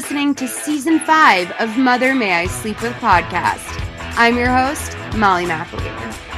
Listening 0.00 0.34
to 0.34 0.48
season 0.48 0.98
five 1.00 1.50
of 1.60 1.76
Mother 1.76 2.14
May 2.14 2.32
I 2.32 2.46
Sleep 2.46 2.80
With 2.80 2.94
podcast. 2.94 3.60
I'm 4.16 4.38
your 4.38 4.48
host, 4.48 4.96
Molly 5.14 5.44
McAleer. 5.44 6.30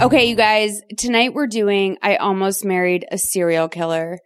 Okay, 0.00 0.30
you 0.30 0.36
guys, 0.36 0.80
tonight 0.96 1.34
we're 1.34 1.46
doing 1.46 1.98
I 2.00 2.16
Almost 2.16 2.64
Married 2.64 3.04
a 3.10 3.18
Serial 3.18 3.68
Killer. 3.68 4.20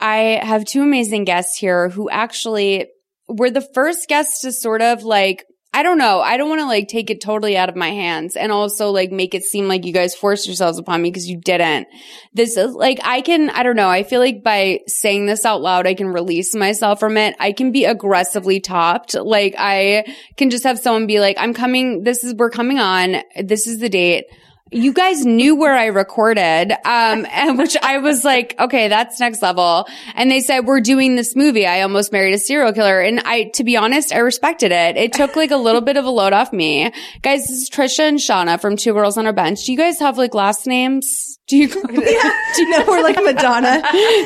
I 0.00 0.40
have 0.42 0.64
two 0.64 0.82
amazing 0.82 1.24
guests 1.24 1.56
here 1.56 1.88
who 1.88 2.10
actually 2.10 2.86
were 3.28 3.50
the 3.50 3.66
first 3.74 4.08
guests 4.08 4.42
to 4.42 4.52
sort 4.52 4.82
of 4.82 5.02
like, 5.02 5.44
I 5.72 5.82
don't 5.82 5.98
know. 5.98 6.20
I 6.20 6.38
don't 6.38 6.48
want 6.48 6.62
to 6.62 6.66
like 6.66 6.88
take 6.88 7.10
it 7.10 7.20
totally 7.20 7.54
out 7.54 7.68
of 7.68 7.76
my 7.76 7.90
hands 7.90 8.34
and 8.34 8.50
also 8.50 8.90
like 8.92 9.12
make 9.12 9.34
it 9.34 9.42
seem 9.42 9.68
like 9.68 9.84
you 9.84 9.92
guys 9.92 10.14
forced 10.14 10.46
yourselves 10.46 10.78
upon 10.78 11.02
me 11.02 11.10
because 11.10 11.28
you 11.28 11.38
didn't. 11.38 11.86
This 12.32 12.56
is 12.56 12.72
like, 12.72 12.98
I 13.04 13.20
can, 13.20 13.50
I 13.50 13.62
don't 13.62 13.76
know. 13.76 13.90
I 13.90 14.02
feel 14.02 14.20
like 14.20 14.42
by 14.42 14.80
saying 14.86 15.26
this 15.26 15.44
out 15.44 15.60
loud, 15.60 15.86
I 15.86 15.92
can 15.92 16.08
release 16.08 16.54
myself 16.54 16.98
from 16.98 17.18
it. 17.18 17.36
I 17.38 17.52
can 17.52 17.72
be 17.72 17.84
aggressively 17.84 18.58
topped. 18.58 19.14
Like 19.14 19.54
I 19.58 20.14
can 20.38 20.48
just 20.48 20.64
have 20.64 20.78
someone 20.78 21.06
be 21.06 21.20
like, 21.20 21.36
I'm 21.38 21.52
coming. 21.52 22.04
This 22.04 22.24
is, 22.24 22.34
we're 22.34 22.48
coming 22.48 22.78
on. 22.78 23.16
This 23.44 23.66
is 23.66 23.78
the 23.78 23.90
date 23.90 24.24
you 24.72 24.92
guys 24.92 25.24
knew 25.24 25.54
where 25.54 25.74
I 25.74 25.86
recorded, 25.86 26.72
um, 26.72 27.26
and 27.30 27.56
which 27.58 27.76
I 27.80 27.98
was 27.98 28.24
like, 28.24 28.56
okay, 28.58 28.88
that's 28.88 29.20
next 29.20 29.42
level. 29.42 29.86
And 30.14 30.30
they 30.30 30.40
said, 30.40 30.60
we're 30.60 30.80
doing 30.80 31.14
this 31.14 31.36
movie. 31.36 31.66
I 31.66 31.82
almost 31.82 32.12
married 32.12 32.34
a 32.34 32.38
serial 32.38 32.72
killer. 32.72 33.00
And 33.00 33.20
I, 33.20 33.44
to 33.54 33.64
be 33.64 33.76
honest, 33.76 34.12
I 34.12 34.18
respected 34.18 34.72
it. 34.72 34.96
It 34.96 35.12
took 35.12 35.36
like 35.36 35.52
a 35.52 35.56
little 35.56 35.80
bit 35.80 35.96
of 35.96 36.04
a 36.04 36.10
load 36.10 36.32
off 36.32 36.52
me. 36.52 36.90
Guys, 37.22 37.42
this 37.42 37.62
is 37.62 37.70
Tricia 37.70 38.08
and 38.08 38.18
Siana 38.18 38.60
from 38.60 38.76
Two 38.76 38.92
Girls 38.92 39.16
on 39.16 39.26
a 39.26 39.32
Bench. 39.32 39.64
Do 39.64 39.72
you 39.72 39.78
guys 39.78 40.00
have 40.00 40.18
like 40.18 40.34
last 40.34 40.66
names? 40.66 41.38
Do 41.46 41.56
you, 41.56 41.68
yeah. 41.90 42.32
do 42.56 42.62
you 42.62 42.70
know 42.70 42.84
we're 42.88 43.02
like 43.02 43.22
Madonna? 43.22 43.82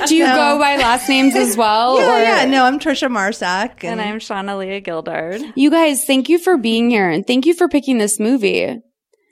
Do 0.06 0.16
you 0.16 0.25
no. 0.25 0.34
go 0.34 0.58
by 0.58 0.77
last 0.77 1.06
names 1.06 1.36
as 1.36 1.54
well? 1.54 1.98
yeah, 1.98 2.16
or? 2.16 2.22
yeah. 2.22 2.44
No, 2.47 2.64
I'm 2.64 2.78
Tricia 2.78 3.10
Marsack. 3.10 3.84
And, 3.84 4.00
and 4.00 4.00
I'm 4.00 4.20
Siana 4.20 4.58
Leah 4.58 4.80
Gildard. 4.80 5.52
You 5.54 5.70
guys, 5.70 6.06
thank 6.06 6.30
you 6.30 6.38
for 6.38 6.56
being 6.56 6.88
here 6.88 7.10
and 7.10 7.27
thank 7.27 7.44
you 7.44 7.52
for 7.52 7.69
picking 7.69 7.98
this 7.98 8.19
movie. 8.19 8.80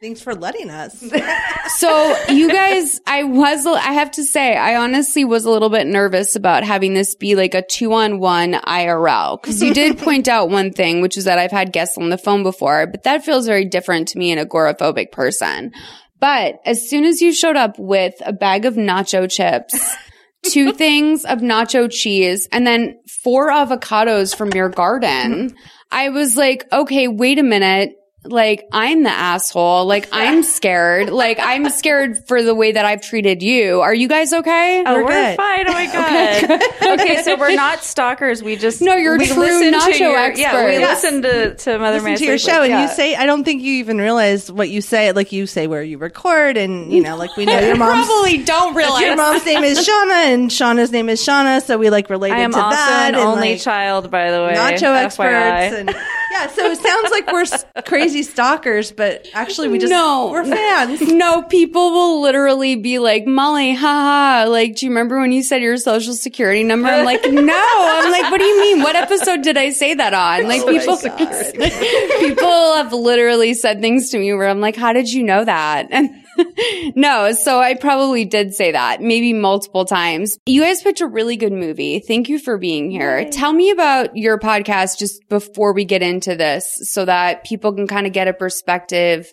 Thanks 0.00 0.20
for 0.20 0.32
letting 0.32 0.70
us. 0.70 1.02
so 1.76 2.16
you 2.28 2.52
guys, 2.52 3.00
I 3.04 3.24
was, 3.24 3.66
I 3.66 3.92
have 3.94 4.12
to 4.12 4.22
say, 4.22 4.56
I 4.56 4.76
honestly 4.76 5.24
was 5.24 5.44
a 5.44 5.50
little 5.50 5.70
bit 5.70 5.88
nervous 5.88 6.36
about 6.36 6.62
having 6.62 6.94
this 6.94 7.16
be 7.16 7.34
like 7.34 7.54
a 7.54 7.62
two 7.62 7.92
on 7.92 8.20
one 8.20 8.52
IRL. 8.52 9.42
Cause 9.42 9.60
you 9.60 9.74
did 9.74 9.98
point 10.04 10.28
out 10.28 10.50
one 10.50 10.72
thing, 10.72 11.00
which 11.00 11.16
is 11.16 11.24
that 11.24 11.40
I've 11.40 11.50
had 11.50 11.72
guests 11.72 11.98
on 11.98 12.10
the 12.10 12.18
phone 12.18 12.44
before, 12.44 12.86
but 12.86 13.02
that 13.02 13.24
feels 13.24 13.46
very 13.46 13.64
different 13.64 14.06
to 14.08 14.18
me, 14.18 14.30
an 14.30 14.38
agoraphobic 14.38 15.10
person. 15.10 15.72
But 16.20 16.60
as 16.64 16.88
soon 16.88 17.04
as 17.04 17.20
you 17.20 17.32
showed 17.32 17.56
up 17.56 17.76
with 17.76 18.14
a 18.24 18.32
bag 18.32 18.66
of 18.66 18.74
nacho 18.74 19.28
chips, 19.28 19.96
two 20.44 20.72
things 20.72 21.24
of 21.24 21.40
nacho 21.40 21.90
cheese, 21.90 22.46
and 22.52 22.64
then 22.64 23.00
four 23.24 23.50
avocados 23.50 24.34
from 24.34 24.50
your 24.50 24.68
garden, 24.68 25.56
I 25.90 26.10
was 26.10 26.36
like, 26.36 26.66
okay, 26.72 27.08
wait 27.08 27.40
a 27.40 27.42
minute 27.42 27.97
like 28.30 28.68
I'm 28.72 29.02
the 29.02 29.10
asshole. 29.10 29.86
Like 29.86 30.08
I'm 30.12 30.42
scared. 30.42 31.10
like 31.10 31.38
I'm 31.40 31.68
scared 31.70 32.26
for 32.26 32.42
the 32.42 32.54
way 32.54 32.72
that 32.72 32.84
I've 32.84 33.02
treated 33.02 33.42
you. 33.42 33.80
Are 33.80 33.94
you 33.94 34.08
guys 34.08 34.32
okay? 34.32 34.82
Oh, 34.86 34.94
we're, 34.94 35.04
we're 35.04 35.36
fine. 35.36 35.68
Oh 35.68 35.72
my 35.72 35.86
god. 36.82 37.00
okay, 37.00 37.22
so 37.22 37.36
we're 37.36 37.54
not 37.56 37.84
stalkers. 37.84 38.42
We 38.42 38.56
just 38.56 38.80
no. 38.80 38.94
You're 38.94 39.18
we 39.18 39.26
true 39.26 39.36
nacho 39.36 39.98
your, 39.98 40.16
expert. 40.16 40.40
Yeah, 40.40 40.66
we 40.66 40.72
yes. 40.72 41.02
listen 41.02 41.22
to 41.22 41.54
to 41.54 41.78
Mother 41.78 42.00
listen 42.00 42.16
to 42.16 42.24
your 42.24 42.38
show, 42.38 42.62
and 42.62 42.70
yeah. 42.70 42.82
you 42.82 42.88
say. 42.88 43.14
I 43.14 43.26
don't 43.26 43.44
think 43.44 43.62
you 43.62 43.74
even 43.74 43.98
realize 43.98 44.50
what 44.50 44.68
you 44.68 44.80
say. 44.80 45.12
Like 45.12 45.32
you 45.32 45.46
say 45.46 45.66
where 45.66 45.82
you 45.82 45.98
record, 45.98 46.56
and 46.56 46.92
you 46.92 47.02
know, 47.02 47.16
like 47.16 47.36
we 47.36 47.46
know 47.46 47.58
your 47.58 47.76
mom 47.76 48.04
probably 48.04 48.38
don't 48.44 48.74
realize 48.74 49.00
your 49.00 49.16
mom's 49.16 49.44
name 49.44 49.64
is 49.64 49.78
Shauna, 49.86 50.32
and 50.32 50.50
Shauna's 50.50 50.92
name 50.92 51.08
is 51.08 51.24
Shauna, 51.24 51.62
so 51.62 51.78
we 51.78 51.90
like 51.90 52.10
related 52.10 52.36
I 52.36 52.40
am 52.40 52.52
to 52.52 52.60
also 52.60 52.76
that. 52.76 53.14
An 53.14 53.20
only 53.20 53.52
like, 53.52 53.60
child, 53.60 54.10
by 54.10 54.30
the 54.30 54.38
way. 54.38 54.54
Nacho 54.54 54.94
experts 54.94 55.74
and 55.74 55.94
yeah, 56.30 56.46
so 56.48 56.64
it 56.70 56.78
sounds 56.78 57.10
like 57.10 57.32
we're 57.32 57.82
crazy 57.82 58.22
stalkers, 58.22 58.92
but 58.92 59.26
actually 59.34 59.68
we 59.68 59.78
just 59.78 59.90
no, 59.90 60.30
we're 60.30 60.44
fans. 60.44 61.00
No, 61.18 61.42
people 61.42 61.90
will 61.90 62.20
literally 62.20 62.76
be 62.76 62.98
like, 62.98 63.26
"Molly, 63.26 63.74
haha, 63.74 64.48
like, 64.48 64.76
do 64.76 64.86
you 64.86 64.90
remember 64.90 65.18
when 65.18 65.32
you 65.32 65.42
said 65.42 65.62
your 65.62 65.76
social 65.76 66.14
security 66.14 66.62
number?" 66.62 66.88
I'm 66.88 67.04
like, 67.04 67.22
"No." 67.30 67.64
I'm 67.76 68.12
like, 68.12 68.30
"What 68.30 68.38
do 68.38 68.44
you 68.44 68.60
mean? 68.60 68.82
What 68.82 68.94
episode 68.94 69.42
did 69.42 69.56
I 69.56 69.70
say 69.70 69.94
that 69.94 70.14
on?" 70.14 70.46
Like 70.46 70.62
oh 70.62 70.66
people 70.68 70.96
people 72.20 72.74
have 72.74 72.92
literally 72.92 73.54
said 73.54 73.80
things 73.80 74.10
to 74.10 74.18
me 74.18 74.32
where 74.34 74.48
I'm 74.48 74.60
like, 74.60 74.76
"How 74.76 74.92
did 74.92 75.10
you 75.12 75.22
know 75.24 75.44
that?" 75.44 75.88
And 75.90 76.10
no, 76.96 77.32
so 77.32 77.60
I 77.60 77.74
probably 77.74 78.24
did 78.24 78.54
say 78.54 78.72
that 78.72 79.00
maybe 79.00 79.32
multiple 79.32 79.84
times. 79.84 80.38
You 80.46 80.62
guys 80.62 80.82
picked 80.82 81.00
a 81.00 81.06
really 81.06 81.36
good 81.36 81.52
movie. 81.52 82.00
Thank 82.00 82.28
you 82.28 82.38
for 82.38 82.58
being 82.58 82.90
here. 82.90 83.20
Yay. 83.20 83.30
Tell 83.30 83.52
me 83.52 83.70
about 83.70 84.16
your 84.16 84.38
podcast 84.38 84.98
just 84.98 85.28
before 85.28 85.72
we 85.72 85.84
get 85.84 86.02
into 86.02 86.34
this 86.36 86.66
so 86.82 87.04
that 87.04 87.44
people 87.44 87.72
can 87.72 87.86
kind 87.86 88.06
of 88.06 88.12
get 88.12 88.28
a 88.28 88.32
perspective 88.32 89.30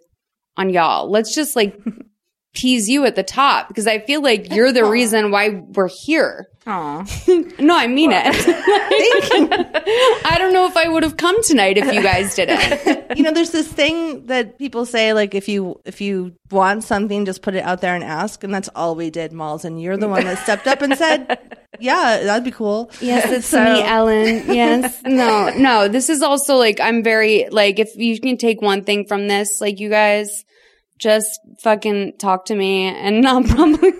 on 0.57 0.69
y'all. 0.69 1.09
Let's 1.09 1.33
just 1.35 1.55
like 1.55 1.77
tease 2.55 2.89
you 2.89 3.05
at 3.05 3.16
the 3.16 3.23
top 3.23 3.67
because 3.67 3.88
I 3.88 3.99
feel 3.99 4.21
like 4.21 4.53
you're 4.53 4.71
the 4.71 4.85
reason 4.85 5.31
why 5.31 5.49
we're 5.49 5.89
here. 5.89 6.47
Aw. 6.67 7.05
no, 7.59 7.77
I 7.77 7.85
mean 7.85 8.11
it. 8.11 8.25
I 10.25 10.35
don't 10.39 10.51
know 10.51 10.66
if 10.66 10.75
I 10.75 10.88
would 10.88 11.03
have 11.03 11.16
come 11.16 11.41
tonight 11.43 11.77
if 11.77 11.93
you 11.93 12.01
guys 12.01 12.33
didn't. 12.33 13.11
you 13.17 13.23
know, 13.23 13.31
there's 13.31 13.51
this 13.51 13.67
thing 13.67 14.25
that 14.25 14.57
people 14.57 14.88
say, 14.88 15.13
like, 15.13 15.35
if 15.35 15.47
you 15.47 15.79
if 15.85 16.01
you 16.01 16.33
want 16.49 16.83
something, 16.83 17.25
just 17.25 17.43
put 17.43 17.53
it 17.53 17.63
out 17.63 17.81
there 17.81 17.93
and 17.93 18.03
ask, 18.03 18.43
and 18.43 18.51
that's 18.51 18.69
all 18.75 18.95
we 18.95 19.11
did, 19.11 19.31
Molls. 19.31 19.63
And 19.63 19.79
you're 19.79 19.97
the 19.97 20.07
one 20.07 20.23
that 20.23 20.39
stepped 20.39 20.66
up 20.66 20.81
and 20.81 20.97
said, 20.97 21.37
"Yeah, 21.79 22.23
that'd 22.23 22.43
be 22.43 22.51
cool." 22.51 22.89
Yes, 22.99 23.29
it's 23.29 23.47
so. 23.47 23.63
me, 23.63 23.83
Ellen. 23.83 24.45
Yes, 24.47 25.03
no, 25.05 25.51
no. 25.55 25.87
This 25.87 26.09
is 26.09 26.23
also 26.23 26.55
like 26.55 26.79
I'm 26.79 27.03
very 27.03 27.47
like 27.51 27.77
if 27.77 27.95
you 27.95 28.19
can 28.19 28.37
take 28.37 28.63
one 28.63 28.83
thing 28.83 29.05
from 29.05 29.27
this, 29.27 29.61
like 29.61 29.79
you 29.79 29.91
guys 29.91 30.45
just 31.00 31.39
fucking 31.61 32.17
talk 32.17 32.45
to 32.45 32.56
me 32.56 32.85
and 32.85 33.28
I'll 33.28 33.44
probably 33.44 33.91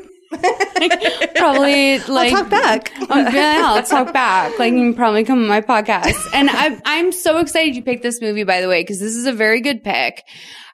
probably 1.35 2.00
like 2.00 2.33
I'll 2.33 2.41
talk 2.41 2.50
back. 2.50 2.91
um, 3.09 3.33
yeah, 3.33 3.61
I'll 3.66 3.83
talk 3.83 4.13
back. 4.13 4.57
Like 4.59 4.73
you 4.73 4.79
can 4.79 4.94
probably 4.94 5.23
come 5.23 5.39
on 5.39 5.47
my 5.47 5.61
podcast. 5.61 6.17
And 6.34 6.50
I'm 6.50 6.81
I'm 6.85 7.11
so 7.11 7.38
excited 7.38 7.75
you 7.75 7.84
picked 7.84 8.03
this 8.03 8.22
movie 8.22 8.44
by 8.44 8.61
the 8.61 8.67
way 8.67 8.81
because 8.81 9.00
this 9.00 9.16
is 9.16 9.25
a 9.25 9.34
very 9.34 9.61
good 9.61 9.84
pick. 9.84 10.23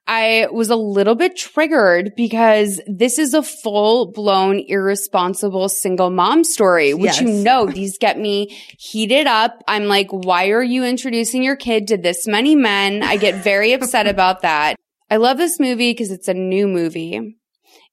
I 0.08 0.48
was 0.52 0.70
a 0.70 0.76
little 0.76 1.16
bit 1.16 1.38
triggered 1.38 2.14
because 2.18 2.82
this 2.88 3.20
is 3.20 3.34
a 3.34 3.44
full 3.44 4.12
blown 4.12 4.60
irresponsible 4.60 5.70
single 5.70 6.10
mom 6.10 6.44
story, 6.44 6.94
which 6.94 7.22
yes. 7.22 7.22
you 7.22 7.28
know, 7.28 7.68
these 7.68 7.98
get 8.00 8.18
me 8.18 8.48
heated 8.80 9.28
up. 9.28 9.64
I'm 9.68 9.86
like, 9.86 10.08
why 10.10 10.50
are 10.50 10.64
you 10.64 10.84
introducing 10.84 11.44
your 11.44 11.56
kid 11.56 11.88
to 11.90 11.98
this 11.98 12.28
many 12.28 12.56
men? 12.56 13.04
I 13.04 13.18
get 13.18 13.44
very 13.44 13.74
upset 13.74 14.08
about 14.08 14.42
that. 14.42 14.76
I 15.12 15.18
love 15.18 15.38
this 15.38 15.60
movie 15.60 15.92
because 15.92 16.10
it's 16.10 16.30
a 16.30 16.34
new 16.34 16.70
movie. 16.70 17.38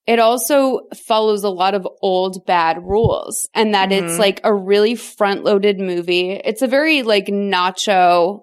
It 0.07 0.19
also 0.19 0.87
follows 1.05 1.43
a 1.43 1.49
lot 1.49 1.75
of 1.75 1.87
old 2.01 2.45
bad 2.47 2.77
rules 2.81 3.47
and 3.53 3.75
that 3.75 3.89
mm-hmm. 3.89 4.05
it's 4.05 4.17
like 4.17 4.39
a 4.45 4.53
really 4.53 4.95
front 4.95 5.43
loaded 5.43 5.79
movie. 5.79 6.31
It's 6.31 6.61
a 6.61 6.67
very 6.67 7.03
like 7.03 7.27
nacho 7.27 8.39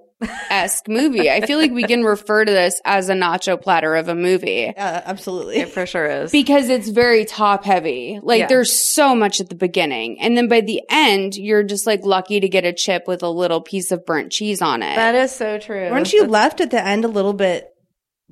esque 0.50 0.88
movie. 0.88 1.30
I 1.30 1.40
feel 1.40 1.58
like 1.58 1.72
we 1.72 1.84
can 1.84 2.04
refer 2.04 2.44
to 2.44 2.52
this 2.52 2.80
as 2.84 3.08
a 3.08 3.14
nacho 3.14 3.60
platter 3.60 3.94
of 3.96 4.08
a 4.08 4.14
movie. 4.14 4.72
Yeah, 4.76 5.02
absolutely. 5.06 5.56
It 5.56 5.70
for 5.70 5.86
sure 5.86 6.06
is. 6.06 6.30
Because 6.30 6.68
it's 6.68 6.88
very 6.88 7.24
top 7.24 7.64
heavy. 7.64 8.20
Like 8.22 8.40
yeah. 8.40 8.46
there's 8.46 8.72
so 8.72 9.16
much 9.16 9.40
at 9.40 9.48
the 9.48 9.56
beginning. 9.56 10.20
And 10.20 10.36
then 10.36 10.48
by 10.48 10.60
the 10.60 10.82
end, 10.90 11.34
you're 11.34 11.62
just 11.62 11.86
like 11.86 12.04
lucky 12.04 12.40
to 12.40 12.48
get 12.48 12.64
a 12.64 12.74
chip 12.74 13.04
with 13.08 13.22
a 13.22 13.30
little 13.30 13.62
piece 13.62 13.90
of 13.90 14.04
burnt 14.04 14.32
cheese 14.32 14.60
on 14.60 14.82
it. 14.82 14.96
That 14.96 15.14
is 15.14 15.32
so 15.32 15.58
true. 15.58 15.90
Weren't 15.90 16.12
you 16.12 16.26
left 16.26 16.60
at 16.60 16.70
the 16.70 16.84
end 16.84 17.06
a 17.06 17.08
little 17.08 17.32
bit 17.32 17.72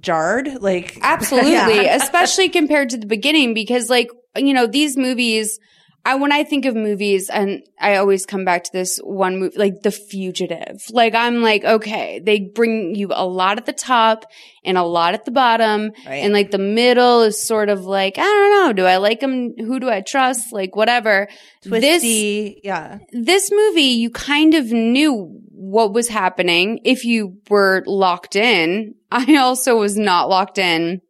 jarred. 0.01 0.63
Like 0.63 0.99
Absolutely. 1.03 1.53
Yeah. 1.53 1.97
Especially 1.97 2.49
compared 2.49 2.91
to 2.91 2.97
the 2.97 3.07
beginning 3.07 3.55
because 3.55 3.91
like, 3.91 4.11
you 4.37 4.55
know, 4.55 4.67
these 4.67 4.97
movies, 4.97 5.59
I, 6.07 6.17
when 6.17 6.33
I 6.33 6.45
think 6.45 6.67
of 6.67 6.75
movies 6.75 7.31
and 7.31 7.63
I 7.81 7.97
always 7.97 8.27
come 8.27 8.45
back 8.45 8.65
to 8.65 8.73
this 8.73 8.99
one 9.03 9.39
movie, 9.39 9.57
like 9.57 9.81
The 9.81 9.91
Fugitive, 9.91 10.83
like 10.91 11.15
I'm 11.15 11.41
like, 11.41 11.65
okay, 11.65 12.21
they 12.23 12.41
bring 12.41 12.95
you 12.95 13.09
a 13.11 13.25
lot 13.27 13.57
at 13.57 13.65
the 13.65 13.73
top 13.73 14.27
and 14.65 14.77
a 14.77 14.83
lot 14.83 15.15
at 15.15 15.25
the 15.25 15.31
bottom. 15.31 15.93
Right. 16.07 16.17
And 16.17 16.35
like 16.35 16.51
the 16.51 16.59
middle 16.59 17.23
is 17.23 17.43
sort 17.43 17.71
of 17.71 17.87
like, 17.87 18.19
I 18.19 18.23
don't 18.23 18.51
know. 18.51 18.73
Do 18.75 18.85
I 18.85 18.99
like 18.99 19.21
them? 19.21 19.55
Who 19.57 19.81
do 19.81 19.89
I 19.89 20.03
trust? 20.03 20.53
Like 20.53 20.77
whatever. 20.77 21.27
This, 21.63 21.71
twisty. 22.03 22.61
yeah. 22.63 22.99
this 23.13 23.51
movie, 23.51 23.83
you 23.83 24.11
kind 24.11 24.53
of 24.53 24.71
knew 24.71 25.41
what 25.57 25.93
was 25.93 26.09
happening 26.09 26.81
if 26.85 27.05
you 27.05 27.39
were 27.49 27.83
locked 27.87 28.37
in. 28.37 28.95
I 29.11 29.37
also 29.37 29.79
was 29.79 29.97
not 29.97 30.29
locked 30.29 30.59
in 30.59 31.01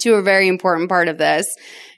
to 0.00 0.14
a 0.14 0.22
very 0.22 0.48
important 0.48 0.88
part 0.88 1.08
of 1.08 1.18
this. 1.18 1.46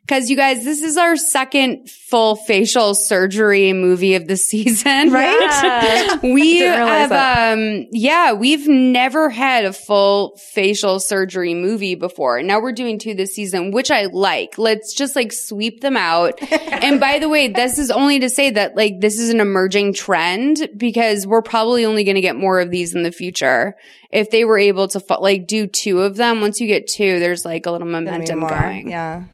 Cause 0.07 0.29
you 0.29 0.37
guys, 0.37 0.65
this 0.65 0.83
is 0.83 0.99
our 0.99 1.17
second 1.17 1.89
full 1.89 2.37
facial 2.37 2.95
surgery 2.95 3.73
movie 3.73 4.17
of 4.17 4.29
the 4.29 4.37
season, 4.37 5.11
right? 5.11 5.41
Yeah. 5.41 6.17
we 6.23 6.59
have, 6.59 7.09
that. 7.09 7.53
um, 7.55 7.87
yeah, 7.91 8.35
we've 8.35 8.69
never 8.69 9.31
had 9.31 9.65
a 9.65 9.73
full 9.73 10.37
facial 10.53 11.01
surgery 11.01 11.55
movie 11.55 11.95
before. 11.95 12.43
Now 12.43 12.61
we're 12.61 12.73
doing 12.73 12.99
two 12.99 13.15
this 13.15 13.35
season, 13.35 13.71
which 13.71 13.91
I 13.91 14.05
like. 14.05 14.59
Let's 14.59 14.93
just 14.93 15.17
like 15.17 15.33
sweep 15.33 15.81
them 15.81 15.97
out. 15.97 16.35
and 16.53 17.01
by 17.01 17.19
the 17.19 17.29
way, 17.31 17.49
this 17.49 17.79
is 17.79 17.91
only 17.91 18.21
to 18.21 18.29
say 18.29 18.51
that 18.51 18.77
like 18.77 19.01
this 19.01 19.19
is 19.19 19.31
an 19.31 19.41
emerging 19.41 19.95
trend 19.95 20.69
because 20.77 21.27
we're 21.27 21.43
probably 21.43 21.87
only 21.87 22.05
going 22.05 22.17
to 22.17 22.21
get 22.21 22.37
more 22.37 22.61
of 22.61 22.71
these 22.71 22.95
in 22.95 23.05
the 23.05 23.13
future. 23.13 23.75
If 24.11 24.31
they 24.31 24.45
were 24.45 24.59
able 24.59 24.87
to 24.89 25.03
like 25.19 25.47
do 25.47 25.67
two 25.67 26.03
of 26.03 26.17
them, 26.17 26.43
once 26.43 26.61
you 26.61 26.67
get 26.67 26.89
two, 26.89 27.21
there's 27.21 27.47
like 27.47 27.65
a 27.65 27.71
little 27.71 27.89
momentum 27.89 28.41
going. 28.41 28.91
Yeah. 28.91 29.25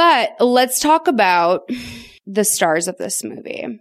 But 0.00 0.40
let's 0.40 0.80
talk 0.80 1.08
about 1.08 1.68
the 2.26 2.42
stars 2.42 2.88
of 2.88 2.96
this 2.96 3.22
movie. 3.22 3.80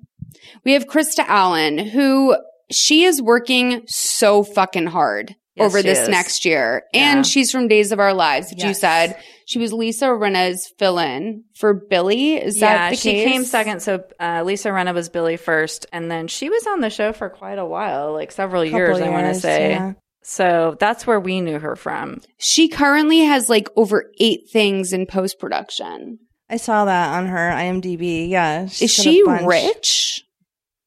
We 0.66 0.74
have 0.74 0.86
Krista 0.86 1.24
Allen, 1.26 1.78
who 1.78 2.36
she 2.70 3.06
is 3.06 3.22
working 3.22 3.84
so 3.88 4.44
fucking 4.44 4.88
hard 4.88 5.34
Yes, 5.56 5.66
over 5.66 5.82
this 5.82 6.00
is. 6.00 6.10
next 6.10 6.44
year. 6.44 6.84
Yeah. 6.94 7.14
And 7.16 7.26
she's 7.26 7.54
from 7.54 7.70
Days 7.70 7.94
of 7.94 8.00
Our 8.02 8.14
Lives, 8.14 8.50
which 8.50 8.66
you 8.66 8.74
said. 8.74 9.18
She 9.46 9.60
was 9.60 9.72
Lisa 9.72 10.08
Rinna's 10.08 10.72
fill-in 10.78 11.46
for 11.56 11.74
Billie. 11.74 12.34
Is 12.36 12.58
yeah, 12.58 12.74
that 12.78 12.90
the 12.92 12.96
she 12.98 13.12
case? 13.14 13.32
came 13.32 13.46
second. 13.46 13.82
So 13.82 14.04
uh, 14.20 14.44
Lisa 14.46 14.70
Rinna 14.70 14.94
was 14.94 15.08
Billie 15.08 15.38
first, 15.38 15.86
and 15.94 16.12
then 16.12 16.28
she 16.28 16.50
was 16.50 16.68
on 16.68 16.82
the 16.82 16.90
show 16.90 17.14
for 17.14 17.30
quite 17.30 17.60
a 17.60 17.66
while, 17.66 18.12
like 18.12 18.34
several 18.34 18.66
years, 18.66 18.98
Couple 19.00 19.14
I 19.14 19.22
want 19.22 19.34
to 19.34 19.40
say. 19.40 19.72
yeah. 19.72 19.94
So 20.22 20.76
that's 20.80 21.08
where 21.08 21.20
we 21.20 21.42
knew 21.42 21.60
her 21.60 21.76
from. 21.76 22.22
She 22.38 22.68
currently 22.68 23.20
has 23.20 23.50
like 23.50 23.70
over 23.76 24.12
eight 24.20 24.50
things 24.52 24.94
in 24.94 25.06
post-production. 25.06 26.20
I 26.50 26.58
saw 26.58 26.86
that 26.86 27.14
on 27.16 27.28
her 27.28 27.52
IMDb. 27.52 28.28
Yeah. 28.30 28.64
Is 28.64 28.74
she's 28.74 28.98
got 28.98 29.02
a 29.02 29.04
she 29.04 29.24
bunch. 29.24 29.46
rich? 29.46 30.24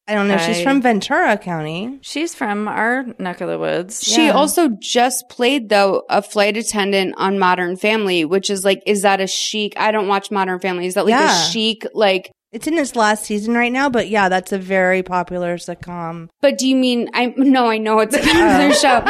I 0.08 0.14
don't 0.14 0.26
know. 0.26 0.36
She's 0.36 0.60
from 0.60 0.82
Ventura 0.82 1.38
County. 1.38 2.00
She's 2.02 2.34
from 2.34 2.66
our 2.66 3.04
neck 3.20 3.40
of 3.40 3.48
the 3.48 3.58
woods. 3.58 4.02
She 4.02 4.26
Yeah. 4.26 4.32
also 4.32 4.68
just 4.80 5.28
played 5.28 5.68
though 5.68 6.02
a 6.10 6.20
flight 6.20 6.56
attendant 6.56 7.14
on 7.16 7.38
Modern 7.38 7.76
Family, 7.76 8.24
which 8.24 8.50
is 8.50 8.64
like, 8.64 8.82
is 8.84 9.02
that 9.02 9.20
a 9.20 9.28
chic? 9.28 9.74
I 9.76 9.92
don't 9.92 10.08
watch 10.08 10.30
Modern 10.32 10.58
Family. 10.58 10.86
Is 10.86 10.94
that 10.94 11.04
like 11.06 11.12
Yeah. 11.12 11.30
a 11.30 11.50
chic, 11.50 11.86
like, 11.94 12.32
It's 12.52 12.66
in 12.66 12.76
its 12.76 12.94
last 12.94 13.24
season 13.24 13.54
right 13.54 13.72
now, 13.72 13.88
but 13.88 14.08
yeah, 14.08 14.28
that's 14.28 14.52
a 14.52 14.58
very 14.58 15.02
popular 15.02 15.56
sitcom. 15.56 16.28
but 16.42 16.58
do 16.58 16.68
you 16.68 16.76
mean, 16.76 17.08
I, 17.14 17.32
no, 17.36 17.66
I 17.66 17.78
know 17.78 17.98
it's 18.00 18.14
a 18.14 18.20
oh. 18.20 18.22
popular 18.22 18.74
show, 18.74 19.00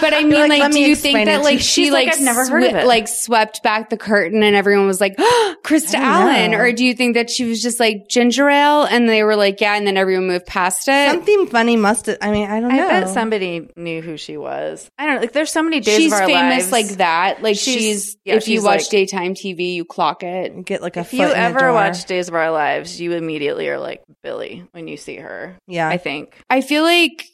but 0.00 0.14
I 0.14 0.20
mean, 0.22 0.32
like, 0.32 0.50
like, 0.50 0.60
let 0.60 0.70
do 0.72 0.74
me 0.78 0.86
you 0.88 0.94
think 0.94 1.26
that 1.26 1.42
like 1.42 1.58
she 1.58 1.82
She's 1.86 1.92
like, 1.92 2.06
like, 2.06 2.14
I've 2.16 2.22
never 2.22 2.46
heard 2.48 2.62
of 2.62 2.74
it. 2.76 2.86
like 2.86 3.08
swept 3.08 3.62
back 3.64 3.90
the 3.90 3.96
curtain 3.96 4.42
and 4.44 4.54
everyone 4.54 4.86
was 4.86 5.00
like, 5.00 5.16
oh, 5.18 5.56
Krista 5.64 5.94
Allen? 5.94 6.52
know. 6.52 6.58
Or 6.58 6.70
do 6.72 6.84
you 6.84 6.94
think 6.94 7.14
that 7.14 7.28
she 7.28 7.44
was 7.44 7.60
just 7.60 7.80
like 7.80 8.08
ginger 8.08 8.48
ale 8.48 8.84
and 8.84 9.08
they 9.08 9.24
were 9.24 9.34
like, 9.34 9.60
yeah, 9.60 9.74
and 9.74 9.84
then 9.84 9.96
everyone 9.96 10.28
moved 10.28 10.46
past 10.46 10.86
it? 10.88 11.10
Something 11.10 11.48
funny 11.48 11.76
must 11.76 12.06
have, 12.06 12.18
I 12.22 12.30
mean, 12.30 12.48
I 12.48 12.60
don't 12.60 12.70
I 12.70 12.76
know. 12.76 12.88
bet 12.88 13.08
somebody 13.08 13.68
knew 13.76 14.00
who 14.00 14.16
she 14.16 14.36
was. 14.36 14.88
I 14.96 15.06
don't 15.06 15.16
know. 15.16 15.20
Like, 15.22 15.32
there's 15.32 15.50
so 15.50 15.62
many 15.64 15.80
days 15.80 15.96
she's 15.96 16.12
of 16.12 16.20
our 16.20 16.26
famous 16.26 16.70
lives. 16.70 16.72
like 16.72 16.98
that. 16.98 17.42
Like 17.42 17.56
She's- 17.56 17.78
she's, 17.78 18.16
yeah, 18.24 18.34
if 18.36 18.46
you 18.46 18.62
watch 18.62 18.82
like- 18.82 18.90
daytime 18.90 19.34
TV, 19.34 19.74
you 19.74 19.84
clock 19.84 20.22
it. 20.22 20.64
Get 20.64 20.82
like 20.82 20.96
a 20.96 21.00
If 21.00 21.08
foot 21.10 21.16
you 21.16 21.24
in 21.24 21.30
the 21.30 21.36
ever 21.36 21.58
door. 21.60 21.72
watch 21.72 22.04
Days 22.04 22.28
of 22.28 22.34
Our 22.34 22.50
Lives, 22.52 22.91
you 23.00 23.12
immediately 23.12 23.68
are 23.68 23.78
like 23.78 24.02
Billie 24.22 24.66
when 24.72 24.88
you 24.88 24.96
see 24.96 25.16
her. 25.16 25.56
Yeah. 25.66 25.88
I 25.88 25.98
think. 25.98 26.36
I 26.48 26.60
feel 26.60 26.82
like 26.82 27.26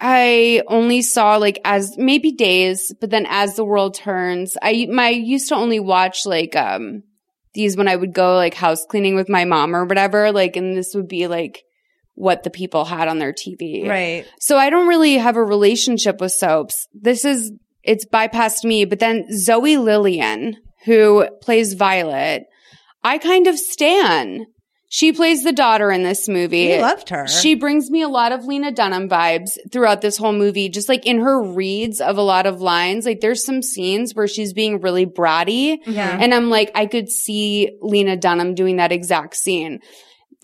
I 0.00 0.62
only 0.66 1.02
saw 1.02 1.36
like 1.36 1.60
as 1.64 1.96
maybe 1.96 2.32
days, 2.32 2.94
but 3.00 3.10
then 3.10 3.26
as 3.28 3.56
the 3.56 3.64
world 3.64 3.94
turns, 3.94 4.56
I 4.60 4.86
my 4.90 5.08
used 5.08 5.48
to 5.48 5.54
only 5.54 5.80
watch 5.80 6.26
like 6.26 6.56
um 6.56 7.02
these 7.54 7.76
when 7.76 7.88
I 7.88 7.96
would 7.96 8.12
go 8.12 8.34
like 8.34 8.54
house 8.54 8.84
cleaning 8.88 9.14
with 9.14 9.28
my 9.28 9.44
mom 9.44 9.74
or 9.74 9.84
whatever, 9.84 10.32
like 10.32 10.56
and 10.56 10.76
this 10.76 10.94
would 10.94 11.08
be 11.08 11.26
like 11.26 11.62
what 12.14 12.42
the 12.42 12.50
people 12.50 12.84
had 12.84 13.08
on 13.08 13.18
their 13.18 13.32
TV. 13.32 13.88
Right. 13.88 14.26
So 14.40 14.56
I 14.56 14.70
don't 14.70 14.88
really 14.88 15.16
have 15.16 15.36
a 15.36 15.44
relationship 15.44 16.20
with 16.20 16.32
soaps. 16.32 16.88
This 16.92 17.24
is 17.24 17.52
it's 17.82 18.06
bypassed 18.06 18.64
me, 18.64 18.84
but 18.84 18.98
then 18.98 19.26
Zoe 19.36 19.76
Lillian, 19.76 20.56
who 20.84 21.28
plays 21.42 21.74
Violet, 21.74 22.44
I 23.02 23.18
kind 23.18 23.46
of 23.46 23.58
stan. 23.58 24.46
She 24.88 25.12
plays 25.12 25.42
the 25.42 25.52
daughter 25.52 25.90
in 25.90 26.04
this 26.04 26.28
movie. 26.28 26.68
We 26.68 26.80
loved 26.80 27.08
her. 27.08 27.26
She 27.26 27.54
brings 27.56 27.90
me 27.90 28.02
a 28.02 28.08
lot 28.08 28.30
of 28.30 28.44
Lena 28.44 28.70
Dunham 28.70 29.08
vibes 29.08 29.58
throughout 29.72 30.02
this 30.02 30.16
whole 30.16 30.32
movie, 30.32 30.68
just 30.68 30.88
like 30.88 31.04
in 31.04 31.18
her 31.18 31.42
reads 31.42 32.00
of 32.00 32.16
a 32.16 32.22
lot 32.22 32.46
of 32.46 32.60
lines. 32.60 33.04
Like 33.04 33.20
there's 33.20 33.44
some 33.44 33.60
scenes 33.60 34.14
where 34.14 34.28
she's 34.28 34.52
being 34.52 34.80
really 34.80 35.04
bratty. 35.04 35.78
Yeah. 35.84 36.16
And 36.20 36.32
I'm 36.32 36.48
like, 36.48 36.70
I 36.74 36.86
could 36.86 37.08
see 37.08 37.76
Lena 37.80 38.16
Dunham 38.16 38.54
doing 38.54 38.76
that 38.76 38.92
exact 38.92 39.34
scene. 39.34 39.80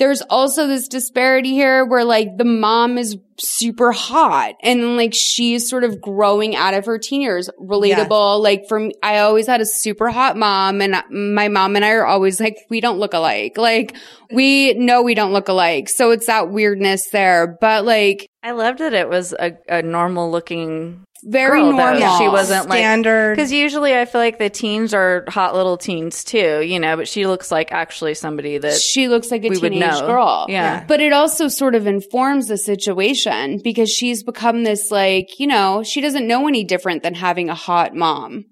There's 0.01 0.23
also 0.23 0.67
this 0.67 0.89
disparity 0.89 1.51
here 1.51 1.85
where 1.85 2.05
like 2.05 2.39
the 2.39 2.45
mom 2.47 2.97
is 2.97 3.19
super 3.39 3.93
hot 3.93 4.55
and 4.63 4.97
like 4.97 5.13
she's 5.15 5.69
sort 5.69 5.85
of 5.85 6.01
growing 6.01 6.57
out 6.57 6.73
of 6.73 6.87
her 6.87 6.99
teen 6.99 7.21
years. 7.21 7.51
Relatable. 7.61 8.43
Like 8.43 8.67
for 8.67 8.81
me, 8.81 8.95
I 9.03 9.19
always 9.19 9.47
had 9.47 9.61
a 9.61 9.67
super 9.67 10.09
hot 10.09 10.39
mom 10.39 10.81
and 10.81 11.03
my 11.11 11.49
mom 11.49 11.77
and 11.77 11.85
I 11.85 11.91
are 11.91 12.07
always 12.07 12.41
like, 12.41 12.57
we 12.71 12.81
don't 12.81 12.99
look 12.99 13.13
alike. 13.13 13.59
Like 13.59 13.95
we 14.33 14.73
know 14.73 15.03
we 15.03 15.15
don't 15.15 15.35
look 15.35 15.49
alike. 15.49 15.91
So 15.91 16.13
it's 16.13 16.29
that 16.29 16.51
weirdness 16.51 17.11
there, 17.11 17.59
but 17.61 17.85
like 17.85 18.27
I 18.43 18.53
loved 18.53 18.79
that 18.79 18.95
it 18.95 19.11
was 19.11 19.35
a, 19.35 19.53
a 19.69 19.83
normal 19.83 20.31
looking 20.31 21.05
very 21.25 21.61
girl, 21.61 21.73
though. 21.73 21.93
normal. 21.93 22.19
She 22.19 22.29
wasn't 22.29 22.69
like 22.69 22.81
Standard. 22.81 23.37
because 23.37 23.53
usually 23.53 23.97
I 23.97 24.05
feel 24.05 24.21
like 24.21 24.39
the 24.39 24.51
teens 24.51 24.95
are 24.95 25.25
hot 25.29 25.55
little 25.55 25.77
teens 25.77 26.25
too, 26.25 26.63
you 26.63 26.79
know. 26.79 26.97
But 26.97 27.09
she 27.09 27.27
looks 27.27 27.51
like 27.51 27.73
actually 27.73 28.15
somebody 28.15 28.59
that 28.59 28.75
she 28.75 29.09
looks 29.09 29.31
like 29.31 29.45
a 29.45 29.49
we 29.49 29.59
would 29.59 29.73
teenage 29.73 30.01
know. 30.01 30.07
girl. 30.07 30.47
Yeah. 30.49 30.85
But 30.87 31.01
it 31.01 31.13
also 31.13 31.49
sort 31.49 31.75
of 31.75 31.87
informs 31.87 32.49
the 32.49 32.59
situation 32.59 33.61
because 33.63 33.91
she's 33.91 34.23
become 34.23 34.65
this 34.65 34.91
like, 34.91 35.39
you 35.39 35.47
know, 35.47 35.83
she 35.83 36.01
doesn't 36.01 36.27
know 36.27 36.49
any 36.49 36.65
different 36.65 37.03
than 37.03 37.15
having 37.15 37.51
a 37.51 37.55
hot 37.55 37.95
mom. 37.95 38.45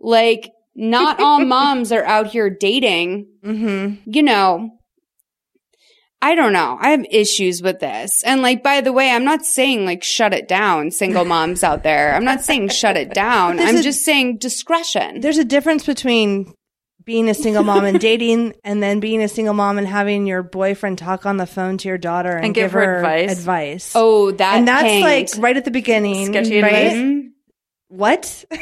Like, 0.00 0.50
not 0.74 1.20
all 1.20 1.44
moms 1.44 1.92
are 1.92 2.04
out 2.04 2.28
here 2.28 2.50
dating, 2.50 3.26
mm-hmm. 3.44 4.10
you 4.10 4.22
know. 4.22 4.70
I 6.22 6.34
don't 6.34 6.52
know. 6.54 6.78
I 6.80 6.90
have 6.90 7.04
issues 7.10 7.60
with 7.62 7.80
this. 7.80 8.22
And 8.24 8.40
like, 8.40 8.62
by 8.62 8.80
the 8.80 8.92
way, 8.92 9.10
I'm 9.10 9.24
not 9.24 9.44
saying 9.44 9.84
like 9.84 10.02
shut 10.02 10.32
it 10.32 10.48
down, 10.48 10.90
single 10.90 11.24
moms 11.26 11.62
out 11.62 11.82
there. 11.82 12.14
I'm 12.14 12.24
not 12.24 12.42
saying 12.42 12.68
shut 12.70 12.96
it 12.96 13.12
down. 13.14 13.60
I'm 13.60 13.76
a- 13.76 13.82
just 13.82 14.04
saying 14.04 14.38
discretion. 14.38 15.20
There's 15.20 15.36
a 15.38 15.44
difference 15.44 15.84
between 15.84 16.54
being 17.04 17.28
a 17.28 17.34
single 17.34 17.62
mom 17.62 17.84
and 17.84 18.00
dating 18.10 18.54
and 18.64 18.82
then 18.82 19.00
being 19.00 19.22
a 19.22 19.28
single 19.28 19.52
mom 19.52 19.76
and 19.76 19.86
having 19.86 20.26
your 20.26 20.42
boyfriend 20.42 20.96
talk 20.96 21.26
on 21.26 21.36
the 21.36 21.44
phone 21.46 21.76
to 21.76 21.88
your 21.88 21.98
daughter 21.98 22.30
and, 22.34 22.46
And 22.46 22.54
give 22.54 22.72
her 22.72 22.96
advice. 22.96 23.38
advice. 23.38 23.92
Oh, 23.94 24.30
that 24.30 24.56
and 24.56 24.66
that's 24.66 24.82
panged. 24.84 25.02
like 25.04 25.28
right 25.42 25.56
at 25.58 25.66
the 25.66 25.70
beginning. 25.70 26.28
Sketchy 26.28 26.62
right? 26.62 26.72
advice. 26.72 26.94
Mhm. 26.96 27.28
What? 27.88 28.44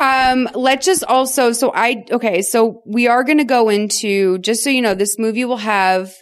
Um, 0.00 0.48
let's 0.54 0.84
just 0.84 1.04
also, 1.04 1.52
so 1.52 1.70
I, 1.72 2.04
okay, 2.10 2.42
so 2.42 2.82
we 2.84 3.06
are 3.06 3.22
going 3.22 3.38
to 3.38 3.44
go 3.44 3.68
into, 3.68 4.38
just 4.38 4.64
so 4.64 4.70
you 4.70 4.82
know, 4.82 4.94
this 4.94 5.20
movie 5.20 5.44
will 5.44 5.56
have 5.58 6.12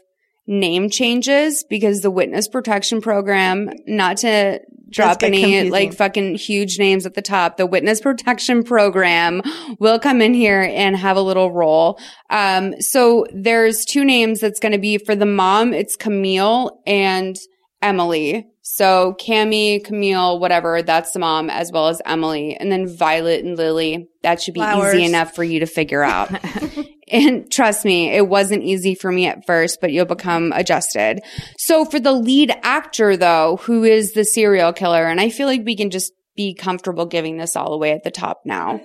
name 0.46 0.90
changes 0.90 1.64
because 1.68 2.00
the 2.00 2.10
witness 2.10 2.48
protection 2.48 3.00
program, 3.00 3.70
not 3.86 4.18
to 4.18 4.60
drop 4.90 5.22
any 5.22 5.40
confusing. 5.40 5.70
like 5.70 5.94
fucking 5.94 6.34
huge 6.36 6.78
names 6.78 7.06
at 7.06 7.14
the 7.14 7.22
top, 7.22 7.56
the 7.56 7.66
witness 7.66 8.00
protection 8.00 8.62
program 8.62 9.42
will 9.78 9.98
come 9.98 10.20
in 10.20 10.34
here 10.34 10.60
and 10.60 10.96
have 10.96 11.16
a 11.16 11.22
little 11.22 11.50
role. 11.50 11.98
Um, 12.30 12.80
so 12.80 13.26
there's 13.34 13.84
two 13.84 14.04
names 14.04 14.40
that's 14.40 14.60
going 14.60 14.72
to 14.72 14.78
be 14.78 14.98
for 14.98 15.14
the 15.14 15.26
mom, 15.26 15.72
it's 15.72 15.96
Camille 15.96 16.80
and 16.86 17.36
Emily. 17.80 18.46
So 18.62 19.16
Cami, 19.20 19.82
Camille, 19.84 20.38
whatever, 20.38 20.82
that's 20.82 21.12
the 21.12 21.18
mom 21.18 21.50
as 21.50 21.72
well 21.72 21.88
as 21.88 22.00
Emily. 22.04 22.56
And 22.56 22.70
then 22.70 22.86
Violet 22.86 23.44
and 23.44 23.56
Lily. 23.56 24.08
That 24.22 24.40
should 24.40 24.54
be 24.54 24.60
Flowers. 24.60 24.94
easy 24.94 25.04
enough 25.04 25.34
for 25.34 25.42
you 25.42 25.60
to 25.60 25.66
figure 25.66 26.02
out. 26.02 26.30
and 27.12 27.50
trust 27.50 27.84
me, 27.84 28.10
it 28.10 28.28
wasn't 28.28 28.62
easy 28.62 28.94
for 28.94 29.12
me 29.12 29.26
at 29.26 29.46
first, 29.46 29.80
but 29.80 29.92
you'll 29.92 30.06
become 30.06 30.52
adjusted. 30.52 31.20
So 31.58 31.84
for 31.84 32.00
the 32.00 32.12
lead 32.12 32.52
actor 32.62 33.16
though, 33.16 33.58
who 33.62 33.84
is 33.84 34.12
the 34.12 34.24
serial 34.24 34.72
killer, 34.72 35.06
and 35.06 35.20
I 35.20 35.28
feel 35.28 35.46
like 35.46 35.62
we 35.64 35.76
can 35.76 35.90
just 35.90 36.12
be 36.34 36.54
comfortable 36.54 37.06
giving 37.06 37.36
this 37.36 37.56
all 37.56 37.72
away 37.74 37.92
at 37.92 38.04
the 38.04 38.10
top 38.10 38.42
now. 38.44 38.80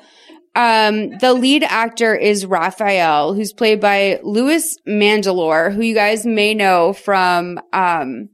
Um, 0.56 1.18
the 1.20 1.34
lead 1.34 1.64
actor 1.64 2.16
is 2.16 2.46
Raphael, 2.46 3.34
who's 3.34 3.54
played 3.54 3.80
by 3.80 4.20
Louis 4.24 4.64
Mandylor, 4.88 5.72
who 5.72 5.82
you 5.82 5.94
guys 5.94 6.26
may 6.26 6.56
know 6.56 6.94
from, 6.94 7.60
um, 7.72 8.30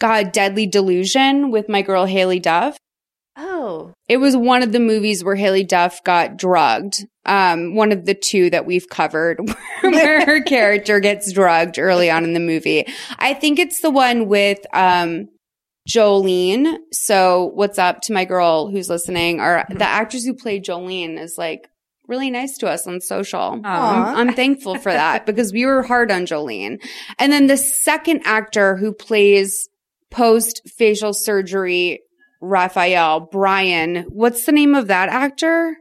God, 0.00 0.32
Deadly 0.32 0.66
Delusion 0.66 1.52
with 1.52 1.68
my 1.68 1.82
girl 1.82 2.06
Haylie 2.06 2.42
Duff. 2.42 2.76
Oh, 3.36 3.94
It 4.08 4.18
was 4.18 4.36
one 4.36 4.62
of 4.62 4.72
the 4.72 4.80
movies 4.80 5.22
where 5.24 5.36
Haylie 5.36 5.66
Duff 5.66 6.02
got 6.04 6.36
drugged. 6.36 7.06
Um, 7.24 7.74
one 7.74 7.92
of 7.92 8.04
the 8.04 8.14
two 8.14 8.50
that 8.50 8.66
we've 8.66 8.88
covered 8.88 9.38
where 9.82 10.26
her 10.26 10.40
character 10.44 11.00
gets 11.00 11.32
drugged 11.32 11.78
early 11.78 12.10
on 12.10 12.24
in 12.24 12.34
the 12.34 12.40
movie. 12.40 12.86
I 13.18 13.34
think 13.34 13.58
it's 13.58 13.80
the 13.80 13.90
one 13.90 14.26
with, 14.26 14.58
um, 14.74 15.28
Jolene. 15.88 16.76
So 16.92 17.50
what's 17.54 17.78
up 17.78 18.02
to 18.02 18.12
my 18.12 18.24
girl 18.24 18.70
who's 18.70 18.88
listening 18.88 19.40
or 19.40 19.64
the 19.70 19.84
actress 19.84 20.24
who 20.24 20.34
played 20.34 20.64
Jolene 20.64 21.18
is 21.18 21.36
like 21.38 21.68
really 22.06 22.30
nice 22.30 22.58
to 22.58 22.68
us 22.68 22.86
on 22.86 23.00
social. 23.00 23.60
I'm, 23.64 24.28
I'm 24.28 24.34
thankful 24.34 24.76
for 24.76 24.92
that 24.92 25.26
because 25.26 25.52
we 25.52 25.64
were 25.64 25.82
hard 25.82 26.10
on 26.10 26.26
Jolene. 26.26 26.84
And 27.18 27.32
then 27.32 27.46
the 27.46 27.56
second 27.56 28.22
actor 28.24 28.76
who 28.76 28.92
plays 28.92 29.68
post 30.10 30.60
facial 30.76 31.12
surgery 31.14 32.00
Raphael, 32.40 33.20
Brian. 33.20 34.04
What's 34.08 34.44
the 34.46 34.52
name 34.52 34.74
of 34.74 34.86
that 34.88 35.08
actor? 35.08 35.76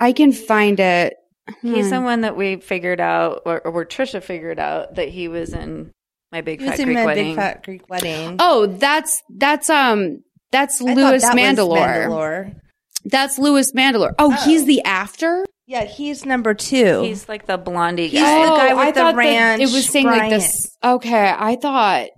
I 0.00 0.12
can 0.12 0.32
find 0.32 0.78
it. 0.80 1.14
he's 1.62 1.86
Hmm. 1.86 1.90
the 1.94 2.00
one 2.00 2.20
that 2.22 2.36
we 2.36 2.56
figured 2.56 3.00
out, 3.00 3.42
or, 3.46 3.60
or 3.64 3.70
where 3.70 3.84
Tricia 3.84 4.22
figured 4.22 4.58
out 4.58 4.96
that 4.96 5.08
he 5.08 5.28
was 5.28 5.52
in 5.52 5.92
my 6.32 6.40
big 6.40 6.60
He 6.60 6.66
fat 6.66 6.72
was 6.72 6.80
in 6.80 6.86
Greek 6.86 6.96
my 6.98 7.04
wedding. 7.06 7.26
big 7.28 7.36
fat 7.36 7.62
Greek 7.64 7.88
wedding. 7.88 8.36
Oh, 8.40 8.66
that's 8.66 9.22
that's 9.36 9.70
um 9.70 10.22
that's 10.50 10.80
I 10.82 10.92
Louis 10.92 11.22
that 11.22 11.36
Mandylor. 11.36 11.76
Mandylor. 11.78 12.54
That's 13.04 13.38
Louis 13.38 13.70
Mandylor. 13.72 14.14
Oh, 14.18 14.30
he's 14.44 14.64
the 14.64 14.82
after. 14.82 15.46
Yeah, 15.68 15.84
he's 15.84 16.26
number 16.26 16.52
two. 16.54 17.02
He's 17.02 17.28
like 17.28 17.46
the 17.46 17.56
blondie 17.56 18.08
He's 18.08 18.20
guy. 18.20 18.42
the 18.44 18.56
guy 18.56 18.74
with 18.74 18.78
I 18.82 18.90
the 18.90 19.00
thought 19.00 19.10
that 19.12 19.16
ranch, 19.16 19.62
It 19.62 19.72
was 19.72 19.86
saying 19.88 20.06
like 20.06 20.30
this. 20.30 20.76
Okay, 20.82 21.32
I 21.36 21.56
thought. 21.56 22.08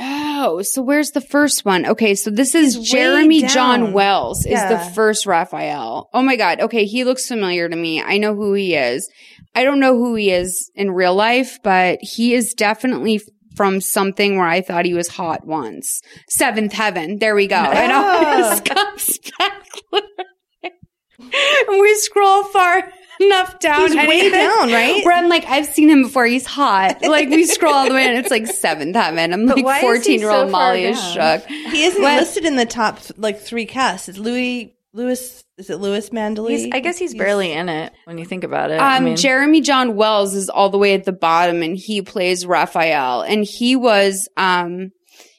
Oh, 0.00 0.62
so 0.62 0.80
where's 0.82 1.10
the 1.10 1.20
first 1.20 1.64
one? 1.64 1.84
Okay, 1.86 2.14
so 2.14 2.30
this 2.30 2.54
is 2.54 2.76
He's 2.76 2.90
Jeremy. 2.90 3.42
John 3.42 3.92
Wells 3.92 4.40
is 4.46 4.52
Yeah. 4.52 4.68
the 4.68 4.90
first 4.94 5.26
Raphael. 5.26 6.08
Oh 6.14 6.22
my 6.22 6.36
god. 6.36 6.60
Okay, 6.60 6.84
he 6.84 7.04
looks 7.04 7.26
familiar 7.26 7.68
to 7.68 7.76
me. 7.76 8.00
I 8.02 8.18
know 8.18 8.34
who 8.34 8.54
he 8.54 8.74
is. 8.74 9.08
I 9.54 9.64
don't 9.64 9.80
know 9.80 9.96
who 9.96 10.14
he 10.14 10.30
is 10.30 10.70
in 10.74 10.90
real 10.92 11.14
life, 11.14 11.58
but 11.64 11.98
he 12.00 12.34
is 12.34 12.54
definitely 12.54 13.20
from 13.56 13.80
something 13.80 14.36
where 14.36 14.46
I 14.46 14.60
thought 14.60 14.84
he 14.84 14.94
was 14.94 15.08
hot 15.08 15.44
once. 15.44 16.00
Seventh 16.28 16.72
Heaven. 16.72 17.18
There 17.18 17.34
we 17.34 17.48
go. 17.48 17.60
It 17.72 17.90
always 17.90 18.60
comes 18.64 19.18
back. 19.38 19.66
and 21.20 21.80
we 21.80 21.94
scroll 21.96 22.44
far 22.44 22.92
enough 23.20 23.58
down. 23.58 23.80
He's 23.88 23.94
way 23.96 24.02
anything 24.20 24.32
down, 24.32 24.72
right? 24.72 25.04
Where 25.04 25.16
I'm 25.16 25.28
like, 25.28 25.44
I've 25.46 25.66
seen 25.66 25.88
him 25.90 26.02
before. 26.02 26.26
He's 26.26 26.46
hot. 26.46 26.98
Like 27.08 27.28
we 27.30 27.44
scroll 27.46 27.72
all 27.74 27.88
the 27.88 27.94
way 27.94 28.06
and 28.06 28.18
it's 28.18 28.30
like 28.30 28.46
seventh 28.46 28.94
heaven. 28.94 29.32
I'm 29.32 29.46
But 29.46 29.58
like 29.60 29.80
14 29.80 30.20
year 30.20 30.30
old 30.30 30.48
so 30.48 30.52
Molly 30.52 30.84
is 30.84 30.98
down? 31.14 31.40
shook. 31.40 31.48
He 31.48 31.84
isn't 31.84 32.00
What? 32.02 32.18
listed 32.20 32.44
in 32.44 32.56
the 32.56 32.66
top 32.66 32.98
like 33.16 33.40
three 33.40 33.66
casts. 33.66 34.08
It's 34.08 34.18
Louis 34.18 34.74
Louis 34.92 35.44
is 35.58 35.70
it 35.70 35.76
Louis 35.80 36.08
Mandylor? 36.10 36.50
He's, 36.50 36.68
I 36.72 36.80
guess 36.80 36.96
he's 36.98 37.14
barely 37.14 37.52
in 37.52 37.68
it 37.68 37.92
when 38.04 38.16
you 38.18 38.24
think 38.24 38.44
about 38.44 38.70
it. 38.70 38.78
Um, 38.78 38.84
I 38.84 39.00
mean, 39.00 39.16
Jeremy 39.16 39.60
John 39.60 39.96
Wells 39.96 40.34
is 40.34 40.48
all 40.48 40.70
the 40.70 40.78
way 40.78 40.94
at 40.94 41.04
the 41.04 41.12
bottom 41.12 41.62
and 41.62 41.76
he 41.76 42.00
plays 42.02 42.46
Raphael 42.46 43.22
and 43.22 43.44
he 43.44 43.74
was, 43.74 44.28
um, 44.36 44.92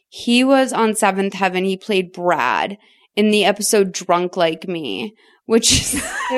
he 0.10 0.44
was 0.44 0.74
on 0.74 0.96
seventh 0.96 1.34
heaven. 1.34 1.64
He 1.64 1.78
played 1.78 2.12
Brad 2.12 2.78
in 3.16 3.32
the 3.32 3.46
episode 3.46 3.92
Drunk 3.94 4.36
Like 4.36 4.68
Me, 4.68 5.14
which 5.50 5.72
is 5.96 6.00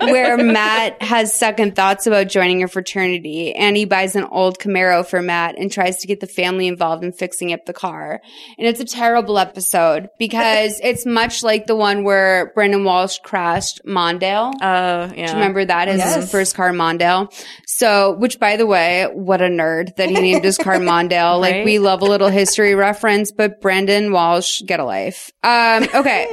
where 0.00 0.36
Matt 0.36 1.00
has 1.00 1.32
second 1.32 1.76
thoughts 1.76 2.08
about 2.08 2.26
joining 2.26 2.64
a 2.64 2.68
fraternity 2.68 3.54
and 3.54 3.76
he 3.76 3.84
buys 3.84 4.16
an 4.16 4.24
old 4.24 4.58
Camaro 4.58 5.06
for 5.06 5.22
Matt 5.22 5.56
and 5.56 5.70
tries 5.70 5.98
to 5.98 6.08
get 6.08 6.18
the 6.18 6.26
family 6.26 6.66
involved 6.66 7.04
in 7.04 7.12
fixing 7.12 7.52
up 7.52 7.64
the 7.64 7.72
car. 7.72 8.20
And 8.58 8.66
it's 8.66 8.80
a 8.80 8.84
terrible 8.84 9.38
episode 9.38 10.08
because 10.18 10.80
it's 10.82 11.06
much 11.06 11.44
like 11.44 11.66
the 11.68 11.76
one 11.76 12.02
where 12.02 12.50
Brandon 12.56 12.82
Walsh 12.82 13.18
crashed 13.20 13.80
Mondale. 13.86 14.52
oh 14.60 14.60
yeah. 14.60 15.10
Do 15.14 15.20
you 15.22 15.28
remember 15.34 15.64
that 15.64 15.86
as 15.86 16.02
his 16.02 16.14
Yes. 16.24 16.32
first 16.32 16.56
car 16.56 16.72
Mondale? 16.72 17.32
So, 17.66 18.16
which 18.18 18.40
by 18.40 18.56
the 18.56 18.66
way, 18.66 19.08
what 19.12 19.42
a 19.42 19.46
nerd 19.46 19.94
that 19.94 20.08
he 20.08 20.14
named 20.16 20.42
his 20.44 20.58
car 20.58 20.78
Mondale. 20.78 21.40
Like 21.40 21.54
Right? 21.54 21.64
we 21.64 21.78
love 21.78 22.02
a 22.02 22.06
little 22.06 22.30
history 22.30 22.74
reference, 22.74 23.30
but 23.30 23.60
Brandon 23.60 24.10
Walsh, 24.10 24.60
get 24.66 24.80
a 24.80 24.84
life. 24.84 25.30
Um, 25.44 25.86
okay. 25.94 26.26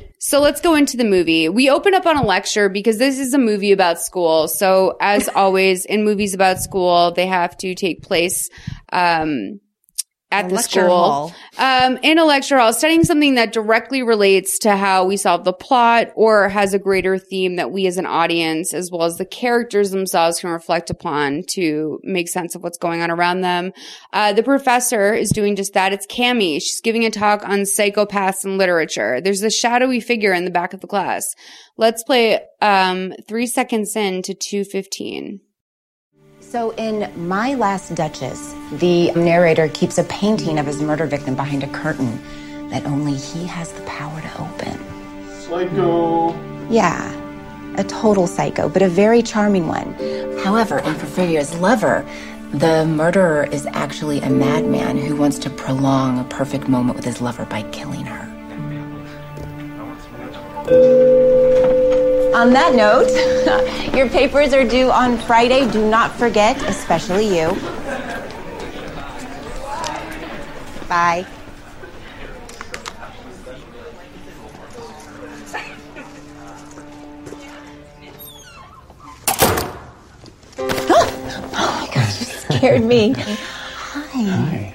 So 0.18 0.40
let's 0.40 0.60
go 0.60 0.74
into 0.74 0.96
the 0.96 1.04
movie. 1.04 1.48
We 1.48 1.70
open 1.70 1.94
up 1.94 2.04
on 2.04 2.16
a 2.16 2.24
lecture 2.24 2.68
because 2.68 2.98
this 2.98 3.20
is 3.20 3.34
a 3.34 3.38
movie 3.38 3.70
about 3.70 4.00
school. 4.00 4.48
So 4.48 4.96
as 5.00 5.28
always 5.34 5.84
in 5.84 6.04
movies 6.04 6.34
about 6.34 6.58
school, 6.58 7.12
they 7.12 7.26
have 7.26 7.56
to 7.58 7.74
take 7.74 8.02
place, 8.02 8.50
um, 8.92 9.60
at 10.30 10.50
the 10.50 10.58
school 10.58 10.88
hall. 10.88 11.34
um, 11.56 11.98
in 12.02 12.18
a 12.18 12.24
lecture 12.24 12.58
hall, 12.58 12.72
studying 12.72 13.02
something 13.02 13.36
that 13.36 13.52
directly 13.52 14.02
relates 14.02 14.58
to 14.58 14.76
how 14.76 15.06
we 15.06 15.16
solve 15.16 15.44
the 15.44 15.52
plot 15.52 16.08
or 16.14 16.50
has 16.50 16.74
a 16.74 16.78
greater 16.78 17.18
theme 17.18 17.56
that 17.56 17.70
we 17.70 17.86
as 17.86 17.96
an 17.96 18.04
audience, 18.04 18.74
as 18.74 18.90
well 18.90 19.04
as 19.04 19.16
the 19.16 19.24
characters 19.24 19.90
themselves 19.90 20.40
can 20.40 20.50
reflect 20.50 20.90
upon 20.90 21.44
to 21.54 21.98
make 22.02 22.28
sense 22.28 22.54
of 22.54 22.62
what's 22.62 22.76
going 22.76 23.00
on 23.00 23.10
around 23.10 23.40
them. 23.40 23.72
Uh, 24.12 24.32
the 24.34 24.42
professor 24.42 25.14
is 25.14 25.30
doing 25.30 25.56
just 25.56 25.72
that. 25.72 25.94
It's 25.94 26.06
Cami. 26.06 26.54
She's 26.56 26.82
giving 26.82 27.06
a 27.06 27.10
talk 27.10 27.42
on 27.48 27.60
psychopaths 27.60 28.44
and 28.44 28.58
literature. 28.58 29.22
There's 29.22 29.42
a 29.42 29.50
shadowy 29.50 30.00
figure 30.00 30.34
in 30.34 30.44
the 30.44 30.50
back 30.50 30.74
of 30.74 30.80
the 30.80 30.86
class. 30.86 31.26
Let's 31.78 32.04
play, 32.04 32.40
um, 32.60 33.14
three 33.26 33.46
seconds 33.46 33.96
in 33.96 34.22
to 34.22 34.34
215. 34.34 35.40
So, 36.50 36.70
in 36.76 37.12
My 37.28 37.52
Last 37.56 37.94
Duchess, 37.94 38.54
the 38.72 39.12
narrator 39.12 39.68
keeps 39.68 39.98
a 39.98 40.04
painting 40.04 40.58
of 40.58 40.64
his 40.64 40.80
murder 40.80 41.04
victim 41.04 41.36
behind 41.36 41.62
a 41.62 41.68
curtain 41.68 42.18
that 42.70 42.86
only 42.86 43.16
he 43.16 43.44
has 43.44 43.70
the 43.72 43.82
power 43.82 44.18
to 44.18 44.40
open. 44.40 45.30
Psycho. 45.42 46.32
Yeah, 46.70 47.12
a 47.76 47.84
total 47.84 48.26
psycho, 48.26 48.70
but 48.70 48.80
a 48.80 48.88
very 48.88 49.22
charming 49.22 49.68
one. 49.68 49.92
However, 50.42 50.78
in 50.78 50.94
Porphyria's 50.94 51.52
Lover, 51.56 52.02
the 52.54 52.86
murderer 52.86 53.46
is 53.52 53.66
actually 53.72 54.20
a 54.20 54.30
madman 54.30 54.96
who 54.96 55.16
wants 55.16 55.38
to 55.40 55.50
prolong 55.50 56.18
a 56.18 56.24
perfect 56.24 56.66
moment 56.66 56.96
with 56.96 57.04
his 57.04 57.20
lover 57.20 57.44
by 57.44 57.60
killing 57.72 58.06
her. 58.06 58.27
On 60.68 62.52
that 62.52 62.74
note, 62.74 63.08
your 63.96 64.08
papers 64.10 64.52
are 64.52 64.64
due 64.64 64.90
on 64.90 65.16
Friday. 65.16 65.70
Do 65.70 65.88
not 65.88 66.12
forget, 66.12 66.62
especially 66.64 67.26
you. 67.26 67.48
Bye. 70.88 71.26
oh 80.58 81.50
my 81.52 81.90
gosh, 81.94 82.20
you 82.20 82.26
scared 82.26 82.82
me. 82.82 83.14
Hi. 83.16 84.74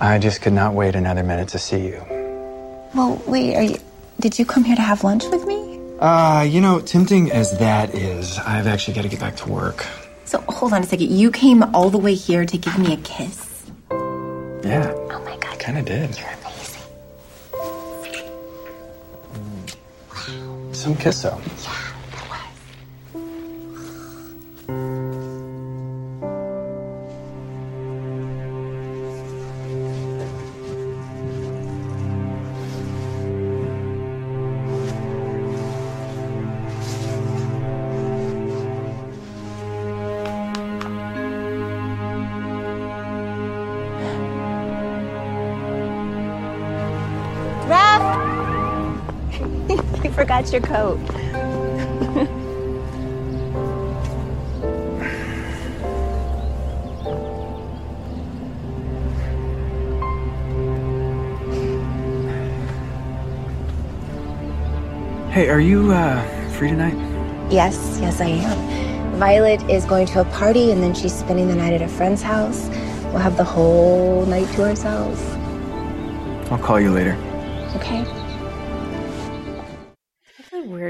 I 0.00 0.18
just 0.18 0.42
could 0.42 0.52
not 0.52 0.74
wait 0.74 0.94
another 0.94 1.22
minute 1.22 1.48
to 1.48 1.58
see 1.58 1.86
you. 1.86 2.21
Well, 2.94 3.22
wait, 3.26 3.54
are 3.56 3.62
you. 3.62 3.76
Did 4.20 4.38
you 4.38 4.44
come 4.44 4.64
here 4.64 4.76
to 4.76 4.82
have 4.82 5.02
lunch 5.04 5.24
with 5.30 5.46
me? 5.46 5.80
Uh, 5.98 6.42
you 6.48 6.60
know, 6.60 6.80
tempting 6.80 7.30
as 7.32 7.58
that 7.58 7.94
is, 7.94 8.38
I've 8.38 8.66
actually 8.66 8.94
got 8.94 9.02
to 9.02 9.08
get 9.08 9.20
back 9.20 9.36
to 9.36 9.48
work. 9.48 9.86
So 10.24 10.40
hold 10.48 10.72
on 10.72 10.82
a 10.82 10.86
second. 10.86 11.10
You 11.10 11.30
came 11.30 11.62
all 11.74 11.90
the 11.90 11.98
way 11.98 12.14
here 12.14 12.44
to 12.44 12.58
give 12.58 12.78
me 12.78 12.92
a 12.92 12.96
kiss? 12.98 13.70
Yeah, 13.90 14.92
Oh 15.10 15.22
my 15.24 15.36
god. 15.38 15.58
kind 15.58 15.78
of 15.78 15.84
did. 15.84 16.18
You're 16.18 16.28
amazing. 16.40 16.82
Some 20.72 20.94
kiss 20.96 21.22
though. 21.22 21.30
Raph! 21.30 21.81
got 50.32 50.50
your 50.50 50.62
coat. 50.62 50.98
hey, 65.30 65.50
are 65.50 65.60
you 65.60 65.92
uh, 65.92 66.48
free 66.52 66.70
tonight? 66.70 66.94
Yes, 67.50 67.98
yes, 68.00 68.22
I 68.22 68.28
am. 68.28 69.18
Violet 69.18 69.60
is 69.68 69.84
going 69.84 70.06
to 70.06 70.22
a 70.22 70.24
party 70.24 70.70
and 70.70 70.82
then 70.82 70.94
she's 70.94 71.14
spending 71.14 71.48
the 71.48 71.54
night 71.54 71.74
at 71.74 71.82
a 71.82 71.88
friend's 71.88 72.22
house. 72.22 72.70
We'll 73.10 73.18
have 73.18 73.36
the 73.36 73.44
whole 73.44 74.24
night 74.24 74.48
to 74.54 74.62
ourselves. 74.62 75.20
I'll 76.50 76.56
call 76.56 76.80
you 76.80 76.90
later. 76.90 77.18
Okay. 77.76 78.21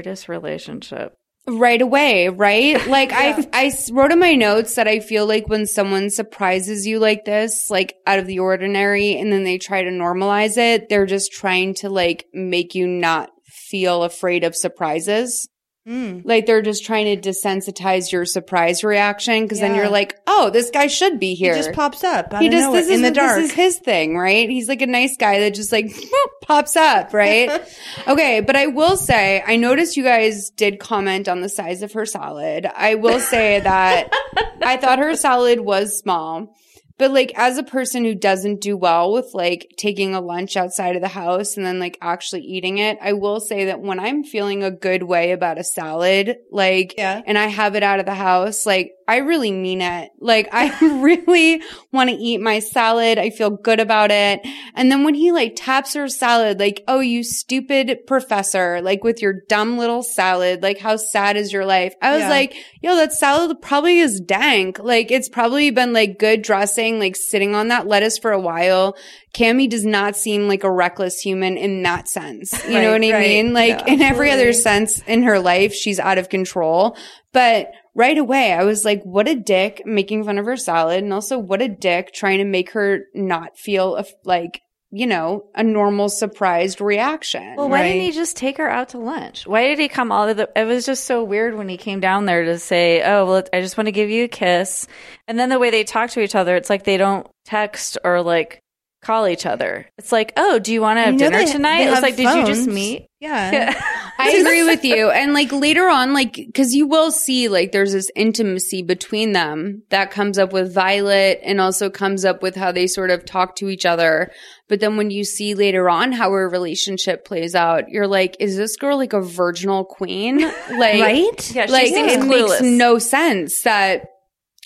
Weirdest 0.03 0.27
relationship. 0.27 1.15
right 1.47 1.81
away, 1.81 2.27
right? 2.27 2.85
Like 2.93 3.13
I, 3.13 3.47
I 3.53 3.73
wrote 3.91 4.11
in 4.11 4.19
my 4.19 4.35
notes 4.35 4.75
that 4.75 4.87
I 4.87 4.99
feel 4.99 5.25
like 5.25 5.47
when 5.47 5.65
someone 5.65 6.09
surprises 6.09 6.85
you 6.85 6.99
like 6.99 7.23
this, 7.23 7.69
like 7.69 7.95
out 8.05 8.19
of 8.19 8.27
the 8.27 8.39
ordinary, 8.39 9.17
and 9.17 9.31
then 9.31 9.43
they 9.43 9.57
try 9.57 9.81
to 9.83 9.89
normalize 9.89 10.57
it, 10.57 10.89
they're 10.89 11.05
just 11.05 11.31
trying 11.31 11.73
to 11.75 11.89
like 11.89 12.25
make 12.33 12.75
you 12.75 12.85
not 12.85 13.29
feel 13.45 14.03
afraid 14.03 14.43
of 14.43 14.55
surprises. 14.55 15.47
Mm. 15.87 16.21
Like 16.23 16.45
they're 16.45 16.61
just 16.61 16.85
trying 16.85 17.19
to 17.19 17.29
desensitize 17.29 18.09
your 18.11 18.25
surprise 18.25 18.85
reaction 18.85 19.43
because 19.43 19.59
then 19.59 19.75
you're 19.75 19.89
like, 19.89 20.17
oh, 20.27 20.49
this 20.49 20.69
guy 20.69 20.87
should 20.87 21.19
be 21.19 21.35
here. 21.35 21.53
He 21.53 21.59
just 21.59 21.73
pops 21.73 22.05
up. 22.05 22.33
He 22.39 22.47
just 22.47 22.71
this 22.71 22.85
is 22.85 22.91
in 22.91 23.01
the 23.01 23.11
dark. 23.11 23.35
this 23.35 23.51
is 23.51 23.55
his 23.55 23.79
thing, 23.79 24.17
right? 24.17 24.49
He's 24.49 24.69
like 24.69 24.81
a 24.81 24.87
nice 24.87 25.17
guy 25.17 25.39
that 25.39 25.53
just 25.53 25.73
like 25.73 25.93
pops 26.41 26.77
up, 26.77 27.13
right? 27.13 27.61
okay, 28.07 28.39
but 28.39 28.55
I 28.55 28.67
will 28.67 28.95
say 28.95 29.43
I 29.45 29.57
noticed 29.57 29.97
you 29.97 30.03
guys 30.03 30.51
did 30.51 30.79
comment 30.79 31.27
on 31.27 31.41
the 31.41 31.49
size 31.49 31.81
of 31.81 31.91
her 31.93 32.05
salad. 32.05 32.65
I 32.65 32.95
will 32.95 33.19
say 33.19 33.59
that 33.59 34.09
I 34.61 34.77
thought 34.77 34.99
her 34.99 35.15
salad 35.17 35.59
was 35.59 35.97
small. 35.97 36.55
But 36.97 37.11
like 37.11 37.31
as 37.35 37.57
a 37.57 37.63
person 37.63 38.05
who 38.05 38.13
doesn't 38.15 38.61
do 38.61 38.77
well 38.77 39.11
with 39.11 39.31
like 39.33 39.71
taking 39.77 40.13
a 40.13 40.21
lunch 40.21 40.55
outside 40.55 40.95
of 40.95 41.01
the 41.01 41.07
house 41.07 41.57
and 41.57 41.65
then 41.65 41.79
like 41.79 41.97
actually 42.01 42.41
eating 42.41 42.77
it, 42.77 42.97
I 43.01 43.13
will 43.13 43.39
say 43.39 43.65
that 43.65 43.81
when 43.81 43.99
I'm 43.99 44.23
feeling 44.23 44.63
a 44.63 44.71
good 44.71 45.03
way 45.03 45.31
about 45.31 45.57
a 45.57 45.63
salad, 45.63 46.37
like 46.51 46.93
Yeah. 46.97 47.21
and 47.25 47.37
I 47.37 47.47
have 47.47 47.75
it 47.75 47.83
out 47.83 47.99
of 47.99 48.05
the 48.05 48.13
house, 48.13 48.65
like 48.65 48.91
I 49.05 49.17
really 49.17 49.51
mean 49.51 49.81
it. 49.81 50.11
Like 50.21 50.47
I 50.53 50.69
really 51.01 51.61
want 51.91 52.09
to 52.09 52.15
eat 52.15 52.39
my 52.39 52.59
salad. 52.59 53.17
I 53.17 53.31
feel 53.31 53.49
good 53.49 53.79
about 53.81 54.11
it. 54.11 54.39
And 54.75 54.89
then 54.91 55.03
when 55.03 55.13
he 55.15 55.31
like 55.31 55.53
taps 55.57 55.93
her 55.95 56.07
salad, 56.07 56.59
like, 56.59 56.83
oh, 56.87 56.99
you 57.01 57.23
stupid 57.23 58.05
professor, 58.07 58.81
like 58.81 59.03
with 59.03 59.21
your 59.21 59.41
dumb 59.49 59.77
little 59.77 60.03
salad, 60.03 60.63
like 60.63 60.77
how 60.79 60.95
sad 60.95 61.35
is 61.37 61.51
your 61.51 61.65
life? 61.65 61.93
I 62.01 62.11
was 62.13 62.21
Yeah. 62.21 62.29
like, 62.29 62.55
yo, 62.81 62.95
that 62.95 63.11
salad 63.13 63.61
probably 63.61 63.99
is 63.99 64.21
dank. 64.21 64.79
Like 64.79 65.11
it's 65.11 65.27
probably 65.27 65.69
been 65.71 65.91
like 65.91 66.17
good 66.17 66.41
dressing, 66.41 66.82
like 66.91 67.15
sitting 67.15 67.55
on 67.55 67.69
that 67.69 67.87
lettuce 67.87 68.17
for 68.17 68.31
a 68.31 68.39
while. 68.39 68.95
Cami 69.33 69.69
does 69.69 69.85
not 69.85 70.15
seem 70.15 70.47
like 70.47 70.63
a 70.63 70.71
reckless 70.71 71.19
human 71.19 71.57
in 71.57 71.81
that 71.83 72.07
sense. 72.07 72.51
You 72.65 72.73
know 72.81 72.91
Right, 72.91 73.01
what 73.01 73.03
I 73.09 73.13
right. 73.13 73.27
mean? 73.27 73.53
Like 73.53 73.79
Yeah, 73.87 73.93
in 73.93 74.01
every 74.01 74.31
other 74.31 74.53
sense 74.53 75.01
in 75.07 75.23
her 75.23 75.39
life, 75.39 75.73
she's 75.73 75.99
out 75.99 76.17
of 76.17 76.29
control. 76.29 76.95
But 77.31 77.71
right 77.95 78.17
away, 78.17 78.53
I 78.53 78.63
was 78.63 78.85
like, 78.85 79.01
what 79.03 79.27
a 79.27 79.35
dick 79.35 79.81
making 79.85 80.23
fun 80.23 80.37
of 80.37 80.45
her 80.45 80.57
salad. 80.57 81.03
And 81.03 81.13
also 81.13 81.39
what 81.39 81.61
a 81.61 81.67
dick 81.67 82.13
trying 82.13 82.37
to 82.39 82.45
make 82.45 82.71
her 82.71 83.05
not 83.15 83.57
feel 83.57 84.03
like, 84.23 84.61
you 84.95 85.07
know, 85.07 85.43
a 85.55 85.63
normal 85.63 86.07
surprised 86.07 86.79
reaction. 86.79 87.55
Well, 87.55 87.67
why 87.67 87.81
didn't 87.81 88.03
he 88.03 88.11
just 88.11 88.37
take 88.37 88.57
her 88.57 88.69
out 88.69 88.89
to 88.89 88.99
lunch? 88.99 89.47
Why 89.47 89.67
did 89.67 89.79
he 89.79 89.87
come 89.87 90.11
all 90.11 90.29
of 90.29 90.37
the? 90.37 90.47
It 90.55 90.65
was 90.65 90.85
just 90.85 91.05
so 91.05 91.23
weird 91.23 91.55
when 91.57 91.67
he 91.67 91.77
came 91.77 91.99
down 91.99 92.25
there 92.27 92.45
to 92.45 92.59
say, 92.59 93.01
"Oh, 93.01 93.25
well, 93.25 93.43
I 93.51 93.61
just 93.61 93.75
want 93.75 93.87
to 93.87 93.91
give 93.91 94.11
you 94.11 94.25
a 94.25 94.27
kiss," 94.27 94.87
and 95.27 95.39
then 95.39 95.49
the 95.49 95.57
way 95.57 95.71
they 95.71 95.83
talk 95.83 96.11
to 96.11 96.21
each 96.21 96.35
other, 96.35 96.55
it's 96.55 96.69
like 96.69 96.83
they 96.83 96.97
don't 96.97 97.25
text 97.45 97.97
or 98.03 98.21
like 98.21 98.59
call 99.01 99.27
each 99.27 99.45
other. 99.47 99.87
It's 99.97 100.11
like, 100.11 100.31
"Oh, 100.37 100.59
do 100.59 100.71
you 100.71 100.79
want 100.81 100.97
to 100.97 101.01
have 101.01 101.17
dinner 101.17 101.39
they- 101.39 101.51
tonight?" 101.51 101.77
they 101.79 101.83
It's 101.85 101.93
have 101.95 102.03
like, 102.03 102.15
"Did 102.15 102.29
you 102.35 102.45
just 102.45 102.65
phones. 102.65 102.75
meet?" 102.75 103.07
Yeah. 103.19 103.73
I 104.23 104.31
agree 104.39 104.63
with 104.63 104.83
you. 104.83 105.09
And 105.09 105.33
like 105.33 105.51
later 105.51 105.87
on, 105.87 106.13
like, 106.13 106.39
cause 106.53 106.73
you 106.73 106.87
will 106.87 107.11
see 107.11 107.47
like 107.47 107.71
there's 107.71 107.93
this 107.93 108.09
intimacy 108.15 108.81
between 108.81 109.31
them 109.31 109.83
that 109.89 110.11
comes 110.11 110.37
up 110.37 110.53
with 110.53 110.73
Violet 110.73 111.39
and 111.43 111.59
also 111.59 111.89
comes 111.89 112.25
up 112.25 112.41
with 112.41 112.55
how 112.55 112.71
they 112.71 112.87
sort 112.87 113.11
of 113.11 113.25
talk 113.25 113.55
to 113.57 113.69
each 113.69 113.85
other. 113.85 114.31
But 114.69 114.79
then 114.79 114.97
when 114.97 115.11
you 115.11 115.23
see 115.23 115.55
later 115.55 115.89
on 115.89 116.11
how 116.11 116.31
her 116.31 116.49
relationship 116.49 117.25
plays 117.25 117.53
out, 117.55 117.89
you're 117.89 118.07
like, 118.07 118.37
is 118.39 118.57
this 118.57 118.75
girl 118.75 118.97
like 118.97 119.13
a 119.13 119.21
virginal 119.21 119.85
queen? 119.85 120.51
Like, 120.73 121.01
right? 121.01 121.51
Yeah, 121.55 121.65
she 121.67 121.71
like 121.71 121.91
it 121.91 122.19
clueless. 122.21 122.27
makes 122.27 122.61
no 122.61 122.97
sense 122.97 123.61
that 123.61 124.05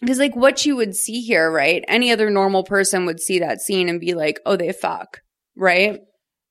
because 0.02 0.20
like 0.20 0.36
what 0.36 0.66
you 0.66 0.76
would 0.76 0.96
see 0.96 1.22
here, 1.22 1.52
right? 1.52 1.84
Any 1.88 2.12
other 2.12 2.30
normal 2.30 2.64
person 2.64 3.06
would 3.06 3.20
see 3.20 3.40
that 3.40 3.62
scene 3.62 3.90
and 3.90 4.00
be 4.00 4.14
like, 4.14 4.40
oh, 4.46 4.56
they 4.56 4.72
fuck, 4.72 5.22
right? 5.56 6.00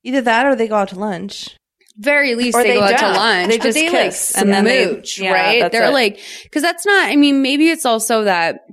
Either 0.02 0.20
that 0.22 0.46
or 0.46 0.56
they 0.56 0.68
go 0.68 0.76
out 0.76 0.88
to 0.88 0.98
lunch. 0.98 1.56
Very 1.98 2.34
least 2.34 2.56
Or 2.56 2.62
they, 2.62 2.70
they 2.70 2.74
go 2.78 2.82
out 2.84 2.98
to 2.98 3.08
lunch. 3.18 3.48
They 3.48 3.58
just 3.58 3.74
they 3.74 3.88
kiss, 3.88 4.34
like 4.34 4.42
and 4.42 4.52
then 4.52 4.64
they- 4.64 4.84
smooch, 4.84 5.18
yeah, 5.18 5.32
right? 5.32 5.72
They're 5.72 5.84
it. 5.90 5.92
like, 5.92 6.20
because 6.42 6.62
that's 6.62 6.84
not. 6.86 7.08
I 7.08 7.16
mean, 7.16 7.42
maybe 7.42 7.68
it's 7.70 7.86
also 7.86 8.24
that 8.24 8.66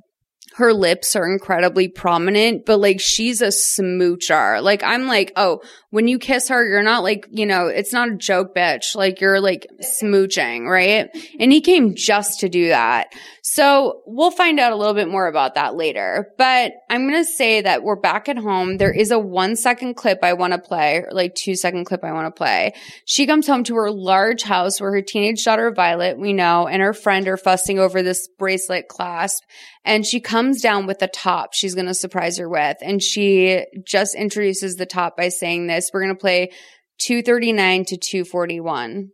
her 0.56 0.74
lips 0.74 1.16
are 1.16 1.32
incredibly 1.32 1.88
prominent, 1.88 2.66
but 2.66 2.78
like 2.78 3.00
she's 3.00 3.42
a 3.42 3.48
smoocher. 3.48 4.62
Like 4.62 4.84
I'm 4.84 5.08
like, 5.08 5.32
oh, 5.36 5.62
when 5.90 6.08
you 6.08 6.20
kiss 6.20 6.50
her, 6.50 6.68
you're 6.68 6.84
not 6.84 7.04
like, 7.04 7.28
you 7.32 7.46
know, 7.46 7.68
it's 7.68 7.94
not 7.94 8.10
a 8.10 8.16
joke, 8.16 8.56
bitch. 8.56 8.96
Like 8.96 9.20
you're 9.20 9.40
like 9.40 9.68
smooching, 10.02 10.68
right? 10.68 11.10
And 11.40 11.52
he 11.52 11.62
came 11.62 11.96
just 11.96 12.40
to 12.42 12.50
do 12.50 12.70
that. 12.70 13.14
So 13.42 14.02
we'll 14.06 14.32
find 14.32 14.60
out 14.60 14.72
a 14.72 14.76
little 14.76 14.94
bit 14.94 15.10
more 15.10 15.28
about 15.28 15.56
that 15.56 15.76
later. 15.76 16.30
But 16.38 16.74
I'm 16.90 17.08
going 17.08 17.24
to 17.24 17.30
say 17.30 17.62
that 17.62 17.84
we're 17.84 17.96
back 17.96 18.30
at 18.30 18.38
home. 18.38 18.78
There 18.78 18.94
is 18.94 19.12
a 19.12 19.20
one 19.20 19.56
second 19.56 19.96
clip 19.96 20.20
I 20.24 20.34
want 20.34 20.54
to 20.54 20.60
play, 20.60 20.98
or 20.98 21.10
like 21.12 21.36
two 21.36 21.56
second 21.56 21.86
clip 21.86 22.04
I 22.04 22.14
want 22.14 22.34
to 22.34 22.38
play. 22.38 22.74
She 23.06 23.28
comes 23.28 23.46
home 23.46 23.64
to 23.66 23.76
her 23.76 23.92
large 23.92 24.44
house 24.44 24.80
where 24.80 24.92
her 24.92 25.02
teenage 25.02 25.44
daughter 25.44 25.72
Violet, 25.72 26.18
we 26.18 26.32
know, 26.32 26.68
and 26.68 26.82
her 26.82 26.94
friend 26.94 27.28
are 27.28 27.38
fussing 27.38 27.80
over 27.80 28.02
this 28.02 28.28
bracelet 28.40 28.88
clasp. 28.88 29.44
And 29.86 30.06
she 30.06 30.20
comes 30.20 30.62
down 30.62 30.86
with 30.86 31.02
a 31.02 31.08
top 31.08 31.54
she's 31.54 31.76
going 31.76 31.88
to 31.88 31.94
surprise 31.94 32.38
her 32.38 32.48
with. 32.48 32.78
And 32.82 33.02
she 33.02 33.66
just 33.86 34.16
introduces 34.16 34.78
the 34.78 34.86
top 34.86 35.18
by 35.18 35.30
saying 35.30 35.68
this. 35.68 35.92
We're 35.94 36.04
going 36.04 36.16
to 36.16 36.20
play 36.20 36.52
239 37.00 37.86
to 37.86 37.98
241. 37.98 39.10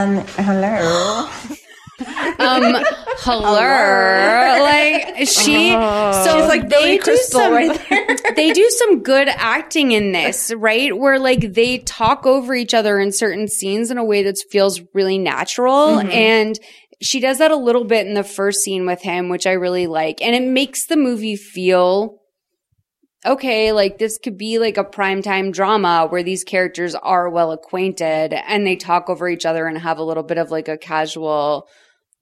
Um, 0.00 0.16
hello. 0.28 1.28
Um, 2.00 2.84
hello. 3.18 4.62
Like 4.62 5.16
she, 5.26 5.72
so 5.72 6.38
She's 6.38 6.48
like 6.48 6.68
they 6.68 6.98
do 6.98 7.16
some, 7.16 7.52
right 7.52 8.32
they 8.36 8.52
do 8.52 8.70
some 8.70 9.02
good 9.02 9.28
acting 9.28 9.90
in 9.90 10.12
this, 10.12 10.52
right? 10.56 10.96
Where 10.96 11.18
like 11.18 11.52
they 11.52 11.78
talk 11.78 12.26
over 12.26 12.54
each 12.54 12.74
other 12.74 13.00
in 13.00 13.10
certain 13.10 13.48
scenes 13.48 13.90
in 13.90 13.98
a 13.98 14.04
way 14.04 14.22
that 14.22 14.36
feels 14.50 14.80
really 14.94 15.18
natural. 15.18 15.98
And 15.98 16.56
she 17.00 17.20
does 17.20 17.38
that 17.38 17.50
a 17.50 17.56
little 17.56 17.84
bit 17.84 18.06
in 18.06 18.14
the 18.14 18.24
first 18.24 18.60
scene 18.60 18.86
with 18.86 19.02
him, 19.02 19.28
which 19.28 19.46
I 19.46 19.52
really 19.52 19.86
like. 19.86 20.20
And 20.20 20.34
it 20.34 20.48
makes 20.48 20.86
the 20.86 20.96
movie 20.96 21.36
feel 21.36 22.18
okay, 23.26 23.72
like 23.72 23.98
this 23.98 24.18
could 24.18 24.38
be 24.38 24.58
like 24.58 24.78
a 24.78 24.84
primetime 24.84 25.52
drama 25.52 26.06
where 26.08 26.22
these 26.22 26.44
characters 26.44 26.94
are 26.94 27.28
well 27.28 27.50
acquainted 27.50 28.32
and 28.32 28.66
they 28.66 28.76
talk 28.76 29.08
over 29.08 29.28
each 29.28 29.44
other 29.44 29.66
and 29.66 29.76
have 29.78 29.98
a 29.98 30.04
little 30.04 30.22
bit 30.22 30.38
of 30.38 30.50
like 30.50 30.68
a 30.68 30.78
casual 30.78 31.68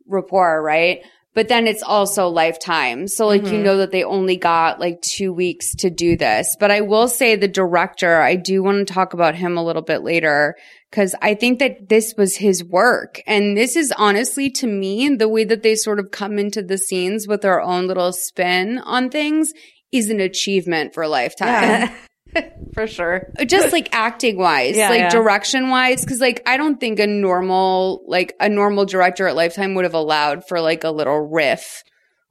rapport, 0.07 0.63
right? 0.63 1.01
But 1.35 1.49
then 1.49 1.67
it's 1.67 1.83
also 1.83 2.29
lifetime. 2.29 3.09
So 3.09 3.27
like 3.27 3.43
you 3.43 3.49
mm-hmm. 3.49 3.63
know 3.63 3.77
that 3.79 3.91
they 3.91 4.05
only 4.05 4.39
got 4.39 4.81
like 4.81 5.03
two 5.03 5.35
weeks 5.35 5.75
to 5.77 5.91
do 5.91 6.17
this. 6.17 6.57
But 6.59 6.71
I 6.71 6.81
will 6.81 7.09
say 7.09 7.37
the 7.37 7.47
director, 7.47 8.23
I 8.23 8.37
do 8.37 8.63
want 8.63 8.87
to 8.87 8.93
talk 8.93 9.13
about 9.13 9.35
him 9.35 9.59
a 9.59 9.65
little 9.65 9.83
bit 9.83 10.03
later 10.03 10.57
because 10.97 11.15
I 11.21 11.35
think 11.35 11.59
that 11.59 11.91
this 11.91 12.15
was 12.17 12.37
his 12.37 12.65
work. 12.65 13.21
And 13.27 13.55
this 13.55 13.77
is 13.77 13.93
honestly 13.99 14.49
to 14.53 14.67
me, 14.67 15.15
the 15.15 15.29
way 15.29 15.45
that 15.45 15.63
they 15.63 15.75
sort 15.75 16.01
of 16.01 16.11
come 16.11 16.39
into 16.39 16.63
the 16.63 16.79
scenes 16.79 17.29
with 17.29 17.43
their 17.43 17.61
own 17.61 17.87
little 17.87 18.15
spin 18.15 18.79
on 18.79 19.11
things 19.11 19.53
is 19.93 20.09
an 20.09 20.21
achievement 20.21 20.95
for 20.95 21.07
lifetime. 21.07 21.91
for 22.73 22.87
sure. 22.87 23.31
Just 23.45 23.75
like 23.75 23.95
acting 23.95 24.39
wise, 24.39 24.75
Yeah, 24.75 24.89
like 24.89 25.01
yeah. 25.01 25.11
direction 25.11 25.69
wise. 25.69 26.03
Cause 26.03 26.19
like 26.19 26.43
I 26.47 26.57
don't 26.57 26.81
think 26.81 26.99
a 26.99 27.07
normal, 27.07 28.03
like 28.07 28.35
a 28.41 28.49
normal 28.49 28.87
director 28.87 29.27
at 29.27 29.37
Lifetime 29.37 29.75
would 29.75 29.85
have 29.85 29.93
allowed 29.93 30.49
for 30.49 30.63
like 30.63 30.83
a 30.83 30.91
little 30.91 31.19
riff 31.19 31.83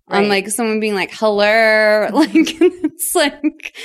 on 0.08 0.28
like 0.28 0.50
someone 0.50 0.80
being 0.80 0.96
like, 0.96 1.12
hello. 1.14 2.10
Like 2.14 2.32
it's 2.36 3.14
like 3.14 3.76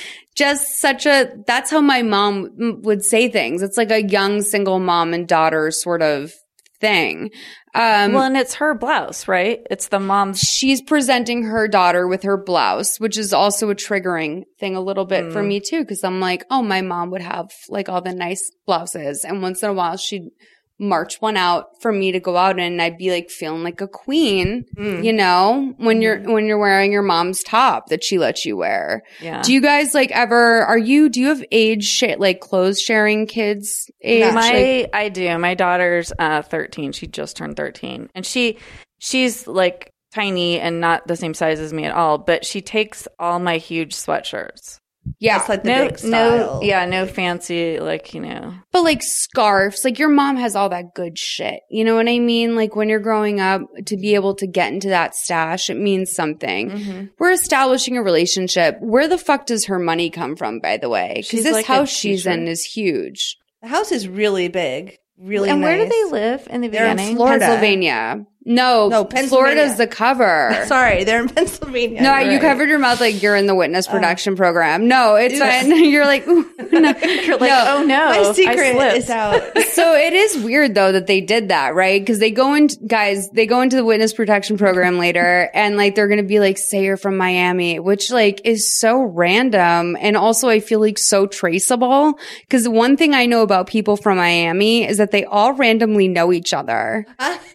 just 0.40 0.80
such 0.80 1.04
a, 1.04 1.30
that's 1.46 1.70
how 1.70 1.82
my 1.82 2.00
mom 2.00 2.48
would 2.82 3.04
say 3.04 3.28
things. 3.28 3.60
It's 3.60 3.76
like 3.76 3.90
a 3.90 4.02
young 4.02 4.40
single 4.40 4.78
mom 4.78 5.12
and 5.12 5.28
daughter 5.28 5.70
sort 5.70 6.00
of 6.00 6.32
thing. 6.80 7.30
Um, 7.74 8.14
well, 8.14 8.24
and 8.24 8.38
it's 8.38 8.54
her 8.54 8.74
blouse, 8.74 9.28
right? 9.28 9.60
It's 9.70 9.88
the 9.88 10.00
mom's. 10.00 10.40
she's 10.40 10.80
presenting 10.80 11.42
her 11.44 11.68
daughter 11.68 12.08
with 12.08 12.22
her 12.22 12.42
blouse, 12.42 12.98
which 12.98 13.18
is 13.18 13.34
also 13.34 13.68
a 13.68 13.74
triggering 13.74 14.44
thing 14.58 14.76
a 14.76 14.80
little 14.80 15.04
bit 15.04 15.30
for 15.30 15.42
me 15.42 15.60
too. 15.60 15.84
Cause 15.84 16.02
I'm 16.02 16.20
like, 16.20 16.44
oh, 16.50 16.62
my 16.62 16.80
mom 16.80 17.10
would 17.10 17.20
have 17.20 17.50
like 17.68 17.90
all 17.90 18.00
the 18.00 18.14
nice 18.14 18.50
blouses. 18.66 19.24
And 19.24 19.42
once 19.42 19.62
in 19.62 19.68
a 19.68 19.74
while 19.74 19.98
she'd 19.98 20.30
march 20.80 21.20
one 21.20 21.36
out 21.36 21.66
for 21.80 21.92
me 21.92 22.10
to 22.10 22.18
go 22.18 22.36
out 22.36 22.58
in 22.58 22.64
and 22.64 22.80
I'd 22.82 22.96
be 22.96 23.10
like 23.10 23.28
feeling 23.30 23.62
like 23.62 23.80
a 23.80 23.86
queen, 23.86 24.64
Mm. 24.76 25.04
you 25.04 25.12
know, 25.12 25.74
when 25.76 26.00
you're 26.02 26.18
when 26.20 26.46
you're 26.46 26.58
wearing 26.58 26.90
your 26.90 27.02
mom's 27.02 27.42
top 27.44 27.88
that 27.90 28.02
she 28.02 28.18
lets 28.18 28.44
you 28.46 28.56
wear. 28.56 29.02
Yeah. 29.20 29.42
Do 29.42 29.52
you 29.52 29.60
guys 29.60 29.94
like 29.94 30.10
ever 30.10 30.62
are 30.64 30.78
you 30.78 31.08
do 31.10 31.20
you 31.20 31.28
have 31.28 31.44
age 31.52 31.84
sh- 31.84 32.16
like 32.18 32.40
clothes 32.40 32.80
sharing 32.80 33.26
kids 33.26 33.90
age? 34.02 34.32
my 34.34 34.80
Like, 34.82 34.90
I 34.94 35.08
do. 35.10 35.38
My 35.38 35.54
daughter's 35.54 36.12
uh 36.18 36.42
13. 36.42 36.92
She 36.92 37.06
just 37.06 37.36
turned 37.36 37.56
13. 37.56 38.08
And 38.14 38.24
she 38.26 38.56
she's 38.98 39.46
like 39.46 39.92
tiny 40.12 40.58
and 40.58 40.80
not 40.80 41.06
the 41.06 41.14
same 41.14 41.34
size 41.34 41.60
as 41.60 41.72
me 41.72 41.84
at 41.84 41.94
all, 41.94 42.18
but 42.18 42.44
she 42.44 42.60
takes 42.60 43.06
all 43.20 43.38
my 43.38 43.58
huge 43.58 43.94
sweatshirts. 43.94 44.79
Yeah. 45.18 45.38
That's 45.38 45.48
like 45.48 45.62
the 45.62 45.68
no 45.68 45.86
big 45.88 45.98
style. 45.98 46.10
no 46.10 46.62
yeah, 46.62 46.84
no 46.86 47.06
fancy 47.06 47.80
like, 47.80 48.14
you 48.14 48.20
know. 48.20 48.54
But 48.72 48.82
like 48.82 49.02
scarves, 49.02 49.84
like 49.84 49.98
your 49.98 50.08
mom 50.08 50.36
has 50.36 50.56
all 50.56 50.68
that 50.68 50.94
good 50.94 51.18
shit. 51.18 51.60
You 51.70 51.84
know 51.84 51.94
what 51.96 52.08
I 52.08 52.18
mean? 52.18 52.56
Like 52.56 52.76
when 52.76 52.88
you're 52.88 53.00
growing 53.00 53.40
up, 53.40 53.62
to 53.86 53.96
be 53.96 54.14
able 54.14 54.34
to 54.36 54.46
get 54.46 54.72
into 54.72 54.88
that 54.88 55.14
stash, 55.14 55.70
it 55.70 55.76
means 55.76 56.12
something. 56.12 56.70
Mm-hmm. 56.70 57.04
We're 57.18 57.32
establishing 57.32 57.96
a 57.96 58.02
relationship. 58.02 58.76
Where 58.80 59.08
the 59.08 59.18
fuck 59.18 59.46
does 59.46 59.66
her 59.66 59.78
money 59.78 60.10
come 60.10 60.36
from, 60.36 60.60
by 60.60 60.76
the 60.76 60.88
way? 60.88 61.14
Because 61.16 61.44
this 61.44 61.52
like 61.52 61.66
house 61.66 61.88
she's 61.88 62.26
in 62.26 62.48
is 62.48 62.64
huge. 62.64 63.36
The 63.62 63.68
house 63.68 63.92
is 63.92 64.08
really 64.08 64.48
big. 64.48 64.98
Really 65.18 65.50
and 65.50 65.60
where 65.60 65.76
do 65.76 65.86
they 65.86 66.04
live 66.10 66.46
in 66.48 66.62
the 66.62 66.68
They're 66.68 66.86
in? 66.86 67.16
Florida. 67.16 67.44
Pennsylvania. 67.44 68.24
No, 68.50 68.88
No, 68.88 69.04
Pennsylvania. 69.04 69.28
Florida's 69.54 69.76
the 69.78 69.86
cover. 69.86 70.60
Sorry, 70.66 71.04
they're 71.04 71.20
in 71.22 71.28
Pennsylvania. 71.28 72.02
No, 72.02 72.18
You're 72.18 72.32
you 72.32 72.38
right. 72.38 72.40
covered 72.42 72.68
your 72.68 72.78
mouth 72.80 73.00
like 73.00 73.22
you're 73.22 73.36
in 73.36 73.46
the 73.46 73.54
witness 73.54 73.86
Oh. 73.88 73.92
production 73.92 74.34
program. 74.34 74.88
No, 74.88 75.14
it's 75.14 75.34
Ew. 75.34 75.40
fine. 75.40 75.84
You're 75.90 76.04
like, 76.04 76.26
ooh, 76.26 76.50
no. 76.72 76.90
You're 76.90 77.38
like, 77.38 77.48
No. 77.50 77.64
oh 77.68 77.84
no, 77.84 78.08
My 78.26 78.32
secret 78.32 78.72
slipped. 78.74 78.96
is 78.96 79.08
out. 79.10 79.40
so 79.72 79.94
it 79.94 80.12
is 80.12 80.38
weird 80.42 80.74
though 80.74 80.90
that 80.92 81.06
they 81.06 81.20
did 81.20 81.48
that, 81.48 81.74
right? 81.74 82.00
Because 82.02 82.18
they 82.18 82.30
go 82.32 82.54
in, 82.54 82.66
guys, 82.86 83.30
they 83.30 83.46
go 83.46 83.60
into 83.60 83.76
the 83.76 83.84
witness 83.84 84.12
protection 84.12 84.58
program 84.58 84.98
later, 84.98 85.48
and 85.54 85.76
like 85.76 85.94
they're 85.94 86.08
gonna 86.08 86.22
be 86.24 86.40
like, 86.40 86.58
"Say 86.58 86.82
you're 86.84 86.96
from 86.96 87.16
Miami," 87.16 87.78
which 87.78 88.10
like 88.10 88.40
is 88.44 88.68
so 88.68 89.00
random, 89.00 89.96
and 90.00 90.16
also 90.16 90.48
I 90.48 90.58
feel 90.60 90.80
like 90.80 90.98
so 90.98 91.26
traceable. 91.26 92.18
Because 92.42 92.68
one 92.68 92.96
thing 92.96 93.14
I 93.14 93.26
know 93.26 93.42
about 93.42 93.68
people 93.68 93.96
from 93.96 94.18
Miami 94.18 94.86
is 94.86 94.96
that 94.98 95.12
they 95.12 95.24
all 95.24 95.52
randomly 95.52 96.08
know 96.08 96.32
each 96.32 96.52
other, 96.52 97.06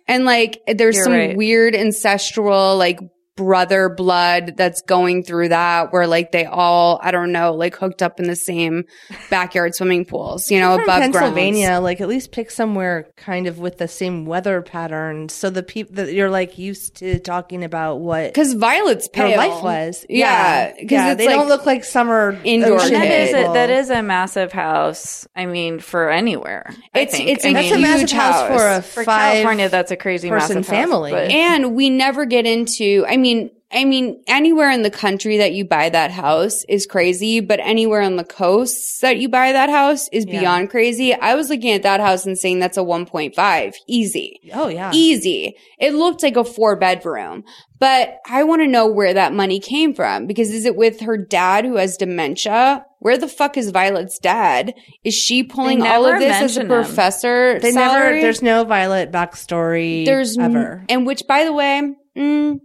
and 0.07 0.25
like 0.25 0.61
there's 0.85 0.95
You're 0.97 1.03
some 1.05 1.13
right. 1.13 1.35
weird 1.35 1.75
ancestral 1.75 2.77
like 2.77 2.99
brother 3.37 3.89
blood 3.89 4.53
that's 4.55 4.81
going 4.83 5.21
through 5.23 5.49
that 5.49 5.91
where 5.91 6.07
like 6.07 6.31
they 6.31 6.45
all 6.45 6.99
I 7.03 7.11
don't 7.11 7.33
know 7.33 7.53
like 7.53 7.75
hooked 7.75 8.01
up 8.01 8.17
in 8.19 8.27
the 8.27 8.35
same 8.35 8.85
backyard 9.29 9.75
swimming 9.75 10.05
pools 10.05 10.49
you 10.49 10.59
know 10.59 10.75
From 10.75 10.83
above 10.85 10.99
Pennsylvania, 11.01 11.67
grounds. 11.67 11.83
like 11.83 11.99
at 12.01 12.07
least 12.07 12.31
pick 12.31 12.49
somewhere 12.49 13.09
kind 13.17 13.47
of 13.47 13.59
with 13.59 13.77
the 13.77 13.87
same 13.89 14.25
weather 14.25 14.61
pattern, 14.61 15.27
so 15.29 15.49
the 15.49 15.63
people 15.63 15.95
that 15.95 16.13
you're 16.13 16.29
like 16.29 16.57
used 16.57 16.95
to 16.97 17.19
talking 17.19 17.63
about 17.65 17.99
what 17.99 18.27
Because 18.27 18.53
Violet's 18.53 19.09
their 19.09 19.27
pale. 19.27 19.37
life 19.37 19.61
was. 19.63 20.05
Yeah, 20.09 20.71
because 20.73 20.91
yeah, 20.91 21.11
it's 21.11 21.17
they 21.17 21.27
like, 21.27 21.35
don't 21.35 21.49
look 21.49 21.65
like 21.65 21.83
summer 21.83 22.39
indoor 22.45 22.75
ocean 22.79 22.95
And 22.95 23.03
that 23.03 23.11
is 23.11 23.29
a, 23.33 23.53
that 23.53 23.69
is 23.69 23.89
a 23.89 24.01
massive 24.01 24.51
house. 24.53 25.27
I 25.35 25.45
mean, 25.45 25.79
for 25.79 26.09
anywhere. 26.09 26.69
It's- 26.93 27.19
it's 27.19 27.43
I 27.43 27.49
a 27.49 27.53
That's 27.53 27.65
mean, 27.69 27.75
a 27.75 27.81
massive 27.81 27.99
huge 28.09 28.11
house, 28.13 28.47
for 28.47 28.65
a 28.65 28.73
house. 28.75 28.87
for 28.93 29.03
five 29.03 29.33
California. 29.33 29.69
That's 29.69 29.91
a 29.91 29.97
crazy 29.97 30.29
person 30.29 30.57
massive 30.57 30.67
house, 30.67 30.81
family. 30.89 31.11
but- 31.11 31.31
and 31.31 31.75
we 31.75 31.89
never 31.89 32.25
get 32.25 32.45
into. 32.45 33.05
I 33.07 33.17
mean, 33.17 33.24
I 33.71 33.83
mean, 33.83 34.23
anywhere 34.27 34.69
in 34.69 34.83
the 34.83 34.91
country 34.91 35.37
that 35.37 35.53
you 35.53 35.65
buy 35.65 35.89
that 35.89 36.11
house 36.11 36.63
is 36.69 36.85
crazy, 36.85 37.39
but 37.41 37.59
anywhere 37.59 38.01
on 38.01 38.15
the 38.15 38.23
coasts 38.23 38.99
that 39.01 39.17
you 39.17 39.27
buy 39.27 39.51
that 39.51 39.69
house 39.69 40.07
is 40.13 40.25
Yeah. 40.25 40.39
beyond 40.39 40.69
crazy. 40.69 41.13
I 41.13 41.35
was 41.35 41.49
looking 41.49 41.71
at 41.71 41.81
that 41.83 41.99
house 41.99 42.25
and 42.25 42.37
saying 42.37 42.59
that's 42.59 42.77
a 42.77 42.83
1.5, 42.83 43.73
easy. 43.87 44.39
Oh 44.53 44.67
yeah, 44.69 44.91
Easy. 44.93 45.55
It 45.79 45.93
looked 45.93 46.23
like 46.23 46.37
a 46.37 46.43
four 46.45 46.75
bedroom, 46.77 47.43
but 47.79 48.19
I 48.29 48.43
want 48.43 48.61
to 48.61 48.67
know 48.67 48.87
where 48.87 49.13
that 49.13 49.33
money 49.33 49.59
came 49.59 49.93
from 49.93 50.25
because 50.27 50.51
is 50.51 50.63
it 50.65 50.75
with 50.77 51.01
her 51.01 51.17
dad 51.17 51.65
who 51.65 51.75
has 51.75 51.97
dementia? 51.97 52.85
Where 52.99 53.17
the 53.17 53.27
fuck 53.27 53.57
is 53.57 53.71
Violet's 53.71 54.19
dad? 54.19 54.73
Is 55.03 55.13
she 55.15 55.43
pulling 55.43 55.81
all 55.85 56.05
of 56.05 56.19
this 56.19 56.41
as 56.41 56.57
a 56.57 56.61
him. 56.61 56.67
professor? 56.67 57.59
they 57.59 57.71
salary? 57.71 58.09
never. 58.15 58.21
There's 58.21 58.41
no 58.41 58.63
Violet 58.63 59.11
backstory. 59.11 60.05
there's 60.05 60.37
n- 60.37 60.45
ever. 60.45 60.85
and 60.87 61.05
which 61.05 61.23
by 61.27 61.43
the 61.43 61.51
way, 61.53 61.81
mm, 62.17 62.59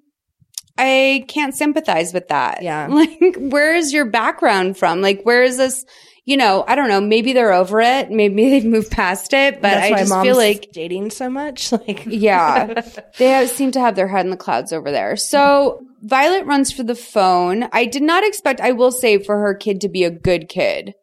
I 0.80 1.24
can't 1.28 1.54
sympathize 1.54 2.14
with 2.14 2.28
that. 2.28 2.62
Yeah. 2.62 2.88
Like, 3.00 3.36
where 3.36 3.74
is 3.74 3.92
your 3.92 4.04
background 4.04 4.76
from? 4.76 5.00
Like, 5.00 5.22
where 5.22 5.42
is 5.42 5.56
this? 5.56 5.86
You 6.26 6.36
know, 6.36 6.64
I 6.68 6.74
don't 6.74 6.88
know. 6.88 7.00
Maybe 7.00 7.32
they're 7.32 7.52
over 7.52 7.80
it. 7.80 8.10
Maybe 8.10 8.50
they've 8.50 8.64
moved 8.64 8.90
past 8.90 9.32
it, 9.32 9.54
but 9.54 9.62
That's 9.62 9.92
I 9.92 9.98
just 9.98 10.20
feel 10.20 10.36
like 10.36 10.70
dating 10.72 11.10
so 11.10 11.30
much. 11.30 11.72
Like 11.86 12.04
yeah. 12.06 12.82
they 13.18 13.30
have, 13.30 13.48
seem 13.48 13.70
to 13.72 13.80
have 13.80 13.96
their 13.96 14.08
head 14.08 14.26
in 14.26 14.30
the 14.30 14.36
clouds 14.36 14.72
over 14.72 14.90
there. 14.90 15.16
So 15.16 15.80
Violet 16.02 16.46
runs 16.46 16.72
for 16.72 16.82
the 16.82 16.94
phone. 16.94 17.68
I 17.72 17.86
did 17.86 18.02
not 18.02 18.24
expect, 18.24 18.60
I 18.60 18.72
will 18.72 18.92
say, 18.92 19.18
for 19.18 19.38
her 19.38 19.54
kid 19.54 19.80
to 19.82 19.88
be 19.88 20.04
a 20.04 20.10
good 20.10 20.48
kid 20.48 20.94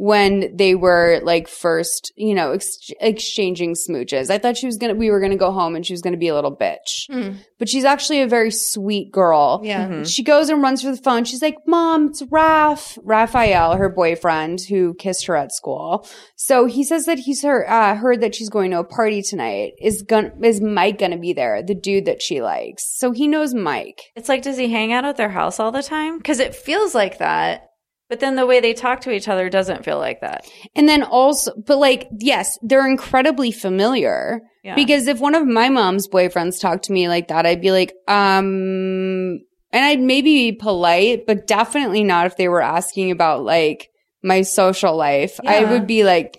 when 0.00 0.56
they 0.56 0.76
were 0.76 1.18
like 1.24 1.48
first, 1.48 2.12
you 2.14 2.32
know, 2.32 2.52
ex- 2.52 2.92
exchanging 3.00 3.74
smooches. 3.74 4.30
I 4.30 4.38
thought 4.38 4.56
she 4.56 4.66
was 4.66 4.76
going 4.76 4.94
to, 4.94 4.96
we 4.96 5.10
were 5.10 5.18
going 5.18 5.32
to 5.32 5.36
go 5.36 5.50
home 5.50 5.74
and 5.74 5.84
she 5.84 5.92
was 5.92 6.02
going 6.02 6.12
to 6.12 6.18
be 6.18 6.28
a 6.28 6.36
little 6.36 6.56
bitch. 6.56 7.34
But 7.58 7.68
she's 7.68 7.84
actually 7.84 8.22
a 8.22 8.28
very 8.28 8.52
sweet 8.52 9.10
girl. 9.10 9.60
Yeah. 9.64 10.04
She 10.04 10.22
goes 10.22 10.50
and 10.50 10.62
runs 10.62 10.82
for 10.82 10.92
the 10.92 11.02
phone. 11.02 11.24
She's 11.24 11.42
like, 11.42 11.56
Mom, 11.66 12.10
it's 12.10 12.22
Raph, 12.22 12.96
Raphael, 13.02 13.74
her 13.76 13.88
boyfriend 13.88 14.60
who 14.68 14.94
kissed 14.94 15.26
her 15.26 15.34
at 15.34 15.50
school. 15.50 16.06
So 16.36 16.66
he 16.66 16.84
says 16.84 17.06
that 17.06 17.18
he's 17.18 17.42
heard, 17.42 17.66
uh, 17.66 17.96
heard 17.96 18.20
that 18.20 18.36
she's 18.36 18.50
going 18.50 18.70
to 18.70 18.78
a 18.78 18.84
party 18.84 19.20
tonight. 19.20 19.72
Is 19.82 20.02
gonna, 20.02 20.30
is 20.44 20.60
Mike 20.60 20.98
gonna 20.98 21.18
be 21.18 21.32
there? 21.32 21.60
The 21.60 21.74
dude 21.74 22.04
that 22.04 22.22
she 22.22 22.40
likes. 22.40 22.84
So 23.00 23.10
he 23.10 23.26
knows 23.26 23.52
Mike. 23.52 24.12
It's 24.14 24.28
like, 24.28 24.42
does 24.42 24.58
he 24.58 24.70
hang 24.70 24.92
out 24.92 25.04
at 25.04 25.16
their 25.16 25.30
house 25.30 25.58
all 25.58 25.72
the 25.72 25.82
time? 25.82 26.18
Because 26.18 26.38
it 26.38 26.54
feels 26.54 26.94
like 26.94 27.18
that. 27.18 27.67
But 28.08 28.20
then 28.20 28.36
the 28.36 28.46
way 28.46 28.60
they 28.60 28.72
talk 28.72 29.02
to 29.02 29.10
each 29.10 29.28
other 29.28 29.50
doesn't 29.50 29.84
feel 29.84 29.98
like 29.98 30.20
that. 30.22 30.46
And 30.74 30.88
then 30.88 31.02
also, 31.02 31.52
but 31.54 31.76
like, 31.76 32.08
yes, 32.18 32.58
they're 32.62 32.88
incredibly 32.88 33.52
familiar. 33.52 34.40
Yeah. 34.64 34.74
Because 34.74 35.06
if 35.06 35.20
one 35.20 35.34
of 35.34 35.46
my 35.46 35.68
mom's 35.68 36.08
boyfriends 36.08 36.60
talked 36.60 36.84
to 36.84 36.92
me 36.92 37.08
like 37.08 37.28
that, 37.28 37.44
I'd 37.44 37.60
be 37.60 37.70
like, 37.70 37.92
um, 38.08 39.40
and 39.70 39.84
I'd 39.84 40.00
maybe 40.00 40.50
be 40.50 40.52
polite, 40.52 41.26
but 41.26 41.46
definitely 41.46 42.02
not 42.02 42.26
if 42.26 42.36
they 42.36 42.48
were 42.48 42.62
asking 42.62 43.10
about 43.10 43.44
like 43.44 43.90
my 44.22 44.42
social 44.42 44.96
life. 44.96 45.38
I 45.46 45.64
would 45.64 45.86
be 45.86 46.04
like, 46.04 46.36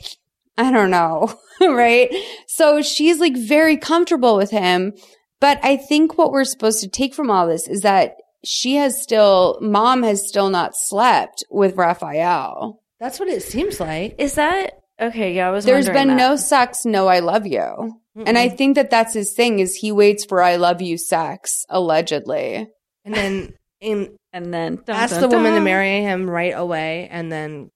I 0.58 0.72
don't 0.72 0.92
know. 0.92 1.34
right. 1.62 2.10
So 2.48 2.82
she's 2.82 3.20
like 3.20 3.38
very 3.38 3.78
comfortable 3.78 4.36
with 4.36 4.50
him. 4.50 4.94
But 5.40 5.60
I 5.64 5.78
think 5.78 6.18
what 6.18 6.32
we're 6.32 6.44
supposed 6.44 6.82
to 6.82 6.90
take 6.90 7.14
from 7.14 7.30
all 7.30 7.48
this 7.48 7.68
is 7.68 7.82
that 7.82 8.16
she 8.44 8.76
has 8.76 9.02
still, 9.02 9.58
mom 9.62 10.04
has 10.04 10.28
still 10.28 10.50
not 10.50 10.76
slept 10.76 11.44
with 11.50 11.76
Raphael. 11.76 12.82
that's 13.00 13.20
what 13.20 13.30
it 13.30 13.44
seems 13.44 13.80
like. 13.80 14.16
Is 14.18 14.36
that 14.36 14.80
okay? 15.00 15.34
Yeah, 15.34 15.48
I 15.48 15.52
was. 15.52 15.66
There's 15.66 15.88
wondering 15.88 16.08
been 16.10 16.18
that. 16.18 16.30
no 16.30 16.36
sex, 16.36 16.86
no 16.86 17.08
I 17.08 17.20
love 17.20 17.46
you. 17.48 18.00
And 18.26 18.38
I 18.38 18.50
think 18.50 18.76
that 18.76 18.90
that's 18.90 19.14
his 19.14 19.34
thing 19.34 19.60
is 19.60 19.76
he 19.76 19.94
waits 19.94 20.26
for 20.26 20.42
I 20.42 20.58
love 20.58 20.82
you 20.82 20.98
sex, 20.98 21.66
allegedly. 21.70 22.68
And 23.06 23.14
then 23.14 23.54
in, 23.80 24.18
and 24.34 24.54
then 24.54 24.82
dun, 24.86 24.96
ask 24.96 25.14
dun, 25.14 25.22
the 25.22 25.30
woman 25.30 25.54
to 25.54 25.62
marry 25.62 26.02
him 26.02 26.30
right 26.30 26.54
away, 26.54 27.08
and 27.10 27.32
then 27.32 27.70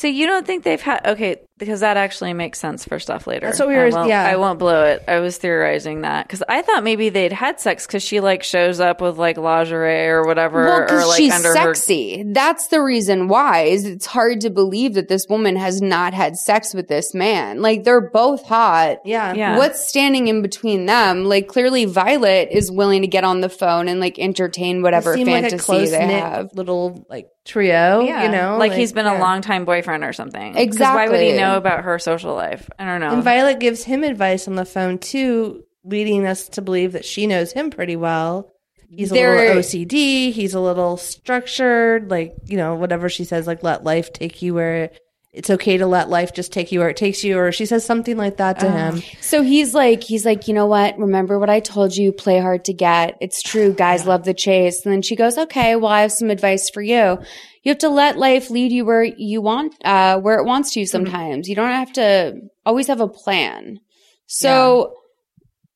So 0.00 0.06
you 0.06 0.26
don't 0.26 0.46
think 0.46 0.64
they've 0.64 0.80
had 0.80 1.06
okay 1.06 1.36
because 1.60 1.80
that 1.80 1.96
actually 1.96 2.32
makes 2.32 2.58
sense 2.58 2.84
for 2.84 2.98
stuff 2.98 3.28
later. 3.28 3.46
That's 3.46 3.60
what 3.60 3.68
we 3.68 3.76
were- 3.76 3.88
won't- 3.90 4.08
yeah. 4.08 4.24
I 4.26 4.34
won't 4.36 4.58
blow 4.58 4.84
it. 4.86 5.04
I 5.06 5.20
was 5.20 5.36
theorizing 5.38 6.00
that 6.00 6.26
because 6.26 6.42
I 6.48 6.62
thought 6.62 6.82
maybe 6.82 7.10
they'd 7.10 7.32
had 7.32 7.60
sex 7.60 7.86
because 7.86 8.02
she 8.02 8.18
like 8.18 8.42
shows 8.42 8.80
up 8.80 9.00
with 9.00 9.16
like 9.18 9.36
lingerie 9.38 10.08
or 10.08 10.24
whatever, 10.26 10.64
Well, 10.64 10.78
or 10.78 10.84
because 10.86 11.06
like 11.06 11.18
she's 11.18 11.32
under 11.32 11.52
sexy. 11.52 12.24
That's 12.26 12.66
the 12.68 12.82
reason 12.82 13.28
why. 13.28 13.60
Is 13.62 13.84
it's 13.84 14.06
hard 14.06 14.40
to 14.40 14.50
believe 14.50 14.94
that 14.94 15.08
this 15.08 15.26
woman 15.28 15.54
has 15.56 15.80
not 15.80 16.14
had 16.14 16.36
sex 16.36 16.74
with 16.74 16.88
this 16.88 17.14
man. 17.14 17.62
Like 17.62 17.84
they're 17.84 18.00
both 18.10 18.42
hot. 18.44 18.98
yeah, 19.04 19.34
Yeah. 19.34 19.56
What's 19.58 19.86
standing 19.88 20.26
in 20.28 20.42
between 20.42 20.86
them? 20.86 21.24
Like 21.26 21.46
clearly 21.46 21.84
Violet 21.84 22.48
is 22.50 22.70
willing 22.70 23.02
to 23.02 23.08
get 23.08 23.22
on 23.24 23.40
the 23.42 23.48
phone 23.50 23.86
and 23.86 24.00
like 24.00 24.18
entertain 24.18 24.82
whatever 24.82 25.14
Seem 25.14 25.26
fantasy 25.26 25.72
like 25.72 25.90
they 25.90 26.12
have. 26.18 26.50
little 26.54 27.04
like 27.10 27.28
trio. 27.44 28.00
Yeah, 28.00 28.24
you 28.24 28.30
know, 28.30 28.58
like, 28.58 28.72
he's 28.72 28.92
been 28.92 29.06
yeah. 29.06 29.18
a 29.18 29.20
long 29.20 29.40
time 29.42 29.64
boyfriend 29.64 30.04
or 30.04 30.12
something. 30.12 30.56
Exactly. 30.56 30.96
Why 30.96 31.08
would 31.10 31.20
he 31.20 31.36
know 31.36 31.49
Um, 31.52 31.58
about 31.58 31.84
her 31.84 31.98
social 31.98 32.34
life? 32.34 32.68
I 32.78 32.84
don't 32.84 33.00
know. 33.00 33.12
And 33.12 33.22
Violet 33.22 33.60
gives 33.60 33.84
him 33.84 34.04
advice 34.04 34.48
on 34.48 34.54
the 34.54 34.64
phone 34.64 34.98
too, 34.98 35.64
leading 35.84 36.26
us 36.26 36.48
to 36.50 36.62
believe 36.62 36.92
that 36.92 37.04
she 37.04 37.26
knows 37.26 37.52
him 37.52 37.70
pretty 37.70 37.96
well. 37.96 38.52
He's 38.88 39.10
a 39.10 39.14
There- 39.14 39.36
little 39.36 39.62
OCD. 39.62 40.32
He's 40.32 40.54
a 40.54 40.60
little 40.60 40.96
structured. 40.96 42.10
Like 42.10 42.34
you 42.46 42.56
know, 42.56 42.74
whatever 42.74 43.08
she 43.08 43.24
says, 43.24 43.46
like 43.46 43.62
let 43.62 43.84
life 43.84 44.12
take 44.12 44.42
you 44.42 44.54
where 44.54 44.84
it, 44.84 45.00
it's 45.32 45.48
okay 45.48 45.76
to 45.76 45.86
let 45.86 46.08
life 46.08 46.34
just 46.34 46.52
take 46.52 46.72
you 46.72 46.80
where 46.80 46.88
it 46.88 46.96
takes 46.96 47.22
you. 47.22 47.38
Or 47.38 47.52
she 47.52 47.66
says 47.66 47.84
something 47.84 48.16
like 48.16 48.38
that 48.38 48.58
to 48.60 48.66
oh. 48.66 48.70
him. 48.70 49.02
So 49.20 49.42
he's 49.42 49.74
like, 49.74 50.02
he's 50.02 50.24
like, 50.24 50.48
you 50.48 50.54
know 50.54 50.66
what? 50.66 50.98
Remember 50.98 51.38
what 51.38 51.48
I 51.48 51.60
told 51.60 51.94
you? 51.94 52.12
Play 52.12 52.40
hard 52.40 52.64
to 52.64 52.72
get. 52.72 53.16
It's 53.20 53.42
true. 53.42 53.72
Guys 53.72 54.06
love 54.06 54.24
the 54.24 54.34
chase. 54.34 54.84
And 54.84 54.92
then 54.92 55.02
she 55.02 55.14
goes, 55.14 55.38
okay, 55.38 55.76
well, 55.76 55.92
I 55.92 56.00
have 56.02 56.12
some 56.12 56.30
advice 56.30 56.68
for 56.70 56.82
you. 56.82 57.20
You 57.62 57.70
have 57.70 57.78
to 57.78 57.88
let 57.90 58.16
life 58.16 58.48
lead 58.50 58.72
you 58.72 58.84
where 58.84 59.04
you 59.04 59.42
want, 59.42 59.74
uh, 59.84 60.18
where 60.18 60.38
it 60.38 60.44
wants 60.46 60.72
to 60.72 60.86
sometimes. 60.86 61.48
You 61.48 61.54
don't 61.54 61.70
have 61.70 61.92
to 61.94 62.40
always 62.64 62.86
have 62.86 63.00
a 63.00 63.08
plan. 63.08 63.80
So 64.26 64.94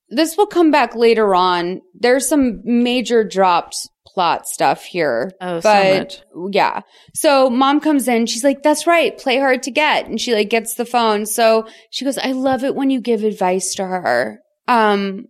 this 0.09 0.37
will 0.37 0.47
come 0.47 0.71
back 0.71 0.95
later 0.95 1.35
on. 1.35 1.81
There's 1.95 2.29
some 2.29 2.61
major 2.65 3.25
dropped 3.25 3.77
plot 4.07 4.47
stuff 4.47 4.85
here. 4.85 5.33
Oh, 5.41 5.61
so 5.61 5.63
but 5.73 5.99
much. 6.35 6.55
yeah. 6.55 6.81
So 7.15 7.51
mom 7.51 7.81
comes 7.81 8.07
in. 8.07 8.27
She's 8.27 8.45
like, 8.45 8.63
that's 8.63 8.87
right. 8.87 9.17
Play 9.19 9.39
hard 9.39 9.63
to 9.65 9.71
get. 9.71 10.07
And 10.07 10.21
she 10.21 10.33
like 10.35 10.51
gets 10.51 10.75
the 10.77 10.85
phone. 10.87 11.27
So 11.27 11.67
she 11.91 12.05
goes, 12.05 12.17
I 12.17 12.33
love 12.33 12.65
it 12.65 12.75
when 12.77 12.91
you 12.91 13.01
give 13.01 13.25
advice 13.25 13.75
to 13.75 13.85
her. 13.85 14.39
Um, 14.69 15.27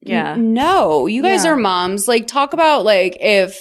Yeah. 0.00 0.32
n- 0.32 0.54
no, 0.54 1.06
you 1.06 1.22
guys 1.22 1.44
Yeah. 1.44 1.52
are 1.52 1.56
moms. 1.56 2.08
Like 2.08 2.26
talk 2.26 2.52
about 2.54 2.84
like 2.84 3.16
if 3.20 3.60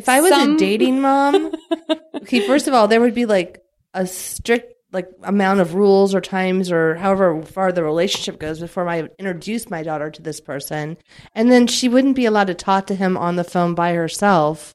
If 0.00 0.08
I 0.08 0.22
was 0.22 0.30
Some- 0.30 0.54
a 0.54 0.58
dating 0.58 1.02
mom, 1.02 1.52
okay, 2.16 2.46
first 2.46 2.68
of 2.68 2.72
all, 2.74 2.88
there 2.88 3.02
would 3.02 3.14
be 3.14 3.26
like 3.26 3.60
a 3.92 4.06
strict 4.06 4.72
like 4.92 5.06
amount 5.22 5.60
of 5.60 5.74
rules 5.74 6.14
or 6.14 6.22
times 6.22 6.72
or 6.72 6.94
however 6.96 7.42
far 7.42 7.70
the 7.70 7.84
relationship 7.84 8.40
goes 8.40 8.58
before 8.60 8.88
I 8.88 9.08
introduce 9.18 9.68
my 9.68 9.82
daughter 9.82 10.10
to 10.10 10.22
this 10.22 10.40
person, 10.40 10.96
and 11.34 11.52
then 11.52 11.66
she 11.66 11.88
wouldn't 11.90 12.16
be 12.16 12.24
allowed 12.24 12.46
to 12.46 12.54
talk 12.54 12.86
to 12.86 12.94
him 12.94 13.18
on 13.18 13.36
the 13.36 13.44
phone 13.44 13.74
by 13.74 13.92
herself. 13.92 14.74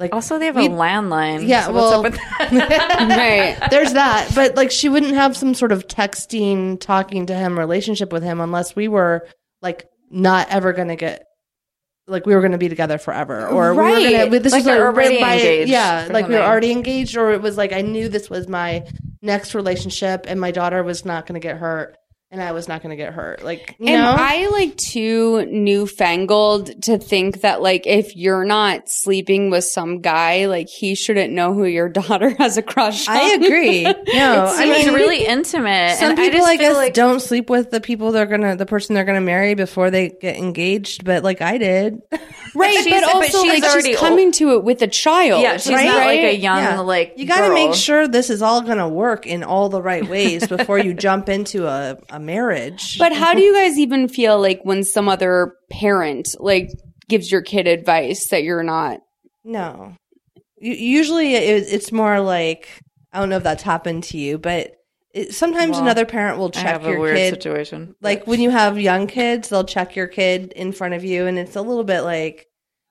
Like 0.00 0.12
Also, 0.12 0.38
they 0.38 0.46
have 0.46 0.56
a 0.56 0.60
landline. 0.68 1.46
Yeah, 1.46 1.66
so 1.66 1.72
well, 1.74 2.02
what's 2.02 2.16
up 2.18 2.50
with 2.50 2.50
that? 2.50 3.58
right. 3.60 3.70
there's 3.70 3.92
that, 3.92 4.32
but 4.34 4.56
like 4.56 4.72
she 4.72 4.88
wouldn't 4.88 5.14
have 5.14 5.36
some 5.36 5.54
sort 5.54 5.70
of 5.70 5.86
texting, 5.86 6.80
talking 6.80 7.26
to 7.26 7.34
him 7.34 7.56
relationship 7.56 8.12
with 8.12 8.24
him 8.24 8.40
unless 8.40 8.74
we 8.74 8.88
were 8.88 9.28
like 9.62 9.86
not 10.10 10.48
ever 10.50 10.72
going 10.72 10.88
to 10.88 10.96
get. 10.96 11.26
Like 12.10 12.26
we 12.26 12.34
were 12.34 12.40
going 12.40 12.52
to 12.52 12.58
be 12.58 12.68
together 12.68 12.98
forever, 12.98 13.46
or 13.46 13.72
we 13.72 13.76
were 13.78 13.82
going 13.88 14.30
to. 14.32 14.38
This 14.40 14.52
Like 14.52 14.60
is 14.60 14.64
they're 14.66 14.86
already 14.86 15.20
my- 15.20 15.34
engaged 15.34 15.70
Yeah, 15.70 16.08
like 16.10 16.28
we 16.28 16.34
were 16.34 16.40
already 16.42 16.72
engaged, 16.72 17.16
or 17.16 17.30
it 17.32 17.40
was 17.40 17.56
like 17.56 17.72
I 17.72 17.80
knew 17.82 18.08
this 18.08 18.28
was 18.28 18.48
my 18.48 18.84
next 19.22 19.54
relationship, 19.54 20.24
and 20.28 20.40
my 20.40 20.50
daughter 20.50 20.82
was 20.82 21.04
not 21.04 21.26
going 21.26 21.40
to 21.40 21.46
get 21.46 21.56
hurt, 21.58 21.96
and 22.32 22.40
I 22.40 22.52
was 22.52 22.68
not 22.68 22.82
going 22.82 22.90
to 22.90 22.96
get 23.02 23.12
hurt. 23.12 23.42
Like 23.44 23.74
you 23.78 23.88
Am 23.88 24.00
know, 24.00 24.14
I 24.16 24.48
like 24.50 24.76
too 24.76 25.44
newfangled 25.46 26.82
to 26.84 26.98
think 26.98 27.40
that 27.40 27.60
like 27.60 27.86
if 27.86 28.14
you're 28.16 28.44
not 28.44 28.88
sleeping 28.88 29.50
with 29.50 29.64
some 29.64 30.00
guy, 30.00 30.46
like 30.46 30.68
he 30.68 30.94
shouldn't 30.94 31.32
know 31.32 31.52
who 31.54 31.64
your 31.64 31.88
daughter 32.00 32.30
has 32.38 32.56
a 32.56 32.62
crush 32.62 33.08
on? 33.08 33.16
I 33.20 33.30
agree. 33.30 33.82
No, 33.82 33.92
I 34.48 34.64
It's 34.66 34.88
really 34.88 35.26
intimate. 35.26 35.96
Some 35.96 36.10
and 36.10 36.20
I 36.20 36.24
people, 36.24 36.38
just 36.38 36.48
I, 36.50 36.56
guess, 36.56 36.76
like 36.76 36.94
don't 36.94 37.20
sleep 37.20 37.50
with 37.50 37.70
the 37.70 37.80
people 37.80 38.12
they're 38.12 38.26
gonna, 38.26 38.56
the 38.56 38.66
person 38.66 38.94
they're 38.94 39.04
gonna 39.04 39.20
marry 39.20 39.54
before 39.54 39.90
they 39.90 40.10
get 40.10 40.36
engaged. 40.36 41.04
But 41.04 41.24
like 41.24 41.40
I 41.40 41.58
did, 41.58 42.00
right, 42.54 42.72
she's- 42.84 42.84
but 42.90 43.00
but 43.02 43.14
also 43.14 43.42
she's 43.42 43.62
like 43.62 43.82
she's 43.84 43.96
coming 43.96 44.30
to 44.32 44.54
it 44.54 44.64
with 44.64 44.82
a 44.82 44.86
child. 44.88 45.42
Yeah, 45.42 45.56
she's 45.56 45.72
right? 45.72 45.86
not 45.86 45.96
like 45.98 46.20
a 46.20 46.36
young 46.36 46.58
Yeah. 46.62 46.80
like 46.80 47.14
you 47.16 47.26
got 47.26 47.48
to 47.48 47.54
make 47.54 47.74
sure 47.74 48.06
this 48.06 48.30
is 48.30 48.40
all 48.42 48.60
gonna 48.62 48.88
work 48.88 49.26
in 49.26 49.42
all 49.42 49.68
the 49.68 49.82
right 49.82 50.06
ways 50.08 50.46
before 50.46 50.78
you 50.78 50.94
jump 50.94 51.28
into 51.28 51.66
a, 51.66 51.98
a 52.10 52.19
marriage. 52.20 52.98
But 52.98 53.12
how 53.12 53.34
do 53.34 53.42
you 53.42 53.54
guys 53.54 53.78
even 53.78 54.08
feel 54.08 54.40
like 54.40 54.60
when 54.62 54.84
some 54.84 55.08
other 55.08 55.54
parent 55.70 56.34
like 56.38 56.70
gives 57.08 57.30
your 57.32 57.42
kid 57.42 57.66
advice 57.66 58.28
that 58.28 58.42
you're 58.44 58.62
not? 58.62 59.00
no, 59.44 59.94
usually 60.58 61.34
it's 61.34 61.90
more 61.92 62.20
like 62.20 62.68
I 63.12 63.18
don't 63.20 63.28
know 63.30 63.38
if 63.38 63.42
that's 63.42 63.62
happened 63.62 64.04
to 64.04 64.18
you, 64.18 64.38
but 64.38 64.72
it, 65.12 65.34
sometimes 65.34 65.72
Well, 65.72 65.82
another 65.82 66.04
parent 66.06 66.38
will 66.38 66.46
I 66.48 66.50
check 66.50 66.66
have 66.66 66.86
a 66.86 66.90
your 66.90 67.00
weird 67.00 67.16
kid. 67.16 67.34
situation. 67.34 67.94
like 68.00 68.26
when 68.26 68.40
you 68.40 68.50
have 68.50 68.78
young 68.78 69.06
kids, 69.06 69.48
they'll 69.48 69.64
check 69.64 69.96
your 69.96 70.06
kid 70.06 70.52
in 70.54 70.72
front 70.72 70.94
of 70.94 71.04
you, 71.04 71.26
and 71.26 71.38
it's 71.38 71.56
a 71.56 71.62
little 71.62 71.82
bit 71.84 72.02
like, 72.02 72.46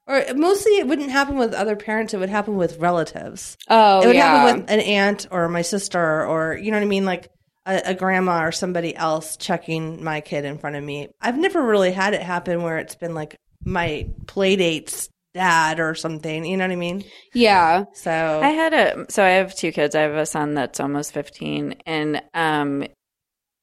or 0.08 0.24
mostly 0.36 0.74
it 0.74 0.88
wouldn't 0.88 1.12
happen 1.12 1.38
with 1.38 1.54
other 1.54 1.76
parents. 1.78 2.14
It 2.14 2.18
would 2.20 2.30
happen 2.30 2.58
with 2.58 2.80
relatives. 2.80 3.56
Oh, 3.70 4.02
it 4.02 4.08
would 4.08 4.16
yeah. 4.16 4.38
happen 4.46 4.62
with 4.62 4.72
an 4.72 4.80
aunt 4.82 5.28
or 5.32 5.48
my 5.48 5.62
sister, 5.62 6.26
or 6.26 6.58
you 6.58 6.72
know 6.72 6.78
what 6.78 6.84
I 6.84 6.88
mean, 6.88 7.06
like 7.06 7.30
a, 7.70 7.92
a 7.92 7.94
grandma 7.94 8.44
or 8.44 8.52
somebody 8.52 8.96
else 8.96 9.38
checking 9.38 10.04
my 10.04 10.22
kid 10.22 10.46
in 10.46 10.58
front 10.58 10.76
of 10.76 10.84
me. 10.84 11.10
I've 11.22 11.38
never 11.38 11.62
really 11.62 11.92
had 11.92 12.14
it 12.14 12.22
happen 12.22 12.64
where 12.64 12.80
it's 12.80 12.96
been 12.96 13.14
like 13.14 13.36
my 13.64 14.08
playdate's 14.26 15.10
dad 15.34 15.80
or 15.80 15.94
something. 15.94 16.46
You 16.46 16.58
know 16.58 16.66
what 16.66 16.74
I 16.74 16.78
mean? 16.78 17.04
yeah. 17.34 17.86
So 17.94 18.12
I 18.12 18.50
had 18.50 18.74
a 18.74 19.06
so 19.10 19.24
I 19.24 19.30
have 19.30 19.56
two 19.56 19.72
kids. 19.72 19.96
I 19.96 20.02
have 20.02 20.16
a 20.16 20.26
son 20.26 20.56
that's 20.56 20.80
almost 20.80 21.14
15 21.14 21.76
and 21.86 22.22
um 22.34 22.86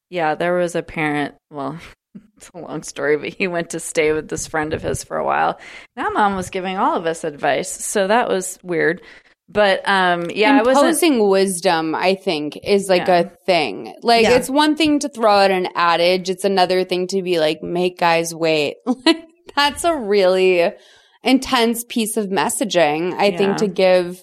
yeah, 0.09 0.37
there 0.37 0.55
was 0.55 0.77
a 0.77 0.85
parent, 0.85 1.35
well, 1.51 1.81
it's 2.37 2.49
a 2.55 2.59
long 2.59 2.85
story, 2.85 3.17
but 3.17 3.35
he 3.35 3.49
went 3.49 3.71
to 3.71 3.81
stay 3.81 4.13
with 4.13 4.29
this 4.29 4.47
friend 4.47 4.73
of 4.73 4.83
his 4.83 5.03
for 5.03 5.17
a 5.17 5.25
while. 5.25 5.59
Now 5.97 6.11
mom 6.11 6.37
was 6.37 6.51
giving 6.51 6.77
all 6.77 6.97
of 6.97 7.07
us 7.07 7.25
advice, 7.25 7.71
so 7.71 8.07
that 8.07 8.29
was 8.29 8.59
weird. 8.63 9.03
But 9.49 9.89
um 9.89 10.29
yeah, 10.31 10.55
I 10.57 10.59
Imposing 10.59 11.29
wisdom, 11.29 11.95
I 11.95 12.15
think, 12.17 12.59
is 12.65 12.89
like 12.89 13.07
Yeah. 13.07 13.19
a 13.21 13.25
thing. 13.47 13.95
Like, 14.03 14.25
Yeah. 14.25 14.33
it's 14.37 14.51
one 14.51 14.77
thing 14.77 14.99
to 15.01 15.09
throw 15.09 15.31
out 15.31 15.51
an 15.51 15.69
adage. 15.75 16.29
It's 16.29 16.45
another 16.45 16.83
thing 16.85 17.07
to 17.09 17.23
be 17.23 17.39
like, 17.39 17.63
make 17.63 17.99
guys 17.99 18.35
wait. 18.35 18.77
Like, 19.07 19.25
that's 19.55 19.85
a 19.85 19.95
really 19.97 20.73
intense 21.23 21.85
piece 21.89 22.17
of 22.17 22.27
messaging, 22.27 23.15
I 23.15 23.27
Yeah. 23.27 23.39
think, 23.39 23.57
to 23.59 23.69
give 23.69 24.23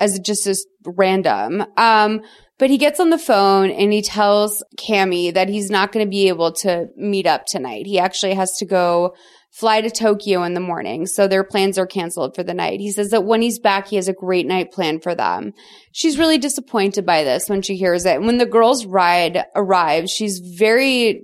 as 0.00 0.18
just 0.18 0.46
as 0.46 0.64
random. 0.84 1.64
Um, 1.76 2.22
but 2.58 2.70
he 2.70 2.78
gets 2.78 2.98
on 3.00 3.10
the 3.10 3.18
phone 3.18 3.70
and 3.70 3.92
he 3.92 4.00
tells 4.02 4.62
Cami 4.78 5.32
that 5.34 5.48
he's 5.48 5.70
not 5.70 5.92
going 5.92 6.04
to 6.06 6.10
be 6.10 6.28
able 6.28 6.52
to 6.52 6.86
meet 6.96 7.26
up 7.26 7.46
tonight. 7.46 7.86
He 7.86 7.98
actually 7.98 8.34
has 8.34 8.56
to 8.58 8.64
go 8.64 9.14
fly 9.54 9.80
to 9.80 9.88
Tokyo 9.88 10.42
in 10.42 10.54
the 10.54 10.60
morning. 10.60 11.06
So 11.06 11.28
their 11.28 11.44
plans 11.44 11.78
are 11.78 11.86
canceled 11.86 12.34
for 12.34 12.42
the 12.42 12.54
night. 12.54 12.80
He 12.80 12.90
says 12.90 13.10
that 13.10 13.24
when 13.24 13.40
he's 13.40 13.60
back, 13.60 13.86
he 13.86 13.96
has 13.96 14.08
a 14.08 14.12
great 14.12 14.46
night 14.46 14.72
planned 14.72 15.04
for 15.04 15.14
them. 15.14 15.52
She's 15.92 16.18
really 16.18 16.38
disappointed 16.38 17.06
by 17.06 17.22
this 17.22 17.48
when 17.48 17.62
she 17.62 17.76
hears 17.76 18.04
it. 18.04 18.16
And 18.16 18.26
When 18.26 18.38
the 18.38 18.46
girls' 18.46 18.84
ride 18.84 19.44
arrives, 19.54 20.10
she's 20.10 20.40
very, 20.40 21.22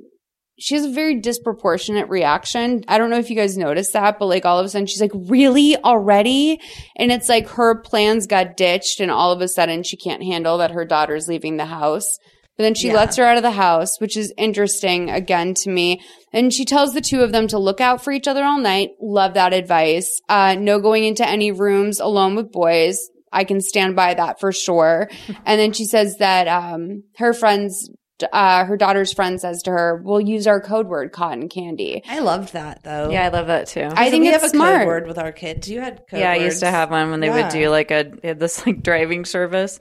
she 0.61 0.77
has 0.77 0.85
a 0.85 0.93
very 0.93 1.21
disproportionate 1.21 2.09
reaction. 2.09 2.85
I 2.87 2.99
don't 2.99 3.11
know 3.11 3.19
if 3.19 3.31
you 3.31 3.37
guys 3.37 3.59
noticed 3.59 3.95
that, 3.95 4.21
but 4.21 4.27
like 4.27 4.47
all 4.47 4.61
of 4.61 4.67
a 4.67 4.69
sudden 4.69 4.87
she's 4.87 5.01
like, 5.01 5.13
really 5.15 5.77
already? 5.77 6.61
And 6.97 7.11
it's 7.11 7.29
like 7.29 7.49
her 7.49 7.81
plans 7.83 8.29
got 8.29 8.57
ditched 8.57 9.01
and 9.01 9.11
all 9.11 9.33
of 9.33 9.41
a 9.41 9.49
sudden 9.49 9.83
she 9.83 9.97
can't 9.97 10.23
handle 10.23 10.59
that 10.59 10.71
her 10.71 10.85
daughter's 10.85 11.27
leaving 11.27 11.57
the 11.57 11.67
house. 11.67 12.17
But 12.57 12.65
then 12.65 12.75
she 12.75 12.89
Yeah. 12.89 12.95
lets 12.95 13.17
her 13.17 13.25
out 13.25 13.37
of 13.39 13.43
the 13.43 13.53
house, 13.53 13.99
which 14.01 14.17
is 14.17 14.33
interesting 14.37 15.09
again 15.09 15.55
to 15.55 15.71
me. 15.71 16.01
And 16.33 16.53
she 16.53 16.65
tells 16.65 16.93
the 16.93 17.01
two 17.01 17.23
of 17.23 17.33
them 17.33 17.49
to 17.49 17.59
look 17.59 17.81
out 17.81 18.05
for 18.05 18.13
each 18.13 18.29
other 18.29 18.45
all 18.45 18.61
night. 18.61 18.91
Love 19.01 19.35
that 19.35 19.53
advice. 19.55 20.21
Uh, 20.29 20.57
no 20.59 20.79
going 20.79 21.05
into 21.05 21.27
any 21.27 21.53
rooms 21.53 22.01
alone 22.01 22.35
with 22.37 22.53
boys. 22.53 22.99
I 23.33 23.45
can 23.45 23.61
stand 23.61 23.97
by 23.97 24.13
that 24.15 24.41
for 24.41 24.53
sure. 24.53 25.09
and 25.47 25.59
then 25.61 25.73
she 25.73 25.85
says 25.87 26.17
that, 26.19 26.49
um, 26.49 27.05
her 27.17 27.33
friends, 27.33 27.89
uh, 28.33 28.65
her 28.67 28.77
daughter's 28.77 29.15
friend 29.15 29.41
says 29.41 29.63
to 29.63 29.71
her, 29.71 30.03
we'll 30.05 30.21
use 30.21 30.47
our 30.47 30.61
code 30.61 30.87
word 30.89 31.13
cotton 31.13 31.49
candy. 31.49 32.03
I 32.07 32.19
loved 32.19 32.53
that 32.53 32.83
though. 32.83 33.09
Yeah, 33.11 33.25
I 33.25 33.29
love 33.29 33.47
that 33.47 33.69
too. 33.69 33.89
I 33.93 34.11
think 34.11 34.23
we 34.23 34.29
it's 34.29 34.43
have 34.43 34.45
a 34.45 34.49
smart. 34.51 34.79
code 34.81 34.87
word 34.87 35.07
with 35.07 35.19
our 35.19 35.33
kids. 35.33 35.71
You 35.71 35.81
had 35.81 36.03
code 36.11 36.21
yeah, 36.21 36.33
I 36.33 36.35
used 36.37 36.61
to 36.61 36.67
have 36.71 36.91
one 36.91 37.11
when 37.11 37.21
they 37.21 37.29
Yeah. 37.29 37.45
would 37.45 37.49
do 37.53 37.71
like 37.71 37.91
a 37.91 38.35
this 38.35 38.67
like 38.67 38.83
driving 38.83 39.25
service. 39.25 39.81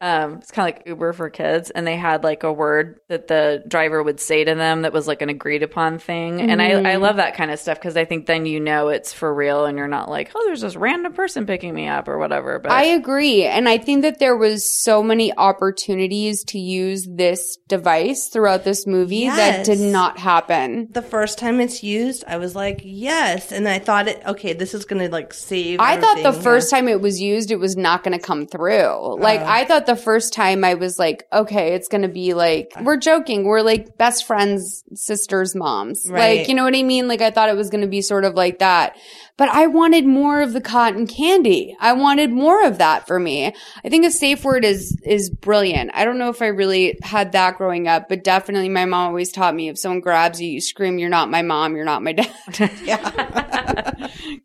Um, 0.00 0.34
it's 0.34 0.50
kind 0.50 0.68
of 0.68 0.76
like 0.76 0.86
Uber 0.86 1.12
for 1.12 1.28
kids, 1.30 1.70
and 1.70 1.86
they 1.86 1.96
had 1.96 2.24
like 2.24 2.42
a 2.42 2.52
word 2.52 3.00
that 3.08 3.28
the 3.28 3.62
driver 3.68 4.02
would 4.02 4.18
say 4.18 4.44
to 4.44 4.54
them 4.54 4.82
that 4.82 4.92
was 4.92 5.06
like 5.06 5.20
an 5.20 5.28
agreed 5.28 5.62
upon 5.62 5.98
thing. 5.98 6.40
And 6.40 6.62
I, 6.62 6.92
I 6.92 6.96
love 6.96 7.16
that 7.16 7.36
kind 7.36 7.50
of 7.50 7.58
stuff 7.58 7.78
because 7.78 7.96
I 7.96 8.04
think 8.04 8.26
then 8.26 8.46
you 8.46 8.60
know 8.60 8.88
it's 8.88 9.12
for 9.12 9.32
real, 9.32 9.66
and 9.66 9.76
you're 9.76 9.88
not 9.88 10.08
like, 10.08 10.30
oh, 10.34 10.42
there's 10.46 10.62
this 10.62 10.76
random 10.76 11.12
person 11.12 11.46
picking 11.46 11.74
me 11.74 11.86
up 11.86 12.08
or 12.08 12.18
whatever. 12.18 12.58
But 12.58 12.72
I 12.72 12.84
agree. 12.84 13.44
And 13.44 13.68
I 13.68 13.78
think 13.78 14.02
that 14.02 14.18
there 14.18 14.36
was 14.36 14.82
so 14.82 15.02
many 15.02 15.36
opportunities 15.36 16.44
to 16.44 16.58
use 16.58 17.06
this 17.08 17.58
device 17.68 18.28
throughout 18.28 18.64
this 18.64 18.86
movie 18.86 19.26
that 19.26 19.64
did 19.66 19.80
not 19.80 20.18
happen. 20.18 20.88
the 20.92 21.02
first 21.02 21.38
time 21.38 21.60
it's 21.60 21.82
used, 21.82 22.24
I 22.26 22.38
was 22.38 22.54
like, 22.54 22.80
yes. 22.84 23.52
And 23.52 23.68
I 23.68 23.78
thought 23.78 24.08
it, 24.08 24.22
okay, 24.26 24.52
this 24.54 24.74
is 24.74 24.84
going 24.84 25.02
to 25.02 25.10
like 25.12 25.34
save. 25.34 25.80
I 25.80 26.00
thought 26.00 26.16
the 26.16 26.28
everything. 26.28 26.42
first 26.42 26.70
time 26.70 26.88
it 26.88 27.00
was 27.00 27.20
used, 27.20 27.50
it 27.50 27.58
was 27.58 27.76
not 27.76 28.02
going 28.02 28.18
to 28.18 28.24
come 28.24 28.46
through. 28.46 29.20
Like, 29.20 29.40
I 29.40 29.64
thought 29.64 29.86
the 29.90 29.96
first 29.96 30.32
time 30.32 30.62
I 30.62 30.74
was 30.74 31.00
like, 31.00 31.26
okay, 31.32 31.74
it's 31.74 31.88
going 31.88 32.02
to 32.02 32.08
be 32.08 32.32
like, 32.32 32.72
we're 32.82 32.96
joking. 32.96 33.42
We're 33.42 33.62
like 33.62 33.98
best 33.98 34.24
friends, 34.24 34.84
sisters, 34.94 35.56
moms. 35.56 36.06
Right. 36.08 36.38
Like, 36.38 36.48
you 36.48 36.54
know 36.54 36.62
what 36.62 36.76
I 36.76 36.84
mean? 36.84 37.08
Like, 37.08 37.20
I 37.20 37.32
thought 37.32 37.48
it 37.48 37.56
was 37.56 37.70
going 37.70 37.80
to 37.80 37.88
be 37.88 38.00
sort 38.00 38.24
of 38.24 38.34
like 38.34 38.60
that. 38.60 38.96
But 39.36 39.48
I 39.48 39.66
wanted 39.66 40.06
more 40.06 40.42
of 40.42 40.52
the 40.52 40.60
cotton 40.60 41.08
candy. 41.08 41.76
I 41.80 41.94
wanted 41.94 42.30
more 42.30 42.64
of 42.64 42.78
that 42.78 43.08
for 43.08 43.18
me. 43.18 43.52
I 43.84 43.88
think 43.88 44.04
a 44.04 44.12
safe 44.12 44.44
word 44.44 44.64
is, 44.64 44.96
is 45.02 45.28
brilliant. 45.28 45.90
I 45.92 46.04
don't 46.04 46.18
know 46.18 46.28
if 46.28 46.40
I 46.40 46.48
really 46.48 46.96
had 47.02 47.32
that 47.32 47.56
growing 47.56 47.88
up, 47.88 48.08
but 48.08 48.22
definitely 48.22 48.68
my 48.68 48.84
mom 48.84 49.08
always 49.08 49.32
taught 49.32 49.56
me 49.56 49.70
if 49.70 49.78
someone 49.78 50.00
grabs 50.00 50.40
you, 50.40 50.48
you 50.48 50.60
scream, 50.60 51.00
you're 51.00 51.08
not 51.08 51.30
my 51.30 51.42
mom, 51.42 51.74
you're 51.74 51.84
not 51.84 52.04
my 52.04 52.12
dad. 52.12 52.30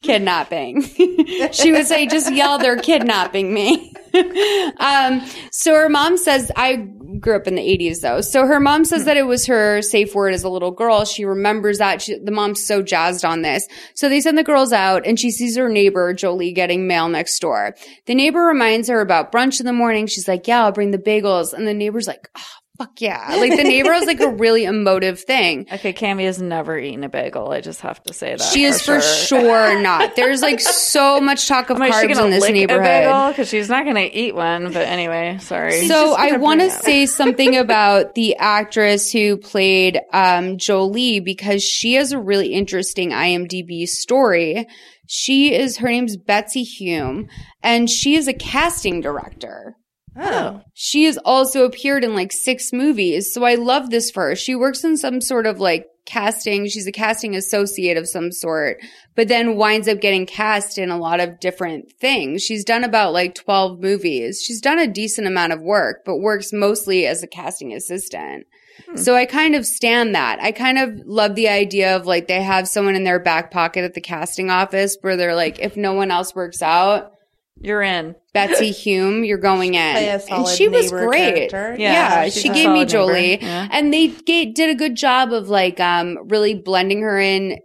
kidnapping. 0.01 0.81
she 1.51 1.71
would 1.71 1.87
say, 1.87 2.07
just 2.07 2.33
yell, 2.33 2.57
they're 2.57 2.77
kidnapping 2.77 3.53
me. 3.53 3.93
um, 4.79 5.25
so 5.51 5.73
her 5.73 5.89
mom 5.89 6.17
says, 6.17 6.51
I 6.55 6.87
grew 7.19 7.35
up 7.35 7.47
in 7.47 7.55
the 7.55 7.61
80s 7.61 8.01
though. 8.01 8.21
So 8.21 8.45
her 8.45 8.59
mom 8.59 8.85
says 8.85 9.05
that 9.05 9.17
it 9.17 9.23
was 9.23 9.45
her 9.45 9.81
safe 9.81 10.13
word 10.13 10.33
as 10.33 10.43
a 10.43 10.49
little 10.49 10.71
girl. 10.71 11.05
She 11.05 11.25
remembers 11.25 11.77
that. 11.79 12.01
She, 12.01 12.17
the 12.17 12.31
mom's 12.31 12.65
so 12.65 12.81
jazzed 12.81 13.25
on 13.25 13.41
this. 13.41 13.67
So 13.93 14.09
they 14.09 14.21
send 14.21 14.37
the 14.37 14.43
girls 14.43 14.73
out 14.73 15.05
and 15.05 15.19
she 15.19 15.31
sees 15.31 15.57
her 15.57 15.69
neighbor, 15.69 16.13
Jolie, 16.13 16.53
getting 16.53 16.87
mail 16.87 17.09
next 17.09 17.39
door. 17.39 17.75
The 18.05 18.15
neighbor 18.15 18.41
reminds 18.41 18.89
her 18.89 19.01
about 19.01 19.31
brunch 19.31 19.59
in 19.59 19.65
the 19.65 19.73
morning. 19.73 20.07
She's 20.07 20.27
like, 20.27 20.47
yeah, 20.47 20.63
I'll 20.63 20.71
bring 20.71 20.91
the 20.91 20.97
bagels. 20.97 21.53
And 21.53 21.67
the 21.67 21.73
neighbor's 21.73 22.07
like, 22.07 22.29
oh, 22.37 22.43
fuck 22.77 23.01
yeah. 23.01 23.35
Like 23.39 23.51
the 23.51 23.63
neighbor 23.63 23.91
was 23.91 24.05
like 24.05 24.19
a 24.19 24.29
really 24.35 24.65
emotive 24.65 25.19
thing. 25.19 25.67
Okay, 25.71 25.93
Cammy 25.93 26.25
has 26.25 26.41
never 26.41 26.77
eaten 26.77 27.03
a 27.03 27.09
bagel. 27.09 27.51
I 27.51 27.61
just 27.61 27.81
have 27.81 28.01
to 28.03 28.13
say 28.13 28.35
that. 28.35 28.41
She 28.41 28.63
is 28.63 28.81
for 28.81 29.01
sure 29.01 29.79
not. 29.81 30.15
There's 30.15 30.41
like 30.41 30.59
so 30.59 31.19
much 31.21 31.47
talk 31.47 31.69
of 31.69 31.79
Am 31.79 31.91
carbs 31.91 32.23
in 32.23 32.29
this 32.29 32.49
neighborhood. 32.49 33.33
Because 33.33 33.49
she's 33.49 33.69
not 33.69 33.83
going 33.83 33.95
to 33.95 34.17
eat 34.17 34.35
one. 34.35 34.73
But 34.73 34.87
anyway, 34.87 35.37
sorry. 35.41 35.87
So 35.87 36.13
I 36.13 36.37
want 36.37 36.61
to 36.61 36.69
say 36.69 37.05
something 37.05 37.55
about 37.65 38.15
the 38.15 38.35
actress 38.37 39.11
who 39.11 39.37
played 39.37 39.99
um, 40.13 40.57
Jolie 40.57 41.19
because 41.19 41.63
she 41.63 41.93
has 41.93 42.11
a 42.11 42.19
really 42.19 42.53
interesting 42.53 43.11
IMDb 43.11 43.87
story. 43.87 44.67
She 45.07 45.53
is 45.53 45.77
her 45.77 45.87
name's 45.87 46.17
Betsy 46.17 46.63
Hume, 46.63 47.27
and 47.61 47.89
she 47.89 48.15
is 48.15 48.27
a 48.27 48.33
casting 48.33 49.01
director. 49.01 49.75
Oh. 50.17 50.61
She 50.73 51.03
has 51.05 51.17
also 51.17 51.65
appeared 51.65 52.03
in 52.03 52.15
like 52.15 52.31
six 52.31 52.71
movies. 52.71 53.33
So 53.33 53.43
I 53.43 53.55
love 53.55 53.89
this 53.89 54.09
for 54.09 54.29
her. 54.29 54.35
She 54.35 54.55
works 54.55 54.83
in 54.83 54.97
some 54.97 55.21
sort 55.21 55.45
of 55.45 55.59
like 55.59 55.87
casting. 56.05 56.67
She's 56.67 56.87
a 56.87 56.91
casting 56.91 57.35
associate 57.35 57.97
of 57.97 58.07
some 58.07 58.31
sort, 58.31 58.77
but 59.15 59.27
then 59.27 59.55
winds 59.55 59.87
up 59.87 59.99
getting 59.99 60.25
cast 60.25 60.77
in 60.77 60.89
a 60.89 60.97
lot 60.97 61.19
of 61.19 61.39
different 61.39 61.91
things. 61.99 62.43
She's 62.43 62.63
done 62.63 62.83
about 62.83 63.13
like 63.13 63.35
12 63.35 63.79
movies. 63.79 64.41
She's 64.41 64.61
done 64.61 64.79
a 64.79 64.87
decent 64.87 65.27
amount 65.27 65.53
of 65.53 65.61
work, 65.61 66.03
but 66.05 66.17
works 66.17 66.53
mostly 66.53 67.05
as 67.05 67.23
a 67.23 67.27
casting 67.27 67.73
assistant. 67.73 68.45
Hmm. 68.87 68.97
So 68.97 69.15
I 69.15 69.25
kind 69.25 69.55
of 69.55 69.65
stand 69.65 70.15
that. 70.15 70.39
I 70.41 70.51
kind 70.51 70.77
of 70.77 71.05
love 71.05 71.35
the 71.35 71.49
idea 71.49 71.95
of 71.95 72.05
like 72.05 72.27
they 72.27 72.41
have 72.41 72.67
someone 72.67 72.95
in 72.95 73.03
their 73.03 73.19
back 73.19 73.51
pocket 73.51 73.83
at 73.83 73.93
the 73.93 74.01
casting 74.01 74.49
office 74.49 74.97
where 75.01 75.17
they're 75.17 75.35
like, 75.35 75.59
if 75.59 75.75
no 75.75 75.93
one 75.93 76.11
else 76.11 76.35
works 76.35 76.61
out, 76.61 77.14
You're 77.59 77.81
in. 77.81 78.15
Betsy 78.33 78.71
Hume, 78.71 79.23
you're 79.23 79.37
going 79.37 79.75
in. 79.75 79.91
Play 79.93 80.07
a 80.09 80.19
and 80.29 80.47
she 80.47 80.67
was 80.67 80.91
great. 80.91 81.49
character. 81.51 81.75
Yeah, 81.79 82.23
Yeah, 82.23 82.29
she 82.29 82.49
gave 82.49 82.67
me 82.69 82.79
neighbor. 82.79 82.89
Jolie, 82.89 83.41
Yeah. 83.41 83.67
and 83.71 83.93
they 83.93 84.07
ga- 84.07 84.51
did 84.51 84.69
a 84.69 84.75
good 84.75 84.95
job 84.95 85.31
of 85.31 85.47
like 85.49 85.79
um 85.79 86.17
really 86.27 86.53
blending 86.53 87.01
her 87.01 87.17
in, 87.19 87.59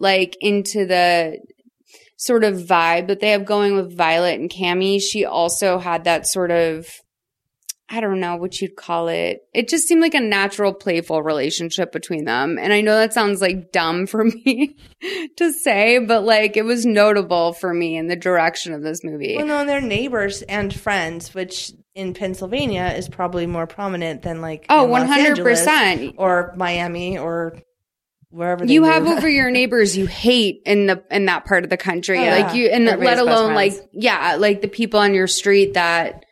like 0.00 0.36
into 0.40 0.86
the 0.86 1.38
sort 2.16 2.42
of 2.44 2.54
vibe 2.54 3.08
that 3.08 3.20
they 3.20 3.30
have 3.30 3.44
going 3.44 3.76
with 3.76 3.94
Violet 3.96 4.40
and 4.40 4.48
Cami. 4.50 5.00
She 5.00 5.24
also 5.24 5.78
had 5.78 6.04
that 6.04 6.26
sort 6.26 6.50
of. 6.50 6.86
I 7.90 8.00
don't 8.00 8.18
know 8.18 8.36
what 8.36 8.60
you'd 8.60 8.76
call 8.76 9.08
it. 9.08 9.42
It 9.52 9.68
just 9.68 9.86
seemed 9.86 10.00
like 10.00 10.14
a 10.14 10.20
natural, 10.20 10.72
playful 10.72 11.22
relationship 11.22 11.92
between 11.92 12.24
them. 12.24 12.58
And 12.58 12.72
I 12.72 12.80
know 12.80 12.96
that 12.96 13.12
sounds 13.12 13.42
like 13.42 13.72
dumb 13.72 14.06
for 14.06 14.24
me 14.44 14.76
to 15.36 15.52
say, 15.52 15.98
but 15.98 16.24
like 16.24 16.56
it 16.56 16.64
was 16.64 16.86
notable 16.86 17.52
for 17.52 17.74
me 17.74 17.96
in 17.96 18.06
the 18.08 18.16
direction 18.16 18.72
of 18.72 18.82
this 18.82 19.04
movie. 19.04 19.36
Well, 19.36 19.46
no, 19.46 19.58
and 19.58 19.68
they're 19.68 19.82
neighbors 19.82 20.40
and 20.42 20.72
friends, 20.74 21.34
which 21.34 21.72
in 21.94 22.14
Pennsylvania 22.14 22.94
is 22.96 23.08
probably 23.08 23.46
more 23.46 23.66
prominent 23.66 24.22
than 24.22 24.40
like 24.40 24.64
Oh, 24.70 24.86
in 24.86 24.90
Los 24.90 25.08
100%. 25.10 25.66
Angeles 25.68 26.14
or 26.16 26.54
Miami 26.56 27.18
or 27.18 27.58
wherever 28.30 28.66
they 28.66 28.72
you 28.72 28.82
have 28.84 29.06
over 29.06 29.28
your 29.28 29.50
neighbors 29.52 29.96
you 29.96 30.06
hate 30.06 30.60
in 30.66 30.86
the 30.86 31.04
in 31.08 31.26
that 31.26 31.44
part 31.44 31.62
of 31.62 31.70
the 31.70 31.76
country 31.76 32.18
Oh, 32.18 32.30
like 32.30 32.52
you 32.54 32.66
and 32.66 32.88
Everybody's 32.88 33.18
let 33.18 33.24
alone 33.24 33.54
like 33.54 33.74
yeah 33.92 34.34
like 34.40 34.60
the 34.60 34.66
people 34.66 34.98
on 34.98 35.14
your 35.14 35.28
street 35.28 35.74
that 35.74 36.23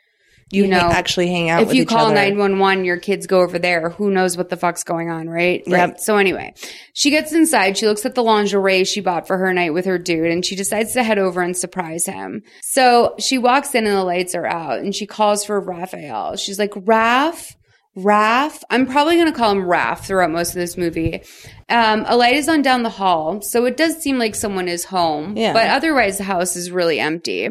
you, 0.53 0.65
you 0.65 0.69
know 0.69 0.79
actually 0.79 1.27
hang 1.29 1.51
out. 1.51 1.63
if 1.63 1.75
you 1.75 1.85
call 1.85 2.09
911 2.13 2.85
your 2.85 2.99
kids 2.99 3.27
go 3.27 3.41
over 3.41 3.59
there 3.59 3.91
who 3.91 4.11
knows 4.11 4.37
what 4.37 4.49
the 4.51 4.57
fuck's 4.57 4.85
going 4.85 5.11
on 5.11 5.29
right 5.29 5.63
Yep. 5.67 5.91
right 5.91 6.01
so 6.01 6.17
anyway 6.19 6.55
she 6.93 7.11
gets 7.11 7.33
inside 7.33 7.77
she 7.79 7.87
looks 7.87 8.05
at 8.07 8.15
the 8.15 8.23
lingerie 8.23 8.85
she 8.85 9.01
bought 9.01 9.27
for 9.27 9.39
her 9.39 9.53
night 9.53 9.73
with 9.75 9.87
her 9.87 9.99
dude 9.99 10.31
and 10.31 10.45
she 10.45 10.55
decides 10.55 10.93
to 10.93 11.03
head 11.03 11.19
over 11.19 11.41
and 11.41 11.57
surprise 11.57 12.07
him 12.07 12.43
so 12.63 13.15
she 13.19 13.39
walks 13.39 13.75
in 13.75 13.87
and 13.87 13.97
the 13.97 14.05
lights 14.05 14.35
are 14.35 14.47
out 14.47 14.79
and 14.79 14.95
she 14.95 15.07
calls 15.07 15.45
for 15.45 15.59
raphael 15.61 16.37
she's 16.37 16.59
like 16.59 16.73
raph 16.73 17.55
Raph, 17.95 18.63
I'm 18.71 18.87
probably 18.87 19.17
going 19.17 19.27
to 19.31 19.37
call 19.39 19.51
him 19.51 19.65
Raph 19.65 19.99
throughout 20.07 20.31
most 20.31 20.49
of 20.49 20.55
this 20.55 20.79
movie. 20.79 21.21
Um, 21.69 22.05
a 22.09 22.17
light 22.17 22.37
is 22.37 22.49
on 22.49 22.63
down 22.63 22.85
the 22.85 22.89
hall, 22.89 23.43
so 23.43 23.67
it 23.67 23.77
does 23.77 23.97
seem 23.99 24.17
like 24.19 24.35
someone 24.35 24.67
is 24.67 24.87
home, 24.87 25.37
Yeah. 25.37 25.53
but 25.53 25.67
otherwise 25.69 26.17
the 26.17 26.25
house 26.25 26.57
is 26.57 26.71
really 26.71 26.99
empty. 26.99 27.51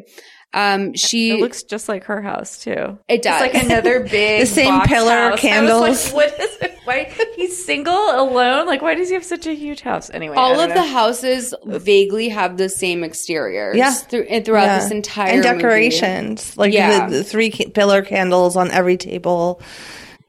Um, 0.53 0.93
she 0.95 1.31
It 1.31 1.39
looks 1.39 1.63
just 1.63 1.87
like 1.87 2.03
her 2.05 2.21
house 2.21 2.61
too. 2.61 2.97
It 3.07 3.21
does. 3.21 3.41
It's 3.41 3.53
like 3.53 3.63
another 3.65 4.01
big 4.01 4.41
The 4.41 4.45
same 4.47 4.81
pillar, 4.81 5.09
house. 5.11 5.27
I 5.29 5.31
was 5.31 5.39
candles. 5.39 6.05
like, 6.07 6.13
what 6.13 6.39
is 6.41 6.57
it? 6.61 6.77
Why 6.83 7.13
he's 7.35 7.63
single, 7.63 7.93
alone? 7.93 8.65
Like, 8.65 8.81
why 8.81 8.95
does 8.95 9.07
he 9.07 9.13
have 9.13 9.23
such 9.23 9.45
a 9.47 9.53
huge 9.53 9.81
house? 9.81 10.09
Anyway, 10.09 10.35
all 10.35 10.59
of 10.59 10.69
know. 10.69 10.75
the 10.75 10.83
houses 10.83 11.53
vaguely 11.63 12.27
have 12.29 12.57
the 12.57 12.67
same 12.69 13.03
exteriors. 13.03 13.77
Yeah. 13.77 13.93
through, 13.93 14.25
throughout 14.41 14.63
Yeah. 14.63 14.79
this 14.79 14.91
entire 14.91 15.29
and 15.29 15.43
movie. 15.43 15.57
decorations, 15.57 16.57
like 16.57 16.73
Yeah. 16.73 17.07
the, 17.07 17.17
the 17.17 17.23
three 17.23 17.51
ca- 17.51 17.69
pillar 17.69 18.01
candles 18.01 18.55
on 18.57 18.71
every 18.71 18.97
table. 18.97 19.61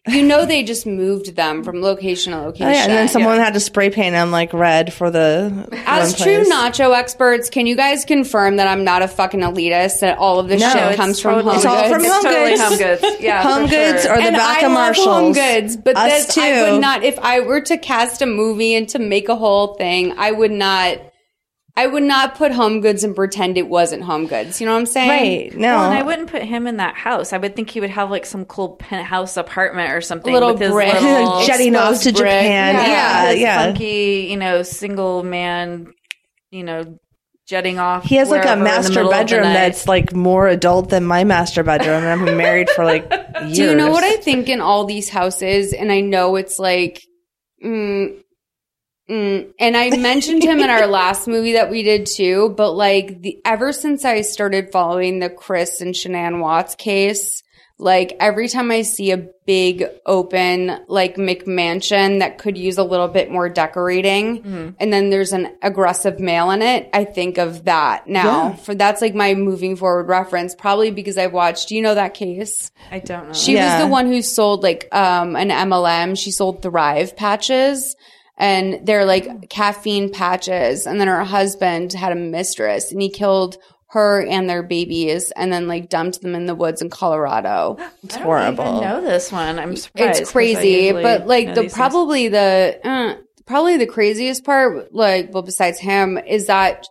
You 0.09 0.25
know, 0.25 0.45
they 0.45 0.65
just 0.65 0.85
moved 0.85 1.37
them 1.37 1.63
from 1.63 1.81
location 1.81 2.33
to 2.33 2.41
location. 2.41 2.67
Oh, 2.67 2.71
yeah, 2.73 2.83
and 2.83 2.91
then 2.93 3.07
someone 3.09 3.39
had 3.39 3.55
to 3.55 3.61
spray 3.61 3.89
paint 3.89 4.15
them 4.15 4.33
like 4.33 4.53
red 4.53 4.93
for 4.93 5.13
the 5.13 5.69
As 5.87 6.17
true 6.17 6.39
place. 6.43 6.53
nacho 6.53 6.93
experts, 6.93 7.49
can 7.49 7.69
you 7.69 7.77
guys 7.77 8.05
confirm 8.05 8.57
that 8.57 8.67
I'm 8.67 8.83
not 8.83 9.03
a 9.03 9.07
fucking 9.09 9.39
elitist? 9.39 10.01
That 10.01 10.19
all 10.19 10.41
of 10.41 10.49
this 10.49 10.61
No, 10.61 10.71
shit 10.73 10.83
it's 10.83 10.97
comes 10.97 11.21
from 11.21 11.35
totally- 11.35 11.51
home 11.53 11.57
It's 11.57 11.67
all 11.67 11.77
goods? 11.83 11.93
from 11.93 12.05
It's 12.05 12.13
Home 12.15 12.23
totally 12.25 12.51
Goods. 12.51 12.63
home 12.63 12.79
goods. 12.79 13.03
Yeah, 13.23 13.43
Home 13.45 13.67
Goods 13.69 14.03
sure. 14.03 14.13
or 14.13 14.17
the 14.17 14.23
and 14.25 14.37
back 14.37 14.57
I 14.63 14.67
of 14.67 14.73
love 14.73 14.73
Marshalls. 14.73 15.07
Home 15.07 15.33
Goods, 15.35 15.77
but 15.77 15.97
Us 15.97 16.27
this 16.27 16.37
I 16.37 16.51
too. 16.67 16.73
would 16.73 16.81
not. 16.81 17.05
If 17.05 17.19
I 17.21 17.39
were 17.39 17.61
to 17.61 17.77
cast 17.79 18.23
a 18.23 18.27
movie 18.27 18.75
and 18.75 18.89
to 18.89 18.99
make 18.99 19.29
a 19.29 19.37
whole 19.37 19.75
thing, 19.75 20.15
I 20.19 20.33
would 20.33 20.51
not. 20.51 20.99
I 21.75 21.87
would 21.87 22.03
not 22.03 22.35
put 22.35 22.53
Home 22.53 22.83
Goods 22.83 23.03
and 23.03 23.17
pretend 23.17 23.57
it 23.57 23.67
wasn't 23.67 24.03
Home 24.03 24.27
Goods. 24.27 24.61
You 24.61 24.67
know 24.67 24.75
what 24.75 24.81
I'm 24.81 24.87
saying? 24.87 25.51
Right? 25.51 25.59
No, 25.59 25.69
Well, 25.69 25.91
and 25.91 25.99
I 25.99 26.03
wouldn't 26.03 26.31
put 26.31 26.43
him 26.43 26.67
in 26.67 26.77
that 26.77 26.97
house. 26.97 27.33
I 27.33 27.39
would 27.39 27.57
think 27.57 27.71
he 27.71 27.81
would 27.81 27.91
have 27.91 28.11
like 28.11 28.27
some 28.27 28.45
cool 28.45 28.77
penthouse 28.77 29.39
apartment 29.39 29.91
or 29.91 30.03
something. 30.03 30.33
Little 30.33 30.53
with 30.53 30.61
his 30.61 30.71
brick. 30.71 30.93
little 30.93 31.43
jetting 31.47 31.75
off 31.75 32.03
to 32.03 32.13
brick. 32.13 32.17
Japan. 32.17 32.75
Yeah. 32.75 32.87
Yeah, 32.87 33.31
yeah. 33.31 33.65
funky, 33.67 34.27
you 34.31 34.37
know, 34.37 34.63
single 34.63 35.23
man, 35.23 35.93
you 36.51 36.63
know, 36.63 36.99
jetting 37.47 37.79
off. 37.79 38.05
He 38.05 38.17
has 38.17 38.29
like 38.29 38.45
a 38.45 38.49
wherever 38.49 38.53
in 38.53 38.59
the 38.59 38.65
master 38.65 38.91
middle 38.91 39.05
of 39.07 39.11
the 39.11 39.25
bedroom 39.25 39.43
that's 39.45 39.89
like 39.89 40.15
more 40.15 40.49
adult 40.49 40.91
than 40.91 41.05
my 41.05 41.25
master 41.25 41.63
bedroom, 41.63 42.03
and 42.03 42.07
I've 42.07 42.27
been 42.27 42.37
married 42.37 42.69
for 42.71 42.85
like 42.85 43.11
years. 43.45 43.57
Do 43.57 43.65
you 43.65 43.75
know 43.75 43.91
what 43.91 44.05
I 44.05 44.17
think 44.17 44.51
in 44.51 44.61
all 44.61 44.85
these 44.85 45.09
houses? 45.09 45.73
And 45.73 45.91
I 45.91 46.01
know 46.01 46.37
it's 46.37 46.59
like, 46.59 47.03
mm, 47.65 48.22
mm, 49.09 49.53
and 49.59 49.77
I 49.77 49.97
mentioned 49.97 50.43
him 50.43 50.59
in 50.61 50.71
our 50.71 50.87
last 50.89 51.27
movie 51.29 51.53
that 51.55 51.71
we 51.71 51.83
did 51.83 52.07
too. 52.07 52.55
But 52.57 52.73
like, 52.73 53.21
the 53.23 53.39
ever 53.45 53.73
since 53.73 54.05
I 54.05 54.21
started 54.23 54.71
following 54.73 55.19
the 55.19 55.31
Chris 55.31 55.81
and 55.81 55.95
Shanann 55.95 56.41
Watts 56.41 56.75
case, 56.75 57.43
like 57.79 58.17
every 58.21 58.49
time 58.49 58.71
I 58.71 58.83
see 58.83 59.11
a 59.11 59.27
big 59.45 59.85
open 60.07 60.79
like 60.87 61.17
McMansion 61.17 62.21
that 62.21 62.39
could 62.39 62.57
use 62.57 62.79
a 62.79 62.85
little 62.85 63.09
bit 63.09 63.29
more 63.29 63.49
decorating, 63.49 64.75
and 64.79 64.93
then 64.93 65.11
there's 65.11 65.33
an 65.33 65.57
aggressive 65.63 66.21
male 66.21 66.53
in 66.53 66.63
it, 66.63 66.89
I 66.93 67.05
think 67.05 67.39
of 67.39 67.65
that 67.65 68.07
now. 68.07 68.51
Yeah. 68.51 68.55
For 68.57 68.75
that's 68.77 69.03
like 69.03 69.17
my 69.17 69.35
moving 69.35 69.75
forward 69.75 70.09
reference, 70.09 70.55
probably 70.55 70.93
because 70.93 71.19
I've 71.19 71.33
watched. 71.33 71.69
Do 71.71 71.75
you 71.75 71.83
know 71.83 71.97
that 71.97 72.15
case? 72.15 72.71
I 72.93 73.01
don't 73.01 73.29
know. 73.29 73.35
She 73.35 73.55
Yeah. 73.55 73.79
was 73.79 73.85
the 73.85 73.91
one 73.91 74.07
who 74.07 74.23
sold 74.23 74.63
like 74.63 74.87
um 74.93 75.35
an 75.35 75.49
MLM. 75.49 76.17
She 76.17 76.31
sold 76.31 76.63
Thrive 76.63 77.17
patches 77.17 77.97
and 78.39 78.87
they're 78.87 79.05
like 79.05 79.49
caffeine 79.51 80.11
patches. 80.13 80.87
And 80.87 81.01
then 81.01 81.09
her 81.09 81.25
husband 81.25 81.93
had 81.93 82.13
a 82.13 82.17
mistress 82.17 82.91
and 82.93 83.01
he 83.03 83.11
killed 83.11 83.57
her 83.91 84.25
and 84.25 84.49
their 84.49 84.63
babies 84.63 85.31
and 85.33 85.53
then 85.53 85.69
like 85.69 85.91
dumped 85.91 86.23
them 86.23 86.35
in 86.35 86.47
the 86.47 86.55
woods 86.55 86.81
in 86.81 86.89
Colorado. 86.89 87.77
It's 88.03 88.15
I 88.17 88.19
don't 88.19 88.27
horrible. 88.27 88.65
even 88.65 88.81
know 88.81 89.01
this 89.03 89.31
one. 89.31 89.59
I'm 89.59 89.77
surprised. 89.77 90.09
'cause 90.09 90.21
It's 90.21 90.33
crazy, 90.33 90.93
but 90.93 91.27
like 91.27 91.49
the 91.49 91.53
these 91.53 91.61
things. 91.61 91.75
probably 91.75 92.29
the 92.29 92.81
uh, 92.83 93.15
probably 93.47 93.77
the 93.77 93.87
craziest 93.87 94.45
part 94.45 94.95
like 94.95 95.29
well 95.33 95.43
besides 95.43 95.79
him 95.79 96.17
is 96.17 96.47
that 96.47 96.87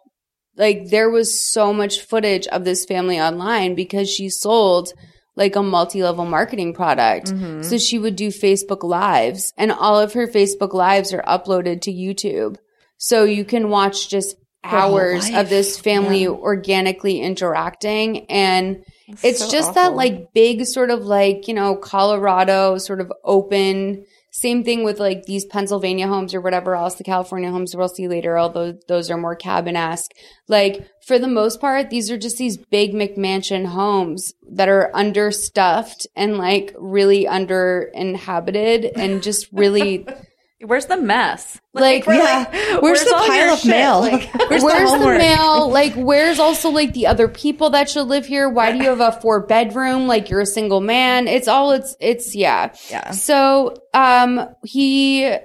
like 0.58 0.90
there 0.90 1.10
was 1.10 1.44
so 1.52 1.74
much 1.74 2.02
footage 2.02 2.46
of 2.48 2.66
this 2.66 2.86
family 2.86 3.20
online 3.20 3.74
because 3.74 4.08
she 4.10 4.30
sold 4.30 4.94
like 5.42 5.56
a 5.56 5.64
multi-level 5.64 6.26
marketing 6.26 6.74
product. 6.74 7.28
Mm-hmm. 7.28 7.64
So 7.64 7.80
she 7.80 7.98
would 7.98 8.16
do 8.16 8.28
Facebook 8.28 8.84
lives 8.84 9.54
and 9.58 9.72
all 9.72 10.00
of 10.00 10.14
her 10.14 10.28
Facebook 10.28 10.74
lives 10.74 11.14
are 11.14 11.24
uploaded 11.24 11.82
to 11.82 11.92
YouTube. 11.92 12.58
So 12.98 13.24
you 13.24 13.44
can 13.44 13.70
watch 13.70 14.08
just 14.08 14.36
hours 14.64 15.28
of 15.32 15.50
this 15.50 15.80
family 15.80 16.28
organically 16.28 17.20
interacting 17.20 18.30
and 18.30 18.86
it's 19.24 19.40
so 19.40 19.50
just 19.50 19.74
that 19.74 19.96
like 19.96 20.34
big 20.34 20.66
sort 20.66 20.92
of 20.92 21.04
like, 21.06 21.48
you 21.48 21.56
know, 21.56 21.76
Colorado 21.76 22.78
sort 22.78 23.02
of 23.02 23.12
open 23.24 24.06
same 24.32 24.64
thing 24.64 24.86
with 24.86 24.98
like 24.98 25.26
these 25.26 25.44
Pennsylvania 25.44 26.08
homes 26.08 26.34
or 26.34 26.40
whatever 26.40 26.74
else, 26.74 26.96
the 26.96 27.04
California 27.04 27.52
homes 27.52 27.76
we'll 27.76 27.90
see 27.90 28.08
later, 28.08 28.40
although 28.40 28.78
those 28.88 29.12
are 29.12 29.18
more 29.18 29.36
cabin 29.36 29.76
esque. 29.76 30.12
Like 30.48 30.88
for 31.06 31.20
the 31.20 31.28
most 31.28 31.60
part, 31.60 31.90
these 31.90 32.10
are 32.10 32.18
just 32.18 32.38
these 32.38 32.56
big 32.56 32.94
McMansion 32.94 33.66
homes 33.66 34.34
that 34.50 34.70
are 34.70 34.90
understuffed 34.96 36.08
and 36.16 36.38
like 36.38 36.74
really 36.78 37.28
under 37.28 37.92
inhabited 37.94 38.86
and 38.96 39.22
just 39.22 39.52
really 39.52 40.08
Where's 40.66 40.86
the 40.86 40.98
mess? 40.98 41.60
Like, 41.74 42.06
we're 42.06 42.16
yeah. 42.16 42.78
Where's 42.80 43.04
the 43.04 43.12
pile 43.12 43.54
of 43.54 43.60
shit? 43.60 43.72
mail? 43.72 44.00
Like, 44.02 44.30
Where's 44.50 44.62
the 44.62 44.66
where's 44.68 44.92
the, 44.92 44.98
homework? 44.98 45.18
mail? 45.18 45.70
Like, 45.70 45.94
where's 45.94 46.40
also 46.40 46.70
like 46.70 46.94
the 46.94 47.08
other 47.08 47.28
people 47.28 47.72
that 47.72 47.90
should 47.90 48.08
live 48.08 48.26
here? 48.26 48.50
Why 48.50 48.72
do 48.72 48.78
you 48.78 48.90
have 48.90 49.00
a 49.00 49.12
four 49.22 49.46
bedroom? 49.46 50.08
Like, 50.08 50.30
you're 50.30 50.42
a 50.42 50.46
single 50.46 50.82
man. 50.82 51.28
It's 51.28 51.48
all, 51.48 51.72
it's, 51.72 51.96
it's, 52.00 52.36
yeah. 52.36 52.74
Yeah. 52.90 53.12
So, 53.12 53.76
um, 53.94 54.50
he 54.64 55.36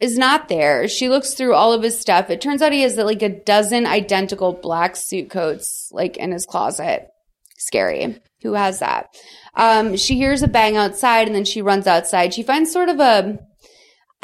is 0.00 0.18
not 0.18 0.48
there. 0.48 0.88
She 0.88 1.08
looks 1.08 1.34
through 1.34 1.54
all 1.54 1.72
of 1.72 1.82
his 1.82 1.98
stuff. 1.98 2.30
It 2.30 2.40
turns 2.40 2.62
out 2.62 2.72
he 2.72 2.82
has 2.82 2.96
like 2.96 3.22
a 3.22 3.28
dozen 3.28 3.86
identical 3.86 4.52
black 4.52 4.96
suit 4.96 5.30
coats, 5.30 5.88
like 5.92 6.16
in 6.16 6.32
his 6.32 6.44
closet. 6.44 7.08
Scary. 7.58 8.20
Who 8.42 8.52
has 8.52 8.80
that? 8.80 9.08
Um, 9.54 9.96
she 9.96 10.16
hears 10.16 10.42
a 10.42 10.48
bang 10.48 10.76
outside 10.76 11.26
and 11.26 11.34
then 11.34 11.46
she 11.46 11.62
runs 11.62 11.86
outside. 11.86 12.34
She 12.34 12.42
finds 12.42 12.70
sort 12.70 12.90
of 12.90 13.00
a, 13.00 13.38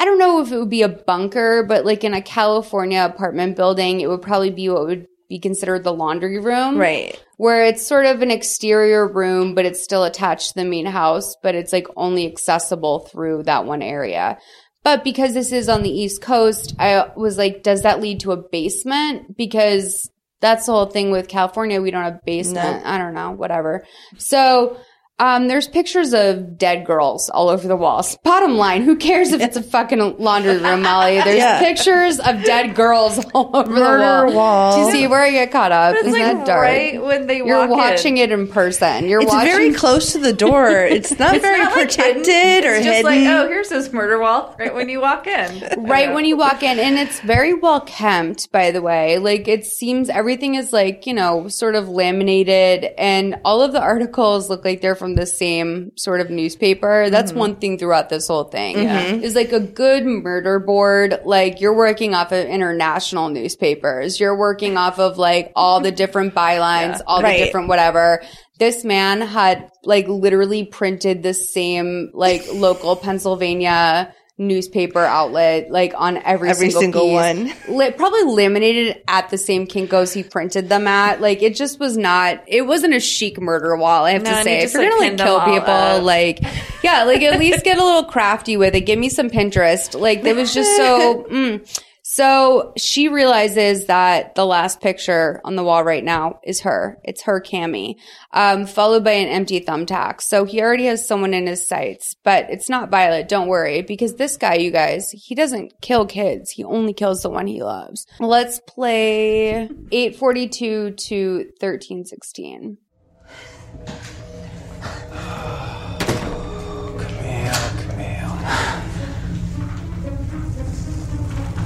I 0.03 0.05
don't 0.05 0.19
know 0.19 0.41
if 0.41 0.51
it 0.51 0.57
would 0.57 0.69
be 0.69 0.81
a 0.81 0.89
bunker, 0.89 1.63
but 1.63 1.85
like 1.85 2.03
in 2.03 2.13
a 2.13 2.21
California 2.21 3.05
apartment 3.05 3.55
building, 3.55 4.01
it 4.01 4.09
would 4.09 4.21
probably 4.21 4.49
be 4.49 4.67
what 4.67 4.85
would 4.85 5.07
be 5.29 5.39
considered 5.39 5.85
the 5.85 5.93
laundry 5.93 6.41
room. 6.41 6.77
Right. 6.77 7.17
Where 7.37 7.63
it's 7.63 7.87
sort 7.87 8.05
of 8.05 8.21
an 8.21 8.29
exterior 8.29 9.07
room, 9.07 9.55
but 9.55 9.63
it's 9.63 9.81
still 9.81 10.03
attached 10.03 10.49
to 10.49 10.55
the 10.55 10.65
main 10.65 10.87
house, 10.87 11.37
but 11.41 11.55
it's 11.55 11.71
like 11.71 11.87
only 11.95 12.27
accessible 12.27 13.07
through 13.13 13.43
that 13.43 13.63
one 13.63 13.81
area. 13.81 14.37
But 14.83 15.05
because 15.05 15.33
this 15.33 15.53
is 15.53 15.69
on 15.69 15.83
the 15.83 15.89
East 15.89 16.21
Coast, 16.21 16.75
I 16.77 17.09
was 17.15 17.37
like, 17.37 17.63
does 17.63 17.83
that 17.83 18.01
lead 18.01 18.19
to 18.19 18.33
a 18.33 18.37
basement? 18.51 19.37
Because 19.37 20.11
that's 20.41 20.65
the 20.65 20.73
whole 20.73 20.87
thing 20.87 21.11
with 21.11 21.29
California. 21.29 21.81
We 21.81 21.91
don't 21.91 22.03
have 22.03 22.25
basement. 22.25 22.85
I 22.85 22.97
don't 22.97 23.13
know, 23.13 23.31
whatever. 23.31 23.85
So, 24.17 24.75
um, 25.19 25.47
there's 25.47 25.67
pictures 25.67 26.13
of 26.13 26.57
dead 26.57 26.85
girls 26.85 27.29
all 27.29 27.49
over 27.49 27.67
the 27.67 27.75
walls. 27.75 28.17
Bottom 28.23 28.57
line, 28.57 28.81
who 28.81 28.95
cares 28.95 29.31
if 29.31 29.41
it's 29.41 29.55
a 29.55 29.61
fucking 29.63 30.17
laundry 30.17 30.57
room, 30.57 30.81
Molly? 30.81 31.21
There's 31.23 31.37
Yeah. 31.37 31.59
pictures 31.59 32.19
of 32.19 32.43
dead 32.43 32.75
girls 32.75 33.23
all 33.33 33.55
over 33.55 33.71
Murder 33.71 34.31
the 34.31 34.35
wall. 34.35 34.71
wall. 34.71 34.75
Do 34.75 34.85
you 34.85 34.91
see 34.91 35.07
where 35.07 35.21
I 35.21 35.31
get 35.31 35.51
caught 35.51 35.71
up? 35.71 35.95
It's 35.95 36.07
Isn't 36.07 36.19
like 36.19 36.37
that 36.37 36.45
dark? 36.47 36.63
right 36.63 37.01
when 37.01 37.27
they 37.27 37.37
You're 37.37 37.59
walk 37.59 37.69
in. 37.69 37.77
watching 37.77 38.17
it 38.17 38.31
in 38.31 38.47
person. 38.47 39.07
You're 39.07 39.21
It's 39.21 39.31
watching 39.31 39.51
very 39.51 39.73
close 39.73 40.11
to 40.13 40.17
the 40.19 40.33
door. 40.33 40.69
It's 40.93 41.17
not 41.19 41.35
It's 41.35 41.43
very 41.45 41.59
not 41.59 41.75
like 41.75 41.87
protected 41.87 42.25
hidden. 42.25 42.69
or 42.71 42.73
it's 42.75 42.85
just 42.85 42.97
hidden. 43.07 43.23
like, 43.25 43.35
oh, 43.37 43.47
here's 43.47 43.69
this 43.69 43.93
murder 43.93 44.19
wall 44.19 44.55
right 44.59 44.73
when 44.73 44.89
you 44.89 44.99
walk 44.99 45.27
in. 45.27 45.83
right 45.85 46.13
when 46.13 46.25
you 46.25 46.35
walk 46.37 46.63
in 46.63 46.79
and 46.79 46.97
it's 46.97 47.19
very 47.21 47.53
well 47.53 47.81
kept 47.81 48.51
by 48.51 48.71
the 48.71 48.81
way 48.81 49.17
like 49.19 49.47
it 49.47 49.65
seems 49.65 50.09
everything 50.09 50.55
is 50.55 50.73
like 50.73 51.05
you 51.05 51.13
know 51.13 51.47
sort 51.47 51.75
of 51.75 51.87
laminated 51.87 52.85
and 52.97 53.35
all 53.45 53.61
of 53.61 53.71
the 53.73 53.81
articles 53.81 54.49
look 54.49 54.63
like 54.65 54.81
they're 54.81 54.95
from 55.03 55.15
the 55.15 55.25
same 55.25 55.91
sort 55.97 56.21
of 56.21 56.29
newspaper. 56.29 57.09
That's 57.09 57.31
mm-hmm. 57.31 57.39
one 57.39 57.55
thing 57.57 57.77
throughout 57.77 58.07
this 58.07 58.29
whole 58.29 58.45
thing. 58.45 58.77
Mm-hmm. 58.77 59.21
Is 59.21 59.35
like 59.35 59.51
a 59.51 59.59
good 59.59 60.05
murder 60.05 60.59
board. 60.59 61.19
Like 61.25 61.59
you're 61.59 61.75
working 61.75 62.15
off 62.15 62.31
of 62.31 62.45
international 62.45 63.27
newspapers. 63.27 64.17
You're 64.17 64.37
working 64.37 64.77
off 64.77 64.99
of 64.99 65.17
like 65.17 65.51
all 65.57 65.81
the 65.81 65.91
different 65.91 66.33
bylines 66.33 67.01
all 67.05 67.21
Right. 67.21 67.37
the 67.37 67.45
different 67.45 67.67
whatever. 67.67 68.23
This 68.59 68.85
man 68.85 69.19
had 69.19 69.69
like 69.83 70.07
literally 70.07 70.63
printed 70.63 71.21
the 71.21 71.33
same 71.33 72.09
like 72.13 72.45
local 72.53 72.95
Pennsylvania 72.95 74.15
newspaper 74.39 74.99
outlet 74.99 75.69
like 75.69 75.93
on 75.95 76.17
every, 76.17 76.49
Every 76.49 76.71
single, 76.71 77.01
single 77.17 77.45
piece. 77.53 77.67
Li- 77.69 77.91
probably 77.91 78.23
laminated 78.23 79.01
at 79.07 79.29
the 79.29 79.37
same 79.37 79.67
Kinkos 79.67 80.13
he 80.13 80.23
printed 80.23 80.69
them 80.69 80.87
at. 80.87 81.21
Like 81.21 81.41
it 81.43 81.55
just 81.55 81.79
was 81.79 81.97
not. 81.97 82.43
It 82.47 82.63
wasn't 82.63 82.93
a 82.95 82.99
chic 82.99 83.39
murder 83.39 83.75
wall. 83.77 84.05
I 84.05 84.11
have 84.11 84.23
No, 84.23 84.31
to 84.35 84.43
say, 84.43 84.63
if 84.63 84.73
you're 84.73 84.81
like, 84.99 85.17
gonna 85.17 85.31
like 85.31 85.45
kill 85.45 85.53
people, 85.59 85.73
up. 85.73 86.03
like 86.03 86.39
yeah, 86.83 87.03
like 87.03 87.21
at 87.21 87.37
least 87.39 87.63
get 87.63 87.77
a 87.77 87.83
little 87.85 88.05
crafty 88.05 88.57
with 88.57 88.75
it. 88.75 88.81
Give 88.81 88.97
me 88.97 89.09
some 89.09 89.29
Pinterest. 89.29 89.99
Like 89.99 90.23
it 90.25 90.35
was 90.35 90.53
just 90.53 90.75
so. 90.77 91.25
Mm. 91.33 91.83
So 92.15 92.73
she 92.77 93.07
realizes 93.07 93.87
that 93.87 94.35
the 94.35 94.45
last 94.45 94.81
picture 94.81 95.41
on 95.43 95.55
the 95.55 95.63
wall 95.63 95.83
right 95.83 96.03
now 96.03 96.39
is 96.43 96.59
her. 96.59 96.99
It's 97.03 97.23
her 97.23 97.41
cami, 97.41 97.95
um, 98.31 98.67
followed 98.67 99.03
by 99.03 99.13
an 99.13 99.29
empty 99.29 99.59
thumbtack. 99.59 100.21
So 100.21 100.45
he 100.45 100.61
already 100.61 100.85
has 100.85 101.07
someone 101.07 101.33
in 101.33 101.47
his 101.47 101.67
sights, 101.67 102.15
but 102.23 102.51
it's 102.51 102.69
not 102.69 102.91
Violet. 102.91 103.27
Don't 103.27 103.47
worry, 103.47 103.81
because 103.81 104.13
this 104.13 104.37
guy, 104.37 104.53
you 104.53 104.69
guys, 104.69 105.09
he 105.09 105.33
doesn't 105.33 105.81
kill 105.81 106.05
kids. 106.05 106.51
He 106.51 106.63
only 106.63 106.93
kills 106.93 107.23
the 107.23 107.31
one 107.31 107.47
he 107.47 107.63
loves. 107.63 108.05
Let's 108.19 108.59
play 108.59 109.67
842 109.91 110.91
to 110.91 111.35
1316. 111.59 112.77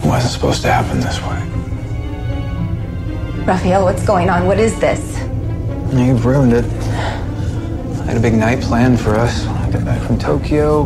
Wasn't 0.07 0.31
supposed 0.33 0.61
to 0.61 0.71
happen 0.71 0.99
this 0.99 1.21
way. 1.21 1.43
Raphael, 3.45 3.83
what's 3.83 4.05
going 4.05 4.29
on? 4.29 4.45
What 4.45 4.59
is 4.59 4.79
this? 4.79 4.99
You've 5.93 6.25
ruined 6.25 6.53
it. 6.53 6.65
I 6.65 8.11
had 8.11 8.17
a 8.17 8.19
big 8.19 8.33
night 8.33 8.61
planned 8.61 8.99
for 8.99 9.15
us 9.15 9.45
when 9.45 9.55
I 9.55 9.71
got 9.71 9.85
back 9.85 10.01
from 10.05 10.17
Tokyo. 10.17 10.83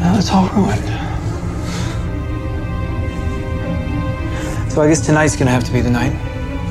Now 0.00 0.16
it's 0.18 0.30
all 0.30 0.48
ruined. 0.50 0.84
So 4.70 4.82
I 4.82 4.88
guess 4.88 5.04
tonight's 5.04 5.36
gonna 5.36 5.50
have 5.50 5.64
to 5.64 5.72
be 5.72 5.80
the 5.80 5.90
night. 5.90 6.12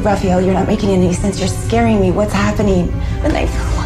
Raphael, 0.04 0.40
you're 0.40 0.54
not 0.54 0.68
making 0.68 0.90
any 0.90 1.12
sense. 1.14 1.40
You're 1.40 1.48
scaring 1.48 2.00
me. 2.00 2.12
What's 2.12 2.34
happening? 2.34 2.88
The 3.24 3.30
night 3.30 3.50
for 3.50 3.64
what? 3.76 3.85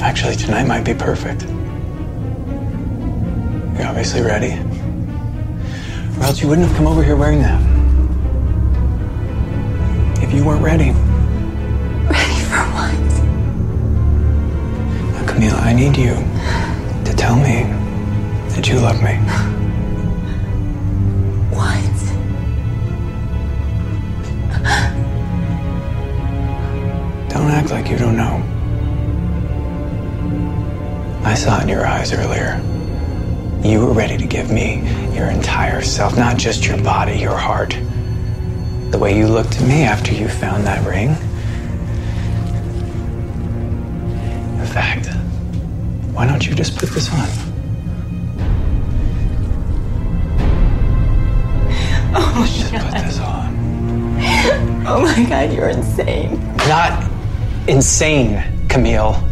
Actually, 0.00 0.36
tonight 0.36 0.64
might 0.66 0.84
be 0.84 0.94
perfect. 0.94 1.42
You're 3.76 3.88
obviously 3.88 4.22
ready. 4.22 4.52
Or 6.18 6.24
else 6.24 6.40
you 6.40 6.48
wouldn't 6.48 6.68
have 6.68 6.76
come 6.76 6.86
over 6.86 7.02
here 7.02 7.16
wearing 7.16 7.40
that. 7.42 7.60
If 10.22 10.32
you 10.32 10.44
weren't 10.44 10.62
ready. 10.62 10.90
Ready 12.06 12.40
for 12.44 12.64
what? 12.74 12.94
Now, 15.14 15.24
Camila, 15.26 15.60
I 15.62 15.72
need 15.72 15.96
you 15.96 16.14
to 17.04 17.16
tell 17.16 17.34
me 17.36 17.64
that 18.54 18.68
you 18.68 18.78
love 18.78 19.02
me. 19.02 19.16
What? 21.50 21.94
Don't 27.30 27.50
act 27.50 27.70
like 27.70 27.88
you 27.90 27.98
don't 27.98 28.16
know. 28.16 28.57
I 31.28 31.34
saw 31.34 31.58
it 31.58 31.64
in 31.64 31.68
your 31.68 31.86
eyes 31.86 32.14
earlier. 32.14 32.58
You 33.62 33.84
were 33.84 33.92
ready 33.92 34.16
to 34.16 34.26
give 34.26 34.50
me 34.50 34.76
your 35.14 35.26
entire 35.26 35.82
self, 35.82 36.16
not 36.16 36.38
just 36.38 36.64
your 36.64 36.82
body, 36.82 37.18
your 37.18 37.36
heart. 37.36 37.76
The 38.92 38.98
way 38.98 39.14
you 39.14 39.28
looked 39.28 39.56
at 39.56 39.68
me 39.68 39.82
after 39.82 40.14
you 40.14 40.26
found 40.26 40.66
that 40.66 40.86
ring. 40.88 41.10
In 44.58 44.66
fact, 44.72 45.08
why 46.14 46.26
don't 46.26 46.46
you 46.46 46.54
just 46.54 46.78
put 46.78 46.88
this 46.88 47.12
on? 47.12 47.28
Oh 52.14 52.44
just 52.56 52.72
put 52.72 53.04
this 53.04 53.18
on. 53.18 53.54
Oh 54.86 55.02
my 55.02 55.28
god, 55.28 55.52
you're 55.52 55.68
insane. 55.68 56.42
Not 56.66 57.06
insane, 57.68 58.42
Camille. 58.70 59.27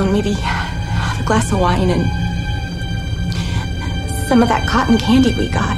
Down, 0.00 0.12
maybe 0.12 0.32
have 0.32 1.20
a 1.20 1.24
glass 1.24 1.52
of 1.52 1.60
wine 1.60 1.90
and 1.90 2.04
some 4.28 4.42
of 4.42 4.48
that 4.48 4.68
cotton 4.68 4.96
candy 4.98 5.34
we 5.34 5.48
got. 5.48 5.76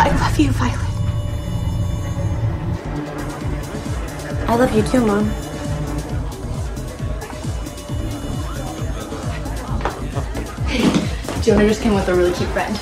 I 0.00 0.08
love 0.20 0.38
you, 0.38 0.50
Violet. 0.52 0.80
I 4.48 4.56
love 4.56 4.74
you 4.74 4.82
too, 4.82 5.06
Mom. 5.06 5.30
Jonah 11.42 11.66
just 11.66 11.82
came 11.82 11.94
with 11.94 12.08
a 12.08 12.14
really 12.14 12.32
cute 12.32 12.48
friend. 12.50 12.76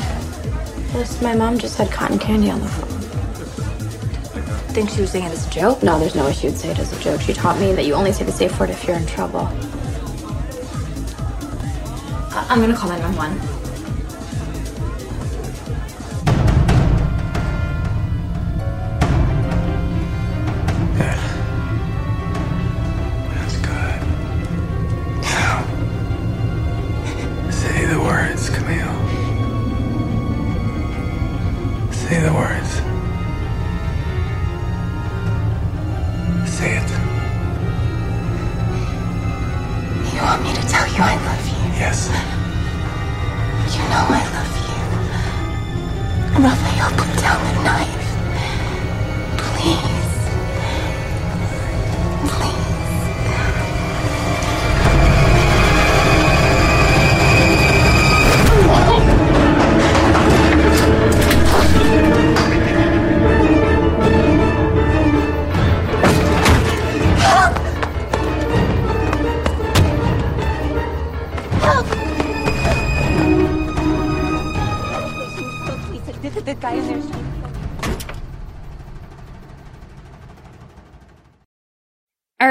Plus, 0.90 1.22
my 1.22 1.34
mom 1.34 1.58
just 1.58 1.78
had 1.78 1.90
cotton 1.90 2.18
candy 2.18 2.50
on 2.50 2.60
the 2.60 2.68
phone. 2.68 2.87
Think 4.78 4.90
she 4.90 5.00
was 5.00 5.10
saying 5.10 5.24
it 5.24 5.32
as 5.32 5.44
a 5.44 5.50
joke? 5.50 5.82
No, 5.82 5.98
there's 5.98 6.14
no 6.14 6.24
way 6.24 6.32
she 6.32 6.46
would 6.46 6.56
say 6.56 6.70
it 6.70 6.78
as 6.78 6.92
a 6.92 7.00
joke. 7.00 7.20
She 7.20 7.32
taught 7.32 7.58
me 7.58 7.72
that 7.72 7.84
you 7.84 7.94
only 7.94 8.12
say 8.12 8.22
the 8.24 8.30
safe 8.30 8.60
word 8.60 8.70
if 8.70 8.84
you're 8.84 8.96
in 8.96 9.06
trouble. 9.06 9.40
I- 12.30 12.46
I'm 12.48 12.60
gonna 12.60 12.76
call 12.76 12.88
911. 12.88 13.57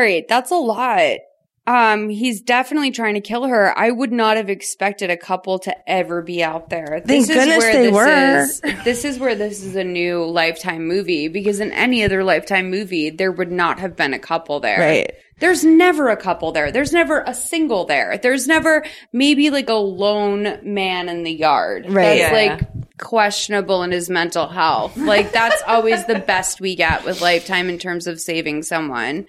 All 0.08 0.14
right, 0.14 0.28
that's 0.28 0.52
a 0.52 0.56
lot. 0.56 1.18
Um, 1.66 2.08
he's 2.08 2.40
definitely 2.40 2.92
trying 2.92 3.16
to 3.16 3.20
kill 3.20 3.44
her. 3.44 3.78
I 3.78 3.92
would 3.92 4.14
not 4.14 4.38
have 4.38 4.50
expected 4.50 5.10
a 5.10 5.18
couple 5.18 5.60
to 5.60 5.76
ever 5.90 6.22
be 6.22 6.42
out 6.42 6.70
there. 6.70 7.02
Thank 7.06 7.28
goodness 7.28 7.62
they 7.66 7.88
this 7.88 7.94
were. 7.94 8.08
Is, 8.08 8.62
this 8.86 9.04
is 9.04 9.20
where 9.20 9.36
this 9.36 9.62
is 9.62 9.76
a 9.76 9.84
new 9.84 10.24
Lifetime 10.24 10.88
movie 10.88 11.28
because 11.28 11.60
in 11.60 11.74
any 11.74 12.06
other 12.06 12.24
Lifetime 12.24 12.70
movie, 12.72 13.10
there 13.10 13.34
would 13.34 13.52
not 13.52 13.80
have 13.80 13.98
been 13.98 14.14
a 14.14 14.20
couple 14.20 14.62
there. 14.62 14.80
Right. 14.80 15.12
There's 15.40 15.66
never 15.66 16.08
a 16.08 16.16
couple 16.16 16.54
there. 16.54 16.72
There's 16.72 16.94
never 16.94 17.22
a 17.28 17.34
single 17.34 17.84
there. 17.84 18.18
There's 18.18 18.48
never 18.48 18.86
maybe 19.12 19.50
like 19.50 19.68
a 19.68 19.74
lone 19.74 20.60
man 20.64 21.10
in 21.10 21.24
the 21.24 21.34
yard. 21.34 21.86
Right. 21.90 22.18
That's 22.18 22.34
Yeah. 22.34 22.52
like 22.56 22.98
questionable 22.98 23.84
in 23.84 23.92
his 23.92 24.10
mental 24.10 24.48
health. 24.48 24.98
Like 24.98 25.32
that's 25.32 25.62
always 25.68 26.06
the 26.06 26.18
best 26.18 26.60
we 26.62 26.76
get 26.76 27.06
with 27.06 27.22
Lifetime 27.22 27.70
in 27.70 27.78
terms 27.78 28.08
of 28.08 28.20
saving 28.20 28.64
someone. 28.64 29.28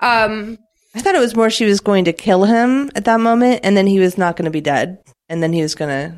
Um, 0.00 0.58
I 0.94 1.00
thought 1.00 1.14
it 1.14 1.20
was 1.20 1.36
more 1.36 1.50
she 1.50 1.64
was 1.64 1.80
going 1.80 2.04
to 2.06 2.12
kill 2.12 2.44
him 2.44 2.90
at 2.94 3.04
that 3.04 3.20
moment, 3.20 3.60
and 3.62 3.76
then 3.76 3.86
he 3.86 4.00
was 4.00 4.18
not 4.18 4.36
going 4.36 4.46
to 4.46 4.50
be 4.50 4.60
dead, 4.60 4.98
and 5.28 5.42
then 5.42 5.52
he 5.52 5.62
was 5.62 5.74
going 5.74 5.90
to 5.90 6.16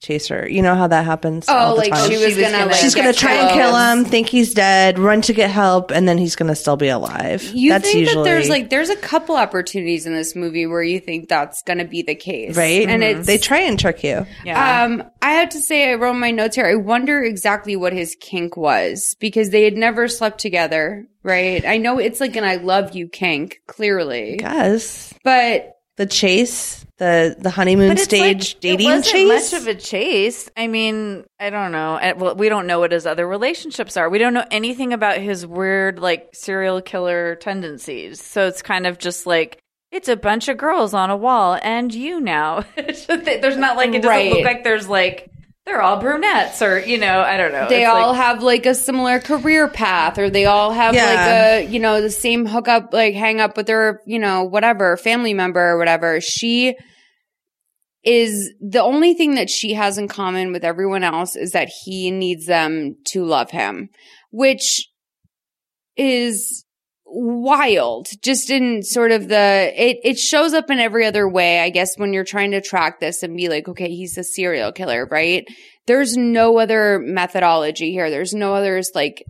chase 0.00 0.28
her. 0.28 0.48
You 0.48 0.62
know 0.62 0.74
how 0.74 0.86
that 0.86 1.04
happens. 1.04 1.46
Oh, 1.48 1.54
all 1.54 1.74
the 1.74 1.80
like 1.80 1.92
time. 1.92 2.10
she 2.10 2.16
was 2.16 2.36
gonna, 2.36 2.66
like, 2.66 2.74
She's 2.74 2.94
going 2.94 3.06
to 3.06 3.12
get 3.12 3.20
try 3.20 3.34
and 3.34 3.50
kill 3.50 3.74
him, 3.76 4.04
think 4.04 4.28
he's 4.28 4.54
dead, 4.54 4.98
run 4.98 5.22
to 5.22 5.32
get 5.32 5.50
help, 5.50 5.90
and 5.90 6.08
then 6.08 6.18
he's 6.18 6.36
going 6.36 6.48
to 6.48 6.54
still 6.54 6.76
be 6.76 6.88
alive. 6.88 7.42
You 7.42 7.70
that's 7.70 7.84
think 7.84 8.00
usually 8.00 8.24
that 8.24 8.30
there's 8.30 8.48
like 8.48 8.70
there's 8.70 8.90
a 8.90 8.96
couple 8.96 9.36
opportunities 9.36 10.06
in 10.06 10.14
this 10.14 10.36
movie 10.36 10.66
where 10.66 10.82
you 10.82 11.00
think 11.00 11.28
that's 11.28 11.62
going 11.62 11.78
to 11.78 11.84
be 11.84 12.02
the 12.02 12.14
case, 12.14 12.56
right, 12.56 12.88
And 12.88 13.02
it's 13.02 13.26
they 13.26 13.38
try 13.38 13.60
and 13.60 13.78
trick 13.78 14.04
you. 14.04 14.26
Yeah. 14.44 14.84
Um, 14.84 15.04
I 15.22 15.32
have 15.32 15.50
to 15.50 15.60
say, 15.60 15.90
I 15.90 15.94
wrote 15.94 16.14
my 16.14 16.30
notes 16.30 16.56
here. 16.56 16.66
I 16.66 16.74
wonder 16.76 17.22
exactly 17.22 17.76
what 17.76 17.92
his 17.92 18.16
kink 18.20 18.56
was 18.56 19.16
because 19.18 19.50
they 19.50 19.64
had 19.64 19.74
never 19.76 20.08
slept 20.08 20.38
together, 20.40 21.06
right? 21.22 21.64
I 21.66 21.78
know 21.78 21.98
it's 21.98 22.20
like 22.20 22.36
an 22.36 22.44
"I 22.44 22.56
love 22.56 22.94
you" 22.94 23.08
kink, 23.08 23.60
clearly, 23.66 24.38
Yes, 24.40 25.14
but 25.24 25.75
the 25.96 26.06
chase, 26.06 26.84
the 26.98 27.36
the 27.38 27.50
honeymoon 27.50 27.96
stage 27.96 28.54
like, 28.54 28.60
dating 28.60 28.86
it 28.88 28.90
wasn't 28.96 29.06
chase. 29.14 29.52
much 29.52 29.60
of 29.62 29.66
a 29.66 29.74
chase. 29.74 30.50
I 30.56 30.66
mean, 30.66 31.24
I 31.40 31.50
don't 31.50 31.72
know. 31.72 31.94
Uh, 31.96 32.14
Well, 32.16 32.34
we 32.36 32.48
don't 32.48 32.66
know 32.66 32.80
what 32.80 32.92
his 32.92 33.06
other 33.06 33.26
relationships 33.26 33.96
are. 33.96 34.08
We 34.08 34.18
don't 34.18 34.34
know 34.34 34.44
anything 34.50 34.92
about 34.92 35.18
his 35.18 35.46
weird, 35.46 35.98
like 35.98 36.28
serial 36.34 36.80
killer 36.82 37.36
tendencies. 37.36 38.22
So 38.22 38.46
it's 38.46 38.62
kind 38.62 38.86
of 38.86 38.98
just 38.98 39.26
like 39.26 39.58
it's 39.92 40.08
a 40.08 40.16
bunch 40.16 40.48
of 40.48 40.58
girls 40.58 40.92
on 40.94 41.10
a 41.10 41.16
wall, 41.16 41.58
and 41.62 41.92
you 41.94 42.20
now. 42.20 42.64
It's 42.76 43.06
just 43.06 43.24
that 43.24 43.40
there's 43.40 43.56
not 43.56 43.76
like 43.76 43.90
it 43.94 44.02
doesn't 44.02 44.08
Right. 44.10 44.32
look 44.32 44.44
like 44.44 44.64
there's 44.64 44.88
like 44.88 45.30
they're 45.66 45.82
all 45.82 45.98
brunettes 46.00 46.62
or 46.62 46.78
you 46.78 46.96
know 46.96 47.20
I 47.20 47.36
don't 47.36 47.52
know. 47.52 47.68
they 47.68 47.82
It's 47.82 47.90
all 47.90 48.10
like- 48.12 48.16
have 48.16 48.42
like 48.42 48.66
a 48.66 48.74
similar 48.74 49.18
career 49.20 49.68
path, 49.68 50.16
or 50.18 50.30
they 50.30 50.46
all 50.46 50.70
have 50.72 50.94
Yeah. 50.94 51.04
like 51.06 51.68
a 51.68 51.72
you 51.72 51.80
know 51.80 52.00
the 52.00 52.10
same 52.10 52.46
hookup, 52.46 52.92
like 52.94 53.14
hang 53.14 53.40
up 53.40 53.56
with 53.56 53.66
their 53.66 54.00
you 54.06 54.18
know 54.18 54.44
whatever 54.44 54.96
family 54.96 55.34
member 55.34 55.60
or 55.60 55.76
whatever. 55.78 56.20
She 56.20 56.76
is 58.04 58.52
the 58.60 58.80
only 58.82 59.14
thing 59.14 59.34
that 59.34 59.50
she 59.50 59.74
has 59.74 59.98
in 59.98 60.06
common 60.06 60.52
with 60.52 60.62
everyone 60.64 61.02
else 61.02 61.34
is 61.34 61.50
that 61.52 61.68
he 61.84 62.12
needs 62.12 62.46
them 62.46 62.94
to 63.06 63.24
love 63.24 63.50
him, 63.50 63.88
which 64.30 64.88
is 65.96 66.64
wild 67.18 68.08
just 68.20 68.50
in 68.50 68.82
sort 68.82 69.10
of 69.10 69.28
the 69.28 69.72
it 69.74 69.98
it 70.04 70.18
shows 70.18 70.52
up 70.52 70.70
in 70.70 70.78
every 70.78 71.06
other 71.06 71.26
way 71.26 71.60
i 71.60 71.70
guess 71.70 71.96
when 71.96 72.12
you're 72.12 72.24
trying 72.24 72.50
to 72.50 72.60
track 72.60 73.00
this 73.00 73.22
and 73.22 73.36
be 73.36 73.48
like 73.48 73.66
okay 73.66 73.88
he's 73.88 74.18
a 74.18 74.24
serial 74.24 74.70
killer 74.72 75.06
right? 75.10 75.46
There's 75.86 76.16
no 76.16 76.58
other 76.58 76.98
methodology 76.98 77.92
here. 77.92 78.10
There's 78.10 78.34
no 78.34 78.54
others 78.54 78.90
like 78.94 79.24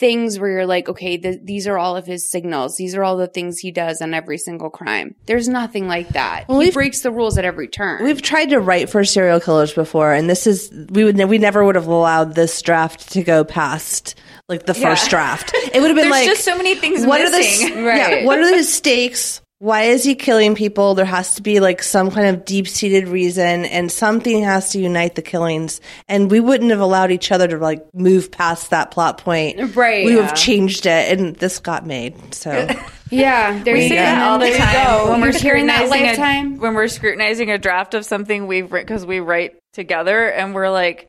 things 0.00 0.38
where 0.40 0.50
you're 0.50 0.66
like 0.66 0.88
okay 0.88 1.16
th- 1.18 1.40
these 1.44 1.68
are 1.68 1.76
all 1.78 1.94
of 1.94 2.06
his 2.06 2.28
signals 2.28 2.76
these 2.76 2.94
are 2.96 3.04
all 3.04 3.16
the 3.18 3.26
things 3.28 3.58
he 3.58 3.70
does 3.70 4.00
on 4.00 4.14
every 4.14 4.38
single 4.38 4.70
crime 4.70 5.14
there's 5.26 5.46
nothing 5.48 5.86
like 5.86 6.08
that 6.08 6.48
Well, 6.48 6.58
he 6.60 6.70
breaks 6.70 7.02
the 7.02 7.12
rules 7.12 7.36
at 7.38 7.44
every 7.44 7.68
turn 7.68 8.02
We've 8.02 8.22
tried 8.22 8.46
to 8.50 8.58
write 8.60 8.88
for 8.90 9.04
serial 9.04 9.38
killers 9.40 9.72
before, 9.74 10.12
and 10.14 10.28
this 10.28 10.46
is 10.46 10.70
we 10.90 11.04
would 11.04 11.16
we 11.28 11.36
never 11.38 11.64
would 11.64 11.74
have 11.76 11.86
allowed 11.86 12.34
this 12.34 12.60
draft 12.62 13.12
to 13.12 13.22
go 13.22 13.44
past 13.44 14.14
like 14.48 14.66
the 14.66 14.74
first 14.74 15.04
Yeah. 15.04 15.10
draft. 15.10 15.52
It 15.54 15.80
would 15.80 15.88
have 15.90 15.96
been 15.96 16.08
There's 16.08 16.10
like 16.10 16.26
just 16.26 16.44
so 16.44 16.56
many 16.56 16.74
things 16.74 17.04
what 17.06 17.20
are 17.20 17.30
the 17.30 17.36
Right. 17.84 18.20
yeah, 18.20 18.24
what 18.24 18.38
are 18.38 18.56
the 18.56 18.64
stakes? 18.64 19.42
Why 19.60 19.82
is 19.82 20.02
he 20.04 20.14
killing 20.14 20.54
people? 20.54 20.94
There 20.94 21.04
has 21.04 21.34
to 21.34 21.42
be 21.42 21.60
like 21.60 21.82
some 21.82 22.10
kind 22.10 22.34
of 22.34 22.46
deep 22.46 22.66
seated 22.66 23.08
reason, 23.08 23.66
and 23.66 23.92
something 23.92 24.42
has 24.42 24.70
to 24.70 24.80
unite 24.80 25.16
the 25.16 25.22
killings. 25.22 25.82
And 26.08 26.30
we 26.30 26.40
wouldn't 26.40 26.70
have 26.70 26.80
allowed 26.80 27.10
each 27.10 27.30
other 27.30 27.46
to 27.46 27.58
like 27.58 27.84
move 27.94 28.30
past 28.30 28.70
that 28.70 28.90
plot 28.90 29.18
point. 29.18 29.76
Right. 29.76 30.06
We 30.06 30.16
would 30.16 30.22
Yeah. 30.22 30.28
have 30.28 30.34
changed 30.36 30.86
it, 30.86 31.18
and 31.18 31.36
this 31.36 31.58
got 31.58 31.86
made. 31.86 32.34
So 32.34 32.50
yeah 33.10 33.62
there 33.62 33.74
We 33.74 33.82
you 33.82 33.88
say 33.90 33.96
go 33.96 34.00
that 34.02 34.22
all 34.30 34.38
the 34.38 34.46
There 34.46 34.54
you 34.54 34.58
time 34.60 34.86
go. 35.04 35.10
when 35.10 35.20
we're 35.20 35.30
You're 35.32 35.40
hearing 35.40 35.66
that 35.66 35.86
scrutinizing 35.88 36.06
lifetime 36.06 36.54
a, 36.54 36.56
when 36.58 36.74
we're 36.74 36.88
scrutinizing 36.88 37.50
a 37.50 37.58
draft 37.58 37.92
of 37.92 38.06
something 38.06 38.46
we've 38.46 38.72
written 38.72 38.86
because 38.86 39.04
we 39.04 39.20
write 39.20 39.58
together 39.74 40.26
and 40.30 40.54
we're 40.54 40.70
like, 40.70 41.06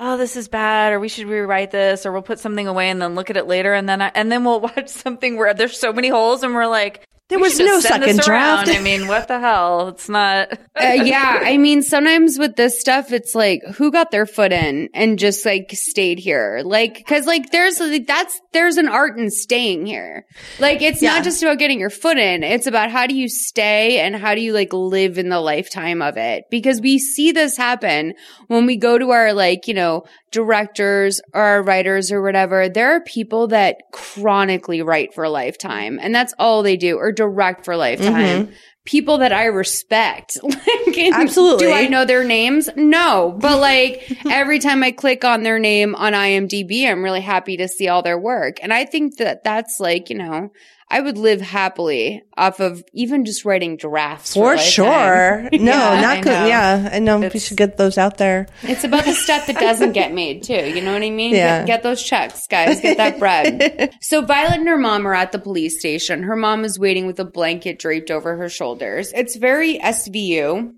oh, 0.00 0.16
this 0.16 0.34
is 0.36 0.48
bad, 0.48 0.92
or 0.92 0.98
we 0.98 1.08
should 1.08 1.28
rewrite 1.28 1.70
this, 1.70 2.04
or 2.04 2.10
we'll 2.10 2.22
put 2.22 2.40
something 2.40 2.66
away 2.66 2.90
and 2.90 3.00
then 3.00 3.14
look 3.14 3.30
at 3.30 3.36
it 3.36 3.46
later, 3.46 3.72
and 3.72 3.88
then 3.88 4.02
I, 4.02 4.10
and 4.12 4.32
then 4.32 4.42
we'll 4.42 4.58
watch 4.74 4.88
something 4.88 5.36
where 5.36 5.54
there's 5.54 5.78
so 5.78 5.92
many 5.92 6.08
holes, 6.08 6.42
and 6.42 6.52
we're 6.52 6.66
like, 6.66 7.04
There 7.32 7.38
We 7.38 7.48
was 7.48 7.58
no 7.58 7.80
second 7.80 8.16
this 8.18 8.26
draft. 8.26 8.68
I 8.68 8.80
mean, 8.80 9.06
what 9.08 9.26
the 9.26 9.40
hell? 9.40 9.88
It's 9.88 10.08
not. 10.08 10.58
Uh, 10.74 10.94
yeah, 11.04 11.40
I 11.44 11.58
mean, 11.58 11.82
sometimes 11.82 12.38
with 12.38 12.56
this 12.56 12.80
stuff, 12.80 13.12
it's 13.12 13.34
like 13.34 13.60
who 13.76 13.92
got 13.92 14.10
their 14.10 14.24
foot 14.24 14.52
in 14.52 14.88
and 14.94 15.18
just 15.18 15.44
like 15.44 15.68
stayed 15.72 16.18
here, 16.18 16.62
like 16.64 16.94
because 16.94 17.26
like 17.26 17.50
there's 17.50 17.78
like 17.78 18.06
that's 18.06 18.40
there's 18.52 18.78
an 18.78 18.88
art 18.88 19.16
in 19.18 19.30
staying 19.30 19.84
here. 19.84 20.24
Like 20.58 20.80
it's 20.80 21.02
Yeah. 21.02 21.10
not 21.12 21.24
just 21.24 21.42
about 21.42 21.58
getting 21.58 21.78
your 21.78 21.90
foot 21.90 22.16
in; 22.16 22.42
it's 22.42 22.66
about 22.66 22.90
how 22.90 23.06
do 23.06 23.14
you 23.14 23.28
stay 23.28 24.00
and 24.00 24.16
how 24.16 24.34
do 24.34 24.40
you 24.40 24.54
like 24.54 24.72
live 24.72 25.18
in 25.18 25.28
the 25.28 25.40
lifetime 25.40 26.00
of 26.00 26.16
it. 26.16 26.44
Because 26.50 26.80
we 26.80 26.98
see 26.98 27.32
this 27.32 27.56
happen 27.56 28.14
when 28.48 28.64
we 28.64 28.76
go 28.76 28.96
to 28.96 29.10
our 29.10 29.34
like 29.34 29.68
you 29.68 29.74
know 29.74 30.04
directors 30.32 31.20
or 31.34 31.42
our 31.42 31.62
writers 31.62 32.10
or 32.10 32.22
whatever. 32.22 32.68
There 32.70 32.96
are 32.96 33.00
people 33.02 33.48
that 33.48 33.76
chronically 33.92 34.80
write 34.80 35.12
for 35.14 35.22
a 35.22 35.30
lifetime, 35.30 35.98
and 36.02 36.14
that's 36.14 36.32
all 36.38 36.62
they 36.62 36.78
do, 36.78 36.96
or 36.96 37.12
direct 37.22 37.64
for 37.64 37.76
lifetime 37.76 38.46
mm-hmm. 38.46 38.52
people 38.84 39.18
that 39.18 39.32
I 39.32 39.44
respect. 39.44 40.36
like, 40.42 40.98
Absolutely. 40.98 41.66
Do 41.66 41.72
I 41.72 41.86
know 41.86 42.04
their 42.04 42.24
names? 42.24 42.68
No. 42.74 43.36
But 43.38 43.58
like 43.60 44.18
every 44.28 44.58
time 44.58 44.82
I 44.82 44.90
click 44.90 45.24
on 45.24 45.44
their 45.44 45.60
name 45.60 45.94
on 45.94 46.14
IMDb, 46.14 46.90
I'm 46.90 47.04
really 47.04 47.20
happy 47.20 47.56
to 47.58 47.68
see 47.68 47.88
all 47.88 48.02
their 48.02 48.18
work. 48.18 48.56
And 48.60 48.72
I 48.72 48.84
think 48.84 49.18
that 49.18 49.44
that's 49.44 49.78
like, 49.78 50.10
you 50.10 50.18
know, 50.18 50.50
I 50.92 51.00
would 51.00 51.16
live 51.16 51.40
happily 51.40 52.22
off 52.36 52.60
of 52.60 52.84
even 52.92 53.24
just 53.24 53.46
writing 53.46 53.78
drafts. 53.78 54.34
For 54.34 54.56
lifetime. 54.56 54.70
sure. 54.70 55.48
No, 55.62 55.72
Yeah, 55.72 56.00
not 56.02 56.22
good. 56.22 56.48
Yeah, 56.48 56.90
I 56.92 56.98
know 56.98 57.18
we 57.18 57.38
should 57.38 57.56
get 57.56 57.78
those 57.78 57.96
out 57.96 58.18
there. 58.18 58.46
It's 58.62 58.84
about 58.84 59.06
the 59.06 59.14
stuff 59.14 59.46
that 59.46 59.56
doesn't 59.56 59.92
get 59.92 60.12
made 60.22 60.42
too. 60.42 60.68
You 60.68 60.82
know 60.82 60.92
what 60.92 61.02
I 61.02 61.08
mean? 61.08 61.34
Yeah. 61.34 61.60
Get, 61.60 61.66
get 61.66 61.82
those 61.82 62.02
checks, 62.02 62.46
guys. 62.46 62.80
Get 62.80 62.98
that 62.98 63.18
bread. 63.18 63.94
so 64.02 64.20
Violet 64.22 64.58
and 64.58 64.68
her 64.68 64.76
mom 64.76 65.06
are 65.06 65.14
at 65.14 65.32
the 65.32 65.38
police 65.38 65.78
station. 65.78 66.24
Her 66.24 66.36
mom 66.36 66.64
is 66.64 66.78
waiting 66.78 67.06
with 67.06 67.18
a 67.20 67.24
blanket 67.24 67.78
draped 67.78 68.10
over 68.10 68.36
her 68.36 68.50
shoulders. 68.50 69.12
It's 69.14 69.36
very 69.36 69.78
SVU 69.78 70.72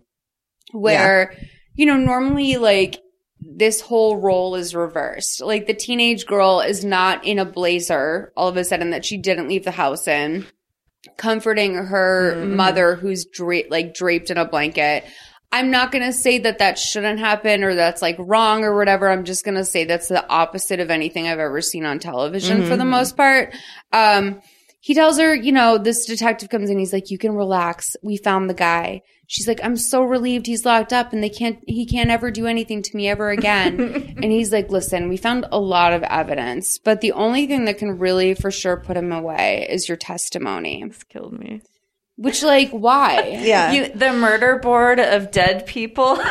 where, 0.72 1.34
you 1.74 1.86
know, 1.86 1.96
normally 1.96 2.56
like 2.56 2.98
this 3.44 3.80
whole 3.80 4.16
role 4.16 4.54
is 4.54 4.74
reversed. 4.74 5.40
Like 5.40 5.66
the 5.66 5.74
teenage 5.74 6.26
girl 6.26 6.60
is 6.60 6.84
not 6.84 7.24
in 7.24 7.38
a 7.38 7.44
blazer 7.44 8.32
all 8.36 8.48
of 8.48 8.56
a 8.56 8.64
sudden 8.64 8.90
that 8.90 9.04
she 9.04 9.18
didn't 9.18 9.48
leave 9.48 9.64
the 9.64 9.70
house 9.70 10.08
in, 10.08 10.46
comforting 11.16 11.74
her 11.74 12.36
mother 12.46 12.94
who's 12.94 13.26
dra- 13.26 13.68
like 13.68 13.94
draped 13.94 14.30
in 14.30 14.38
a 14.38 14.48
blanket. 14.48 15.04
I'm 15.52 15.70
not 15.70 15.92
going 15.92 16.04
to 16.04 16.12
say 16.12 16.38
that 16.38 16.58
that 16.58 16.78
shouldn't 16.78 17.20
happen 17.20 17.62
or 17.62 17.76
that's 17.76 18.02
like 18.02 18.16
wrong 18.18 18.64
or 18.64 18.76
whatever. 18.76 19.08
I'm 19.08 19.24
just 19.24 19.44
going 19.44 19.54
to 19.56 19.64
say 19.64 19.84
that's 19.84 20.08
the 20.08 20.26
opposite 20.28 20.80
of 20.80 20.90
anything 20.90 21.28
I've 21.28 21.38
ever 21.38 21.60
seen 21.60 21.84
on 21.84 22.00
television 22.00 22.66
for 22.66 22.76
the 22.76 22.84
most 22.84 23.16
part. 23.16 23.54
Um, 23.92 24.40
he 24.80 24.94
tells 24.94 25.18
her, 25.18 25.32
you 25.32 25.52
know, 25.52 25.78
this 25.78 26.06
detective 26.06 26.48
comes 26.48 26.70
in. 26.70 26.78
He's 26.78 26.92
like, 26.92 27.10
you 27.10 27.18
can 27.18 27.34
relax. 27.34 27.94
We 28.02 28.16
found 28.16 28.50
the 28.50 28.54
guy. 28.54 29.02
She's 29.26 29.48
like, 29.48 29.60
I'm 29.62 29.76
so 29.76 30.02
relieved 30.02 30.46
he's 30.46 30.64
locked 30.64 30.92
up 30.92 31.12
and 31.12 31.22
they 31.22 31.28
can't, 31.28 31.58
he 31.66 31.86
can't 31.86 32.10
ever 32.10 32.30
do 32.30 32.46
anything 32.46 32.82
to 32.82 32.96
me 32.96 33.08
ever 33.08 33.30
again. 33.30 33.80
and 34.22 34.24
he's 34.24 34.52
like, 34.52 34.70
listen, 34.70 35.08
we 35.08 35.16
found 35.16 35.46
a 35.50 35.58
lot 35.58 35.92
of 35.92 36.02
evidence, 36.04 36.78
but 36.78 37.00
the 37.00 37.12
only 37.12 37.46
thing 37.46 37.64
that 37.64 37.78
can 37.78 37.98
really 37.98 38.34
for 38.34 38.50
sure 38.50 38.76
put 38.76 38.96
him 38.96 39.12
away 39.12 39.66
is 39.68 39.88
your 39.88 39.96
testimony. 39.96 40.84
This 40.86 41.04
killed 41.04 41.32
me. 41.32 41.62
Which, 42.16 42.44
like, 42.44 42.70
why? 42.70 43.40
Yeah. 43.42 43.72
You, 43.72 43.88
the 43.88 44.12
murder 44.12 44.60
board 44.60 45.00
of 45.00 45.32
dead 45.32 45.66
people. 45.66 46.14
the 46.16 46.22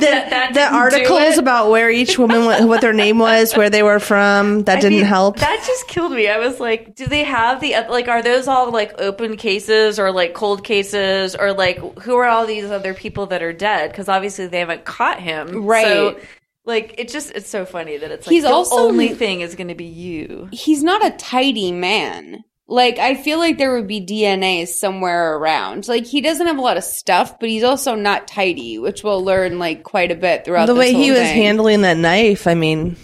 that 0.00 0.52
the 0.54 0.62
articles 0.62 1.36
about 1.38 1.70
where 1.70 1.90
each 1.90 2.18
woman 2.18 2.44
wa- 2.46 2.64
what 2.64 2.80
their 2.80 2.92
name 2.94 3.18
was, 3.18 3.54
where 3.54 3.68
they 3.68 3.82
were 3.82 4.00
from, 4.00 4.64
that 4.64 4.78
I 4.78 4.80
didn't 4.80 4.98
mean, 4.98 5.06
help. 5.06 5.36
That 5.38 5.62
just 5.66 5.88
killed 5.88 6.12
me. 6.12 6.28
I 6.28 6.38
was 6.38 6.58
like, 6.58 6.94
do 6.94 7.06
they 7.06 7.24
have 7.24 7.60
the 7.60 7.74
like? 7.90 8.08
Are 8.08 8.22
those 8.22 8.48
all 8.48 8.70
like 8.70 8.98
open 8.98 9.36
cases 9.36 9.98
or 9.98 10.10
like 10.10 10.32
cold 10.34 10.64
cases 10.64 11.36
or 11.36 11.52
like 11.52 11.78
who 12.00 12.14
are 12.16 12.26
all 12.26 12.46
these 12.46 12.70
other 12.70 12.94
people 12.94 13.26
that 13.26 13.42
are 13.42 13.52
dead? 13.52 13.90
Because 13.90 14.08
obviously 14.08 14.46
they 14.46 14.60
haven't 14.60 14.84
caught 14.86 15.20
him, 15.20 15.64
Right. 15.66 15.84
So, 15.86 16.18
like 16.64 16.94
it 16.96 17.08
just 17.08 17.30
it's 17.32 17.48
so 17.50 17.66
funny 17.66 17.98
that 17.98 18.10
it's 18.10 18.26
like 18.26 18.32
He's 18.32 18.44
the 18.44 18.50
also- 18.50 18.76
only 18.78 19.08
thing 19.10 19.42
is 19.42 19.54
going 19.54 19.68
to 19.68 19.74
be 19.74 19.84
you. 19.84 20.48
he's 20.52 20.82
not 20.82 21.04
a 21.04 21.10
tidy 21.10 21.72
man. 21.72 22.44
Like, 22.68 22.98
I 22.98 23.14
feel 23.14 23.38
like 23.38 23.58
there 23.58 23.74
would 23.74 23.88
be 23.88 24.00
DNA 24.00 24.66
somewhere 24.66 25.36
around. 25.36 25.88
Like, 25.88 26.06
he 26.06 26.20
doesn't 26.20 26.46
have 26.46 26.58
a 26.58 26.62
lot 26.62 26.76
of 26.76 26.84
stuff, 26.84 27.38
but 27.38 27.48
he's 27.48 27.64
also 27.64 27.94
not 27.94 28.28
tidy, 28.28 28.78
which 28.78 29.02
we'll 29.04 29.22
learn, 29.22 29.58
like, 29.58 29.82
quite 29.82 30.10
a 30.10 30.14
bit 30.14 30.44
throughout 30.44 30.66
the 30.66 30.74
this 30.74 30.78
way 30.78 30.94
he 30.94 31.08
whole 31.08 31.18
was 31.18 31.28
thing. 31.28 31.42
handling 31.42 31.82
that 31.82 31.96
knife, 31.98 32.46
I 32.46 32.54
mean, 32.54 32.96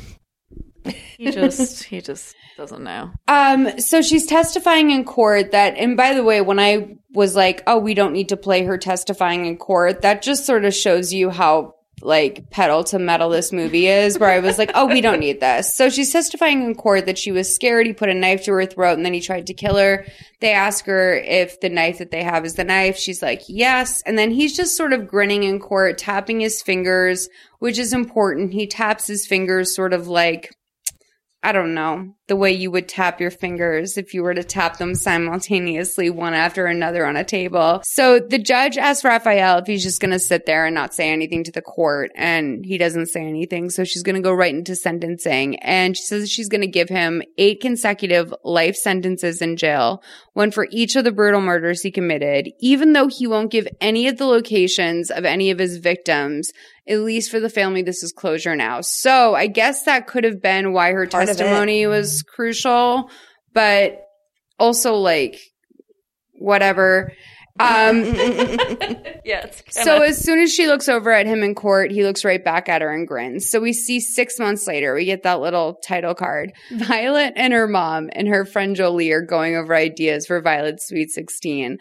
He 1.19 1.31
just 1.33 1.85
he 1.85 2.01
just 2.01 2.35
doesn't 2.57 2.83
know. 2.83 3.11
Um, 3.27 3.79
so 3.81 4.01
she's 4.01 4.27
testifying 4.27 4.91
in 4.91 5.05
court 5.05 5.51
that, 5.51 5.77
and 5.77 5.97
by 5.97 6.15
the 6.15 6.23
way, 6.25 6.41
when 6.41 6.59
I 6.59 6.97
was 7.13 7.35
like, 7.37 7.63
oh, 7.67 7.79
we 7.79 7.95
don't 7.95 8.13
need 8.13 8.31
to 8.31 8.37
play 8.37 8.65
her 8.65 8.79
testifying 8.79 9.47
in 9.47 9.57
court, 9.59 10.03
that 10.03 10.23
just 10.23 10.47
sort 10.47 10.65
of 10.65 10.75
shows 10.75 11.13
you 11.13 11.31
how 11.31 11.75
like 12.03 12.51
pedal 12.51 12.85
to 12.85 12.99
metal 12.99 13.29
this 13.29 13.53
movie 13.53 13.89
is, 13.89 14.19
where 14.19 14.31
I 14.31 14.41
was 14.41 14.59
like, 14.59 14.71
oh, 14.75 14.87
we 14.87 15.01
don't 15.01 15.21
need 15.21 15.41
this. 15.41 15.75
So 15.75 15.91
she's 15.91 16.13
testifying 16.13 16.63
in 16.63 16.75
court 16.75 17.07
that 17.07 17.19
she 17.19 17.33
was 17.33 17.53
scared. 17.55 17.87
He 17.87 17.93
put 17.93 18.09
a 18.09 18.15
knife 18.15 18.45
to 18.45 18.53
her 18.53 18.67
throat 18.67 18.97
and 18.97 19.05
then 19.05 19.15
he 19.15 19.21
tried 19.21 19.47
to 19.49 19.55
kill 19.55 19.77
her. 19.77 20.07
They 20.41 20.53
ask 20.53 20.87
her 20.87 21.15
if 21.15 21.61
the 21.61 21.69
knife 21.69 21.99
that 21.99 22.11
they 22.11 22.23
have 22.23 22.45
is 22.45 22.55
the 22.55 22.65
knife. 22.65 22.97
She's 22.97 23.23
like, 23.23 23.43
yes. 23.49 24.03
And 24.03 24.19
then 24.19 24.31
he's 24.31 24.57
just 24.57 24.77
sort 24.77 24.93
of 24.93 25.09
grinning 25.09 25.43
in 25.43 25.59
court, 25.59 25.99
tapping 25.99 26.41
his 26.41 26.63
fingers, 26.63 27.29
which 27.59 27.79
is 27.79 27.93
important. 27.93 28.53
He 28.53 28.67
taps 28.67 29.07
his 29.07 29.27
fingers 29.27 29.75
sort 29.75 29.93
of 29.93 30.09
like, 30.09 30.55
I 31.43 31.53
don't 31.53 31.75
know, 31.75 32.15
the 32.29 32.37
way 32.37 32.53
you 32.53 32.71
would 32.71 32.89
tap 32.89 33.21
your 33.21 33.31
fingers 33.31 33.97
if 33.97 34.15
you 34.15 34.23
were 34.23 34.35
to 34.35 34.45
tap 34.45 34.77
them 34.77 34.95
simultaneously 34.95 36.11
one 36.11 36.35
after 36.35 36.67
another 36.67 37.07
on 37.07 37.17
a 37.17 37.25
table. 37.25 37.81
So 37.85 38.21
the 38.21 38.39
judge 38.39 38.77
asked 38.77 39.03
Raphael 39.03 39.59
if 39.59 39.67
he's 39.67 39.83
just 39.83 40.01
going 40.01 40.11
to 40.13 40.19
sit 40.19 40.47
there 40.47 40.67
and 40.67 40.75
not 40.75 40.95
say 40.95 41.11
anything 41.11 41.43
to 41.45 41.53
the 41.53 41.63
court 41.63 42.13
and 42.15 42.65
he 42.65 42.79
doesn't 42.79 43.07
say 43.07 43.27
anything. 43.27 43.71
So 43.71 43.83
she's 43.85 44.03
going 44.03 44.17
to 44.17 44.23
go 44.23 44.33
right 44.33 44.55
into 44.55 44.77
sentencing 44.77 45.57
and 45.57 45.97
she 45.97 46.03
says 46.03 46.31
she's 46.31 46.49
going 46.49 46.61
to 46.61 46.67
give 46.67 46.91
him 46.91 47.23
eight 47.39 47.61
consecutive 47.61 48.33
life 48.45 48.77
sentences 48.77 49.41
in 49.41 49.57
jail, 49.57 50.03
one 50.35 50.51
for 50.51 50.69
each 50.71 50.97
of 50.97 51.05
the 51.05 51.13
brutal 51.13 51.41
murders 51.41 51.81
he 51.81 51.91
committed, 51.91 52.51
even 52.61 52.93
though 52.93 53.09
he 53.09 53.27
won't 53.27 53.51
give 53.51 53.67
any 53.81 54.07
of 54.07 54.19
the 54.19 54.27
locations 54.27 55.11
of 55.11 55.25
any 55.25 55.51
of 55.51 55.59
his 55.59 55.79
victims 55.79 56.53
at 56.89 57.01
least 57.01 57.31
for 57.31 57.39
the 57.39 57.51
family, 57.51 57.83
this 57.83 58.03
is 58.03 58.13
closure 58.13 58.57
now. 58.57 58.81
So 58.81 59.35
I 59.35 59.47
guess 59.47 59.85
that 59.85 60.07
could 60.07 60.25
have 60.25 60.41
been 60.41 60.73
why 60.73 60.93
her 60.93 61.07
Part 61.07 61.27
testimony 61.27 61.87
was 61.87 62.18
crucial, 62.23 63.11
but 63.53 64.01
also 64.59 64.95
like 64.95 65.41
whatever. 66.39 67.13
Um, 67.61 68.05
Yeah. 69.25 69.45
It's 69.45 69.63
so 69.71 69.85
kinda- 69.99 70.07
as 70.07 70.19
soon 70.25 70.39
as 70.41 70.53
she 70.53 70.67
looks 70.69 70.89
over 70.89 71.11
at 71.13 71.27
him 71.27 71.43
in 71.43 71.55
court, 71.55 71.91
he 71.91 72.03
looks 72.03 72.25
right 72.25 72.43
back 72.43 72.69
at 72.69 72.81
her 72.81 72.91
and 72.91 73.07
grins. 73.07 73.51
So 73.51 73.61
we 73.61 73.73
see 73.75 74.01
six 74.01 74.39
months 74.39 74.67
later, 74.67 74.95
we 74.95 75.05
get 75.05 75.25
that 75.25 75.41
little 75.41 75.75
title 75.87 76.15
card. 76.15 76.53
Violet 76.71 77.35
and 77.37 77.53
her 77.53 77.67
mom 77.69 78.09
and 78.13 78.27
her 78.29 78.47
friend 78.47 78.75
Jolie 78.75 79.11
are 79.11 79.21
going 79.21 79.55
over 79.57 79.75
ideas 79.75 80.27
for 80.27 80.41
Violet's 80.41 80.87
Sweet 80.89 81.11
16. 81.11 81.77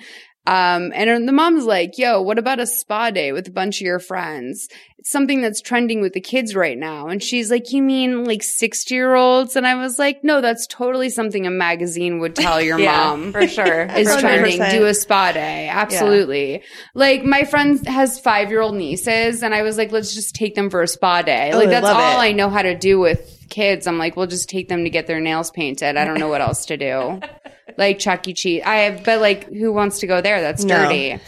Um, 0.48 0.94
and 0.96 1.28
the 1.28 1.34
mom's 1.34 1.66
like, 1.66 1.98
yo, 1.98 2.22
what 2.22 2.40
about 2.40 2.62
a 2.62 2.66
spa 2.66 3.12
day 3.12 3.34
with 3.34 3.50
a 3.50 3.52
bunch 3.52 3.82
of 3.82 3.86
your 3.86 4.00
friends? 4.00 4.70
It's 4.98 5.12
something 5.12 5.42
that's 5.42 5.60
trending 5.60 6.00
with 6.00 6.14
the 6.14 6.22
kids 6.22 6.56
right 6.56 6.78
now. 6.78 7.10
And 7.10 7.22
she's 7.22 7.52
like, 7.52 7.74
you 7.74 7.82
mean 7.82 8.24
like 8.24 8.42
60 8.42 8.96
year 8.96 9.14
olds? 9.14 9.58
And 9.58 9.68
I 9.68 9.76
was 9.76 10.00
like, 10.00 10.24
no, 10.24 10.40
that's 10.40 10.66
totally 10.66 11.10
something 11.10 11.46
a 11.46 11.52
magazine 11.52 12.20
would 12.20 12.34
tell 12.34 12.62
your 12.62 12.80
yeah, 12.80 13.10
mom 13.10 13.34
for 13.34 13.46
sure. 13.46 13.84
is 13.98 14.16
trending. 14.16 14.62
100%. 14.62 14.72
Do 14.72 14.86
a 14.86 14.94
spa 14.94 15.34
day. 15.34 15.68
Absolutely. 15.68 16.64
Like 16.94 17.26
my 17.26 17.44
friend 17.44 17.86
has 17.86 18.18
five 18.18 18.50
year 18.50 18.62
old 18.62 18.76
nieces 18.76 19.44
and 19.44 19.54
I 19.54 19.64
was 19.64 19.78
like, 19.78 19.92
let's 19.92 20.16
just 20.16 20.34
take 20.34 20.56
them 20.56 20.70
for 20.70 20.82
a 20.82 20.88
spa 20.88 21.24
day. 21.24 21.52
Oh, 21.52 21.58
like 21.58 21.70
that's 21.70 21.86
all 21.86 22.22
it. 22.22 22.24
I 22.24 22.32
know 22.32 22.50
how 22.50 22.62
to 22.62 22.74
do 22.74 23.00
with 23.00 23.38
kids. 23.50 23.88
I'm 23.88 23.98
like, 23.98 24.16
we'll 24.16 24.28
just 24.28 24.50
take 24.50 24.70
them 24.70 24.84
to 24.84 24.90
get 24.90 25.08
their 25.08 25.20
nails 25.20 25.52
painted. 25.52 25.98
I 25.98 26.06
don't 26.06 26.20
know 26.20 26.30
what 26.30 26.42
else 26.42 26.68
to 26.68 26.78
do. 26.78 27.20
like 27.78 28.00
Chuck 28.00 28.28
E. 28.28 28.34
Cheese. 28.34 28.64
I 28.66 28.76
have, 28.78 29.04
but 29.04 29.22
like 29.22 29.48
who 29.52 29.72
wants 29.72 30.00
to 30.00 30.08
go 30.08 30.20
there? 30.22 30.42
That's 30.42 30.64
No. 30.64 30.84
dirty. 30.84 31.20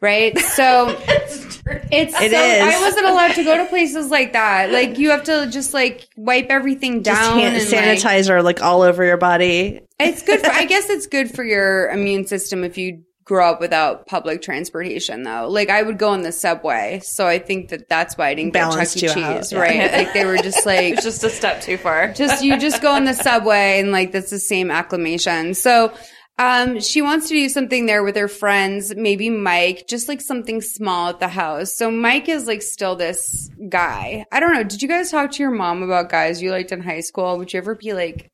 Right. 0.00 0.38
So 0.38 0.88
it's 1.08 1.56
It 1.90 2.10
so, 2.12 2.24
is. 2.24 2.62
I 2.74 2.80
wasn't 2.80 3.06
allowed 3.06 3.34
to 3.34 3.44
go 3.44 3.56
to 3.56 3.64
places 3.66 4.10
like 4.10 4.32
that. 4.34 4.70
Like 4.70 4.98
you 4.98 5.10
have 5.10 5.24
to 5.24 5.48
just 5.50 5.74
like 5.74 6.06
wipe 6.16 6.46
everything 6.50 7.02
just 7.02 7.20
down 7.20 7.38
hand, 7.38 7.56
and 7.56 7.72
like, 7.72 7.98
sanitizer 7.98 8.42
like 8.44 8.62
all 8.62 8.82
over 8.82 9.04
your 9.04 9.16
body. 9.16 9.80
it's 9.98 10.22
good 10.22 10.40
for, 10.40 10.50
I 10.50 10.64
guess 10.66 10.88
it's 10.90 11.06
good 11.06 11.34
for 11.34 11.42
your 11.44 11.88
immune 11.90 12.26
system 12.26 12.62
if 12.64 12.78
you 12.78 13.02
grow 13.26 13.50
up 13.50 13.60
without 13.60 14.06
public 14.06 14.40
transportation 14.40 15.24
though. 15.24 15.48
Like 15.50 15.68
I 15.68 15.82
would 15.82 15.98
go 15.98 16.10
on 16.10 16.22
the 16.22 16.32
subway. 16.32 17.00
So 17.02 17.26
I 17.26 17.38
think 17.38 17.68
that 17.70 17.88
that's 17.88 18.16
why 18.16 18.28
I 18.28 18.34
didn't 18.34 18.52
Balanced 18.52 18.98
get 18.98 19.08
Chuck 19.08 19.16
E. 19.16 19.20
you 19.20 19.26
out, 19.26 19.36
Cheese, 19.38 19.52
yeah. 19.52 19.58
right? 19.58 19.92
Like 19.92 20.12
they 20.14 20.24
were 20.24 20.38
just 20.38 20.64
like, 20.66 20.94
it's 20.94 21.02
just 21.02 21.24
a 21.24 21.28
step 21.28 21.60
too 21.60 21.76
far. 21.76 22.12
just, 22.12 22.42
you 22.42 22.58
just 22.58 22.80
go 22.80 22.92
on 22.92 23.04
the 23.04 23.14
subway 23.14 23.80
and 23.80 23.90
like 23.90 24.12
that's 24.12 24.30
the 24.30 24.38
same 24.38 24.70
acclamation. 24.70 25.54
So, 25.54 25.92
um, 26.38 26.80
she 26.80 27.00
wants 27.00 27.28
to 27.28 27.34
do 27.34 27.48
something 27.48 27.86
there 27.86 28.04
with 28.04 28.14
her 28.16 28.28
friends, 28.28 28.94
maybe 28.94 29.30
Mike, 29.30 29.86
just 29.88 30.06
like 30.06 30.20
something 30.20 30.60
small 30.60 31.08
at 31.08 31.18
the 31.18 31.28
house. 31.28 31.74
So 31.76 31.90
Mike 31.90 32.28
is 32.28 32.46
like 32.46 32.60
still 32.60 32.94
this 32.94 33.50
guy. 33.70 34.26
I 34.30 34.38
don't 34.38 34.52
know. 34.52 34.62
Did 34.62 34.82
you 34.82 34.88
guys 34.88 35.10
talk 35.10 35.32
to 35.32 35.42
your 35.42 35.50
mom 35.50 35.82
about 35.82 36.10
guys 36.10 36.42
you 36.42 36.50
liked 36.50 36.72
in 36.72 36.82
high 36.82 37.00
school? 37.00 37.38
Would 37.38 37.54
you 37.54 37.58
ever 37.58 37.74
be 37.74 37.94
like, 37.94 38.30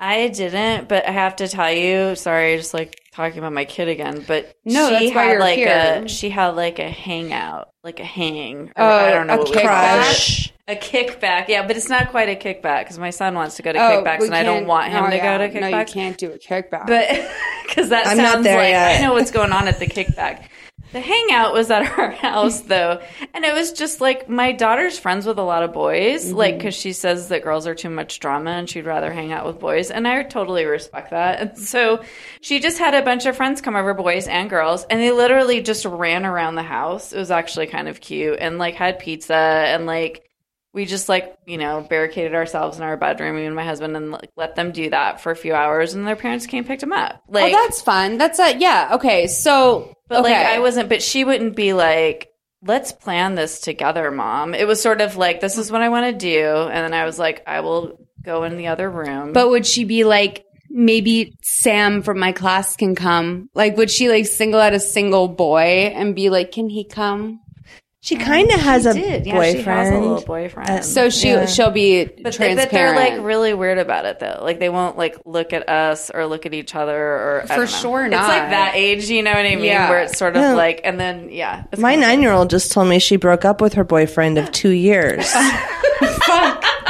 I 0.00 0.28
didn't, 0.28 0.88
but 0.88 1.06
I 1.06 1.12
have 1.12 1.36
to 1.36 1.48
tell 1.48 1.70
you, 1.70 2.16
sorry, 2.16 2.56
just 2.56 2.72
like 2.72 2.98
talking 3.14 3.38
about 3.38 3.52
my 3.52 3.64
kid 3.64 3.88
again, 3.88 4.24
but 4.26 4.54
No, 4.64 4.88
she 4.88 5.06
that's 5.06 5.14
why 5.16 5.22
had 5.24 5.30
you're 5.30 5.40
like 5.40 5.56
here. 5.56 6.02
a 6.04 6.08
she 6.08 6.30
had 6.30 6.48
like 6.56 6.78
a 6.78 6.90
hangout, 6.90 7.68
like 7.82 8.00
a 8.00 8.04
hang. 8.04 8.68
Or 8.70 8.72
Oh, 8.76 8.88
I 8.88 9.10
don't 9.10 9.26
know 9.26 9.40
a 9.42 9.44
kickback. 9.44 10.50
A 10.66 10.74
kickback, 10.76 11.48
yeah, 11.48 11.66
but 11.66 11.76
it's 11.76 11.90
not 11.90 12.08
quite 12.10 12.28
a 12.30 12.34
kickback 12.36 12.84
because 12.84 12.98
my 12.98 13.10
son 13.10 13.34
wants 13.34 13.56
to 13.56 13.62
go 13.62 13.72
to 13.72 13.78
Oh, 13.78 14.02
kickbacks, 14.02 14.22
and 14.24 14.34
I 14.34 14.42
don't 14.42 14.66
want 14.66 14.90
him 14.90 15.04
oh, 15.04 15.10
to 15.10 15.16
yeah. 15.16 15.38
go 15.38 15.46
to 15.46 15.52
kickbacks. 15.52 15.70
No, 15.70 15.78
you 15.80 15.84
can't 15.84 16.16
do 16.18 16.32
a 16.32 16.38
kickback. 16.38 16.86
But 16.86 17.08
because 17.68 17.90
that 17.90 18.06
I'm 18.06 18.16
not 18.16 18.32
sounds 18.34 18.44
there 18.44 18.56
like 18.58 18.70
yet. 18.70 18.98
I 19.00 19.02
know 19.06 19.12
what's 19.12 19.30
going 19.30 19.52
on 19.52 19.68
at 19.68 19.78
the 19.78 19.86
kickback. 19.86 20.44
The 20.94 21.00
hangout 21.00 21.52
was 21.52 21.70
at 21.72 21.98
our 21.98 22.10
house 22.28 22.60
though, 22.60 23.02
and 23.34 23.44
it 23.44 23.52
was 23.52 23.72
just 23.72 24.00
like 24.00 24.28
my 24.28 24.52
daughter's 24.52 24.96
friends 24.98 25.26
with 25.26 25.38
a 25.38 25.42
lot 25.42 25.64
of 25.64 25.72
boys, 25.72 26.26
Mm-hmm. 26.28 26.36
like 26.36 26.56
because 26.58 26.74
she 26.76 26.92
says 26.92 27.28
that 27.28 27.42
girls 27.42 27.66
are 27.66 27.74
too 27.74 27.90
much 27.90 28.20
drama 28.20 28.52
and 28.52 28.70
she'd 28.70 28.86
rather 28.86 29.12
hang 29.12 29.32
out 29.32 29.44
with 29.44 29.58
boys, 29.58 29.90
and 29.90 30.06
I 30.06 30.22
totally 30.22 30.64
respect 30.64 31.10
that. 31.10 31.40
And 31.40 31.58
so 31.58 32.02
she 32.40 32.60
just 32.60 32.78
had 32.78 32.94
a 32.94 33.02
bunch 33.02 33.26
of 33.26 33.36
friends 33.36 33.60
come 33.60 33.74
over, 33.76 33.92
boys 33.92 34.28
and 34.28 34.48
girls, 34.48 34.84
and 34.88 35.00
they 35.00 35.10
literally 35.10 35.60
just 35.62 35.84
ran 35.84 36.24
around 36.24 36.54
the 36.54 36.62
house. 36.62 37.12
It 37.12 37.18
was 37.18 37.30
actually 37.32 37.66
kind 37.66 37.88
of 37.88 38.00
cute, 38.00 38.38
and 38.40 38.58
like 38.58 38.74
had 38.76 39.00
pizza 39.00 39.34
and 39.34 39.86
like 39.86 40.24
we 40.74 40.84
just 40.84 41.08
like 41.08 41.38
you 41.46 41.56
know 41.56 41.86
barricaded 41.88 42.34
ourselves 42.34 42.76
in 42.76 42.82
our 42.82 42.96
bedroom 42.96 43.36
me 43.36 43.46
and 43.46 43.56
my 43.56 43.64
husband 43.64 43.96
and 43.96 44.10
like 44.10 44.30
let 44.36 44.56
them 44.56 44.72
do 44.72 44.90
that 44.90 45.20
for 45.20 45.30
a 45.32 45.36
few 45.36 45.54
hours 45.54 45.94
and 45.94 46.06
their 46.06 46.16
parents 46.16 46.46
came 46.46 46.64
picked 46.64 46.82
them 46.82 46.92
up 46.92 47.22
oh, 47.28 47.32
like 47.32 47.54
oh, 47.54 47.56
that's 47.56 47.80
fun. 47.80 48.18
That's 48.18 48.38
a 48.38 48.58
yeah. 48.58 48.90
Okay, 48.94 49.26
so 49.26 49.94
but 50.08 50.22
like 50.22 50.34
i 50.34 50.58
wasn't 50.58 50.88
but 50.90 51.02
she 51.02 51.24
wouldn't 51.24 51.56
be 51.56 51.72
like 51.72 52.30
let's 52.62 52.92
plan 52.92 53.34
this 53.34 53.60
together 53.60 54.10
mom 54.10 54.54
it 54.54 54.66
was 54.66 54.82
sort 54.82 55.00
of 55.00 55.16
like 55.16 55.40
this 55.40 55.56
is 55.56 55.72
what 55.72 55.80
i 55.80 55.88
want 55.88 56.12
to 56.12 56.18
do 56.18 56.46
and 56.46 56.84
then 56.84 56.92
i 56.92 57.06
was 57.06 57.18
like 57.18 57.42
i 57.46 57.60
will 57.60 57.98
go 58.24 58.44
in 58.44 58.56
the 58.56 58.68
other 58.68 58.90
room 58.90 59.32
But 59.32 59.50
would 59.50 59.66
she 59.66 59.84
be 59.84 60.04
like, 60.04 60.44
maybe 60.70 61.36
Sam 61.42 62.02
from 62.02 62.18
my 62.18 62.32
class 62.32 62.74
can 62.74 62.94
come? 62.94 63.48
Like, 63.54 63.76
would 63.76 63.90
she 63.90 64.08
like 64.08 64.26
single 64.26 64.60
out 64.60 64.72
a 64.72 64.80
single 64.80 65.28
boy 65.28 65.92
and 65.94 66.16
be 66.16 66.30
like, 66.30 66.52
can 66.52 66.68
he 66.68 66.84
come? 66.84 67.40
She 68.04 68.16
kind 68.16 68.50
of 68.50 68.60
has 68.60 68.84
a 68.84 68.92
did. 68.92 69.24
Yeah, 69.24 69.32
boyfriend. 69.32 69.56
she 69.56 69.62
has 69.62 69.88
a 69.88 69.98
little 69.98 70.20
boyfriend 70.20 70.68
Uh, 70.68 70.82
So 70.82 71.08
she 71.08 71.28
Yeah. 71.30 71.46
she'll 71.46 71.70
be 71.70 72.04
But, 72.04 72.34
They, 72.34 72.54
but 72.54 72.70
they're 72.70 72.94
like 72.94 73.14
really 73.24 73.54
weird 73.54 73.78
about 73.78 74.04
it 74.04 74.18
though. 74.18 74.40
Like 74.42 74.60
they 74.60 74.68
won't 74.68 74.98
like 74.98 75.16
look 75.24 75.54
at 75.54 75.66
us 75.70 76.10
or 76.12 76.26
look 76.26 76.44
at 76.44 76.52
each 76.52 76.74
other 76.74 76.94
or 76.94 77.40
I 77.44 77.46
For 77.46 77.54
don't 77.54 77.60
know. 77.60 77.66
sure 77.66 78.04
It's 78.04 78.12
like 78.14 78.50
that 78.50 78.72
age, 78.74 79.08
you 79.08 79.22
know 79.22 79.30
what 79.32 79.46
I 79.46 79.54
mean? 79.56 79.64
Yeah. 79.64 79.88
Where 79.88 80.02
it's 80.02 80.18
sort 80.18 80.36
of 80.36 80.42
Yeah. 80.42 80.52
like, 80.52 80.82
and 80.84 81.00
then 81.00 81.30
yeah, 81.30 81.62
My 81.78 81.94
nine 81.96 82.20
year 82.20 82.32
old 82.32 82.50
just 82.50 82.72
told 82.72 82.88
me 82.88 82.98
she 82.98 83.16
broke 83.16 83.46
up 83.46 83.62
with 83.62 83.72
her 83.72 83.84
boyfriend 83.84 84.36
of 84.36 84.52
two 84.52 84.68
years. 84.70 85.32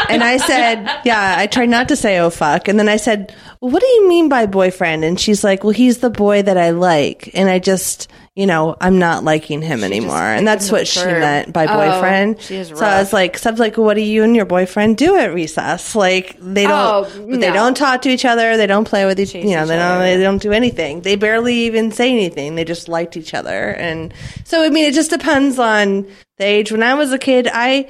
and 0.08 0.22
I 0.24 0.38
said, 0.38 0.84
Yeah, 1.04 1.36
I 1.38 1.46
tried 1.46 1.68
not 1.68 1.88
to 1.88 1.96
say, 1.96 2.18
oh, 2.18 2.30
fuck. 2.30 2.68
And 2.68 2.78
then 2.78 2.88
I 2.88 2.96
said, 2.96 3.32
well, 3.60 3.70
What 3.70 3.80
do 3.82 3.86
you 3.86 4.08
mean 4.08 4.28
by 4.28 4.46
boyfriend? 4.46 5.04
And 5.04 5.18
she's 5.20 5.44
like, 5.44 5.64
Well, 5.64 5.72
he's 5.72 5.98
the 5.98 6.10
boy 6.10 6.42
that 6.42 6.58
I 6.58 6.70
like. 6.70 7.30
And 7.34 7.48
I 7.48 7.58
just, 7.58 8.10
you 8.34 8.46
know, 8.46 8.74
I'm 8.80 8.98
not 8.98 9.22
liking 9.22 9.62
him 9.62 9.84
anymore. 9.84 10.16
And 10.16 10.46
that's 10.46 10.72
what 10.72 10.88
she 10.88 11.04
meant 11.04 11.52
by 11.52 11.66
oh, 11.66 11.76
boyfriend. 11.76 12.40
she 12.40 12.56
is 12.56 12.68
so 12.68 12.84
I 12.84 12.98
was 12.98 13.12
like, 13.12 13.38
so 13.38 13.48
I 13.48 13.52
was 13.52 13.60
like, 13.60 13.76
What 13.76 13.94
do 13.94 14.00
you 14.00 14.24
and 14.24 14.34
your 14.34 14.44
boyfriend 14.44 14.96
do 14.96 15.16
at 15.16 15.32
recess? 15.32 15.94
Like, 15.94 16.36
they 16.40 16.64
don't, 16.64 16.72
Oh, 16.72 17.26
but 17.30 17.40
they 17.40 17.52
don't 17.52 17.76
talk 17.76 18.02
to 18.02 18.08
each 18.08 18.24
other. 18.24 18.56
They 18.56 18.66
don't 18.66 18.86
play 18.88 19.06
with 19.06 19.20
each, 19.20 19.32
Chase 19.32 19.44
you 19.44 19.54
know, 19.54 19.66
they 19.66 19.76
don't, 19.76 19.98
other. 19.98 20.16
they 20.16 20.22
don't 20.22 20.42
do 20.42 20.50
anything. 20.50 21.02
They 21.02 21.14
barely 21.14 21.54
even 21.54 21.92
say 21.92 22.10
anything. 22.10 22.56
They 22.56 22.64
just 22.64 22.88
liked 22.88 23.16
each 23.16 23.34
other. 23.34 23.70
And 23.70 24.12
so, 24.42 24.64
I 24.64 24.68
mean, 24.68 24.86
it 24.86 24.94
just 24.94 25.10
depends 25.10 25.60
on 25.60 26.06
the 26.38 26.44
age. 26.44 26.72
When 26.72 26.82
I 26.82 26.94
was 26.94 27.12
a 27.12 27.18
kid, 27.18 27.48
I, 27.52 27.88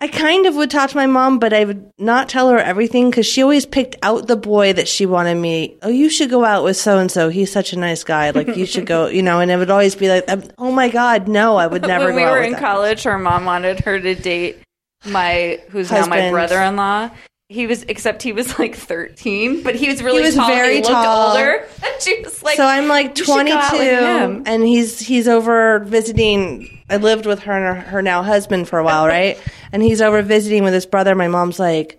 I 0.00 0.06
kind 0.06 0.46
of 0.46 0.54
would 0.54 0.70
talk 0.70 0.90
to 0.90 0.96
my 0.96 1.06
mom, 1.06 1.40
but 1.40 1.52
I 1.52 1.64
would 1.64 1.90
not 1.98 2.28
tell 2.28 2.50
her 2.50 2.58
everything 2.58 3.10
because 3.10 3.26
she 3.26 3.42
always 3.42 3.66
picked 3.66 3.96
out 4.02 4.28
the 4.28 4.36
boy 4.36 4.72
that 4.72 4.86
she 4.86 5.06
wanted 5.06 5.34
me. 5.34 5.76
Oh, 5.82 5.88
you 5.88 6.08
should 6.08 6.30
go 6.30 6.44
out 6.44 6.62
with 6.62 6.76
so 6.76 6.98
and 6.98 7.10
so. 7.10 7.30
He's 7.30 7.50
such 7.50 7.72
a 7.72 7.78
nice 7.78 8.04
guy. 8.04 8.30
Like 8.30 8.56
you 8.56 8.64
should 8.64 8.86
go, 8.86 9.06
you 9.08 9.22
know. 9.22 9.40
And 9.40 9.50
it 9.50 9.56
would 9.56 9.70
always 9.70 9.96
be 9.96 10.08
like, 10.08 10.30
um, 10.30 10.44
oh 10.56 10.70
my 10.70 10.88
god, 10.88 11.26
no, 11.26 11.56
I 11.56 11.66
would 11.66 11.82
never 11.82 12.06
when 12.06 12.14
we 12.14 12.22
were 12.22 12.42
in 12.42 12.54
college, 12.54 13.02
her 13.02 13.18
mom 13.18 13.44
wanted 13.44 13.80
her 13.80 13.98
to 13.98 14.14
date 14.14 14.58
my 15.04 15.58
who's 15.70 15.90
now 15.90 16.06
my 16.06 16.30
brother-in-law. 16.30 17.10
He 17.50 17.66
was, 17.66 17.82
except 17.84 18.22
he 18.22 18.32
was 18.32 18.58
like 18.58 18.74
13, 18.74 19.62
but 19.62 19.74
he 19.74 19.88
was 19.88 20.02
really 20.02 20.18
He 20.20 20.26
was 20.26 20.34
tall. 20.34 20.48
very 20.48 20.76
he 20.76 20.82
looked 20.82 20.88
tall. 20.92 21.30
older. 21.30 21.66
And 21.82 22.02
she 22.02 22.20
was 22.22 22.42
like, 22.42 22.56
so 22.58 22.64
I'm 22.66 22.88
like 22.88 23.16
"You 23.18 23.24
should 23.24 23.46
go 23.46 23.52
out 23.54 23.70
22, 23.70 24.42
and 24.46 24.62
he's 24.64 25.00
he's 25.00 25.26
over 25.26 25.78
visiting. 25.80 26.82
I 26.90 26.96
lived 26.98 27.24
with 27.26 27.40
her 27.40 27.52
and 27.52 27.78
her, 27.78 27.90
her 27.90 28.02
now 28.02 28.22
husband 28.22 28.68
for 28.68 28.78
a 28.78 28.84
while, 28.84 29.06
right? 29.16 29.38
and 29.72 29.82
he's 29.82 30.00
over 30.02 30.20
visiting 30.22 30.62
with 30.64 30.74
his 30.74 30.86
brother. 30.86 31.14
My 31.14 31.28
mom's 31.28 31.58
like, 31.58 31.98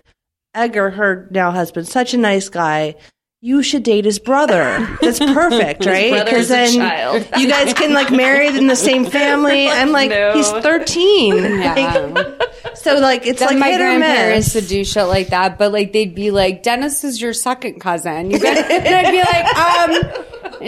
Edgar, 0.54 0.90
her 0.90 1.26
now 1.30 1.50
husband, 1.50 1.88
such 1.88 2.14
a 2.14 2.18
nice 2.18 2.48
guy. 2.48 2.94
You 3.42 3.62
should 3.62 3.84
date 3.84 4.04
his 4.04 4.18
brother. 4.18 4.86
That's 5.00 5.18
perfect, 5.18 5.86
right? 5.86 6.24
Because 6.26 6.48
then 6.48 6.74
child. 6.74 7.26
you 7.38 7.48
guys 7.48 7.72
can 7.72 7.94
like 7.94 8.10
marry 8.10 8.48
in 8.48 8.66
the 8.66 8.76
same 8.76 9.06
family. 9.06 9.66
I'm 9.66 9.92
like, 9.92 10.10
no. 10.10 10.34
he's 10.34 10.50
13. 10.50 11.34
Yeah. 11.60 12.34
so 12.74 12.96
like, 12.98 13.26
it's 13.26 13.40
Then 13.40 13.48
like 13.50 13.58
my 13.58 13.70
hit 13.70 13.80
or 13.80 13.84
grandparents 13.84 14.54
miss. 14.54 14.62
would 14.62 14.68
do 14.68 14.84
shit 14.84 15.04
like 15.06 15.28
that, 15.28 15.56
but 15.56 15.72
like 15.72 15.92
they'd 15.94 16.14
be 16.14 16.30
like, 16.30 16.62
"Dennis 16.62 17.02
is 17.04 17.20
your 17.20 17.32
second 17.32 17.80
cousin," 17.80 18.30
you 18.30 18.38
got, 18.38 18.56
and 18.58 18.94
I'd 18.94 19.10
be 19.10 19.22
like, 19.22 19.56
"Um, 19.56 20.24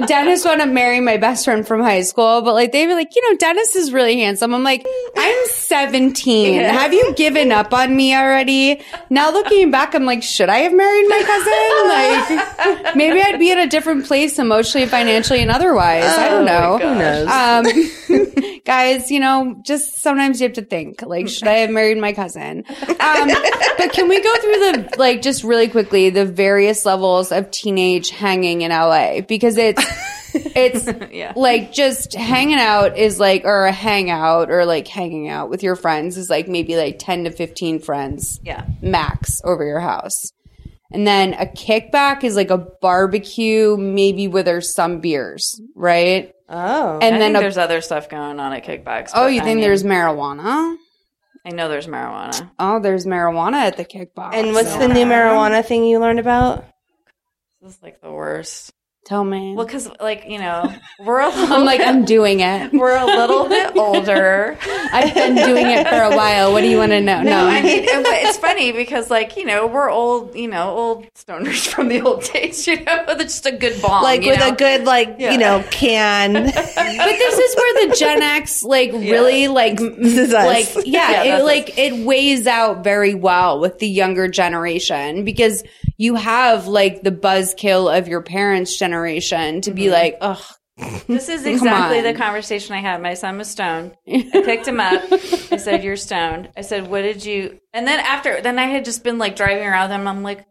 Dennis 0.06 0.44
want 0.44 0.60
to 0.60 0.66
marry 0.66 1.00
my 1.00 1.16
best 1.16 1.44
friend 1.44 1.66
from 1.66 1.82
high 1.82 2.02
school," 2.02 2.42
but 2.42 2.54
like 2.54 2.72
they'd 2.72 2.86
be 2.86 2.94
like, 2.94 3.14
"You 3.14 3.30
know, 3.30 3.36
Dennis 3.36 3.76
is 3.76 3.92
really 3.92 4.18
handsome." 4.20 4.54
I'm 4.54 4.64
like, 4.64 4.86
"I'm 5.16 5.46
17. 5.48 6.54
Have 6.60 6.92
you 6.92 7.14
given 7.14 7.52
up 7.52 7.72
on 7.72 7.94
me 7.94 8.14
already?" 8.14 8.80
Now 9.10 9.30
looking 9.30 9.70
back, 9.70 9.94
I'm 9.94 10.04
like, 10.04 10.22
"Should 10.22 10.48
I 10.48 10.58
have 10.58 10.72
married 10.72 11.08
my 11.08 11.22
cousin?" 11.24 12.82
Like, 12.84 12.96
maybe 12.96 13.20
I'd 13.20 13.38
be 13.38 13.50
in 13.50 13.58
a 13.58 13.66
different 13.66 14.06
place 14.06 14.38
emotionally, 14.38 14.86
financially, 14.86 15.40
and 15.40 15.50
otherwise. 15.50 16.04
I 16.04 16.28
don't 16.28 16.44
know. 16.44 16.78
Who 16.78 16.94
knows? 16.94 17.28
Um, 17.28 18.60
guys, 18.64 19.10
you 19.10 19.20
know, 19.20 19.60
just 19.62 20.00
sometimes 20.00 20.40
you 20.40 20.46
have 20.46 20.54
to 20.54 20.62
think, 20.62 21.02
like, 21.02 21.28
should 21.28 21.48
I 21.48 21.58
have 21.58 21.70
married 21.70 21.98
my 21.98 22.12
cousin? 22.12 22.64
Um, 23.00 23.30
but 23.86 23.92
can 23.94 24.08
we 24.08 24.20
go 24.22 24.34
through 24.36 24.52
the, 24.52 24.94
like, 24.98 25.22
just 25.22 25.44
really 25.44 25.68
quickly, 25.68 26.10
the 26.10 26.24
various 26.24 26.84
levels 26.86 27.32
of 27.32 27.50
teenage 27.50 28.10
hanging 28.10 28.62
in 28.62 28.70
LA? 28.70 29.20
Because 29.20 29.56
it's, 29.56 29.82
it's 30.34 30.88
Yeah. 31.12 31.32
like 31.36 31.72
just 31.72 32.14
hanging 32.14 32.58
out 32.58 32.96
is 32.96 33.18
like, 33.20 33.44
or 33.44 33.66
a 33.66 33.72
hangout 33.72 34.50
or 34.50 34.64
like 34.64 34.88
hanging 34.88 35.28
out 35.28 35.50
with 35.50 35.62
your 35.62 35.76
friends 35.76 36.16
is 36.16 36.30
like 36.30 36.48
maybe 36.48 36.76
like 36.76 36.98
10 36.98 37.24
to 37.24 37.30
15 37.30 37.80
friends 37.80 38.40
Yeah. 38.44 38.64
max 38.80 39.40
over 39.44 39.64
your 39.64 39.80
house. 39.80 40.32
And 40.90 41.06
then 41.06 41.32
a 41.34 41.46
kickback 41.46 42.22
is 42.22 42.36
like 42.36 42.50
a 42.50 42.58
barbecue, 42.58 43.76
maybe 43.78 44.28
with 44.28 44.44
there's 44.44 44.74
some 44.74 45.00
beers, 45.00 45.58
right? 45.74 46.34
oh. 46.50 46.98
And 47.00 47.14
I 47.14 47.18
then 47.18 47.34
a 47.36 47.40
there's 47.40 47.56
other 47.56 47.80
stuff 47.80 48.10
going 48.10 48.38
on 48.38 48.52
at 48.52 48.62
kickbacks. 48.64 49.10
Oh, 49.14 49.26
you 49.26 49.40
I 49.40 49.44
think 49.44 49.56
mean, 49.56 49.62
there's 49.64 49.84
marijuana? 49.84 50.76
I 51.44 51.50
know 51.50 51.68
there's 51.68 51.86
marijuana. 51.88 52.50
Oh, 52.58 52.78
there's 52.78 53.04
marijuana 53.06 53.54
at 53.54 53.76
the 53.76 53.84
kickbox. 53.84 54.34
and 54.34 54.52
what's 54.52 54.74
the 54.76 54.88
new 54.88 55.04
marijuana 55.04 55.64
thing 55.64 55.84
you 55.84 55.98
learned 55.98 56.20
about? 56.20 56.64
This 57.60 57.76
is 57.76 57.82
like 57.82 58.00
the 58.00 58.10
worst. 58.12 58.72
Tell 59.04 59.24
me. 59.24 59.54
Well, 59.56 59.66
because 59.66 59.90
like 60.00 60.26
you 60.28 60.38
know, 60.38 60.72
we're 61.00 61.20
a 61.20 61.28
little 61.34 61.52
I'm 61.52 61.64
like, 61.64 61.80
I'm 61.80 62.04
doing 62.04 62.38
it. 62.38 62.72
we're 62.72 62.96
a 62.96 63.04
little 63.04 63.48
bit 63.48 63.76
older. 63.76 64.56
I've 64.62 65.12
been 65.12 65.34
doing 65.34 65.66
it 65.66 65.88
for 65.88 65.96
a 66.02 66.16
while. 66.16 66.52
What 66.52 66.60
do 66.60 66.68
you 66.68 66.76
want 66.76 66.92
to 66.92 67.00
know? 67.00 67.20
No, 67.20 67.46
I 67.46 67.62
mean, 67.62 67.84
but 67.84 68.06
it's 68.12 68.38
funny 68.38 68.70
because 68.70 69.10
like 69.10 69.36
you 69.36 69.44
know 69.44 69.66
we're 69.66 69.90
old, 69.90 70.36
you 70.36 70.46
know, 70.46 70.70
old 70.70 71.06
stoners 71.14 71.66
from 71.66 71.88
the 71.88 72.00
old 72.00 72.22
days, 72.32 72.64
you 72.68 72.80
know, 72.84 73.04
with 73.08 73.18
just 73.18 73.44
a 73.44 73.50
good 73.50 73.82
bong, 73.82 74.04
Like 74.04 74.22
you 74.22 74.30
with 74.30 74.38
know? 74.38 74.50
a 74.52 74.56
good, 74.56 74.84
like 74.84 75.16
Yeah. 75.18 75.32
you 75.32 75.38
know, 75.38 75.64
can. 75.72 76.34
but 76.34 76.54
this 76.54 77.38
is 77.38 77.56
where 77.56 77.88
the 77.88 77.96
Gen 77.96 78.22
X 78.22 78.62
like 78.62 78.92
really 78.92 79.48
like 79.48 79.80
m- 79.80 79.96
is 80.00 80.32
us. 80.32 80.46
like 80.76 80.86
yeah, 80.86 81.10
Yeah, 81.10 81.22
it 81.24 81.28
that's 81.30 81.44
like 81.44 81.76
it 81.76 82.06
weighs 82.06 82.46
out 82.46 82.84
very 82.84 83.14
well 83.14 83.58
with 83.58 83.80
the 83.80 83.88
younger 83.88 84.28
generation 84.28 85.24
because 85.24 85.64
you 85.96 86.14
have 86.14 86.68
like 86.68 87.02
the 87.02 87.10
buzzkill 87.12 87.96
of 87.98 88.06
your 88.06 88.22
parents' 88.22 88.76
generation 88.76 88.91
to 89.62 89.72
be 89.72 89.84
mm-hmm. 89.84 89.92
like, 89.92 90.18
ugh, 90.20 90.42
This 91.06 91.28
is 91.28 91.44
exactly 91.46 92.00
the 92.00 92.14
conversation 92.14 92.74
I 92.74 92.80
had. 92.80 93.02
My 93.02 93.14
son 93.14 93.38
was 93.38 93.50
stoned. 93.50 93.96
I 94.08 94.42
picked 94.44 94.66
him 94.66 94.80
up. 94.80 95.02
I 95.12 95.56
said, 95.56 95.84
"You're 95.84 95.96
stoned." 95.96 96.50
I 96.56 96.62
said, 96.62 96.88
"What 96.88 97.02
did 97.02 97.24
you?" 97.24 97.58
And 97.72 97.86
then 97.86 98.00
after, 98.00 98.40
then 98.40 98.58
I 98.58 98.64
had 98.64 98.84
just 98.84 99.04
been 99.04 99.18
like 99.18 99.36
driving 99.36 99.66
around 99.66 99.90
them. 99.90 100.08
I'm 100.08 100.22
like, 100.22 100.46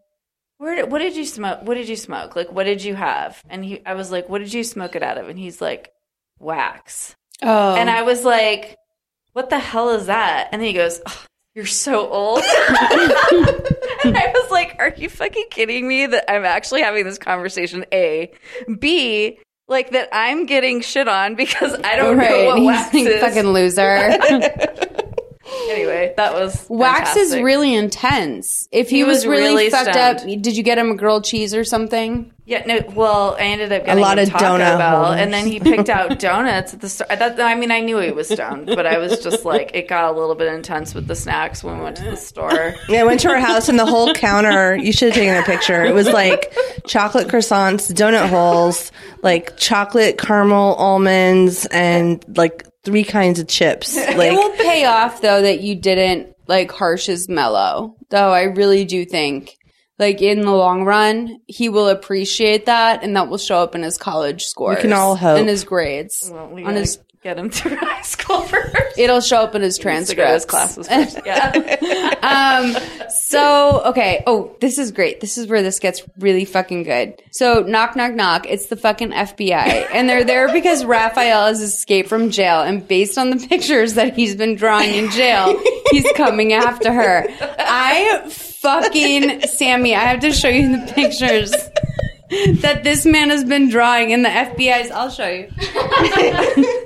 "Where? 0.57 0.75
Did, 0.75 0.91
what 0.91 0.99
did 0.99 1.15
you 1.15 1.25
smoke? 1.25 1.63
What 1.63 1.75
did 1.75 1.89
you 1.89 1.95
smoke? 1.95 2.35
Like, 2.35 2.51
what 2.51 2.65
did 2.65 2.83
you 2.83 2.95
have?" 2.95 3.41
And 3.49 3.65
he, 3.65 3.85
I 3.85 3.95
was 3.95 4.11
like, 4.11 4.29
"What 4.29 4.39
did 4.39 4.53
you 4.53 4.63
smoke 4.63 4.95
it 4.95 5.03
out 5.03 5.17
of?" 5.17 5.27
And 5.27 5.39
he's 5.39 5.61
like, 5.61 5.91
"Wax." 6.39 7.15
oh, 7.41 7.75
And 7.75 7.89
I 7.89 8.03
was 8.03 8.23
like, 8.23 8.75
"What 9.33 9.49
the 9.49 9.59
hell 9.59 9.89
is 9.91 10.05
that?" 10.05 10.49
And 10.51 10.61
then 10.61 10.67
he 10.67 10.73
goes, 10.73 11.01
"Oh, 11.05 11.25
"You're 11.55 11.65
so 11.65 12.07
old." 12.07 12.43
and 14.03 14.17
I 14.17 14.27
was 14.27 14.51
like, 14.51 14.75
"Are 14.79 14.93
you 14.95 15.09
fucking 15.09 15.45
kidding 15.51 15.87
me 15.87 16.05
that 16.05 16.29
I'm 16.31 16.45
actually 16.45 16.81
having 16.81 17.03
this 17.05 17.17
conversation?" 17.17 17.85
A, 17.93 18.31
B, 18.79 19.39
like 19.67 19.91
that 19.91 20.09
I'm 20.11 20.45
getting 20.45 20.81
shit 20.81 21.07
on 21.07 21.35
because 21.35 21.73
I 21.83 21.95
don't 21.95 22.17
know 22.17 22.45
what 22.63 22.91
He's 22.91 23.05
wax 23.07 23.15
is. 23.15 23.21
fucking 23.21 23.51
loser. 23.51 24.17
anyway, 25.69 26.13
that 26.17 26.33
was 26.33 26.65
Wax 26.69 27.15
is 27.15 27.35
really 27.37 27.73
intense. 27.73 28.67
If 28.71 28.89
he, 28.89 28.97
He 28.97 29.03
was, 29.03 29.17
was 29.17 29.27
really, 29.27 29.43
really 29.43 29.69
fucked 29.69 29.95
up, 29.95 30.17
did 30.23 30.55
you 30.57 30.63
get 30.63 30.77
him 30.77 30.91
a 30.91 30.95
grilled 30.95 31.25
cheese 31.25 31.53
or 31.53 31.63
something? 31.63 32.31
Yeah, 32.45 32.65
no. 32.65 32.81
Well, 32.93 33.35
I 33.35 33.43
ended 33.43 33.71
up 33.71 33.85
getting 33.85 34.03
a 34.03 34.05
lot 34.05 34.19
of 34.19 34.29
Taco 34.29 34.43
donut 34.43 34.77
Bell, 34.77 35.13
and 35.13 35.31
then 35.31 35.47
he 35.47 35.59
picked 35.59 35.89
out 35.89 36.19
donuts 36.19 36.73
at 36.73 36.81
the 36.81 36.89
start. 36.89 37.11
I, 37.11 37.51
I 37.51 37.55
mean, 37.55 37.71
I 37.71 37.79
knew 37.79 37.99
he 37.99 38.11
was 38.11 38.27
stoned, 38.27 38.65
but 38.65 38.85
I 38.85 38.97
was 38.97 39.19
just 39.19 39.45
like, 39.45 39.71
it 39.73 39.87
got 39.87 40.13
a 40.13 40.17
little 40.19 40.35
bit 40.35 40.51
intense 40.53 40.93
with 40.93 41.07
the 41.07 41.15
snacks 41.15 41.63
when 41.63 41.77
we 41.77 41.83
went 41.83 41.97
to 41.97 42.03
the 42.03 42.17
store. 42.17 42.75
Yeah, 42.89 43.01
I 43.01 43.03
went 43.05 43.21
to 43.21 43.29
her 43.29 43.39
house 43.39 43.69
and 43.69 43.79
the 43.79 43.85
whole 43.85 44.13
counter, 44.13 44.75
you 44.75 44.91
should 44.91 45.09
have 45.09 45.15
taken 45.15 45.35
a 45.35 45.43
picture. 45.43 45.83
It 45.85 45.93
was 45.93 46.07
like 46.07 46.53
chocolate 46.87 47.27
croissants, 47.27 47.91
donut 47.93 48.27
holes, 48.27 48.91
like 49.21 49.55
chocolate 49.55 50.17
caramel 50.17 50.73
almonds, 50.75 51.65
and 51.67 52.25
like 52.37 52.65
three 52.83 53.03
kinds 53.03 53.39
of 53.39 53.47
chips. 53.47 53.95
it 53.97 54.17
will 54.17 54.51
pay 54.51 54.85
off 54.85 55.21
though 55.21 55.41
that 55.41 55.61
you 55.61 55.75
didn't 55.75 56.35
like 56.47 56.71
harsh 56.71 57.05
his 57.05 57.29
mellow. 57.29 57.95
Though 58.09 58.31
I 58.31 58.43
really 58.43 58.85
do 58.85 59.05
think 59.05 59.57
like 59.99 60.21
in 60.21 60.41
the 60.41 60.51
long 60.51 60.83
run, 60.83 61.39
he 61.45 61.69
will 61.69 61.87
appreciate 61.87 62.65
that 62.65 63.03
and 63.03 63.15
that 63.15 63.29
will 63.29 63.37
show 63.37 63.59
up 63.59 63.75
in 63.75 63.83
his 63.83 63.97
college 63.97 64.45
scores. 64.45 64.81
can 64.81 64.93
all 64.93 65.15
hope. 65.15 65.39
In 65.39 65.47
his 65.47 65.63
grades. 65.63 66.29
Well, 66.33 66.49
we 66.49 66.63
on 66.63 66.75
his 66.75 66.97
get 67.21 67.37
him 67.37 67.49
through 67.51 67.75
high 67.75 68.01
school 68.01 68.41
first. 68.41 68.97
it'll 68.97 69.21
show 69.21 69.37
up 69.41 69.53
in 69.55 69.61
his 69.61 69.77
To 69.77 69.89
his 69.91 70.11
transcripts. 70.11 70.45
classes 70.45 70.87
first. 70.87 71.19
Yeah. 71.25 71.51
um 72.23 73.09
so 73.09 73.81
okay 73.85 74.23
oh 74.25 74.55
this 74.59 74.77
is 74.79 74.91
great 74.91 75.19
this 75.21 75.37
is 75.37 75.47
where 75.47 75.61
this 75.61 75.79
gets 75.79 76.03
really 76.19 76.45
fucking 76.45 76.83
good 76.83 77.21
so 77.31 77.61
knock 77.67 77.95
knock 77.95 78.13
knock 78.13 78.47
it's 78.47 78.67
the 78.67 78.75
fucking 78.75 79.11
fbi 79.11 79.87
and 79.93 80.09
they're 80.09 80.23
there 80.23 80.51
because 80.51 80.83
raphael 80.83 81.45
has 81.45 81.61
escaped 81.61 82.09
from 82.09 82.29
jail 82.31 82.61
and 82.61 82.87
based 82.87 83.17
on 83.17 83.29
the 83.29 83.47
pictures 83.47 83.93
that 83.95 84.15
he's 84.15 84.35
been 84.35 84.55
drawing 84.55 84.93
in 84.93 85.09
jail 85.11 85.59
he's 85.91 86.11
coming 86.13 86.53
after 86.53 86.91
her 86.91 87.25
i 87.59 88.21
fucking 88.29 89.41
sammy 89.41 89.93
i 89.95 89.99
have 89.99 90.19
to 90.21 90.31
show 90.31 90.49
you 90.49 90.75
the 90.85 90.91
pictures 90.93 91.51
that 92.61 92.83
this 92.83 93.05
man 93.05 93.29
has 93.29 93.43
been 93.43 93.69
drawing 93.69 94.09
in 94.11 94.23
the 94.23 94.29
fbi's 94.29 94.89
i'll 94.91 95.09
show 95.09 95.27
you 95.27 95.47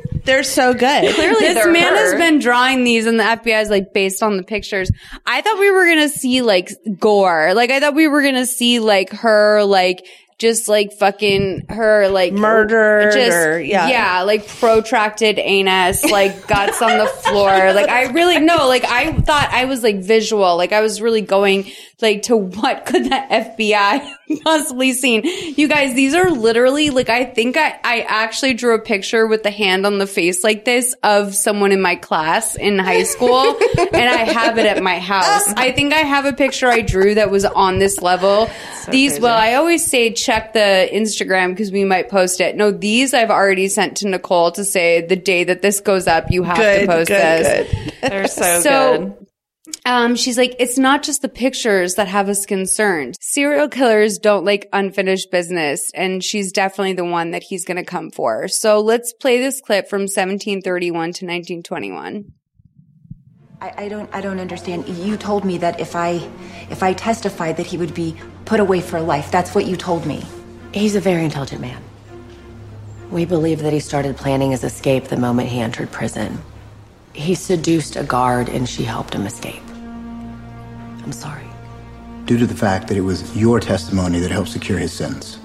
they're 0.25 0.43
so 0.43 0.73
good. 0.73 1.13
Clearly, 1.15 1.47
this 1.53 1.65
man 1.65 1.95
has 1.95 2.13
been 2.15 2.39
drawing 2.39 2.83
these 2.83 3.05
and 3.05 3.19
the 3.19 3.23
FBI 3.23 3.61
is 3.61 3.69
like 3.69 3.93
based 3.93 4.21
on 4.23 4.37
the 4.37 4.43
pictures. 4.43 4.91
I 5.25 5.41
thought 5.41 5.59
we 5.59 5.71
were 5.71 5.85
to 5.95 6.09
see 6.09 6.41
like 6.41 6.71
gore. 6.99 7.53
Like 7.53 7.71
I 7.71 7.79
thought 7.79 7.95
we 7.95 8.07
were 8.07 8.21
to 8.23 8.45
see 8.45 8.79
like 8.79 9.11
her 9.11 9.63
like 9.63 10.05
just 10.37 10.67
like 10.67 10.91
fucking 10.91 11.65
her 11.69 12.09
like 12.09 12.33
Murdered 12.33 13.13
just 13.13 13.37
or- 13.37 13.59
yeah. 13.61 13.87
yeah 13.87 14.21
like 14.23 14.45
protracted 14.45 15.39
anus 15.39 16.03
like 16.03 16.45
guts 16.47 16.81
on 16.81 16.97
the 16.97 17.05
floor 17.23 17.71
like 17.71 17.87
I 17.87 18.11
really 18.11 18.39
no 18.39 18.67
like 18.67 18.83
I 18.83 19.13
thought 19.13 19.47
I 19.53 19.63
was 19.63 19.81
like 19.81 19.99
visual 19.99 20.57
like 20.57 20.73
I 20.73 20.81
was 20.81 21.01
really 21.01 21.21
going 21.21 21.71
like 22.01 22.23
to 22.23 22.35
what 22.35 22.85
could 22.85 23.05
the 23.05 23.09
FBI 23.09 24.15
possibly 24.43 24.91
seen? 24.91 25.21
You 25.23 25.67
guys 25.67 25.95
these 25.95 26.13
are 26.13 26.29
literally 26.29 26.89
like 26.89 27.09
I 27.09 27.23
think 27.25 27.55
I 27.57 27.79
I 27.83 28.01
actually 28.01 28.53
drew 28.53 28.75
a 28.75 28.79
picture 28.79 29.25
with 29.27 29.43
the 29.43 29.51
hand 29.51 29.85
on 29.85 29.97
the 29.97 30.07
face 30.07 30.43
like 30.43 30.65
this 30.65 30.93
of 31.03 31.33
someone 31.33 31.71
in 31.71 31.81
my 31.81 31.95
class 31.95 32.55
in 32.55 32.77
high 32.79 33.03
school 33.03 33.39
and 33.77 33.95
I 33.95 34.23
have 34.25 34.57
it 34.57 34.65
at 34.65 34.83
my 34.83 34.99
house. 34.99 35.47
I 35.55 35.71
think 35.71 35.93
I 35.93 35.99
have 35.99 36.25
a 36.25 36.33
picture 36.33 36.67
I 36.67 36.81
drew 36.81 37.15
that 37.15 37.31
was 37.31 37.45
on 37.45 37.79
this 37.79 38.01
level. 38.01 38.49
These 38.89 39.19
well 39.19 39.37
I 39.37 39.53
always 39.53 39.85
say 39.85 40.11
check 40.11 40.53
the 40.53 40.89
Instagram 40.91 41.51
because 41.51 41.71
we 41.71 41.85
might 41.85 42.09
post 42.09 42.41
it. 42.41 42.55
No 42.55 42.71
these 42.71 43.13
I've 43.13 43.31
already 43.31 43.67
sent 43.69 43.97
to 43.97 44.07
Nicole 44.09 44.51
to 44.51 44.65
say 44.65 45.01
the 45.05 45.15
day 45.15 45.45
that 45.45 45.61
this 45.61 45.79
goes 45.79 46.07
up 46.07 46.29
you 46.29 46.43
have 46.43 46.57
to 46.57 46.85
post 46.85 47.07
good, 47.07 47.17
this. 47.19 47.73
good. 47.73 47.93
They're 48.11 48.27
so, 48.27 48.59
So- 48.59 48.97
good. 48.97 49.24
Um, 49.85 50.15
she's 50.15 50.37
like, 50.37 50.55
it's 50.59 50.77
not 50.77 51.03
just 51.03 51.21
the 51.21 51.29
pictures 51.29 51.95
that 51.95 52.07
have 52.07 52.29
us 52.29 52.45
concerned. 52.45 53.15
Serial 53.19 53.67
killers 53.67 54.17
don't 54.17 54.45
like 54.45 54.69
unfinished 54.73 55.31
business, 55.31 55.91
and 55.93 56.23
she's 56.23 56.51
definitely 56.51 56.93
the 56.93 57.05
one 57.05 57.31
that 57.31 57.43
he's 57.43 57.65
going 57.65 57.77
to 57.77 57.83
come 57.83 58.11
for. 58.11 58.47
So 58.47 58.79
let's 58.79 59.13
play 59.13 59.39
this 59.39 59.61
clip 59.61 59.89
from 59.89 60.01
1731 60.01 60.91
to 60.91 61.25
1921. 61.25 62.31
I, 63.61 63.85
I 63.85 63.87
don't 63.87 64.13
I 64.13 64.21
don't 64.21 64.39
understand. 64.39 64.87
You 64.87 65.17
told 65.17 65.45
me 65.45 65.57
that 65.59 65.79
if 65.79 65.95
I 65.95 66.29
if 66.69 66.83
I 66.83 66.93
testified 66.93 67.57
that 67.57 67.65
he 67.65 67.77
would 67.77 67.93
be 67.93 68.15
put 68.45 68.59
away 68.59 68.81
for 68.81 69.01
life. 69.01 69.31
That's 69.31 69.55
what 69.55 69.65
you 69.65 69.75
told 69.75 70.05
me. 70.05 70.23
He's 70.73 70.95
a 70.95 70.99
very 70.99 71.23
intelligent 71.23 71.61
man. 71.61 71.81
We 73.09 73.25
believe 73.25 73.59
that 73.59 73.73
he 73.73 73.79
started 73.79 74.17
planning 74.17 74.51
his 74.51 74.63
escape 74.63 75.05
the 75.05 75.17
moment 75.17 75.49
he 75.49 75.59
entered 75.59 75.91
prison. 75.91 76.41
He 77.15 77.33
seduced 77.33 77.95
a 77.95 78.03
guard 78.03 78.49
and 78.49 78.67
she 78.67 78.83
helped 78.83 79.15
him 79.15 79.25
escape. 79.25 79.63
I'm 81.03 81.13
sorry. 81.13 81.47
Due 82.25 82.37
to 82.37 82.45
the 82.45 82.55
fact 82.55 82.89
that 82.89 82.97
it 82.97 83.01
was 83.01 83.35
your 83.37 83.61
testimony 83.61 84.19
that 84.19 84.31
helped 84.31 84.49
secure 84.49 84.77
his 84.77 84.91
sentence, 84.91 85.39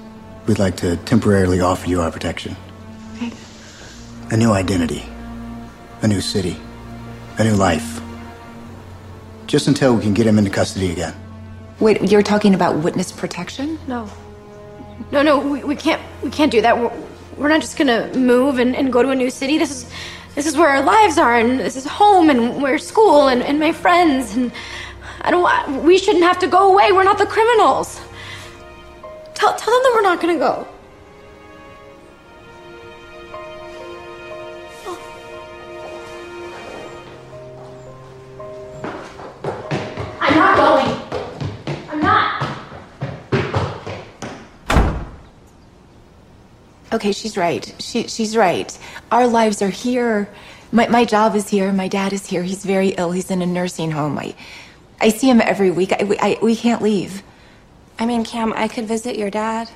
we'd 0.47 0.59
like 0.59 0.77
to 0.79 0.97
temporarily 0.99 1.61
offer 1.61 1.89
you 1.89 2.01
our 2.01 2.11
protection. 2.11 2.57
A 4.33 4.37
new 4.37 4.51
identity, 4.53 5.05
a 6.03 6.09
new 6.09 6.21
city, 6.21 6.57
a 7.39 7.45
new 7.45 7.55
life. 7.55 8.01
Just 9.47 9.69
until 9.69 9.95
we 9.95 10.03
can 10.03 10.15
get 10.15 10.27
him 10.27 10.39
into 10.39 10.51
custody 10.51 10.91
again. 10.91 11.15
Wait, 11.79 12.11
you're 12.11 12.23
talking 12.23 12.55
about 12.55 12.77
witness 12.77 13.13
protection? 13.13 13.79
No. 13.87 14.11
No, 15.13 15.23
no, 15.23 15.39
we, 15.39 15.63
we 15.65 15.77
can't 15.77 16.03
we 16.23 16.31
can't 16.31 16.51
do 16.53 16.61
that. 16.63 16.79
We're, 16.79 16.93
we're 17.37 17.49
not 17.49 17.61
just 17.61 17.77
gonna 17.77 18.13
move 18.15 18.59
and, 18.59 18.77
and 18.77 18.93
go 18.93 19.03
to 19.03 19.11
a 19.11 19.15
new 19.17 19.31
city. 19.31 19.57
This 19.59 19.71
is 19.71 19.93
this 20.41 20.47
is 20.47 20.57
where 20.57 20.71
our 20.71 20.83
lives 20.83 21.19
are 21.19 21.37
and 21.37 21.61
this 21.61 21.77
is 21.77 21.85
home 21.85 22.31
and 22.31 22.63
where 22.63 22.79
school 22.79 23.29
and, 23.29 23.43
and 23.43 23.61
my 23.61 23.71
friends 23.71 24.37
and 24.37 24.51
I 25.21 25.31
don't 25.31 25.85
we 25.85 25.99
shouldn't 25.99 26.25
have 26.25 26.39
to 26.39 26.47
go 26.47 26.73
away. 26.73 26.93
We're 26.93 27.05
not 27.05 27.19
the 27.19 27.27
criminals. 27.27 28.01
Tell 29.35 29.55
tell 29.55 29.75
them 29.75 29.83
that 29.83 29.93
we're 29.95 30.01
not 30.01 30.19
gonna 30.19 30.39
go. 30.39 30.67
I'm 40.23 40.35
not 40.35 40.57
going. 40.57 41.91
I'm 41.91 42.01
not. 42.01 42.41
Okay, 46.93 47.13
she's 47.13 47.37
right. 47.37 47.73
She 47.79 48.09
she's 48.09 48.37
right. 48.37 48.77
Our 49.13 49.27
lives 49.27 49.63
are 49.63 49.69
here. 49.69 50.29
My 50.73 50.89
my 50.89 51.05
job 51.05 51.35
is 51.37 51.49
here. 51.49 51.73
My 51.73 51.89
dad 51.89 52.13
is 52.13 52.27
here. 52.27 52.43
He's 52.43 52.65
very 52.65 52.89
ill. 52.91 53.13
He's 53.13 53.31
in 53.31 53.43
a 53.43 53.47
nursing 53.47 53.91
home. 53.93 54.19
I 54.19 54.35
I 55.01 55.09
see 55.11 55.29
him 55.31 55.41
every 55.41 55.71
week. 55.71 55.93
I, 55.93 56.05
we- 56.05 56.19
I, 56.19 56.37
we 56.43 56.55
can't 56.57 56.83
leave. 56.83 57.23
I 57.99 58.07
mean, 58.07 58.25
Cam, 58.25 58.53
I 58.55 58.69
could 58.69 58.87
visit 58.87 59.17
your 59.17 59.31
dad. 59.31 59.71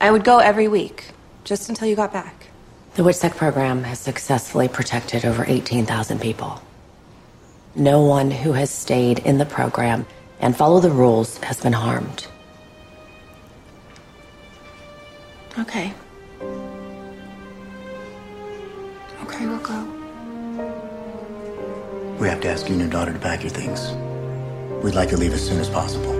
I 0.00 0.10
would 0.10 0.24
go 0.24 0.38
every 0.38 0.68
week, 0.68 1.04
just 1.44 1.68
until 1.68 1.86
you 1.88 1.96
got 1.96 2.12
back. 2.12 2.46
The 2.94 3.02
WITSEC 3.02 3.36
program 3.36 3.84
has 3.84 3.98
successfully 3.98 4.68
protected 4.68 5.24
over 5.24 5.44
18,000 5.46 6.20
people. 6.20 6.60
No 7.74 8.02
one 8.02 8.30
who 8.30 8.52
has 8.52 8.70
stayed 8.70 9.20
in 9.20 9.38
the 9.38 9.46
program 9.46 10.06
and 10.40 10.56
followed 10.56 10.80
the 10.80 10.90
rules 10.90 11.38
has 11.38 11.60
been 11.60 11.72
harmed. 11.72 12.26
Okay. 15.58 15.92
Okay, 19.22 19.46
we'll 19.46 19.58
go. 19.58 19.84
We 22.18 22.28
have 22.28 22.40
to 22.42 22.48
ask 22.48 22.66
you 22.66 22.72
and 22.72 22.80
your 22.80 22.90
daughter 22.90 23.12
to 23.12 23.18
pack 23.18 23.42
your 23.42 23.50
things. 23.50 23.90
We'd 24.84 24.94
like 24.94 25.10
to 25.10 25.16
leave 25.16 25.32
as 25.32 25.46
soon 25.46 25.60
as 25.60 25.68
possible. 25.68 26.12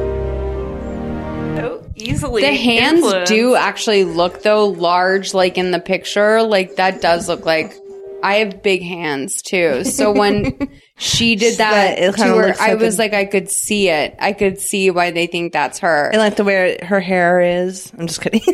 So 1.57 1.91
easily. 1.97 2.43
The 2.43 2.55
hands 2.55 3.05
influenced. 3.05 3.33
do 3.33 3.55
actually 3.55 4.05
look 4.05 4.43
though 4.43 4.69
large, 4.69 5.35
like 5.35 5.59
in 5.59 5.71
the 5.71 5.81
picture. 5.81 6.43
Like 6.43 6.77
that 6.77 7.01
does 7.01 7.29
look 7.29 7.45
like 7.45 7.75
I 8.23 8.37
have 8.37 8.63
big 8.63 8.83
hands 8.83 9.43
too. 9.43 9.85
So 9.85 10.13
when 10.13 10.71
she 11.03 11.35
did 11.37 11.59
that 11.59 11.99
It 11.99 12.15
to 12.15 12.23
her, 12.25 12.47
looks 12.47 12.61
I 12.61 12.75
was 12.75 12.95
a- 12.97 12.99
like, 12.99 13.13
I 13.13 13.25
could 13.25 13.51
see 13.51 13.89
it. 13.89 14.15
I 14.19 14.33
could 14.33 14.61
see 14.61 14.91
why 14.91 15.11
they 15.11 15.27
think 15.27 15.53
that's 15.53 15.81
her. 15.81 16.11
And 16.13 16.19
like 16.19 16.37
the 16.37 16.45
way 16.45 16.79
her 16.83 17.01
hair 17.01 17.41
is. 17.41 17.93
I'm 17.99 18.07
just 18.07 18.21
kidding. 18.21 18.41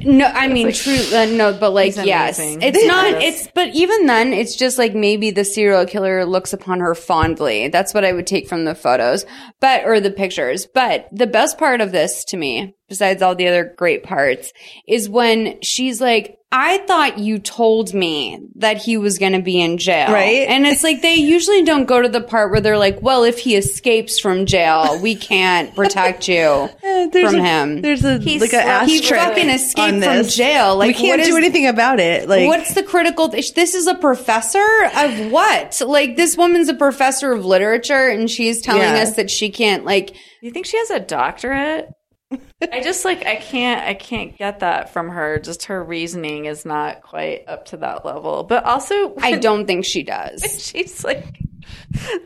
No, 0.00 0.24
I 0.26 0.48
mean, 0.48 0.72
true. 0.72 0.96
Uh, 1.12 1.26
no, 1.26 1.52
but 1.52 1.70
like, 1.72 1.94
He's 1.94 2.04
yes, 2.06 2.38
amazing. 2.38 2.62
it's 2.62 2.86
not. 2.86 3.20
It's 3.20 3.48
but 3.48 3.68
even 3.74 4.06
then, 4.06 4.32
it's 4.32 4.56
just 4.56 4.78
like 4.78 4.94
maybe 4.94 5.30
the 5.32 5.44
serial 5.44 5.84
killer 5.84 6.24
looks 6.24 6.54
upon 6.54 6.80
her 6.80 6.94
fondly. 6.94 7.68
That's 7.68 7.92
what 7.92 8.04
I 8.06 8.12
would 8.12 8.26
take 8.26 8.48
from 8.48 8.64
the 8.64 8.74
photos, 8.74 9.26
but 9.60 9.84
or 9.84 10.00
the 10.00 10.10
pictures. 10.10 10.66
But 10.72 11.08
the 11.12 11.26
best 11.26 11.58
part 11.58 11.82
of 11.82 11.92
this 11.92 12.24
to 12.26 12.38
me 12.38 12.74
besides 12.88 13.22
all 13.22 13.34
the 13.34 13.48
other 13.48 13.74
great 13.76 14.02
parts, 14.02 14.52
is 14.86 15.08
when 15.08 15.60
she's 15.62 16.00
like, 16.00 16.34
I 16.50 16.78
thought 16.78 17.18
you 17.18 17.38
told 17.40 17.92
me 17.92 18.40
that 18.54 18.78
he 18.78 18.96
was 18.96 19.18
going 19.18 19.34
to 19.34 19.42
be 19.42 19.60
in 19.60 19.76
jail. 19.76 20.10
Right. 20.10 20.48
And 20.48 20.66
it's 20.66 20.82
like 20.82 21.02
they 21.02 21.16
usually 21.16 21.62
don't 21.62 21.84
go 21.84 22.00
to 22.00 22.08
the 22.08 22.22
part 22.22 22.50
where 22.50 22.62
they're 22.62 22.78
like, 22.78 23.02
well, 23.02 23.22
if 23.24 23.38
he 23.38 23.54
escapes 23.54 24.18
from 24.18 24.46
jail, 24.46 24.98
we 25.02 25.14
can't 25.14 25.76
protect 25.76 26.26
you 26.26 26.38
uh, 26.46 26.68
from 27.10 27.34
a, 27.34 27.42
him. 27.42 27.82
There's 27.82 28.02
a 28.02 28.16
He's- 28.16 28.40
like 28.40 28.54
an 28.54 28.88
he 28.88 29.02
fucking 29.02 29.50
escaped 29.50 30.02
from 30.02 30.22
jail. 30.24 30.74
Like, 30.76 30.88
we 30.88 30.94
can't 30.94 31.20
what 31.20 31.26
do 31.26 31.36
anything 31.36 31.66
about 31.66 32.00
it. 32.00 32.26
Like 32.26 32.46
What's 32.48 32.72
the 32.72 32.82
critical? 32.82 33.28
Th- 33.28 33.52
this 33.52 33.74
is 33.74 33.86
a 33.86 33.94
professor 33.96 34.64
of 34.96 35.30
what? 35.30 35.82
Like 35.86 36.16
this 36.16 36.38
woman's 36.38 36.70
a 36.70 36.74
professor 36.74 37.30
of 37.30 37.44
literature, 37.44 38.08
and 38.08 38.30
she's 38.30 38.62
telling 38.62 38.80
Yeah. 38.84 39.02
us 39.02 39.16
that 39.16 39.30
she 39.30 39.50
can't 39.50 39.84
like. 39.84 40.16
You 40.40 40.50
think 40.50 40.64
she 40.64 40.78
has 40.78 40.88
a 40.90 41.00
doctorate? 41.00 41.90
I 42.30 42.80
just 42.82 43.04
like 43.04 43.24
I 43.24 43.36
can't 43.36 43.86
I 43.86 43.94
can't 43.94 44.36
get 44.36 44.60
that 44.60 44.92
from 44.92 45.08
her. 45.08 45.38
Just 45.38 45.64
her 45.66 45.82
reasoning 45.82 46.44
is 46.44 46.64
not 46.64 47.02
quite 47.02 47.48
up 47.48 47.66
to 47.66 47.78
that 47.78 48.04
level. 48.04 48.44
But 48.44 48.64
also 48.64 49.14
I 49.18 49.38
don't 49.38 49.66
think 49.66 49.84
she 49.84 50.02
does. 50.02 50.42
She's 50.72 51.04
like 51.04 51.40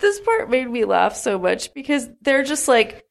this 0.00 0.20
part 0.20 0.50
made 0.50 0.70
me 0.70 0.84
laugh 0.84 1.16
so 1.16 1.38
much 1.38 1.72
because 1.74 2.09
they're 2.22 2.44
just 2.44 2.68
like 2.68 3.05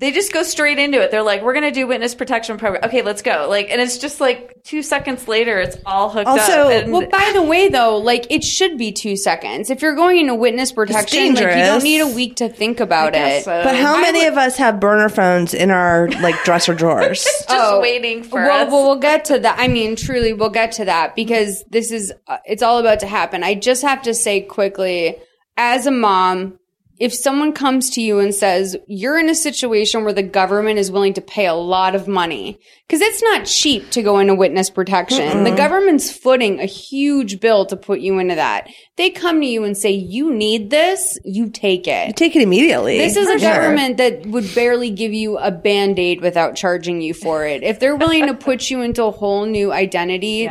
they 0.00 0.12
just 0.12 0.32
go 0.32 0.44
straight 0.44 0.78
into 0.78 1.00
it. 1.00 1.10
They're 1.10 1.22
like, 1.22 1.42
"We're 1.42 1.54
gonna 1.54 1.72
do 1.72 1.86
witness 1.86 2.14
protection 2.14 2.56
program. 2.56 2.84
Okay, 2.84 3.02
let's 3.02 3.22
go." 3.22 3.46
Like, 3.48 3.70
and 3.70 3.80
it's 3.80 3.98
just 3.98 4.20
like 4.20 4.62
two 4.62 4.82
seconds 4.82 5.26
later, 5.26 5.58
it's 5.58 5.76
all 5.84 6.08
hooked 6.08 6.28
up. 6.28 6.48
And 6.48 6.92
well, 6.92 7.06
by 7.08 7.32
the 7.34 7.42
way, 7.42 7.68
though, 7.68 7.96
like 7.96 8.26
it 8.30 8.44
should 8.44 8.78
be 8.78 8.92
two 8.92 9.16
seconds. 9.16 9.70
If 9.70 9.82
you're 9.82 9.96
going 9.96 10.18
into 10.18 10.36
witness 10.36 10.70
protection, 10.70 11.34
like 11.34 11.42
you 11.42 11.62
don't 11.62 11.82
need 11.82 12.00
a 12.00 12.06
week 12.06 12.36
to 12.36 12.48
think 12.48 12.78
about 12.78 13.14
it. 13.16 13.44
But 13.44 13.74
how 13.74 14.00
many 14.00 14.26
of 14.26 14.38
us 14.38 14.56
have 14.56 14.78
burner 14.78 15.08
phones 15.08 15.52
in 15.52 15.70
our 15.70 16.08
like 16.08 16.44
dresser 16.44 16.74
drawers? 16.74 17.24
just 17.48 17.80
waiting 17.80 18.22
for 18.22 18.40
well, 18.40 18.66
us. 18.66 18.72
well, 18.72 18.84
we'll 18.84 19.00
get 19.00 19.24
to 19.26 19.38
that. 19.40 19.58
I 19.58 19.66
mean, 19.66 19.96
truly, 19.96 20.32
we'll 20.32 20.50
get 20.50 20.72
to 20.72 20.84
that 20.84 21.16
because 21.16 21.64
this 21.70 21.90
is, 21.90 22.12
uh, 22.28 22.38
it's 22.44 22.62
all 22.62 22.78
about 22.78 23.00
to 23.00 23.06
happen. 23.06 23.42
I 23.42 23.54
just 23.54 23.82
have 23.82 24.02
to 24.02 24.14
say 24.14 24.42
quickly, 24.42 25.16
as 25.56 25.86
a 25.86 25.90
mom, 25.90 26.58
if 26.98 27.14
someone 27.14 27.52
comes 27.52 27.90
to 27.90 28.00
you 28.00 28.18
and 28.18 28.34
says, 28.34 28.76
you're 28.86 29.18
in 29.18 29.28
a 29.28 29.34
situation 29.34 30.04
where 30.04 30.12
the 30.12 30.22
government 30.22 30.78
is 30.78 30.90
willing 30.90 31.14
to 31.14 31.20
pay 31.20 31.46
a 31.46 31.54
lot 31.54 31.94
of 31.94 32.08
money, 32.08 32.58
because 32.86 33.00
it's 33.00 33.22
not 33.22 33.46
cheap 33.46 33.90
to 33.90 34.02
go 34.02 34.18
into 34.18 34.34
witness 34.34 34.70
protection. 34.70 35.28
Mm-mm. 35.28 35.44
The 35.44 35.56
government's 35.56 36.10
footing 36.10 36.60
a 36.60 36.64
huge 36.64 37.40
bill 37.40 37.66
to 37.66 37.76
put 37.76 38.00
you 38.00 38.18
into 38.18 38.34
that. 38.34 38.68
They 38.96 39.10
come 39.10 39.40
to 39.40 39.46
you 39.46 39.64
and 39.64 39.76
say, 39.76 39.90
you 39.90 40.32
need 40.32 40.70
this, 40.70 41.18
you 41.24 41.50
take 41.50 41.86
it. 41.86 42.16
Take 42.16 42.34
it 42.34 42.42
immediately. 42.42 42.98
This 42.98 43.16
is 43.16 43.28
For 43.28 43.36
a 43.36 43.38
sure. 43.38 43.54
government 43.54 43.98
that 43.98 44.26
would 44.26 44.52
barely 44.54 44.90
give 44.90 45.12
you 45.12 45.38
a 45.38 45.50
band 45.50 45.98
aid 45.98 46.20
without 46.20 46.56
charging 46.56 47.00
you 47.00 47.14
for 47.14 47.46
it. 47.46 47.62
If 47.62 47.78
they're 47.78 47.96
willing 47.96 48.26
to 48.26 48.34
put 48.34 48.70
you 48.70 48.80
into 48.80 49.04
a 49.04 49.10
whole 49.10 49.46
new 49.46 49.72
identity, 49.72 50.48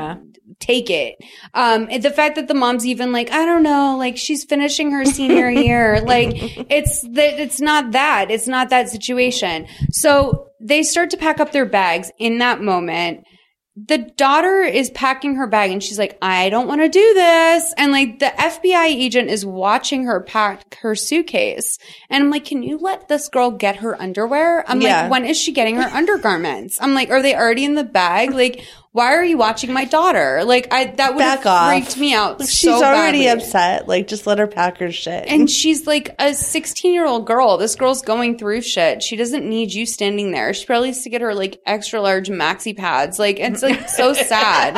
take 0.59 0.89
it. 0.89 1.15
Um, 1.53 1.87
the 2.01 2.11
fact 2.11 2.35
that 2.35 2.47
the 2.47 2.53
mom's 2.53 2.85
even 2.85 3.11
like, 3.11 3.31
I 3.31 3.45
don't 3.45 3.63
know, 3.63 3.95
like 3.97 4.17
she's 4.17 4.43
finishing 4.43 4.91
her 4.91 5.05
senior 5.05 5.49
year, 5.65 6.01
like 6.01 6.31
it's 6.71 7.01
that 7.13 7.39
it's 7.39 7.59
not 7.61 7.91
that. 7.91 8.31
It's 8.31 8.47
not 8.47 8.69
that 8.69 8.89
situation. 8.89 9.67
So 9.91 10.47
they 10.59 10.83
start 10.83 11.09
to 11.11 11.17
pack 11.17 11.39
up 11.39 11.51
their 11.51 11.65
bags 11.65 12.11
in 12.17 12.39
that 12.39 12.61
moment 12.61 13.23
the 13.85 13.99
daughter 13.99 14.61
is 14.63 14.89
packing 14.89 15.35
her 15.35 15.45
bag 15.45 15.69
and 15.69 15.83
she's 15.83 15.99
like, 15.99 16.17
I 16.19 16.49
don't 16.49 16.67
want 16.67 16.81
to 16.81 16.89
do 16.89 17.13
this. 17.13 17.75
And 17.77 17.91
like 17.91 18.17
the 18.17 18.25
FBI 18.25 18.85
agent 18.87 19.29
is 19.29 19.45
watching 19.45 20.05
her 20.05 20.19
pack 20.19 20.77
her 20.81 20.95
suitcase. 20.95 21.77
And 22.09 22.23
I'm 22.23 22.31
like, 22.31 22.45
can 22.45 22.63
you 22.63 22.79
let 22.79 23.07
this 23.07 23.29
girl 23.29 23.51
get 23.51 23.75
her 23.75 23.95
underwear? 24.01 24.67
I'm 24.67 24.81
Yeah. 24.81 25.03
like, 25.03 25.11
when 25.11 25.25
is 25.25 25.37
she 25.37 25.51
getting 25.51 25.75
her 25.75 25.87
undergarments? 25.95 26.79
I'm 26.81 26.95
like, 26.95 27.11
are 27.11 27.21
they 27.21 27.35
already 27.35 27.65
in 27.65 27.75
the 27.75 27.83
bag? 27.83 28.31
Like, 28.31 28.65
why 28.97 29.13
are 29.13 29.23
you 29.23 29.37
watching 29.37 29.71
my 29.71 29.85
daughter? 29.85 30.43
Like, 30.43 30.73
I, 30.73 30.85
that 30.85 31.13
would 31.13 31.23
have 31.23 31.45
off. 31.45 31.69
freaked 31.69 31.97
me 31.99 32.15
out. 32.15 32.39
Like, 32.39 32.49
so 32.49 32.71
she's 32.71 32.81
already 32.81 33.25
badly. 33.25 33.43
upset. 33.43 33.87
Like, 33.87 34.07
just 34.07 34.25
let 34.25 34.39
her 34.39 34.47
pack 34.47 34.79
her 34.79 34.91
shit. 34.91 35.25
And 35.27 35.47
she's 35.47 35.85
like 35.85 36.15
a 36.17 36.33
16 36.33 36.95
year 36.95 37.05
old 37.05 37.27
girl. 37.27 37.57
This 37.57 37.75
girl's 37.75 38.01
going 38.01 38.39
through 38.39 38.61
shit. 38.61 39.03
She 39.03 39.15
doesn't 39.15 39.47
need 39.47 39.71
you 39.71 39.85
standing 39.85 40.31
there. 40.31 40.51
She 40.55 40.65
probably 40.65 40.87
needs 40.87 41.03
to 41.03 41.11
get 41.11 41.21
her 41.21 41.35
like 41.35 41.61
extra 41.67 42.01
large 42.01 42.29
maxi 42.29 42.75
pads. 42.75 43.19
Like, 43.19 43.39
it's 43.39 43.61
like 43.61 43.87
so 43.87 44.13
sad. 44.15 44.75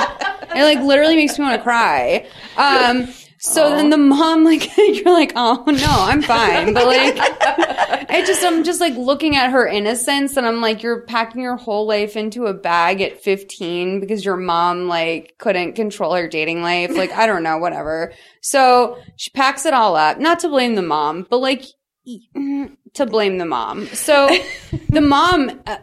It 0.53 0.63
like 0.63 0.79
literally 0.79 1.15
makes 1.15 1.39
me 1.39 1.45
want 1.45 1.57
to 1.57 1.63
cry. 1.63 2.27
Um, 2.57 3.07
so 3.39 3.69
then 3.75 3.89
the 3.89 3.97
mom, 3.97 4.43
like, 4.45 4.69
you're 4.77 5.13
like, 5.13 5.33
oh 5.35 5.63
no, 5.65 5.87
I'm 5.87 6.21
fine. 6.21 6.73
But 6.73 6.85
like, 6.87 7.17
I 8.09 8.23
just, 8.25 8.43
I'm 8.43 8.63
just 8.63 8.81
like 8.81 8.95
looking 8.95 9.35
at 9.35 9.51
her 9.51 9.67
innocence 9.67 10.35
and 10.37 10.45
I'm 10.45 10.61
like, 10.61 10.83
you're 10.83 11.01
packing 11.01 11.41
your 11.41 11.55
whole 11.55 11.87
life 11.87 12.17
into 12.17 12.47
a 12.47 12.53
bag 12.53 13.01
at 13.01 13.21
15 13.21 13.99
because 13.99 14.25
your 14.25 14.37
mom 14.37 14.87
like 14.87 15.35
couldn't 15.37 15.73
control 15.73 16.13
her 16.15 16.27
dating 16.27 16.61
life. 16.61 16.95
Like, 16.95 17.11
I 17.13 17.25
don't 17.25 17.43
know, 17.43 17.57
whatever. 17.57 18.13
So 18.41 18.97
she 19.15 19.29
packs 19.31 19.65
it 19.65 19.73
all 19.73 19.95
up, 19.95 20.19
not 20.19 20.39
to 20.39 20.49
blame 20.49 20.75
the 20.75 20.81
mom, 20.81 21.25
but 21.29 21.37
like, 21.37 21.65
mm, 22.35 22.75
to 22.93 23.05
blame 23.05 23.37
the 23.37 23.45
mom. 23.45 23.87
So 23.87 24.29
the 24.89 25.01
mom, 25.01 25.61
uh, 25.65 25.77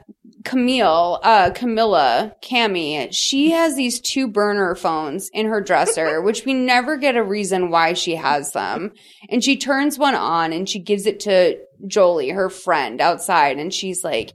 Camille, 0.46 1.18
uh, 1.24 1.50
Camilla, 1.50 2.36
Cami, 2.40 3.08
she 3.10 3.50
has 3.50 3.74
these 3.74 4.00
two 4.00 4.28
burner 4.28 4.76
phones 4.76 5.28
in 5.30 5.46
her 5.46 5.60
dresser, 5.60 6.22
which 6.22 6.44
we 6.44 6.54
never 6.54 6.96
get 6.96 7.16
a 7.16 7.22
reason 7.22 7.68
why 7.68 7.94
she 7.94 8.14
has 8.14 8.52
them. 8.52 8.92
And 9.28 9.42
she 9.42 9.56
turns 9.56 9.98
one 9.98 10.14
on 10.14 10.52
and 10.52 10.68
she 10.68 10.78
gives 10.78 11.04
it 11.04 11.18
to 11.20 11.58
Jolie, 11.88 12.30
her 12.30 12.48
friend 12.48 13.00
outside. 13.00 13.58
And 13.58 13.74
she's 13.74 14.04
like, 14.04 14.34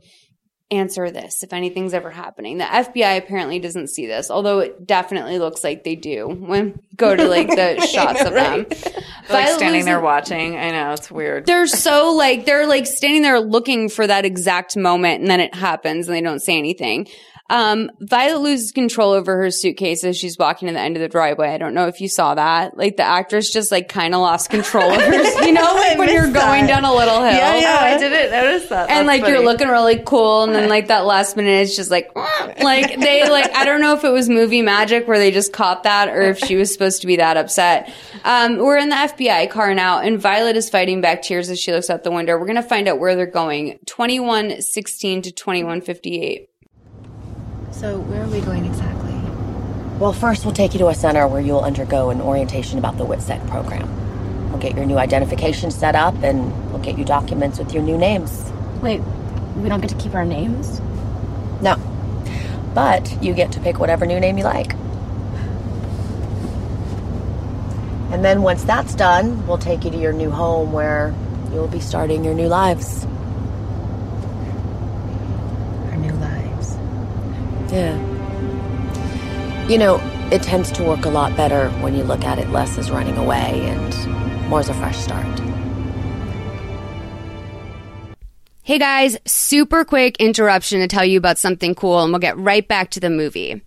answer 0.71 1.11
this 1.11 1.43
if 1.43 1.53
anything's 1.53 1.93
ever 1.93 2.09
happening. 2.09 2.57
The 2.57 2.63
FBI 2.63 3.17
apparently 3.17 3.59
doesn't 3.59 3.89
see 3.89 4.07
this, 4.07 4.31
although 4.31 4.59
it 4.59 4.87
definitely 4.87 5.37
looks 5.37 5.63
like 5.63 5.83
they 5.83 5.95
do 5.95 6.27
when 6.27 6.79
go 6.95 7.15
to 7.15 7.27
like 7.27 7.47
the 7.47 7.79
shots 7.91 8.21
of 8.21 8.33
them. 8.33 8.65
like 8.69 9.27
Violet 9.27 9.57
standing 9.57 9.85
there 9.85 9.99
watching. 9.99 10.57
I 10.57 10.71
know 10.71 10.93
it's 10.93 11.11
weird. 11.11 11.45
they're 11.45 11.67
so 11.67 12.13
like 12.13 12.45
they're 12.45 12.67
like 12.67 12.87
standing 12.87 13.21
there 13.21 13.39
looking 13.39 13.89
for 13.89 14.07
that 14.07 14.25
exact 14.25 14.75
moment 14.77 15.21
and 15.21 15.29
then 15.29 15.39
it 15.39 15.53
happens 15.53 16.07
and 16.07 16.15
they 16.15 16.21
don't 16.21 16.41
say 16.41 16.57
anything. 16.57 17.07
Um, 17.51 17.91
Violet 17.99 18.41
loses 18.41 18.71
control 18.71 19.11
over 19.11 19.35
her 19.35 19.51
suitcase 19.51 20.05
as 20.05 20.15
she's 20.15 20.37
walking 20.37 20.69
to 20.69 20.73
the 20.73 20.79
end 20.79 20.95
of 20.95 21.01
the 21.01 21.09
driveway. 21.09 21.49
I 21.49 21.57
don't 21.57 21.73
know 21.73 21.87
if 21.87 21.99
you 21.99 22.07
saw 22.07 22.33
that. 22.33 22.77
Like 22.77 22.95
the 22.95 23.03
actress 23.03 23.51
just 23.51 23.73
like 23.73 23.89
kind 23.89 24.15
of 24.15 24.21
lost 24.21 24.49
control 24.49 24.89
of 24.93 25.01
her, 25.01 25.45
you 25.45 25.51
know, 25.51 25.61
like 25.61 25.97
when 25.97 26.07
you're 26.07 26.31
going 26.31 26.65
down 26.65 26.85
a 26.85 26.93
little 26.93 27.21
hill. 27.21 27.33
Yeah, 27.33 27.57
yeah. 27.57 27.79
I 27.81 27.97
didn't 27.97 28.31
notice 28.31 28.69
that. 28.69 28.89
And 28.89 29.09
That's 29.09 29.21
like 29.21 29.29
you're 29.29 29.43
looking 29.43 29.67
really 29.67 30.01
cool, 30.05 30.43
and 30.43 30.55
then 30.55 30.69
like 30.75 30.87
that 30.87 31.05
last 31.05 31.35
minute 31.35 31.59
is 31.59 31.75
just 31.75 31.91
like, 31.91 32.15
like 32.15 32.97
they 32.97 33.29
like 33.29 33.53
I 33.53 33.65
don't 33.65 33.81
know 33.81 33.95
if 33.95 34.05
it 34.05 34.11
was 34.11 34.29
movie 34.29 34.61
magic 34.61 35.05
where 35.05 35.19
they 35.19 35.31
just 35.31 35.51
caught 35.51 35.83
that 35.83 36.07
or 36.07 36.21
if 36.21 36.39
she 36.39 36.55
was 36.55 36.71
supposed 36.71 37.01
to 37.01 37.07
be 37.07 37.17
that 37.17 37.35
upset. 37.35 37.91
Um, 38.23 38.59
we're 38.59 38.77
in 38.77 38.87
the 38.87 38.95
FBI 38.95 39.49
car 39.49 39.73
now, 39.75 39.99
and 39.99 40.21
Violet 40.21 40.55
is 40.55 40.69
fighting 40.69 41.01
back 41.01 41.21
tears 41.21 41.49
as 41.49 41.59
she 41.59 41.73
looks 41.73 41.89
out 41.89 42.05
the 42.05 42.11
window. 42.11 42.37
We're 42.37 42.47
gonna 42.47 42.63
find 42.63 42.87
out 42.87 42.97
where 42.97 43.17
they're 43.17 43.25
going. 43.25 43.77
Twenty 43.85 44.21
one 44.21 44.61
sixteen 44.61 45.21
to 45.23 45.33
twenty 45.33 45.65
one 45.65 45.81
fifty 45.81 46.21
eight. 46.21 46.47
So, 47.81 47.97
where 47.97 48.23
are 48.23 48.27
we 48.27 48.41
going 48.41 48.63
exactly? 48.65 49.11
Well, 49.97 50.13
first 50.13 50.45
we'll 50.45 50.53
take 50.53 50.73
you 50.73 50.79
to 50.81 50.89
a 50.89 50.93
center 50.93 51.27
where 51.27 51.41
you'll 51.41 51.61
undergo 51.61 52.11
an 52.11 52.21
orientation 52.21 52.77
about 52.77 52.99
the 52.99 53.05
WITSEC 53.07 53.49
program. 53.49 54.51
We'll 54.51 54.59
get 54.59 54.75
your 54.75 54.85
new 54.85 54.99
identification 54.99 55.71
set 55.71 55.95
up 55.95 56.13
and 56.21 56.71
we'll 56.71 56.83
get 56.83 56.99
you 56.99 57.03
documents 57.03 57.57
with 57.57 57.73
your 57.73 57.81
new 57.81 57.97
names. 57.97 58.51
Wait, 58.83 59.01
we 59.57 59.67
don't 59.67 59.81
get 59.81 59.89
to 59.89 59.95
keep 59.95 60.13
our 60.13 60.23
names? 60.23 60.79
No. 61.59 61.75
But 62.75 63.23
you 63.23 63.33
get 63.33 63.51
to 63.53 63.59
pick 63.59 63.79
whatever 63.79 64.05
new 64.05 64.19
name 64.19 64.37
you 64.37 64.43
like. 64.43 64.73
And 68.13 68.23
then 68.23 68.43
once 68.43 68.63
that's 68.63 68.93
done, 68.93 69.47
we'll 69.47 69.57
take 69.57 69.85
you 69.85 69.89
to 69.89 69.97
your 69.97 70.13
new 70.13 70.29
home 70.29 70.71
where 70.71 71.15
you'll 71.51 71.67
be 71.67 71.79
starting 71.79 72.23
your 72.23 72.35
new 72.35 72.47
lives. 72.47 73.05
Our 75.89 75.97
new 75.97 76.13
lives. 76.13 76.77
Yeah. 77.71 77.97
You 79.67 79.77
know, 79.77 79.99
it 80.31 80.43
tends 80.43 80.71
to 80.73 80.83
work 80.83 81.05
a 81.05 81.09
lot 81.09 81.35
better 81.37 81.69
when 81.81 81.95
you 81.95 82.03
look 82.03 82.25
at 82.25 82.37
it 82.39 82.49
less 82.49 82.77
as 82.77 82.91
running 82.91 83.17
away 83.17 83.61
and 83.65 84.49
more 84.49 84.59
as 84.59 84.69
a 84.69 84.73
fresh 84.73 84.97
start. 84.97 85.25
Hey 88.63 88.77
guys, 88.77 89.17
super 89.25 89.85
quick 89.85 90.17
interruption 90.17 90.81
to 90.81 90.87
tell 90.87 91.05
you 91.05 91.17
about 91.17 91.37
something 91.37 91.73
cool, 91.73 92.03
and 92.03 92.11
we'll 92.11 92.19
get 92.19 92.37
right 92.37 92.67
back 92.67 92.91
to 92.91 92.99
the 92.99 93.09
movie. 93.09 93.61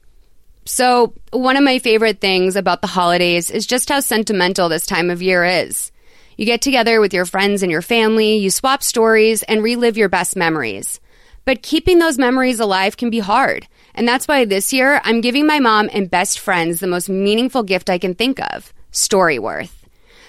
So, 0.67 1.13
one 1.31 1.57
of 1.57 1.65
my 1.65 1.79
favorite 1.79 2.21
things 2.21 2.57
about 2.57 2.81
the 2.81 2.87
holidays 2.87 3.51
is 3.51 3.67
just 3.67 3.91
how 3.91 4.01
sentimental 4.01 4.69
this 4.69 4.87
time 4.87 5.11
of 5.11 5.21
year 5.21 5.45
is. 5.45 5.93
You 6.39 6.47
get 6.47 6.63
together 6.63 7.01
with 7.01 7.13
your 7.13 7.27
friends 7.27 7.63
and 7.63 7.71
your 7.71 7.83
family, 7.83 8.37
you 8.37 8.51
swap 8.51 8.83
stories, 8.83 9.43
and 9.43 9.63
relive 9.63 9.99
your 9.99 10.09
best 10.09 10.37
memories. 10.37 11.01
But 11.45 11.63
keeping 11.63 11.99
those 11.99 12.19
memories 12.19 12.61
alive 12.61 12.97
can 12.97 13.11
be 13.11 13.19
hard. 13.19 13.67
And 13.95 14.09
that's 14.09 14.27
why 14.27 14.45
this 14.45 14.73
year 14.73 15.01
I'm 15.05 15.21
giving 15.21 15.47
my 15.47 15.61
mom 15.61 15.89
and 15.93 16.11
best 16.11 16.39
friends 16.39 16.81
the 16.81 16.87
most 16.87 17.09
meaningful 17.09 17.63
gift 17.63 17.89
I 17.89 17.99
can 17.99 18.15
think 18.15 18.41
of 18.41 18.73
Storyworth. 18.93 19.73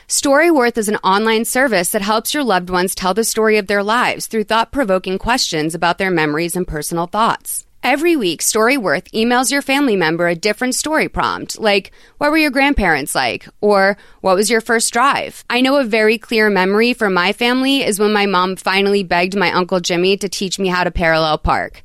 Storyworth 0.07 0.77
is 0.77 0.87
an 0.87 0.97
online 0.97 1.45
service 1.45 1.91
that 1.91 2.03
helps 2.03 2.33
your 2.33 2.43
loved 2.43 2.69
ones 2.69 2.93
tell 2.93 3.15
the 3.15 3.23
story 3.23 3.57
of 3.57 3.65
their 3.65 3.81
lives 3.81 4.27
through 4.27 4.43
thought 4.43 4.71
provoking 4.71 5.17
questions 5.17 5.73
about 5.73 5.97
their 5.97 6.11
memories 6.11 6.55
and 6.55 6.67
personal 6.67 7.07
thoughts. 7.07 7.65
Every 7.81 8.15
week, 8.15 8.41
Storyworth 8.41 9.11
emails 9.11 9.51
your 9.51 9.61
family 9.61 9.95
member 9.95 10.27
a 10.27 10.35
different 10.35 10.73
story 10.73 11.07
prompt, 11.07 11.59
like, 11.59 11.91
What 12.17 12.31
were 12.31 12.37
your 12.37 12.51
grandparents 12.51 13.13
like? 13.13 13.47
Or, 13.61 13.97
What 14.21 14.35
was 14.35 14.49
your 14.49 14.61
first 14.61 14.91
drive? 14.91 15.43
I 15.51 15.61
know 15.61 15.77
a 15.77 15.83
very 15.83 16.17
clear 16.17 16.49
memory 16.49 16.93
for 16.93 17.09
my 17.09 17.31
family 17.31 17.83
is 17.83 17.99
when 17.99 18.11
my 18.13 18.25
mom 18.25 18.55
finally 18.55 19.03
begged 19.03 19.35
my 19.35 19.51
Uncle 19.51 19.79
Jimmy 19.79 20.17
to 20.17 20.29
teach 20.29 20.57
me 20.57 20.67
how 20.67 20.83
to 20.83 20.89
parallel 20.89 21.37
park. 21.37 21.83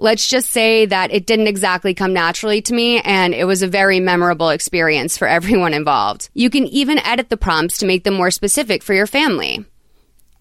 Let's 0.00 0.28
just 0.28 0.50
say 0.50 0.86
that 0.86 1.12
it 1.12 1.26
didn't 1.26 1.48
exactly 1.48 1.92
come 1.92 2.12
naturally 2.12 2.62
to 2.62 2.72
me, 2.72 3.00
and 3.00 3.34
it 3.34 3.44
was 3.44 3.62
a 3.62 3.66
very 3.66 3.98
memorable 3.98 4.50
experience 4.50 5.18
for 5.18 5.26
everyone 5.38 5.74
involved. 5.74 6.30
You 6.34 6.50
can 6.50 6.66
even 6.66 6.98
edit 7.00 7.30
the 7.30 7.36
prompts 7.36 7.78
to 7.78 7.86
make 7.86 8.04
them 8.04 8.14
more 8.14 8.30
specific 8.30 8.84
for 8.84 8.94
your 8.94 9.08
family. 9.08 9.64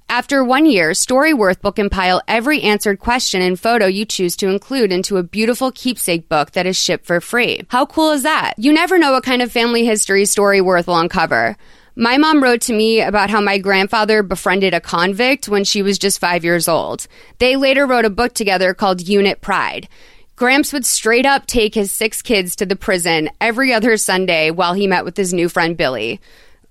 After 0.09 0.43
one 0.43 0.67
year, 0.67 0.91
Storyworth 0.91 1.63
will 1.63 1.73
compile 1.73 2.21
every 2.27 2.61
answered 2.61 2.99
question 2.99 3.41
and 3.41 3.59
photo 3.59 3.87
you 3.87 4.05
choose 4.05 4.37
to 4.37 4.47
include 4.47 4.93
into 4.93 5.17
a 5.17 5.23
beautiful 5.23 5.71
keepsake 5.71 6.29
book 6.29 6.51
that 6.51 6.65
is 6.65 6.81
shipped 6.81 7.05
for 7.05 7.19
free. 7.19 7.61
How 7.67 7.85
cool 7.87 8.11
is 8.11 8.23
that? 8.23 8.53
You 8.57 8.71
never 8.71 8.97
know 8.97 9.11
what 9.11 9.25
kind 9.25 9.41
of 9.41 9.51
family 9.51 9.85
history 9.85 10.23
Storyworth 10.23 10.87
will 10.87 10.99
uncover. 10.99 11.57
My 11.99 12.19
mom 12.19 12.43
wrote 12.43 12.61
to 12.61 12.73
me 12.73 13.01
about 13.01 13.31
how 13.31 13.41
my 13.41 13.57
grandfather 13.57 14.21
befriended 14.21 14.75
a 14.75 14.79
convict 14.79 15.49
when 15.49 15.63
she 15.63 15.81
was 15.81 15.97
just 15.97 16.19
five 16.19 16.43
years 16.43 16.67
old. 16.67 17.07
They 17.39 17.55
later 17.55 17.87
wrote 17.87 18.05
a 18.05 18.11
book 18.11 18.33
together 18.33 18.75
called 18.75 19.07
Unit 19.07 19.41
Pride. 19.41 19.89
Gramps 20.35 20.71
would 20.71 20.85
straight 20.85 21.25
up 21.25 21.47
take 21.47 21.73
his 21.73 21.91
six 21.91 22.21
kids 22.21 22.55
to 22.57 22.67
the 22.67 22.75
prison 22.75 23.31
every 23.41 23.73
other 23.73 23.97
Sunday 23.97 24.51
while 24.51 24.73
he 24.73 24.85
met 24.85 25.05
with 25.05 25.17
his 25.17 25.33
new 25.33 25.49
friend 25.49 25.75
Billy. 25.75 26.21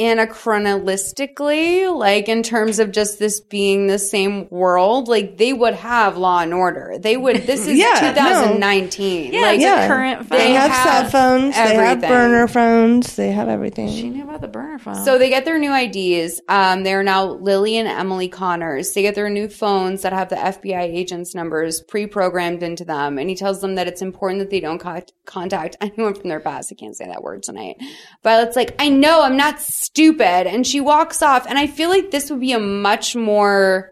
anachronistically, 0.03 1.97
like 1.97 2.29
in 2.29 2.43
terms 2.43 2.79
of 2.79 2.93
just 2.93 3.19
this 3.19 3.41
being 3.41 3.87
the 3.87 3.99
same 3.99 4.49
world, 4.51 5.09
like 5.09 5.37
they 5.39 5.53
would 5.53 5.75
have 5.75 6.17
Law 6.17 6.41
and 6.41 6.55
Order. 6.55 6.97
They 6.99 7.17
would. 7.17 7.37
This 7.47 7.67
is 7.67 7.79
Yeah, 7.83 8.13
no. 8.17 8.43
2019. 8.45 9.33
like 9.41 9.61
yeah. 9.61 9.89
Current 9.89 10.29
phone. 10.29 10.39
They 10.39 10.53
have, 10.53 10.73
cell 10.73 11.11
phones. 11.11 11.55
They 11.55 11.75
have 11.75 12.01
burner 12.01 12.47
phones. 12.49 13.17
They 13.17 13.33
have 13.33 13.49
everything. 13.49 13.89
She 13.89 14.11
knew 14.11 14.25
about 14.25 14.41
the 14.41 14.49
burner 14.49 14.79
phone. 14.79 15.05
So 15.05 15.19
they 15.19 15.29
get 15.29 15.45
their 15.45 15.59
new 15.59 15.75
IDs. 15.75 16.41
Um, 16.49 16.83
they're 16.83 17.03
now 17.03 17.25
Lily 17.25 17.77
and 17.77 17.89
Emily 17.89 18.29
Connors. 18.29 18.93
They 18.93 19.03
get 19.03 19.15
their 19.15 19.31
new 19.31 19.49
phones 19.49 20.03
that 20.03 20.13
have 20.13 20.29
the 20.29 20.37
FBI 20.37 20.83
agents' 20.83 21.35
numbers 21.35 21.81
pre-programmed 21.81 22.63
into 22.63 22.85
them, 22.85 23.19
and 23.19 23.29
he 23.29 23.37
tells 23.37 23.61
them 23.61 23.75
that 23.77 23.89
it's 23.89 24.03
important 24.03 24.41
that 24.41 24.51
they 24.51 24.61
don't 24.61 24.79
co- 24.79 25.03
contact 25.25 25.77
anyone 25.81 26.15
from 26.15 26.29
their 26.29 26.41
past. 26.41 26.73
I 26.73 26.75
can't 26.77 26.97
say 26.97 27.07
that 27.07 27.23
word 27.23 27.43
tonight. 27.43 27.77
Violet's 28.23 28.57
like, 28.57 28.75
I 28.79 28.89
know, 28.89 29.23
I'm 29.23 29.37
not 29.37 29.61
stupid, 29.93 30.47
and 30.47 30.67
she 30.67 30.81
walks 30.81 31.23
off. 31.23 31.47
And 31.47 31.59
I 31.59 31.67
feel 31.67 31.91
like 31.91 32.11
this 32.11 32.31
would 32.31 32.41
be 32.41 32.53
a 32.53 32.59
much 32.59 33.15
more 33.15 33.91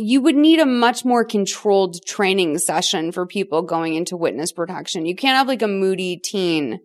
you 0.00 0.22
would 0.22 0.36
need 0.36 0.60
a 0.60 0.66
much 0.66 1.04
more 1.04 1.24
controlled 1.24 1.96
training 2.06 2.56
session 2.58 3.10
for 3.10 3.26
people 3.26 3.62
going 3.62 3.94
into 3.94 4.16
witness 4.16 4.52
protection. 4.52 5.06
You 5.06 5.16
can't 5.16 5.36
have 5.36 5.48
like 5.48 5.60
a 5.60 5.66
moody 5.66 6.20
teen 6.22 6.78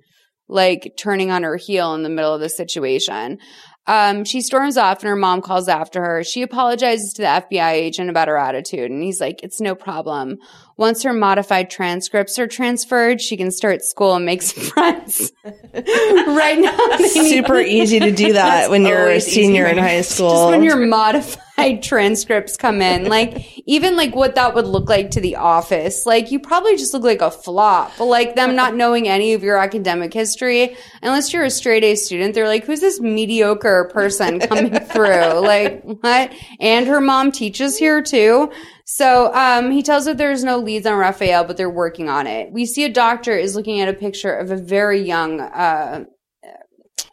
like 0.50 0.94
turning 0.98 1.30
on 1.30 1.44
her 1.44 1.56
heel 1.56 1.94
in 1.94 2.02
the 2.02 2.10
middle 2.10 2.34
of 2.34 2.42
the 2.42 2.50
situation. 2.50 3.38
Um, 3.86 4.24
she 4.24 4.42
storms 4.42 4.78
off 4.78 5.02
and 5.02 5.10
her 5.10 5.16
mom 5.16 5.42
calls 5.42 5.68
after 5.68 6.02
her. 6.04 6.24
She 6.24 6.42
apologizes 6.42 7.14
to 7.14 7.22
the 7.22 7.28
FBI 7.28 7.72
agent 7.74 8.10
about 8.10 8.30
her 8.30 8.38
attitude 8.38 8.90
and 8.90 9.04
he's 9.04 9.22
like, 9.22 9.44
it's 9.44 9.62
no 9.62 9.76
problem. 9.76 10.38
Once 10.76 11.04
her 11.04 11.14
modified 11.14 11.70
transcripts 11.70 12.40
are 12.40 12.48
transferred, 12.48 13.22
she 13.22 13.38
can 13.38 13.52
start 13.52 13.84
school 13.84 14.16
and 14.16 14.26
make 14.26 14.42
some 14.42 14.64
friends. 14.74 15.32
right 15.74 16.60
now, 16.60 16.98
Super 17.08 17.60
easy 17.60 18.00
to 18.00 18.12
do 18.12 18.34
that 18.34 18.70
when 18.70 18.84
you're 18.86 19.10
a 19.10 19.20
senior 19.20 19.66
in 19.68 19.78
high 19.78 20.02
school. 20.02 20.32
Just 20.32 20.50
when 20.50 20.64
your 20.64 20.78
modified 20.78 21.84
transcripts 21.84 22.58
come 22.58 22.82
in, 22.82 23.08
like 23.08 23.62
even 23.68 23.96
like 23.96 24.16
what 24.16 24.34
that 24.36 24.56
would 24.56 24.66
look 24.66 24.90
like 24.90 25.12
to 25.12 25.22
the 25.22 25.36
office, 25.36 26.06
like 26.08 26.32
you 26.32 26.40
probably 26.40 26.76
just 26.76 26.94
look 26.94 27.04
like 27.04 27.22
a 27.22 27.30
flop. 27.30 28.00
Like 28.00 28.36
them 28.36 28.56
not 28.56 28.76
knowing 28.76 29.08
any 29.08 29.34
of 29.34 29.44
your 29.44 29.58
academic 29.58 30.12
history, 30.14 30.76
unless 31.04 31.32
you're 31.32 31.44
a 31.44 31.52
straight 31.52 31.84
A 31.84 31.96
student, 31.96 32.34
they're 32.34 32.48
like, 32.48 32.66
"Who's 32.66 32.80
this 32.80 33.00
mediocre 33.00 33.90
person 33.94 34.40
coming 34.40 34.80
through?" 34.80 35.40
Like 35.40 35.84
what? 35.84 36.32
And 36.60 36.88
her 36.88 37.00
mom 37.00 37.32
teaches 37.32 37.78
here 37.78 38.02
too. 38.02 38.52
So 38.86 39.34
um, 39.34 39.72
he 39.72 39.82
tells 39.82 40.08
her 40.08 40.14
there's 40.14 40.44
no 40.44 40.58
leads 40.58 40.86
on 40.86 40.98
Raphael, 40.98 41.46
but 41.46 41.58
they're 41.58 41.70
working 41.70 42.10
on 42.10 42.28
it. 42.28 42.52
We 42.52 42.66
see 42.66 42.84
a 42.84 42.90
doctor 42.90 43.32
is 43.38 43.56
looking 43.56 43.80
at 43.80 43.88
a 43.88 43.94
picture 43.94 44.34
of 44.34 44.52
a 44.52 44.58
very 44.58 45.02
young, 45.02 45.40
uh, 45.40 46.06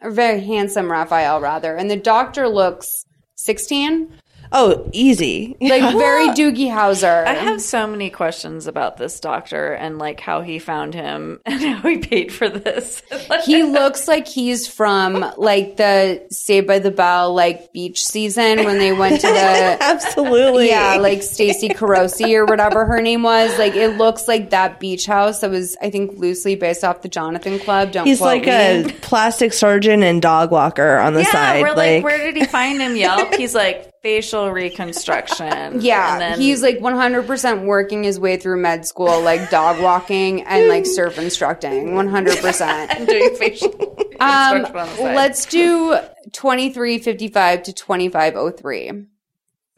a 0.02 0.10
very 0.10 0.40
handsome 0.40 0.90
Raphael, 0.90 1.40
rather, 1.40 1.76
and 1.76 1.90
the 1.90 1.96
doctor 1.96 2.48
looks 2.48 3.04
16. 3.36 4.19
Oh, 4.52 4.88
easy. 4.92 5.56
Like 5.60 5.82
very 5.96 6.28
Doogie 6.28 6.70
Howser. 6.70 7.26
I 7.26 7.34
have 7.34 7.60
so 7.60 7.86
many 7.86 8.10
questions 8.10 8.66
about 8.66 8.96
this 8.96 9.20
doctor 9.20 9.72
and 9.72 9.98
like 9.98 10.20
how 10.20 10.40
he 10.40 10.58
found 10.58 10.94
him 10.94 11.40
and 11.46 11.60
how 11.60 11.88
he 11.88 11.98
paid 11.98 12.32
for 12.32 12.48
this. 12.48 13.02
he 13.44 13.62
looks 13.62 14.08
like 14.08 14.26
he's 14.26 14.66
from 14.66 15.32
like 15.36 15.76
the 15.76 16.26
Saved 16.30 16.66
by 16.66 16.78
the 16.78 16.90
Bell 16.90 17.32
like 17.34 17.72
beach 17.72 18.04
season 18.04 18.64
when 18.64 18.78
they 18.78 18.92
went 18.92 19.20
to 19.20 19.26
the 19.26 19.76
absolutely 19.80 20.68
yeah 20.68 20.96
like 20.96 21.22
Stacey 21.22 21.68
Carosi 21.68 22.34
or 22.34 22.44
whatever 22.44 22.84
her 22.86 23.00
name 23.00 23.22
was. 23.22 23.56
Like 23.58 23.76
it 23.76 23.96
looks 23.96 24.26
like 24.26 24.50
that 24.50 24.80
beach 24.80 25.06
house 25.06 25.40
that 25.40 25.50
was 25.50 25.76
I 25.80 25.90
think 25.90 26.18
loosely 26.18 26.56
based 26.56 26.82
off 26.82 27.02
the 27.02 27.08
Jonathan 27.08 27.58
Club. 27.60 27.92
Don't 27.92 28.06
He's 28.06 28.20
like 28.20 28.44
me. 28.44 28.50
a 28.50 28.92
plastic 29.00 29.52
surgeon 29.52 30.02
and 30.02 30.20
dog 30.20 30.50
walker 30.50 30.98
on 30.98 31.14
the 31.14 31.22
yeah, 31.22 31.32
side. 31.32 31.62
we're 31.62 31.74
like, 31.74 32.02
where 32.02 32.18
did 32.18 32.36
he 32.36 32.44
find 32.44 32.80
him? 32.80 32.96
Yelp. 32.96 33.34
He's 33.34 33.54
like 33.54 33.89
facial 34.02 34.50
reconstruction. 34.50 35.80
Yeah, 35.80 36.12
and 36.12 36.20
then 36.20 36.40
he's 36.40 36.62
like 36.62 36.78
100% 36.78 37.64
working 37.64 38.02
his 38.04 38.18
way 38.20 38.36
through 38.36 38.60
med 38.60 38.86
school, 38.86 39.20
like 39.22 39.50
dog 39.50 39.80
walking 39.82 40.42
and 40.42 40.68
like 40.68 40.86
surf 40.86 41.18
instructing. 41.18 41.88
100%. 41.94 43.06
doing 43.06 43.36
facial 43.36 43.96
Um, 44.20 44.66
on 44.66 44.72
the 44.72 44.86
side. 44.96 45.16
let's 45.16 45.46
do 45.46 45.98
2355 46.32 47.62
to 47.64 47.72
2503. 47.72 48.90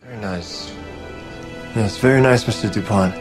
Very 0.01 0.17
nice. 0.19 0.73
Yes, 1.77 1.97
very 1.99 2.21
nice, 2.21 2.45
Mr. 2.45 2.73
DuPont. 2.73 3.15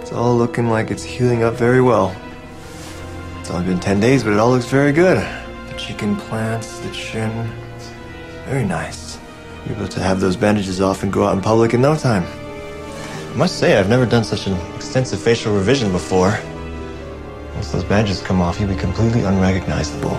It's 0.00 0.12
all 0.12 0.36
looking 0.36 0.68
like 0.70 0.90
it's 0.92 1.02
healing 1.02 1.42
up 1.42 1.54
very 1.54 1.80
well. 1.82 2.14
It's 3.40 3.50
only 3.50 3.66
been 3.66 3.80
10 3.80 3.98
days, 4.00 4.22
but 4.22 4.32
it 4.32 4.38
all 4.38 4.50
looks 4.50 4.66
very 4.66 4.92
good. 4.92 5.18
The 5.68 5.74
cheek 5.76 6.02
implants, 6.04 6.78
the 6.78 6.90
chin. 6.92 7.50
Very 8.46 8.64
nice. 8.64 9.05
Able 9.68 9.88
to 9.88 10.00
have 10.00 10.20
those 10.20 10.36
bandages 10.36 10.80
off 10.80 11.02
and 11.02 11.12
go 11.12 11.26
out 11.26 11.34
in 11.34 11.42
public 11.42 11.74
in 11.74 11.80
no 11.80 11.96
time. 11.96 12.24
I 12.24 13.36
must 13.36 13.58
say, 13.58 13.76
I've 13.76 13.88
never 13.88 14.06
done 14.06 14.24
such 14.24 14.46
an 14.46 14.56
extensive 14.76 15.20
facial 15.20 15.54
revision 15.54 15.90
before. 15.92 16.38
Once 17.54 17.72
those 17.72 17.84
badges 17.84 18.22
come 18.22 18.40
off, 18.40 18.60
you'll 18.60 18.68
be 18.68 18.76
completely 18.76 19.24
unrecognizable. 19.24 20.16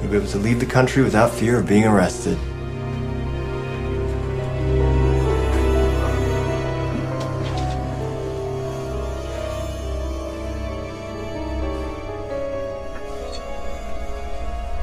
You'll 0.00 0.10
be 0.10 0.16
able 0.16 0.26
to 0.28 0.38
leave 0.38 0.58
the 0.58 0.66
country 0.66 1.02
without 1.02 1.30
fear 1.30 1.58
of 1.58 1.66
being 1.66 1.84
arrested. 1.84 2.38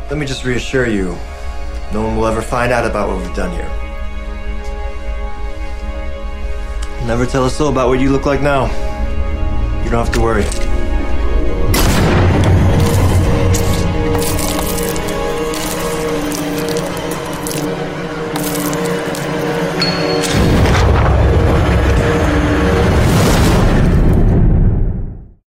Let 0.09 0.17
me 0.17 0.25
just 0.25 0.45
reassure 0.45 0.87
you, 0.87 1.17
no 1.93 2.03
one 2.03 2.17
will 2.17 2.27
ever 2.27 2.41
find 2.41 2.71
out 2.71 2.85
about 2.85 3.07
what 3.07 3.17
we've 3.17 3.35
done 3.35 3.51
here. 3.51 3.69
Never 7.07 7.25
tell 7.25 7.45
a 7.45 7.49
soul 7.49 7.69
about 7.69 7.87
what 7.87 8.01
you 8.01 8.09
look 8.09 8.25
like 8.25 8.41
now. 8.41 8.65
You 9.85 9.89
don't 9.89 10.05
have 10.05 10.13
to 10.15 10.19
worry. 10.19 10.43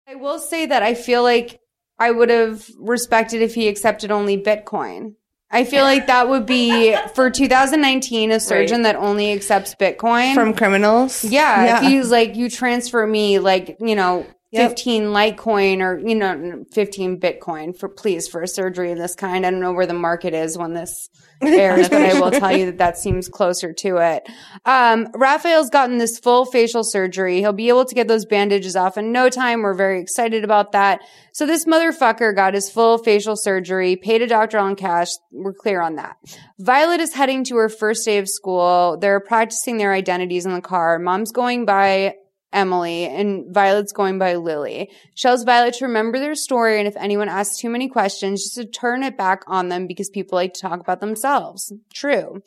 I 0.07 0.15
will 0.15 0.39
say 0.39 0.67
that 0.67 0.85
I 0.85 0.95
feel 0.95 1.25
like 1.25 1.59
I 1.99 2.13
would 2.13 2.31
have 2.31 2.71
respected 2.79 3.43
if 3.43 3.57
he 3.57 3.67
accepted 3.67 4.13
only 4.13 4.41
Bitcoin. 4.41 5.17
I 5.53 5.65
feel 5.65 5.83
like 5.83 6.07
that 6.07 6.29
would 6.29 6.47
be 6.47 6.97
for 7.15 7.29
2019 7.31 8.31
a 8.31 8.39
surgeon 8.41 8.83
that 8.83 8.95
only 8.97 9.33
accepts 9.33 9.75
Bitcoin 9.75 10.35
From 10.35 10.55
criminals? 10.55 11.25
Yeah, 11.25 11.65
Yeah. 11.65 11.77
if 11.85 11.89
he's 11.91 12.11
like 12.11 12.37
you 12.37 12.49
transfer 12.49 13.07
me 13.07 13.39
like 13.41 13.77
you 13.81 13.97
know. 13.97 14.27
Yep. 14.53 14.71
15 14.71 15.05
Litecoin 15.05 15.81
or, 15.81 15.99
you 16.01 16.17
know, 16.17 16.65
15 16.73 17.21
Bitcoin 17.21 17.79
for 17.79 17.89
please 17.89 18.27
for 18.27 18.43
a 18.43 18.49
surgery 18.49 18.91
of 18.91 18.99
this 18.99 19.15
kind. 19.15 19.47
I 19.47 19.51
don't 19.51 19.61
know 19.61 19.73
where 19.73 19.87
the 19.87 19.95
market 19.95 20.35
is 20.35 20.59
when 20.59 20.75
this 20.75 21.09
airs, 21.41 21.89
but 21.89 22.03
I 22.03 22.21
will 22.21 22.33
tell 22.33 22.57
you 22.57 22.67
that 22.67 22.79
that 22.79 22.99
seems 22.99 23.29
closer 23.29 23.73
to 23.73 23.99
it. 23.99 24.29
Um, 24.65 25.07
Raphael's 25.15 25.71
gotten 25.71 25.99
this 25.99 26.19
full 26.19 26.47
facial 26.47 26.83
surgery. 26.83 27.39
He'll 27.39 27.53
be 27.53 27.69
able 27.69 27.85
to 27.85 27.95
get 27.95 28.09
those 28.09 28.27
bandages 28.27 28.75
off 28.75 28.99
in 28.99 29.13
no 29.13 29.29
time. 29.29 29.63
We're 29.63 29.75
very 29.75 30.01
excited 30.01 30.43
about 30.43 30.73
that. 30.73 31.01
So 31.33 31.47
this 31.47 31.65
motherfucker 31.65 32.35
got 32.35 32.55
his 32.55 32.69
full 32.69 32.99
facial 32.99 33.37
surgery, 33.37 33.95
paid 33.95 34.21
a 34.21 34.27
doctor 34.27 34.59
on 34.59 34.75
cash. 34.75 35.11
We're 35.31 35.55
clear 35.55 35.81
on 35.81 35.95
that. 35.95 36.17
Violet 36.59 37.01
is 37.01 37.15
heading 37.15 37.45
to 37.45 37.57
her 37.57 37.69
first 37.69 38.05
day 38.05 38.19
of 38.19 38.29
school. 38.29 38.99
They're 39.01 39.21
practicing 39.21 39.79
their 39.79 39.93
identities 39.93 40.45
in 40.45 40.53
the 40.53 40.61
car. 40.61 40.99
Mom's 40.99 41.31
going 41.31 41.67
by 41.67 42.17
Emily 42.53 43.05
and 43.05 43.53
Violet's 43.55 43.93
going 43.93 44.19
by 44.19 44.35
Lily. 44.35 44.91
She 45.15 45.29
tells 45.29 45.45
Violet 45.45 45.75
to 45.75 45.87
remember 45.87 46.19
their 46.19 46.35
story 46.35 46.79
and 46.79 46.89
if 46.89 46.97
anyone 46.97 47.29
asks 47.29 47.59
too 47.59 47.71
many 47.71 47.89
questions, 47.89 48.43
just 48.43 48.55
to 48.57 48.65
turn 48.65 49.03
it 49.03 49.17
back 49.17 49.43
on 49.47 49.69
them 49.69 49.87
because 49.87 50.11
people 50.11 50.37
like 50.37 50.55
to 50.55 50.61
talk 50.61 50.81
about 50.81 51.01
themselves. 51.01 51.73
True. 51.95 52.43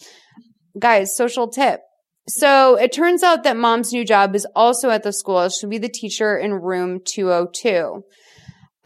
Guys, 0.78 1.16
social 1.16 1.48
tip. 1.48 1.82
So 2.28 2.76
it 2.76 2.94
turns 2.94 3.22
out 3.24 3.44
that 3.44 3.58
mom's 3.58 3.92
new 3.92 4.06
job 4.06 4.36
is 4.36 4.48
also 4.56 4.90
at 4.90 5.04
the 5.04 5.14
school. 5.14 5.50
She'll 5.50 5.70
be 5.70 5.78
the 5.78 5.90
teacher 5.90 6.38
in 6.38 6.54
room 6.54 7.02
202. 7.06 8.04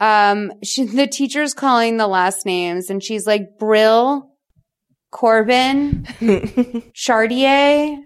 Um, 0.00 0.52
she, 0.64 0.84
the 0.84 1.06
teacher's 1.06 1.54
calling 1.54 1.96
the 1.96 2.08
last 2.08 2.46
names 2.46 2.90
and 2.90 3.02
she's 3.02 3.26
like, 3.26 3.58
Brill, 3.58 4.30
Corbin, 5.10 6.06
Chartier, 6.94 7.96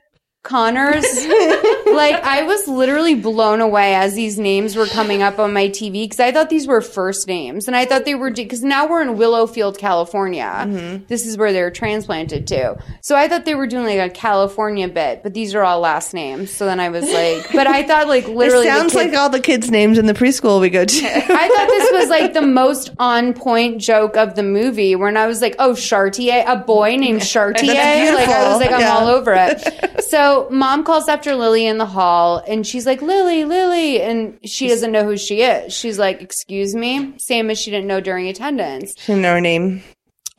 Connors. 0.43 1.05
like 1.87 2.17
I 2.17 2.43
was 2.45 2.67
literally 2.67 3.15
blown 3.15 3.61
away 3.61 3.95
as 3.95 4.15
these 4.15 4.39
names 4.39 4.75
were 4.75 4.87
coming 4.87 5.23
up 5.23 5.39
on 5.39 5.53
my 5.53 5.69
TV 5.69 6.05
because 6.05 6.19
I 6.19 6.33
thought 6.33 6.51
these 6.51 6.67
were 6.67 6.81
first 6.81 7.29
names 7.29 7.69
and 7.69 7.77
I 7.77 7.85
thought 7.85 8.05
they 8.05 8.17
were 8.17 8.31
because 8.31 8.65
now 8.65 8.89
we're 8.89 9.03
in 9.03 9.17
Willowfield, 9.17 9.79
California. 9.79 10.43
Mm-hmm. 10.43 11.05
This 11.07 11.27
is 11.27 11.37
where 11.39 11.53
they're 11.53 11.71
transplanted 11.71 12.49
to. 12.49 12.77
So 13.03 13.15
I 13.15 13.29
thought 13.29 13.45
they 13.45 13.55
were 13.55 13.69
doing 13.69 13.87
like 13.87 14.01
a 14.01 14.13
California 14.13 14.89
bit, 14.89 15.23
but 15.23 15.33
these 15.33 15.55
are 15.55 15.63
all 15.63 15.79
last 15.79 16.13
names. 16.13 16.51
So 16.51 16.67
then 16.67 16.81
I 16.81 16.89
was 16.89 17.05
like, 17.05 17.53
but 17.53 17.69
I 17.69 17.85
thought 17.87 18.09
like 18.09 18.27
literally 18.29 18.67
it 18.67 18.71
sounds 18.71 18.95
kid- 18.95 19.11
like 19.11 19.15
all 19.17 19.31
the 19.31 19.39
kids' 19.41 19.71
names 19.71 19.97
in 19.97 20.07
the 20.07 20.15
preschool 20.15 20.61
we 20.61 20.71
go 20.71 20.85
to. 20.85 21.07
I 21.07 21.49
thought 21.49 21.69
this 21.69 21.93
was 21.93 22.09
like 22.09 22.33
the 22.33 22.43
most 22.43 22.91
on 22.99 23.33
point 23.33 23.81
joke 23.81 24.17
of 24.17 24.35
the 24.35 24.43
movie 24.43 24.97
when 24.97 25.17
I 25.17 25.29
was 25.29 25.41
like, 25.41 25.55
oh, 25.61 25.77
Chartier, 25.77 26.43
a 26.49 26.57
boy 26.57 26.97
named 26.97 27.23
Chartier. 27.23 27.75
Like 27.75 28.29
I 28.29 28.49
was 28.49 28.59
like, 28.59 28.73
I'm 28.73 28.79
beautiful. 28.79 28.99
all 28.99 29.07
over 29.07 29.35
it. 29.37 30.03
so 30.05 30.32
mom 30.51 30.85
calls 30.85 31.09
after 31.09 31.35
Lily 31.35 31.67
in 31.67 31.79
the 31.79 31.87
hall 31.87 32.43
and 32.47 32.67
she's 32.67 32.87
like, 32.87 33.03
Lily, 33.03 33.45
Lily. 33.45 34.01
And 34.03 34.39
she 34.45 34.69
doesn't 34.69 34.93
know 34.93 35.05
who 35.05 35.17
she 35.17 35.43
is. 35.43 35.73
She's 35.73 35.99
like, 35.99 36.23
excuse 36.23 36.75
me. 36.75 37.15
Same 37.19 37.51
as 37.51 37.59
she 37.59 37.71
didn't 37.71 37.87
know 37.87 38.01
during 38.01 38.29
attendance. 38.29 38.95
She 38.99 39.13
didn't 39.13 39.23
know 39.23 39.35
her 39.35 39.41
name. 39.41 39.83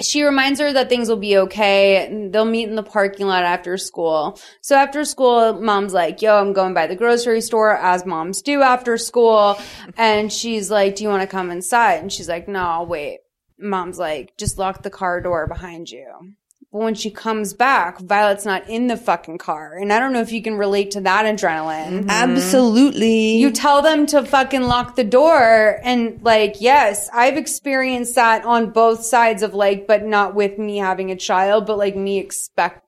She 0.01 0.23
reminds 0.23 0.59
her 0.59 0.73
that 0.73 0.89
things 0.89 1.07
will 1.07 1.17
be 1.17 1.37
okay. 1.37 2.27
They'll 2.31 2.45
meet 2.45 2.67
in 2.67 2.75
the 2.75 2.83
parking 2.83 3.27
lot 3.27 3.43
after 3.43 3.77
school. 3.77 4.39
So 4.61 4.75
after 4.75 5.05
school, 5.05 5.53
mom's 5.61 5.93
like, 5.93 6.21
yo, 6.21 6.35
I'm 6.35 6.51
going 6.51 6.73
by 6.73 6.87
the 6.87 6.95
grocery 6.95 7.41
store 7.41 7.77
as 7.77 8.05
moms 8.05 8.41
do 8.41 8.61
after 8.61 8.97
school. 8.97 9.57
And 9.95 10.33
she's 10.33 10.71
like, 10.71 10.95
do 10.95 11.03
you 11.03 11.09
want 11.09 11.21
to 11.21 11.27
come 11.27 11.51
inside? 11.51 12.01
And 12.01 12.11
she's 12.11 12.27
like, 12.27 12.47
no, 12.47 12.59
I'll 12.59 12.85
wait. 12.85 13.19
Mom's 13.59 13.99
like, 13.99 14.35
just 14.37 14.57
lock 14.57 14.81
the 14.81 14.89
car 14.89 15.21
door 15.21 15.47
behind 15.47 15.89
you. 15.89 16.33
But 16.73 16.79
when 16.79 16.95
she 16.95 17.11
comes 17.11 17.53
back, 17.53 17.99
Violet's 17.99 18.45
not 18.45 18.67
in 18.67 18.87
the 18.87 18.97
fucking 18.97 19.37
car. 19.37 19.77
And 19.77 19.93
I 19.93 19.99
don't 19.99 20.11
know 20.11 20.21
if 20.21 20.31
you 20.31 20.41
can 20.41 20.55
relate 20.55 20.89
to 20.91 21.01
that 21.01 21.23
adrenaline. 21.23 21.99
Mm-hmm. 21.99 22.09
Absolutely. 22.09 23.37
You 23.37 23.51
tell 23.51 23.83
them 23.83 24.07
to 24.07 24.25
fucking 24.25 24.63
lock 24.63 24.95
the 24.95 25.03
door. 25.03 25.79
And 25.83 26.19
like, 26.23 26.55
yes, 26.59 27.11
I've 27.13 27.37
experienced 27.37 28.15
that 28.15 28.43
on 28.43 28.71
both 28.71 29.05
sides 29.05 29.43
of 29.43 29.53
like, 29.53 29.85
but 29.85 30.03
not 30.03 30.33
with 30.33 30.57
me 30.57 30.77
having 30.77 31.11
a 31.11 31.15
child, 31.15 31.67
but 31.67 31.77
like 31.77 31.95
me 31.95 32.17
expect 32.17 32.83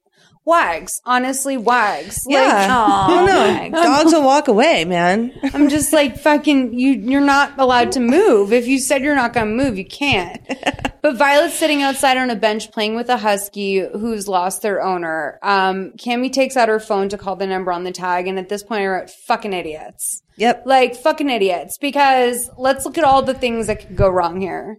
wags. 0.45 1.01
Honestly, 1.05 1.57
wags. 1.57 2.21
yeah. 2.27 2.39
Like, 2.39 2.69
I 2.69 3.07
don't 3.07 3.71
know. 3.71 3.83
Dogs 3.83 4.13
will 4.13 4.23
walk 4.23 4.47
away, 4.47 4.85
man. 4.85 5.33
I'm 5.53 5.69
just 5.69 5.91
like 5.91 6.17
fucking 6.19 6.77
you 6.77 6.93
you're 6.93 7.21
not 7.21 7.53
allowed 7.57 7.91
to 7.93 7.99
move. 7.99 8.53
If 8.53 8.67
you 8.67 8.79
said 8.79 9.03
you're 9.03 9.15
not 9.15 9.33
gonna 9.33 9.51
move, 9.51 9.77
you 9.77 9.85
can't. 9.85 10.41
But 11.05 11.17
Violet's 11.17 11.53
sitting 11.53 11.83
outside 11.83 12.17
on 12.17 12.31
a 12.31 12.35
bench 12.35 12.71
playing 12.71 12.95
with 12.95 13.09
a 13.09 13.17
husky 13.17 13.77
who's 13.77 14.27
lost 14.27 14.63
their 14.63 14.81
owner. 14.81 15.37
Um, 15.43 15.91
Cammy 15.99 16.33
takes 16.33 16.57
out 16.57 16.67
her 16.67 16.79
phone 16.79 17.09
to 17.09 17.17
call 17.19 17.35
the 17.35 17.45
number 17.45 17.71
on 17.71 17.83
the 17.83 17.91
tag, 17.91 18.25
and 18.25 18.39
at 18.39 18.49
this 18.49 18.63
point, 18.63 18.81
I 18.81 18.87
wrote 18.87 19.11
fucking 19.27 19.53
idiots. 19.53 20.23
Yep. 20.37 20.63
Like 20.65 20.95
fucking 20.95 21.29
idiots. 21.29 21.77
Because 21.77 22.49
let's 22.57 22.85
look 22.85 22.97
at 22.97 23.03
all 23.03 23.21
the 23.21 23.35
things 23.35 23.67
that 23.67 23.81
could 23.81 23.95
go 23.95 24.09
wrong 24.09 24.41
here. 24.41 24.77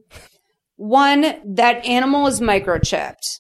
One, 0.75 1.23
that 1.55 1.87
animal 1.87 2.27
is 2.27 2.41
microchipped. 2.41 3.39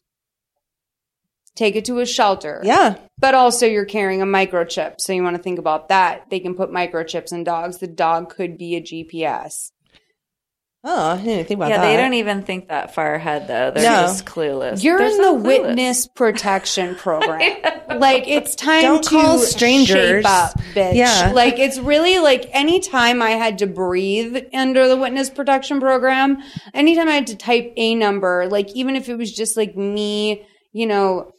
Take 1.57 1.75
it 1.75 1.87
to 1.87 1.99
a 1.99 2.07
shelter. 2.07 2.61
Yeah. 2.63 2.97
But 3.19 3.35
also 3.35 3.67
you're 3.67 3.85
carrying 3.87 4.23
a 4.23 4.27
microchip. 4.27 4.97
So 5.01 5.13
you 5.13 5.23
want 5.23 5.37
to 5.37 5.43
think 5.43 5.59
about 5.59 5.89
that. 5.89 6.29
They 6.31 6.39
can 6.39 6.55
put 6.55 6.71
microchips 6.71 7.33
in 7.33 7.43
dogs. 7.45 7.79
The 7.79 7.87
dog 7.89 8.29
could 8.31 8.57
be 8.59 8.77
a 8.77 8.81
GPS. 8.83 9.73
Oh, 10.89 11.11
I 11.13 11.17
didn't 11.17 11.49
think 11.49 11.59
about 11.59 11.71
yeah, 11.71 11.79
that. 11.79 11.85
Yeah, 11.91 11.97
they 11.97 12.01
don't 12.01 12.15
even 12.15 12.43
think 12.45 12.69
that 12.69 12.95
far 12.95 13.15
ahead 13.17 13.49
though. 13.49 13.73
They're 13.73 13.83
No. 13.91 14.03
just 14.03 14.25
clueless. 14.25 14.85
You're 14.85 14.99
They're 14.99 15.09
in 15.09 15.17
so 15.17 15.33
the 15.37 15.39
clueless. 15.41 15.45
witness 15.67 16.07
protection 16.15 16.95
program. 16.95 17.41
like 17.99 18.29
it's 18.29 18.55
time 18.55 18.83
Don't 18.83 19.03
to 19.03 19.11
call 19.11 19.39
strangers. 19.41 20.23
shape 20.23 20.31
up, 20.31 20.53
bitch. 20.75 20.95
Yeah. 20.95 21.33
Like 21.35 21.59
it's 21.59 21.79
really 21.79 22.19
like 22.21 22.49
anytime 22.53 23.21
I 23.21 23.31
had 23.31 23.59
to 23.59 23.67
breathe 23.67 24.37
under 24.55 24.87
the 24.87 24.97
witness 24.97 25.29
protection 25.29 25.81
program, 25.81 26.41
anytime 26.73 27.09
I 27.09 27.13
had 27.15 27.27
to 27.29 27.37
type 27.37 27.73
a 27.77 27.97
number, 27.97 28.47
like 28.49 28.71
even 28.77 28.95
if 28.95 29.09
it 29.09 29.17
was 29.17 29.33
just 29.33 29.57
like 29.57 29.75
me, 29.77 30.47
you 30.73 30.87
know, 30.87 31.33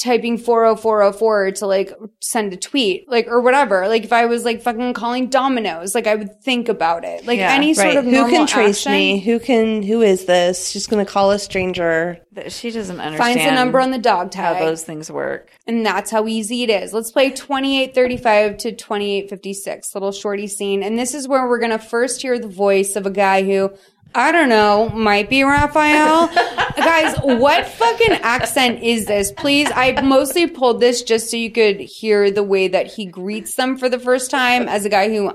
typing 0.00 0.38
40404 0.38 1.50
to 1.52 1.66
like 1.66 1.92
send 2.20 2.52
a 2.52 2.56
tweet, 2.56 3.08
like 3.08 3.26
or 3.28 3.40
whatever. 3.40 3.86
Like 3.86 4.02
if 4.04 4.12
I 4.12 4.26
was 4.26 4.44
like 4.44 4.62
fucking 4.62 4.94
calling 4.94 5.28
Domino's, 5.28 5.94
like 5.94 6.06
I 6.06 6.14
would 6.14 6.42
think 6.42 6.68
about 6.68 7.04
it. 7.04 7.26
Like 7.26 7.38
Yeah, 7.38 7.52
any 7.52 7.74
sort 7.74 7.88
Right. 7.88 7.96
of 7.98 8.04
Who 8.06 8.28
can 8.30 8.46
trace 8.46 8.78
action. 8.78 8.92
me? 8.92 9.20
Who 9.20 9.38
can? 9.38 9.82
Who 9.82 10.00
is 10.02 10.24
this? 10.24 10.70
She's 10.70 10.86
gonna 10.86 11.04
call 11.06 11.30
a 11.32 11.38
stranger. 11.38 12.18
That 12.32 12.50
She 12.52 12.70
doesn't 12.70 12.98
understand. 13.00 13.18
Finds 13.38 13.44
the 13.44 13.54
number 13.54 13.78
on 13.80 13.90
the 13.90 13.98
dog 13.98 14.30
tag. 14.30 14.56
how 14.56 14.64
those 14.64 14.84
things 14.84 15.10
work. 15.10 15.50
And 15.66 15.84
that's 15.84 16.10
how 16.10 16.26
easy 16.28 16.62
it 16.62 16.70
is. 16.70 16.92
Let's 16.92 17.10
play 17.12 17.30
2835 17.30 18.56
to 18.58 18.72
2856, 18.72 19.94
little 19.94 20.12
shorty 20.12 20.46
scene. 20.46 20.82
And 20.82 20.98
this 20.98 21.14
is 21.14 21.28
where 21.28 21.48
we're 21.48 21.58
going 21.58 21.70
to 21.72 21.78
first 21.78 22.22
hear 22.22 22.38
the 22.38 22.48
voice 22.48 22.96
of 22.96 23.04
a 23.06 23.10
guy 23.10 23.42
who, 23.42 23.70
I 24.14 24.32
don't 24.32 24.48
know, 24.48 24.88
might 24.90 25.30
be 25.30 25.44
Raphael. 25.44 26.28
Guys, 26.76 27.16
what 27.22 27.66
fucking 27.68 28.12
accent 28.22 28.82
is 28.82 29.06
this? 29.06 29.30
Please, 29.32 29.70
I 29.74 30.00
mostly 30.02 30.46
pulled 30.46 30.80
this 30.80 31.02
just 31.02 31.30
so 31.30 31.36
you 31.36 31.50
could 31.50 31.80
hear 31.80 32.30
the 32.30 32.42
way 32.42 32.68
that 32.68 32.86
he 32.86 33.06
greets 33.06 33.54
them 33.54 33.76
for 33.76 33.88
the 33.88 33.98
first 33.98 34.30
time 34.30 34.68
as 34.68 34.84
a 34.84 34.88
guy 34.88 35.08
who, 35.08 35.32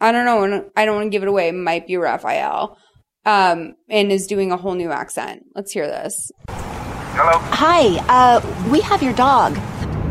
I 0.00 0.12
don't 0.12 0.24
know, 0.24 0.70
I 0.76 0.84
don't 0.84 0.96
want 0.96 1.06
to 1.06 1.10
give 1.10 1.22
it 1.22 1.28
away, 1.28 1.50
might 1.52 1.86
be 1.86 1.96
Raphael. 1.96 2.78
Um, 3.26 3.74
and 3.88 4.12
is 4.12 4.26
doing 4.26 4.52
a 4.52 4.56
whole 4.58 4.74
new 4.74 4.90
accent. 4.90 5.44
Let's 5.54 5.72
hear 5.72 5.86
this. 5.86 6.30
Hello. 6.48 7.38
Hi, 7.38 7.96
uh, 8.08 8.68
we 8.70 8.80
have 8.82 9.02
your 9.02 9.14
dog. 9.14 9.58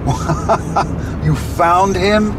You 1.23 1.35
found 1.35 1.95
him? 1.95 2.33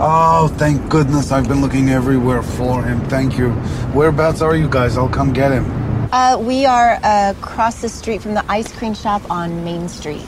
Oh, 0.00 0.46
thank 0.58 0.88
goodness. 0.88 1.32
I've 1.32 1.48
been 1.48 1.60
looking 1.60 1.88
everywhere 1.88 2.42
for 2.42 2.84
him. 2.84 3.00
Thank 3.08 3.36
you. 3.36 3.50
Whereabouts 3.94 4.40
are 4.42 4.54
you 4.54 4.68
guys? 4.68 4.96
I'll 4.96 5.08
come 5.08 5.32
get 5.32 5.50
him. 5.50 5.66
Uh, 6.12 6.38
we 6.40 6.64
are 6.66 7.00
uh, 7.02 7.32
across 7.36 7.80
the 7.82 7.88
street 7.88 8.22
from 8.22 8.34
the 8.34 8.44
ice 8.50 8.72
cream 8.72 8.94
shop 8.94 9.28
on 9.30 9.64
Main 9.64 9.88
Street. 9.88 10.26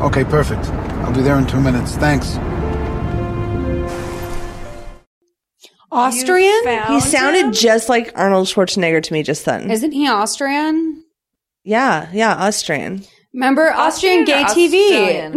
Okay, 0.00 0.24
perfect. 0.24 0.66
I'll 1.02 1.14
be 1.14 1.22
there 1.22 1.38
in 1.38 1.46
two 1.46 1.60
minutes. 1.60 1.96
Thanks. 1.96 2.36
Austrian? 5.90 6.86
He 6.88 7.00
sounded 7.00 7.54
just 7.54 7.88
like 7.88 8.12
Arnold 8.14 8.46
Schwarzenegger 8.46 9.02
to 9.02 9.12
me 9.12 9.22
just 9.22 9.46
then. 9.46 9.70
Isn't 9.70 9.92
he 9.92 10.06
Austrian? 10.06 11.02
yeah, 11.64 12.08
yeah, 12.12 12.34
Austrian. 12.34 13.04
Remember 13.34 13.70
Austrian, 13.72 14.24
Gay? 14.24 14.42
TV? 14.44 14.70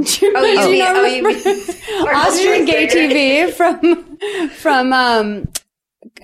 Do 0.19 0.25
you- 0.25 0.33
Oh, 0.35 0.45
you 0.45 0.71
mean- 0.71 0.81
oh, 0.87 1.05
you 1.05 1.23
mean- 1.23 1.35
Austrian 2.15 2.65
Gay 2.65 2.87
TV 2.87 3.51
from 3.53 4.49
from 4.49 4.93
um 4.93 5.47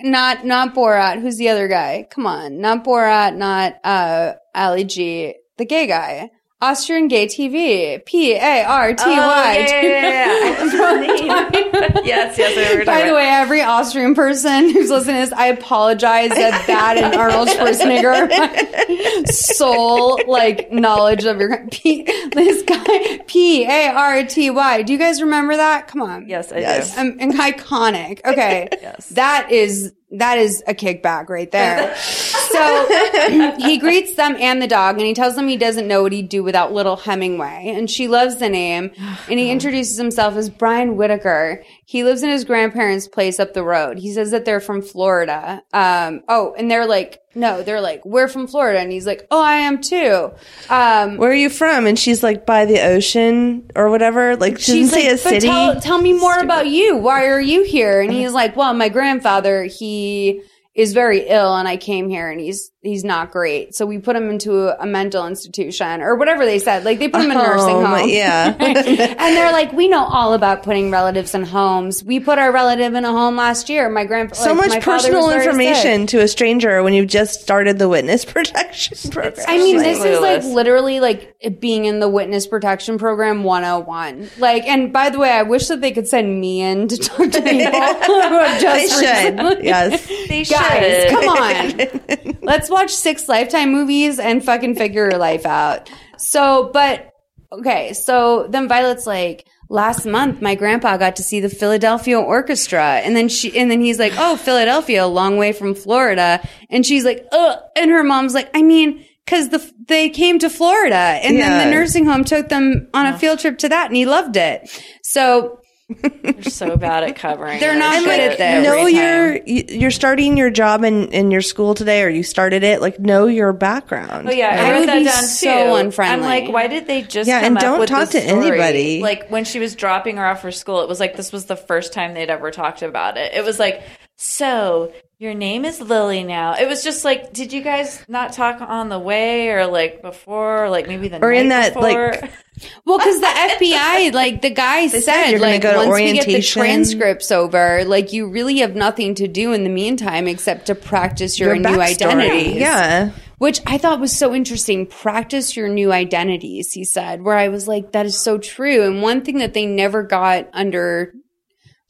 not 0.02 0.46
not 0.46 0.74
Borat. 0.74 1.22
Who's 1.22 1.38
the 1.38 1.50
other 1.50 1.68
guy? 1.68 2.08
Come 2.10 2.26
on, 2.26 2.60
not 2.62 2.84
Borat, 2.86 3.36
not 3.36 3.76
uh 3.84 4.34
Ali 4.56 4.84
G, 4.86 5.36
the 5.58 5.66
gay 5.66 5.88
guy. 5.88 6.30
Austrian 6.60 7.08
Gay 7.08 7.28
TV. 7.28 8.04
P 8.04 8.34
A 8.34 8.64
R 8.66 8.94
T 8.94 9.04
Y. 9.06 9.08
Oh, 9.08 9.18
yeah, 9.18 9.82
yeah, 9.84 10.02
yeah, 10.02 11.50
yeah. 11.54 12.02
yes, 12.04 12.38
yes. 12.38 12.58
I 12.58 12.80
know 12.80 12.86
By 12.86 13.08
the 13.08 13.14
way, 13.14 13.28
every 13.28 13.62
Austrian 13.62 14.16
person 14.16 14.72
who's 14.72 14.90
listening 14.90 15.18
to 15.18 15.30
this, 15.30 15.34
I 15.34 15.48
apologize 15.48 16.30
that 16.30 16.66
that 16.66 16.98
and 16.98 17.14
Arnold 17.16 17.50
Schwarzenegger 17.50 18.12
are 18.24 18.28
my 18.28 19.24
sole 19.26 20.20
like 20.28 20.72
knowledge 20.72 21.26
of 21.26 21.40
your 21.40 21.68
P, 21.72 22.04
this 22.34 22.64
guy 22.64 23.20
P 23.28 23.64
A 23.66 23.90
R 23.90 24.24
T 24.26 24.50
Y. 24.50 24.82
Do 24.82 24.94
you 24.94 25.00
guys 25.00 25.22
remember 25.22 25.56
that? 25.58 25.88
Come 25.88 26.02
on. 26.02 26.28
Yes, 26.28 26.52
I 26.52 26.58
Yes. 26.58 26.96
do. 26.96 27.02
Um, 27.02 27.18
and 27.20 27.34
iconic. 27.34 28.26
Okay. 28.26 28.68
Yes. 28.82 29.10
That 29.10 29.52
is 29.52 29.94
that 30.12 30.38
is 30.38 30.64
a 30.68 30.74
kickback 30.74 31.28
right 31.28 31.52
there. 31.52 31.96
so 31.98 33.56
he 33.60 33.78
greets 33.78 34.16
them 34.16 34.38
and 34.40 34.62
the 34.62 34.68
dog 34.68 34.96
and 34.96 35.06
he 35.06 35.14
tells 35.14 35.36
them 35.36 35.48
he 35.48 35.58
doesn't 35.58 35.88
know 35.88 36.02
what 36.02 36.14
he'd 36.14 36.30
do 36.30 36.44
without 36.44 36.72
little 36.72 36.96
Hemingway. 36.96 37.74
And 37.76 37.90
she 37.90 38.08
loves 38.08 38.38
the 38.38 38.50
name. 38.50 38.92
And 39.30 39.40
he 39.40 39.52
introduces 39.52 39.98
himself 39.98 40.36
as 40.36 40.50
Brian 40.50 40.96
Whitaker. 40.96 41.64
He 41.90 42.04
lives 42.04 42.22
in 42.22 42.30
his 42.30 42.44
grandparents' 42.44 43.08
place 43.08 43.40
up 43.40 43.54
the 43.54 43.64
road. 43.64 43.98
He 43.98 44.12
says 44.12 44.32
that 44.32 44.44
they're 44.44 44.60
from 44.60 44.82
Florida. 44.82 45.64
Um, 45.72 46.22
oh, 46.28 46.54
and 46.58 46.70
they're 46.70 46.86
like, 46.86 47.22
no, 47.34 47.64
they're 47.64 47.80
like, 47.80 48.04
we're 48.04 48.28
from 48.28 48.46
Florida. 48.46 48.80
And 48.80 48.92
he's 48.92 49.08
like, 49.08 49.26
oh, 49.32 49.42
I 49.42 49.56
am 49.60 49.80
too. 49.80 50.32
Um, 50.70 51.16
Where 51.16 51.32
are 51.32 51.34
you 51.34 51.50
from? 51.50 51.88
And 51.88 51.98
she's 51.98 52.22
like 52.24 52.46
by 52.46 52.66
the 52.66 52.82
ocean 52.82 53.72
or 53.74 53.90
whatever. 53.90 54.36
Like 54.36 54.60
she 54.60 54.74
She's 54.74 54.92
doesn't 54.92 55.00
say 55.02 55.10
like, 55.12 55.20
a 55.22 55.24
but 55.24 55.30
city. 55.30 55.48
tell, 55.48 55.80
tell 55.80 56.02
me 56.02 56.12
more 56.12 56.38
about 56.40 56.68
you. 56.68 56.98
Why 56.98 57.28
are 57.28 57.40
you 57.40 57.64
here? 57.64 58.02
And 58.02 58.12
he's 58.20 58.34
like, 58.34 58.58
well, 58.58 58.74
my 58.74 58.90
grandfather, 58.90 59.64
he 59.64 60.42
is 60.76 60.92
very 60.92 61.22
ill 61.22 61.56
and 61.56 61.70
I 61.70 61.78
came 61.78 62.10
here 62.10 62.30
and 62.30 62.42
he's, 62.42 62.70
he's 62.88 63.04
not 63.04 63.32
great. 63.32 63.76
So 63.76 63.86
we 63.86 63.98
put 64.00 64.16
him 64.16 64.30
into 64.30 64.68
a, 64.68 64.84
a 64.84 64.86
mental 64.86 65.28
institution 65.28 66.02
or 66.02 66.16
whatever 66.16 66.46
they 66.46 66.60
said. 66.60 66.84
Like 66.86 67.00
they 67.00 67.08
put 67.08 67.22
him 67.24 67.32
in 67.32 67.38
a 67.38 67.42
oh, 67.42 67.46
nursing 67.48 67.76
Oh, 67.76 67.86
home. 67.86 68.10
yeah. 68.10 68.56
and 68.60 69.36
they're 69.36 69.52
like, 69.52 69.74
we 69.74 69.88
know 69.88 70.04
all 70.06 70.34
about 70.34 70.64
putting 70.64 70.92
relatives 70.92 71.36
in 71.36 71.44
homes. 71.44 72.04
We 72.04 72.20
put 72.20 72.40
our 72.40 72.52
relative 72.52 72.94
in 72.94 73.06
a 73.06 73.12
home 73.12 73.36
last 73.36 73.70
year. 73.70 73.90
My 73.90 74.06
grandpa, 74.06 74.36
so 74.36 74.50
like, 74.54 74.58
much 74.58 74.70
my 74.70 74.80
personal 74.80 75.30
information 75.32 76.02
sick. 76.08 76.10
to 76.18 76.24
a 76.24 76.28
stranger 76.28 76.82
when 76.84 76.94
you've 76.94 77.08
just 77.08 77.42
started 77.42 77.78
the 77.80 77.90
witness 77.90 78.26
protection 78.34 79.12
program. 79.12 79.46
I 79.48 79.58
mean, 79.58 79.78
this 79.78 80.04
is 80.04 80.20
like 80.20 80.44
literally 80.44 81.00
like 81.00 81.36
being 81.60 81.86
in 81.86 82.00
the 82.00 82.10
witness 82.10 82.48
protection 82.48 82.98
program 82.98 83.44
101. 83.44 84.30
Like, 84.38 84.66
and 84.68 84.92
by 84.94 85.10
the 85.10 85.20
way, 85.20 85.32
I 85.32 85.44
wish 85.44 85.68
that 85.68 85.82
they 85.82 85.92
could 85.92 86.08
send 86.08 86.40
me 86.40 86.62
in 86.62 86.88
to 86.88 86.98
talk 86.98 87.18
to 87.32 87.42
people 87.42 87.72
who 87.72 88.20
have 88.22 88.62
they 88.62 88.88
should. 88.88 89.40
recently- 89.40 89.66
Yes. 89.68 90.08
They 90.28 90.44
Guys, 90.44 91.04
should. 91.04 91.10
come 91.12 91.28
on. 91.30 92.38
Let's 92.42 92.70
watch 92.78 92.92
six 92.94 93.28
Lifetime 93.28 93.72
movies 93.72 94.20
and 94.20 94.44
fucking 94.44 94.76
figure 94.76 95.10
your 95.10 95.20
life 95.20 95.46
out. 95.46 95.90
So, 96.18 96.70
but 96.74 97.10
okay, 97.52 97.94
so 97.94 98.48
then 98.50 98.68
Violet's 98.68 99.08
like, 99.08 99.46
last 99.70 100.06
month 100.06 100.42
my 100.42 100.56
grandpa 100.56 100.98
got 100.98 101.16
to 101.18 101.24
see 101.24 101.40
the 101.40 101.50
Philadelphia 101.50 102.20
Orchestra, 102.20 103.02
and 103.04 103.16
then 103.16 103.28
she, 103.30 103.58
and 103.58 103.70
then 103.70 103.82
he's 103.82 104.00
like, 104.00 104.14
oh, 104.18 104.38
Philadelphia, 104.38 105.04
a 105.04 105.08
long 105.08 105.38
way 105.38 105.52
from 105.54 105.76
Florida, 105.76 106.40
and 106.70 106.86
she's 106.86 107.04
like, 107.04 107.26
ugh, 107.32 107.60
and 107.76 107.92
her 107.92 108.04
mom's 108.04 108.34
like, 108.34 108.50
I 108.54 108.62
mean. 108.62 109.04
Cause 109.30 109.50
the, 109.50 109.60
they 109.90 110.10
came 110.10 110.40
to 110.40 110.50
Florida 110.50 110.96
and 110.96 111.36
Yeah. 111.36 111.50
then 111.50 111.68
the 111.68 111.76
nursing 111.76 112.06
home 112.06 112.24
took 112.24 112.48
them 112.48 112.88
on 112.94 113.08
a 113.08 113.20
field 113.20 113.40
trip 113.40 113.58
to 113.58 113.68
that 113.68 113.88
and 113.88 113.96
he 113.98 114.06
loved 114.06 114.38
it. 114.38 114.70
So 115.04 115.60
They're 115.90 116.44
so 116.44 116.76
bad 116.76 117.06
at 117.06 117.16
covering. 117.16 117.60
They're 117.62 117.78
not 117.80 117.96
shit 117.96 118.06
good 118.06 118.20
at 118.20 118.38
that. 118.40 118.64
know 118.64 118.86
your 118.88 119.38
you- 119.46 119.64
you're 119.70 119.92
starting 119.92 120.36
your 120.36 120.50
job 120.50 120.84
in 120.84 121.08
in 121.14 121.32
your 121.32 121.42
school 121.42 121.74
today 121.76 122.04
or 122.04 122.10
you 122.10 122.24
started 122.24 122.64
it 122.64 122.82
like 122.82 123.00
know 123.00 123.28
your 123.28 123.54
background 123.54 124.28
Oh 124.28 124.32
yeah, 124.34 124.50
I, 124.50 124.68
I 124.68 124.72
wrote 124.72 124.80
would 124.82 124.90
that 124.90 125.00
be 125.00 125.06
down 125.06 125.24
so 125.24 125.48
too. 125.70 125.76
unfriendly. 125.76 126.28
I'm 126.28 126.44
like, 126.46 126.54
why 126.54 126.68
did 126.68 126.88
they 126.88 127.04
just 127.04 127.28
Yeah, 127.28 127.40
come 127.40 127.56
and 127.56 127.58
don't 127.60 127.80
with 127.80 127.88
talk 127.90 128.10
to 128.10 128.22
story? 128.22 128.48
anybody. 128.50 129.02
Like 129.02 129.30
when 129.30 129.46
she 129.46 129.60
was 129.60 129.76
dropping 129.76 130.18
her 130.18 130.26
off 130.26 130.42
for 130.42 130.52
school, 130.52 130.82
it 130.82 130.90
was 130.90 131.00
like 131.00 131.16
this 131.16 131.32
was 131.32 131.46
the 131.46 131.56
first 131.56 131.94
time 131.94 132.14
they'd 132.14 132.30
ever 132.30 132.52
talked 132.52 132.82
about 132.82 133.16
it. 133.18 133.34
It 133.34 133.46
was 133.46 133.58
like, 133.58 133.82
so 134.18 134.92
your 135.20 135.34
name 135.34 135.64
is 135.64 135.80
Lily 135.80 136.24
now. 136.24 136.56
It 136.56 136.68
was 136.68 136.84
just 136.84 137.06
like, 137.06 137.32
did 137.34 137.54
you 137.54 137.62
guys 137.62 138.04
not 138.10 138.34
talk 138.34 138.60
on 138.62 138.90
the 138.90 139.00
way 139.00 139.50
or 139.50 139.66
like 139.68 140.02
before, 140.02 140.66
or 140.66 140.70
like 140.70 140.88
maybe 140.88 141.08
the 141.08 141.24
Or 141.24 141.32
night 141.32 141.40
in 141.42 141.50
that, 141.50 141.74
before? 141.74 142.12
like- 142.22 142.32
Well, 142.86 142.98
because 142.98 143.20
the 143.20 143.28
FBI, 143.28 144.14
like 144.14 144.42
the 144.42 144.50
guy 144.50 144.88
said 144.88 145.04
said, 145.04 145.40
like 145.40 145.62
go 145.62 145.72
to 145.84 145.90
once 145.90 146.00
we 146.02 146.14
get 146.14 146.26
the 146.26 146.42
transcripts 146.42 147.32
over, 147.32 147.84
like 147.86 148.14
you 148.14 148.30
really 148.30 148.60
have 148.60 148.76
nothing 148.76 149.16
to 149.16 149.28
do 149.28 149.54
in 149.54 149.64
the 149.64 149.70
meantime 149.70 150.28
except 150.28 150.68
to 150.68 150.76
practice 150.76 151.40
your, 151.40 151.56
Your 151.56 151.64
new 151.72 151.78
backstory. 151.78 152.08
identities. 152.12 152.56
Yeah. 152.56 153.12
Which 153.38 153.62
I 153.68 153.78
thought 153.78 154.00
was 154.00 154.18
so 154.18 154.34
interesting. 154.34 154.88
Practice 154.88 155.56
your 155.56 155.70
new 155.70 155.92
identities, 155.92 156.72
he 156.72 156.84
said, 156.84 157.22
where 157.22 157.38
I 157.38 157.50
was 157.50 157.68
like, 157.68 157.92
that 157.92 158.08
is 158.08 158.20
so 158.20 158.40
true. 158.40 158.84
And 158.84 159.04
one 159.04 159.22
thing 159.22 159.38
that 159.38 159.54
they 159.54 159.68
never 159.68 160.02
got 160.02 160.50
under, 160.54 161.14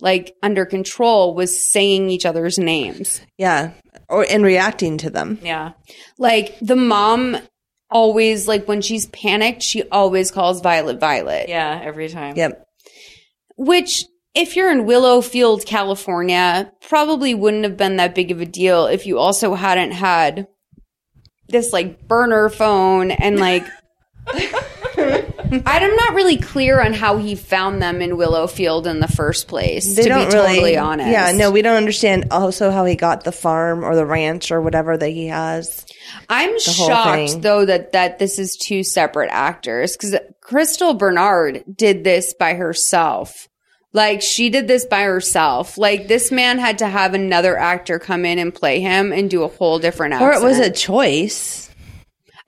like, 0.01 0.35
under 0.43 0.65
control 0.65 1.33
was 1.35 1.71
saying 1.71 2.09
each 2.09 2.25
other's 2.25 2.59
names. 2.59 3.21
yeah 3.37 3.71
or 4.09 4.25
and 4.29 4.43
reacting 4.43 4.97
to 4.97 5.09
them 5.09 5.37
yeah, 5.41 5.71
Like, 6.17 6.57
the 6.61 6.75
mom 6.75 7.37
always, 7.89 8.47
like, 8.47 8.67
when 8.67 8.81
she's 8.81 9.07
panicked, 9.07 9.63
she 9.63 9.83
always 9.89 10.31
calls 10.31 10.61
Violet 10.61 10.99
Violet. 10.99 11.49
yeah, 11.49 11.79
every 11.83 12.09
time. 12.09 12.35
yep 12.35 12.65
Which, 13.55 14.05
if 14.35 14.55
you're 14.55 14.71
in 14.71 14.85
Willowfield, 14.85 15.65
California, 15.65 16.71
probably 16.81 17.33
wouldn't 17.33 17.63
have 17.63 17.77
been 17.77 17.97
that 17.97 18.15
big 18.15 18.31
of 18.31 18.41
a 18.41 18.45
deal 18.45 18.85
if 18.85 19.05
you 19.05 19.17
also 19.17 19.55
hadn't 19.55 19.91
had 19.91 20.47
this 21.49 21.73
like 21.73 22.07
burner 22.07 22.49
phone 22.49 23.11
and 23.11 23.39
like. 23.39 23.65
I'm 25.65 25.95
not 25.95 26.13
really 26.13 26.37
clear 26.37 26.81
on 26.81 26.93
how 26.93 27.17
he 27.17 27.35
found 27.35 27.81
them 27.81 28.01
in 28.01 28.17
Willowfield 28.17 28.87
in 28.87 28.99
the 28.99 29.07
first 29.07 29.47
place. 29.47 29.95
they 29.95 30.03
to 30.03 30.09
don't 30.09 30.29
be 30.29 30.35
really 30.35 30.47
totally 30.55 30.77
honest, 30.77 31.09
yeah 31.09 31.31
no 31.31 31.51
we 31.51 31.61
don't 31.61 31.77
understand 31.77 32.27
also 32.31 32.71
how 32.71 32.85
he 32.85 32.95
got 32.95 33.23
the 33.23 33.31
farm 33.31 33.83
or 33.83 33.95
the 33.95 34.05
ranch 34.05 34.51
or 34.51 34.61
whatever 34.61 34.97
that 34.97 35.09
he 35.09 35.27
has 35.27 35.85
I'm 36.29 36.59
shocked 36.59 37.41
though 37.41 37.65
that 37.65 37.91
that 37.93 38.19
this 38.19 38.39
is 38.39 38.57
two 38.57 38.83
separate 38.83 39.29
actors 39.31 39.95
because 39.95 40.15
Crystal 40.41 40.93
Bernard 40.93 41.63
did 41.73 42.03
this 42.03 42.33
by 42.33 42.53
herself. 42.53 43.49
Like 43.93 44.21
she 44.21 44.49
did 44.49 44.67
this 44.67 44.85
by 44.85 45.03
herself. 45.03 45.77
Like 45.77 46.07
this 46.07 46.31
man 46.31 46.59
had 46.59 46.79
to 46.79 46.87
have 46.87 47.13
another 47.13 47.57
actor 47.57 47.99
come 47.99 48.25
in 48.25 48.39
and 48.39 48.53
play 48.53 48.79
him 48.79 49.11
and 49.11 49.29
do 49.29 49.43
a 49.43 49.47
whole 49.47 49.79
different 49.79 50.21
or 50.21 50.33
it 50.33 50.41
was 50.41 50.59
a 50.59 50.71
choice 50.71 51.66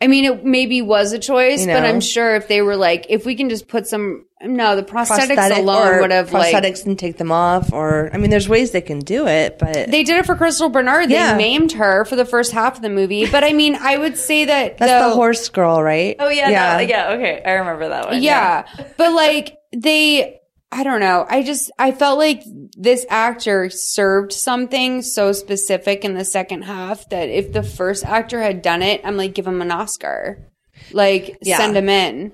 I 0.02 0.08
mean, 0.08 0.24
it 0.26 0.46
maybe 0.46 0.82
was 0.82 1.12
a 1.12 1.20
choice, 1.20 1.62
You 1.66 1.74
but? 1.74 1.84
I'm 1.84 2.00
sure 2.00 2.36
if 2.36 2.48
they 2.48 2.62
were 2.62 2.78
like, 2.78 3.08
if 3.10 3.26
we 3.26 3.36
can 3.36 3.50
just 3.50 3.68
put 3.68 3.86
some, 3.86 4.26
no, 4.42 4.78
the 4.78 4.82
prosthetics 4.84 5.34
Prosthetic 5.36 5.58
alone 5.58 6.00
would 6.00 6.12
have 6.12 6.32
like. 6.32 6.54
prosthetics 6.56 6.86
and 6.86 6.98
take 6.98 7.18
them 7.18 7.30
off 7.34 7.74
or 7.74 8.10
i 8.14 8.18
mean 8.18 8.30
there's 8.30 8.48
ways 8.48 8.72
they 8.72 8.80
can 8.80 9.00
do 9.00 9.28
it 9.28 9.60
but 9.60 9.74
They 9.92 10.04
did 10.06 10.16
it 10.18 10.26
for 10.26 10.36
Crystal 10.36 10.70
Bernard. 10.70 11.10
They 11.10 11.16
Yeah. 11.16 11.36
maimed 11.36 11.74
her 11.74 12.06
for 12.06 12.16
the 12.16 12.24
first 12.24 12.54
half 12.54 12.78
of 12.78 12.82
the 12.82 12.90
movie. 12.90 13.30
But 13.30 13.44
I 13.44 13.52
mean, 13.52 13.76
I 13.76 13.98
would 13.98 14.18
say 14.18 14.46
that 14.46 14.78
that's 14.78 14.90
though- 14.90 15.10
the 15.10 15.16
horse 15.16 15.50
girl 15.50 15.84
right 15.84 16.16
Oh 16.18 16.30
yeah, 16.30 16.48
yeah 16.50 16.80
yeah, 16.80 16.88
yeah. 17.10 17.14
Okay, 17.16 17.42
I 17.46 17.52
remember 17.56 17.90
that 17.90 18.06
one. 18.08 18.24
yeah. 18.24 18.64
but 18.98 19.12
like 19.14 19.58
they 19.76 20.40
I 20.72 20.84
don't 20.84 21.00
know. 21.00 21.26
I 21.28 21.42
just 21.42 21.72
I 21.80 21.92
felt 21.92 22.20
like 22.20 22.44
this 22.78 23.06
actor 23.10 23.70
served 23.72 24.32
something 24.34 25.02
so 25.02 25.32
specific 25.32 26.06
in 26.06 26.14
the 26.14 26.26
second 26.26 26.64
half 26.64 27.10
that 27.10 27.30
if 27.30 27.54
the 27.54 27.64
first 27.64 28.06
actor 28.06 28.42
had 28.42 28.62
done 28.62 28.84
it, 28.84 29.02
I'm 29.04 29.18
like 29.18 29.34
give 29.34 29.48
him 29.48 29.62
an 29.62 29.72
Oscar. 29.72 30.52
Like 30.92 31.38
Yeah. 31.42 31.58
send 31.58 31.76
him 31.76 31.90
in. 31.90 32.34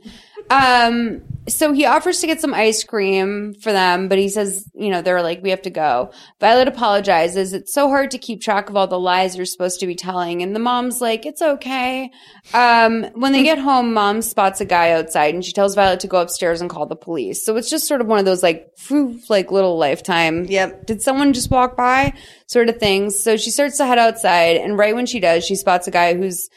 Um 0.49 1.21
so 1.47 1.73
he 1.73 1.85
offers 1.85 2.21
to 2.21 2.27
get 2.27 2.41
some 2.41 2.53
ice 2.53 2.83
cream 2.83 3.53
for 3.53 3.71
them, 3.71 4.07
but 4.07 4.17
he 4.17 4.29
says, 4.29 4.67
you 4.73 4.89
know, 4.89 5.01
they're 5.01 5.21
like, 5.21 5.43
we 5.43 5.51
have 5.51 5.61
to 5.63 5.69
go. 5.69 6.11
Violet 6.39 6.67
apologizes. 6.67 7.53
It's 7.53 7.73
so 7.73 7.87
hard 7.87 8.11
to 8.11 8.17
keep 8.17 8.41
track 8.41 8.69
of 8.69 8.75
all 8.75 8.87
the 8.87 8.99
lies 8.99 9.35
you're 9.35 9.45
supposed 9.45 9.79
to 9.81 9.87
be 9.87 9.95
telling. 9.95 10.41
And 10.41 10.55
the 10.55 10.59
mom's 10.59 11.01
like, 11.01 11.25
it's 11.25 11.41
okay. 11.41 12.09
Um, 12.53 13.03
when 13.13 13.31
they 13.31 13.43
get 13.43 13.59
home, 13.59 13.93
mom 13.93 14.23
spots 14.23 14.59
a 14.59 14.65
guy 14.65 14.91
outside 14.91 15.35
and 15.35 15.45
she 15.45 15.53
tells 15.53 15.75
Violet 15.75 15.99
to 15.99 16.07
go 16.07 16.19
upstairs 16.19 16.61
and 16.61 16.69
call 16.69 16.87
the 16.87 16.95
police. 16.95 17.45
So 17.45 17.55
it's 17.57 17.69
just 17.69 17.87
sort 17.87 18.01
of 18.01 18.07
one 18.07 18.17
of 18.17 18.25
those 18.25 18.41
like, 18.41 18.71
phew, 18.77 19.19
like 19.29 19.51
little 19.51 19.77
lifetime. 19.77 20.45
Yep. 20.45 20.87
Did 20.87 21.01
someone 21.03 21.33
just 21.33 21.51
walk 21.51 21.77
by 21.77 22.13
sort 22.47 22.69
of 22.69 22.77
things? 22.77 23.23
So 23.23 23.37
she 23.37 23.51
starts 23.51 23.77
to 23.77 23.85
head 23.85 23.99
outside. 23.99 24.57
And 24.57 24.77
right 24.79 24.95
when 24.95 25.05
she 25.05 25.19
does, 25.19 25.45
she 25.45 25.55
spots 25.55 25.87
a 25.87 25.91
guy 25.91 26.15
who's 26.15 26.49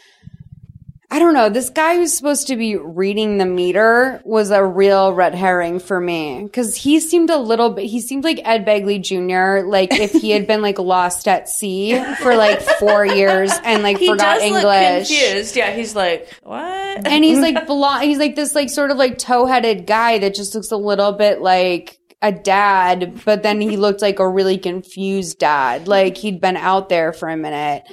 I 1.11 1.19
don't 1.19 1.33
know. 1.33 1.49
This 1.49 1.71
guy 1.71 1.97
who's 1.97 2.15
supposed 2.15 2.49
to 2.49 2.57
be 2.57 2.77
reading 2.77 3.39
the 3.39 3.47
meter 3.47 4.21
was 4.25 4.51
a 4.51 4.63
real 4.63 5.15
red 5.15 5.35
herring 5.35 5.79
for 5.79 5.99
me 5.99 6.43
because 6.43 6.77
he 6.77 7.01
seemed 7.01 7.31
a 7.31 7.39
little 7.39 7.71
bit, 7.71 7.87
he 7.87 8.01
seemed 8.03 8.25
like 8.25 8.41
Ed 8.45 8.67
Begley 8.67 9.01
Jr., 9.03 9.67
like 9.67 9.95
if 9.95 10.13
he 10.13 10.33
had 10.33 10.47
been 10.47 10.61
like 10.61 10.79
lost 10.79 11.27
at 11.27 11.49
sea 11.49 11.99
for 12.17 12.37
like 12.37 12.61
four 12.61 13.07
years 13.07 13.51
and 13.65 13.83
like 13.83 13.97
he 14.01 14.09
forgot 14.09 14.39
does 14.41 14.51
look 14.51 14.65
English. 14.65 15.09
confused. 15.09 15.57
Yeah, 15.57 15.73
he's 15.75 15.97
like, 15.97 16.29
what? 16.43 17.07
And 17.07 17.25
he's 17.25 17.39
like, 17.39 17.67
blonde, 17.67 18.05
he's 18.05 18.19
like 18.19 18.37
this 18.37 18.55
like 18.55 18.69
sort 18.69 18.91
of 18.91 18.99
like 18.99 19.17
toe 19.17 19.47
headed 19.47 19.87
guy 19.87 20.19
that 20.19 20.35
just 20.35 20.55
looks 20.55 20.71
a 20.73 20.77
little 20.77 21.13
bit 21.13 21.41
like 21.41 21.99
a 22.21 22.33
dad, 22.33 23.23
but 23.25 23.43
then 23.43 23.63
he 23.63 23.79
looked 23.79 24.03
like 24.03 24.19
a 24.19 24.29
really 24.29 24.59
confused 24.59 25.39
dad. 25.39 25.89
Like 25.89 26.19
he'd 26.19 26.41
been 26.41 26.59
out 26.59 26.91
there 26.91 27.15
for 27.15 27.31
a 27.31 27.37
minute. 27.37 27.85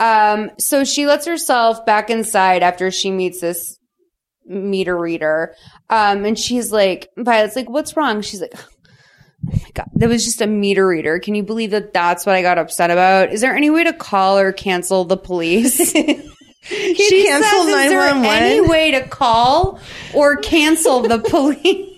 Um, 0.00 0.50
so 0.58 0.84
she 0.84 1.06
lets 1.06 1.26
herself 1.26 1.84
back 1.84 2.10
inside 2.10 2.62
after 2.62 2.90
she 2.90 3.10
meets 3.10 3.40
this 3.40 3.78
meter 4.46 4.96
reader. 4.96 5.54
Um, 5.90 6.24
and 6.24 6.38
she's 6.38 6.72
like, 6.72 7.08
Violet's 7.16 7.56
like, 7.56 7.68
what's 7.68 7.96
wrong? 7.96 8.22
She's 8.22 8.40
like, 8.40 8.54
oh 8.54 8.68
my 9.52 9.70
God, 9.74 9.88
that 9.94 10.08
was 10.08 10.24
just 10.24 10.40
a 10.40 10.46
meter 10.46 10.86
reader. 10.86 11.18
Can 11.18 11.34
you 11.34 11.42
believe 11.42 11.70
that 11.72 11.92
that's 11.92 12.24
what 12.26 12.34
I 12.34 12.42
got 12.42 12.58
upset 12.58 12.90
about? 12.90 13.32
Is 13.32 13.40
there 13.40 13.56
any 13.56 13.70
way 13.70 13.84
to 13.84 13.92
call 13.92 14.38
or 14.38 14.52
cancel 14.52 15.04
the 15.04 15.16
police? 15.16 15.92
she 16.62 17.24
cancel 17.24 17.64
says, 17.64 17.84
is 17.84 17.90
there 17.90 18.14
911? 18.14 18.42
any 18.42 18.60
way 18.60 18.90
to 18.92 19.06
call 19.08 19.80
or 20.14 20.36
cancel 20.36 21.02
the 21.02 21.18
police? 21.30 21.97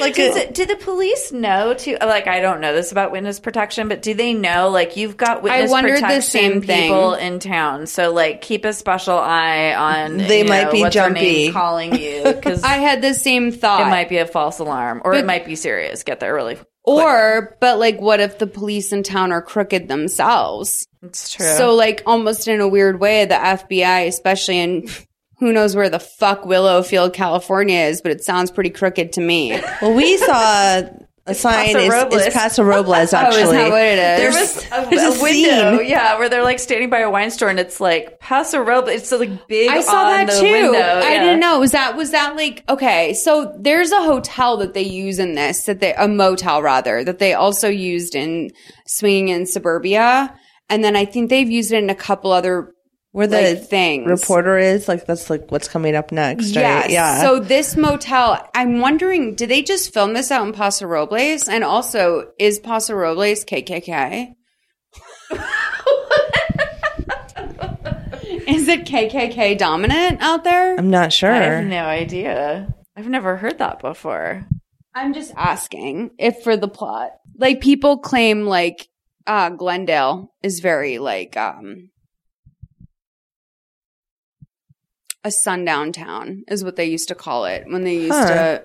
Like, 0.00 0.14
does 0.14 0.36
it, 0.36 0.54
do 0.54 0.66
the 0.66 0.76
police 0.76 1.32
know 1.32 1.74
to 1.74 1.96
like? 2.02 2.26
I 2.26 2.40
don't 2.40 2.60
know 2.60 2.74
this 2.74 2.92
about 2.92 3.10
witness 3.12 3.40
protection, 3.40 3.88
but 3.88 4.02
do 4.02 4.14
they 4.14 4.34
know 4.34 4.68
like 4.70 4.96
you've 4.96 5.16
got 5.16 5.42
witness 5.42 5.70
wondered 5.70 5.96
the 5.96 6.00
protection 6.02 6.20
same 6.22 6.62
thing. 6.62 6.82
people 6.82 7.14
in 7.14 7.38
town? 7.38 7.86
So 7.86 8.12
like, 8.12 8.40
keep 8.42 8.64
a 8.64 8.72
special 8.72 9.18
eye 9.18 9.74
on. 9.74 10.16
They 10.18 10.40
you 10.42 10.48
might 10.48 10.64
know, 10.64 10.72
be 10.72 10.88
jumpy. 10.90 11.52
calling 11.52 11.94
you 11.98 12.22
because 12.34 12.62
I 12.62 12.74
had 12.74 13.00
the 13.02 13.14
same 13.14 13.50
thought. 13.50 13.80
it 13.86 13.90
might 13.90 14.08
be 14.08 14.18
a 14.18 14.26
false 14.26 14.58
alarm 14.58 15.00
or 15.04 15.12
But- 15.12 15.20
it 15.20 15.26
might 15.26 15.44
be 15.46 15.56
serious. 15.56 16.02
Get 16.02 16.20
there 16.20 16.34
really. 16.34 16.58
Or, 16.84 17.54
but 17.60 17.78
like, 17.78 18.00
what 18.00 18.18
if 18.18 18.38
the 18.38 18.46
police 18.46 18.92
in 18.92 19.02
town 19.02 19.30
are 19.30 19.42
crooked 19.42 19.88
themselves? 19.88 20.86
It's 21.02 21.34
true. 21.34 21.44
So, 21.44 21.74
like, 21.74 22.02
almost 22.06 22.48
in 22.48 22.60
a 22.62 22.68
weird 22.68 22.98
way, 22.98 23.26
the 23.26 23.34
FBI, 23.34 24.06
especially 24.06 24.58
in 24.58 24.88
who 25.38 25.52
knows 25.52 25.76
where 25.76 25.88
the 25.88 26.00
fuck 26.00 26.44
Willowfield, 26.44 27.12
California 27.12 27.80
is, 27.80 28.00
but 28.02 28.12
it 28.12 28.24
sounds 28.24 28.50
pretty 28.50 28.70
crooked 28.70 29.12
to 29.12 29.20
me. 29.20 29.60
Well, 29.80 29.94
we 29.94 30.16
saw 30.16 30.82
a 31.28 31.34
sign. 31.34 31.66
Paso 31.66 31.78
Is, 31.78 31.88
Robles. 31.90 32.22
is 32.22 32.34
Paso 32.34 32.62
Robles 32.64 33.12
Oh, 33.14 33.16
actually? 33.16 33.42
is 33.42 33.50
that 33.50 33.70
what 33.70 33.82
it 33.82 33.98
is? 33.98 34.18
there 34.18 34.28
was 34.30 34.66
a, 34.86 34.90
there's 34.90 35.16
a 35.16 35.18
a 35.18 35.22
window, 35.22 35.80
yeah, 35.80 36.18
where 36.18 36.28
they're 36.28 36.42
like 36.42 36.58
standing 36.58 36.90
by 36.90 37.00
a 37.00 37.10
wine 37.10 37.30
store, 37.30 37.48
and 37.48 37.60
it's 37.60 37.80
like 37.80 38.18
Paso 38.18 38.58
Robles. 38.58 38.90
It's 38.90 39.12
like 39.12 39.46
big. 39.46 39.70
I 39.70 39.80
saw 39.82 40.10
that 40.10 40.30
too. 40.30 40.42
Window. 40.50 40.78
I 40.78 41.12
yeah. 41.12 41.22
didn't 41.24 41.40
know. 41.40 41.60
Was 41.60 41.72
that 41.72 41.96
was 41.96 42.10
that 42.10 42.34
like 42.34 42.64
okay? 42.68 43.14
So 43.14 43.54
there's 43.58 43.92
a 43.92 44.02
hotel 44.02 44.56
that 44.58 44.74
they 44.74 44.82
use 44.82 45.18
in 45.18 45.34
this 45.34 45.64
that 45.64 45.80
they 45.80 45.94
a 45.94 46.08
motel 46.08 46.62
rather 46.62 47.04
that 47.04 47.18
they 47.18 47.34
also 47.34 47.68
used 47.68 48.14
in 48.14 48.50
Swinging 48.86 49.28
in 49.28 49.46
Suburbia, 49.46 50.34
and 50.68 50.82
then 50.82 50.96
I 50.96 51.04
think 51.04 51.30
they've 51.30 51.50
used 51.50 51.72
it 51.72 51.82
in 51.82 51.90
a 51.90 51.94
couple 51.94 52.32
other 52.32 52.72
Where 53.18 53.26
the 53.26 53.54
like, 53.54 53.64
things. 53.64 54.06
reporter 54.06 54.58
is 54.58 54.86
like 54.86 55.04
that's 55.04 55.28
like 55.28 55.50
what's 55.50 55.66
coming 55.66 55.96
up 55.96 56.12
next, 56.12 56.54
right? 56.54 56.88
Yeah. 56.88 57.20
So 57.20 57.40
this 57.40 57.76
motel, 57.76 58.48
I'm 58.54 58.78
wondering, 58.78 59.34
did 59.34 59.50
they 59.50 59.60
just 59.60 59.92
film 59.92 60.12
this 60.12 60.30
out 60.30 60.46
in 60.46 60.52
Paso 60.52 60.86
Robles? 60.86 61.48
And 61.48 61.64
also, 61.64 62.30
is 62.38 62.60
Paso 62.60 62.94
Robles 62.94 63.44
KKK? 63.44 64.36
is 68.46 68.68
it 68.68 68.84
KKK 68.84 69.58
dominant 69.58 70.22
out 70.22 70.44
there? 70.44 70.76
I'm 70.76 70.90
not 70.90 71.12
sure. 71.12 71.32
I 71.32 71.42
have 71.42 71.64
no 71.64 71.86
idea. 71.86 72.72
I've 72.96 73.08
never 73.08 73.36
heard 73.36 73.58
that 73.58 73.80
before. 73.80 74.46
I'm 74.94 75.12
just 75.12 75.32
asking 75.36 76.12
if 76.20 76.44
for 76.44 76.56
the 76.56 76.68
plot, 76.68 77.10
like 77.36 77.60
people 77.62 77.98
claim 77.98 78.46
like 78.46 78.86
uh 79.26 79.50
Glendale 79.50 80.32
is 80.40 80.60
very 80.60 80.98
like 80.98 81.36
um 81.36 81.90
a 85.28 85.30
sundown 85.30 85.92
town 85.92 86.42
is 86.48 86.64
what 86.64 86.74
they 86.76 86.86
used 86.86 87.08
to 87.08 87.14
call 87.14 87.44
it 87.44 87.64
when 87.68 87.84
they 87.84 87.94
used 87.96 88.12
Huh. 88.12 88.28
to 88.28 88.64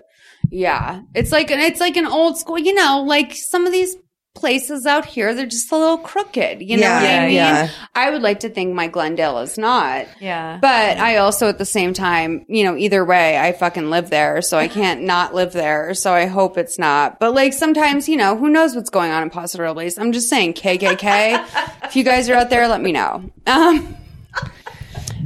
yeah 0.50 1.02
it's 1.16 1.32
like 1.32 1.52
an 1.52 1.60
it's 1.60 1.80
like 1.80 1.96
an 1.98 2.06
old 2.08 2.38
school 2.38 2.58
you 2.60 2.74
know 2.74 3.04
like 3.08 3.34
some 3.34 3.66
of 3.66 3.72
these 3.72 3.96
places 4.36 4.86
out 4.88 5.06
here 5.06 5.34
they're 5.36 5.46
just 5.46 5.72
a 5.72 5.78
little 5.78 6.00
crooked 6.00 6.60
you 6.62 6.76
know 6.76 6.82
Yeah, 6.84 7.00
what 7.02 7.10
i 7.24 7.26
mean 7.28 7.36
yeah. 7.36 7.70
i 7.94 8.10
would 8.10 8.24
like 8.24 8.40
to 8.42 8.50
think 8.50 8.74
my 8.74 8.88
glendale 8.88 9.38
is 9.40 9.58
not 9.60 10.08
Yeah. 10.20 10.58
but 10.60 10.98
I 10.98 11.18
also, 11.18 11.48
at 11.50 11.60
the 11.60 11.66
same 11.66 11.94
time, 11.94 12.44
you 12.50 12.64
know, 12.64 12.76
either 12.76 13.04
way, 13.06 13.38
I 13.38 13.52
fucking 13.52 13.90
live 13.92 14.10
there, 14.10 14.42
so 14.42 14.58
I 14.58 14.68
can't 14.68 15.02
not 15.14 15.36
live 15.36 15.52
there. 15.54 15.94
So 15.94 16.12
I 16.14 16.26
hope 16.26 16.58
it's 16.58 16.80
not. 16.80 17.20
But 17.20 17.34
like 17.36 17.54
sometimes, 17.54 18.08
you 18.10 18.18
know, 18.18 18.36
who 18.38 18.50
knows 18.50 18.76
what's 18.76 18.90
going 18.90 19.12
on 19.12 19.22
in 19.24 19.30
Paso 19.30 19.62
Robles? 19.62 19.98
I'm 20.00 20.12
just 20.14 20.30
saying, 20.30 20.54
KKK. 20.54 21.46
if 21.84 21.96
you 21.96 22.04
guys 22.04 22.30
are 22.30 22.36
out 22.36 22.50
there, 22.50 22.68
let 22.68 22.82
me 22.82 22.92
know. 22.92 23.30
Um, 23.46 23.96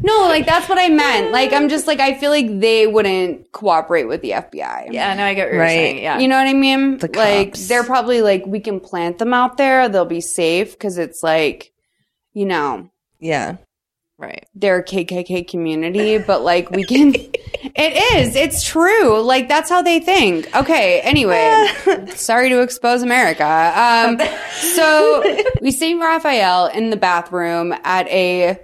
no, 0.04 0.28
like 0.28 0.46
that's 0.46 0.68
what 0.70 0.78
I 0.78 0.90
meant. 0.90 1.32
Like 1.32 1.54
I'm 1.54 1.70
just 1.70 1.88
like 1.88 2.00
I 2.00 2.16
feel 2.18 2.32
like 2.32 2.60
they 2.60 2.88
wouldn't 2.88 3.52
cooperate 3.52 4.06
with 4.06 4.22
the 4.22 4.32
FBI. 4.32 4.92
Yeah, 4.92 5.14
no, 5.16 5.24
I 5.24 5.34
get 5.34 5.46
what 5.48 5.54
you're 5.54 5.62
Right. 5.62 5.70
saying. 5.70 5.98
Yeah. 6.04 6.20
You 6.20 6.28
know 6.28 6.38
what 6.38 6.48
I 6.48 6.54
mean? 6.54 6.98
The 6.98 7.08
like 7.16 7.50
cops. 7.50 7.68
they're 7.68 7.84
probably 7.84 8.22
like 8.22 8.46
we 8.46 8.60
can 8.60 8.80
plant 8.80 9.18
them 9.18 9.34
out 9.34 9.58
there. 9.58 9.90
They'll 9.90 10.06
be 10.06 10.22
safe 10.22 10.72
because 10.72 10.98
it's 10.98 11.22
like, 11.24 11.72
you 12.34 12.46
know, 12.46 12.90
yeah. 13.20 13.58
right. 14.18 14.46
their 14.54 14.84
KKK 14.84 15.48
community, 15.48 16.18
but 16.18 16.42
like 16.42 16.70
we 16.72 16.84
can. 16.84 17.14
it 17.16 18.16
is. 18.16 18.36
It's 18.36 18.64
true. 18.64 19.22
Like 19.22 19.48
that's 19.50 19.70
how 19.70 19.82
they 19.82 20.00
think. 20.00 20.56
Okay. 20.56 21.02
Anyway, 21.02 21.68
sorry 22.16 22.50
to 22.50 22.62
expose 22.62 23.02
America. 23.02 23.44
Um, 23.46 24.20
so 24.76 25.24
we 25.62 25.72
see 25.72 25.96
Raphael 25.96 26.68
in 26.68 26.90
the 26.92 26.98
bathroom 26.98 27.74
at 27.84 28.08
a 28.10 28.60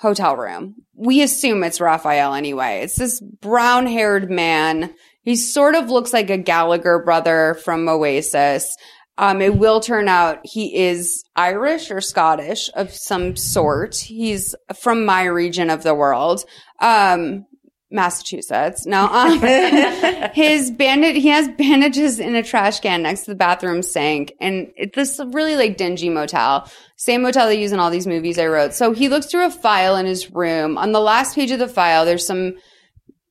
hotel 0.00 0.34
room. 0.34 0.74
We 0.94 1.22
assume 1.22 1.62
it's 1.62 1.80
Raphael 1.80 2.34
anyway. 2.34 2.80
It's 2.82 2.96
this 2.96 3.20
brown 3.20 3.86
haired 3.86 4.30
man. 4.30 4.94
He 5.22 5.36
sort 5.36 5.74
of 5.74 5.90
looks 5.90 6.12
like 6.12 6.30
a 6.30 6.38
Gallagher 6.38 7.02
brother 7.04 7.58
from 7.62 7.86
Oasis. 7.88 8.74
Um, 9.18 9.42
it 9.42 9.56
will 9.56 9.80
turn 9.80 10.08
out 10.08 10.38
he 10.42 10.74
is 10.74 11.22
Irish 11.36 11.90
or 11.90 12.00
Scottish 12.00 12.70
of 12.74 12.94
some 12.94 13.36
sort. 13.36 13.96
He's 13.96 14.54
from 14.80 15.04
my 15.04 15.24
region 15.24 15.68
of 15.68 15.82
the 15.82 15.94
world. 15.94 16.44
Um, 16.80 17.44
Massachusetts. 17.90 18.86
No, 18.86 19.06
um, 19.12 19.40
his 20.32 20.70
bandage, 20.70 21.16
he 21.16 21.28
has 21.28 21.48
bandages 21.48 22.20
in 22.20 22.34
a 22.34 22.42
trash 22.42 22.80
can 22.80 23.02
next 23.02 23.24
to 23.24 23.32
the 23.32 23.36
bathroom 23.36 23.82
sink. 23.82 24.32
And 24.40 24.72
it's 24.76 24.94
this 24.94 25.20
really 25.32 25.56
like 25.56 25.76
dingy 25.76 26.08
motel. 26.08 26.70
Same 26.96 27.22
motel 27.22 27.48
they 27.48 27.60
use 27.60 27.72
in 27.72 27.80
all 27.80 27.90
these 27.90 28.06
movies 28.06 28.38
I 28.38 28.46
wrote. 28.46 28.74
So 28.74 28.92
he 28.92 29.08
looks 29.08 29.26
through 29.26 29.46
a 29.46 29.50
file 29.50 29.96
in 29.96 30.06
his 30.06 30.30
room. 30.30 30.78
On 30.78 30.92
the 30.92 31.00
last 31.00 31.34
page 31.34 31.50
of 31.50 31.58
the 31.58 31.68
file, 31.68 32.04
there's 32.04 32.26
some 32.26 32.54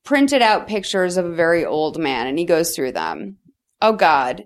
printed 0.04 0.42
out 0.42 0.66
pictures 0.66 1.16
of 1.16 1.24
a 1.24 1.34
very 1.34 1.64
old 1.64 1.98
man 1.98 2.26
and 2.26 2.38
he 2.38 2.44
goes 2.44 2.74
through 2.74 2.92
them. 2.92 3.38
Oh 3.80 3.92
God. 3.92 4.44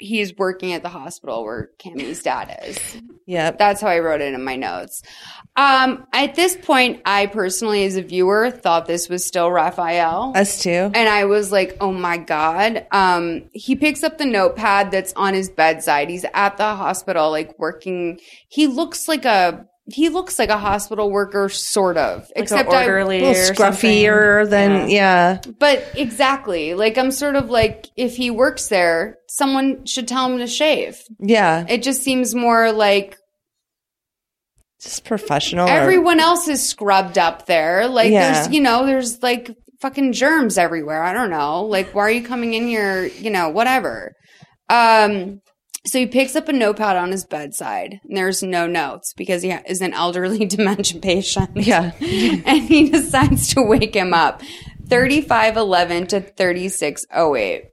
He's 0.00 0.36
working 0.36 0.72
at 0.72 0.82
the 0.82 0.88
hospital 0.88 1.44
where 1.44 1.70
Cammy's 1.78 2.20
dad 2.20 2.58
is. 2.66 2.78
Yep. 3.26 3.58
That's 3.58 3.80
how 3.80 3.86
I 3.86 4.00
wrote 4.00 4.20
it 4.20 4.34
in 4.34 4.42
my 4.42 4.56
notes. 4.56 5.02
Um, 5.56 6.06
at 6.12 6.34
this 6.34 6.56
point, 6.56 7.02
I 7.04 7.26
personally, 7.26 7.84
as 7.84 7.96
a 7.96 8.02
viewer, 8.02 8.50
thought 8.50 8.86
this 8.86 9.08
was 9.08 9.24
still 9.24 9.50
Raphael. 9.50 10.32
Us 10.34 10.62
too. 10.62 10.70
And 10.70 11.08
I 11.08 11.26
was 11.26 11.52
like, 11.52 11.76
oh 11.80 11.92
my 11.92 12.16
God. 12.16 12.86
Um, 12.90 13.44
he 13.52 13.76
picks 13.76 14.02
up 14.02 14.18
the 14.18 14.26
notepad 14.26 14.90
that's 14.90 15.12
on 15.14 15.34
his 15.34 15.48
bedside. 15.48 16.10
He's 16.10 16.24
at 16.34 16.56
the 16.56 16.74
hospital, 16.74 17.30
like 17.30 17.56
working. 17.58 18.18
He 18.48 18.66
looks 18.66 19.06
like 19.06 19.24
a, 19.24 19.66
he 19.86 20.08
looks 20.08 20.38
like 20.38 20.48
a 20.48 20.58
hospital 20.58 21.10
worker, 21.10 21.48
sort 21.48 21.98
of. 21.98 22.28
except 22.34 22.70
I, 22.70 22.84
a 22.84 23.04
little 23.06 23.30
or 23.30 23.34
something. 23.34 23.54
scruffier 23.54 24.48
than 24.48 24.88
yeah. 24.88 25.40
but 25.60 25.86
exactly. 25.94 26.74
Like 26.74 26.98
I'm 26.98 27.10
sort 27.12 27.36
of 27.36 27.48
like, 27.48 27.86
if 27.94 28.16
he 28.16 28.30
works 28.30 28.68
there, 28.68 29.18
someone 29.28 29.84
should 29.86 30.08
tell 30.08 30.32
him 30.32 30.38
to 30.38 30.46
shave. 30.46 31.00
Yeah. 31.20 31.64
It 31.68 31.82
just 31.82 32.02
seems 32.02 32.34
more 32.34 32.72
like 32.72 33.18
Just 34.82 35.04
professional. 35.04 35.66
or- 35.66 35.70
everyone 35.72 36.20
else 36.20 36.48
is 36.48 36.66
scrubbed 36.66 37.16
up 37.18 37.46
there. 37.46 37.86
Like 37.88 38.10
Yeah. 38.10 38.32
there's, 38.42 38.54
you 38.54 38.60
know, 38.60 38.84
there's 38.86 39.22
like 39.22 39.50
fucking 39.80 40.12
germs 40.12 40.58
everywhere. 40.58 41.02
I 41.02 41.12
don't 41.12 41.30
know. 41.30 41.62
Like, 41.64 41.94
why 41.94 42.02
are 42.02 42.10
you 42.10 42.22
coming 42.22 42.54
in 42.54 42.66
here? 42.66 43.04
You 43.06 43.30
know, 43.30 43.48
whatever. 43.48 44.12
Um, 44.68 45.40
so 45.86 45.98
he 45.98 46.06
picks 46.06 46.34
up 46.34 46.48
a 46.48 46.52
notepad 46.52 46.96
on 46.96 47.10
his 47.12 47.26
bedside, 47.26 48.00
and 48.04 48.16
there's 48.16 48.42
no 48.42 48.66
notes 48.66 49.12
because 49.14 49.42
he 49.42 49.50
is 49.50 49.82
an 49.82 49.92
elderly 49.92 50.44
dementia 50.46 51.00
patient. 51.00 51.50
Yeah. 51.54 51.92
and 52.00 52.62
he 52.68 52.88
decides 52.88 53.48
to 53.54 53.62
wake 53.62 53.94
him 53.94 54.14
up. 54.14 54.40
3511 54.88 56.06
to 56.08 56.20
3608. 56.20 57.64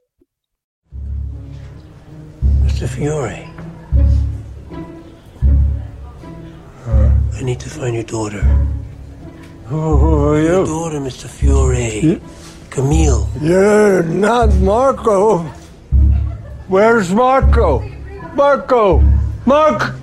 Mr. 2.64 2.88
Fiore. 2.88 3.48
I 7.34 7.42
need 7.42 7.60
to 7.60 7.70
find 7.70 7.94
your 7.94 8.04
daughter. 8.04 8.40
Who, 9.66 9.96
who 9.96 10.28
are 10.28 10.40
you? 10.40 10.46
Your 10.48 10.66
daughter, 10.66 11.00
Mr. 11.00 11.28
Fiore. 11.28 12.20
Camille. 12.70 13.28
You're 13.40 14.02
not 14.02 14.54
Marco. 14.56 15.38
Where's 16.68 17.12
Marco? 17.12 17.80
Marco! 18.34 19.00
Mark! 19.44 19.94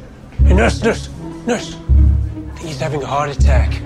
Hey, 0.44 0.54
nurse, 0.54 0.84
nurse, 0.84 1.10
nurse. 1.48 1.76
I 1.76 2.56
think 2.56 2.68
he's 2.68 2.80
having 2.80 3.02
a 3.02 3.06
heart 3.06 3.30
attack. 3.30 3.82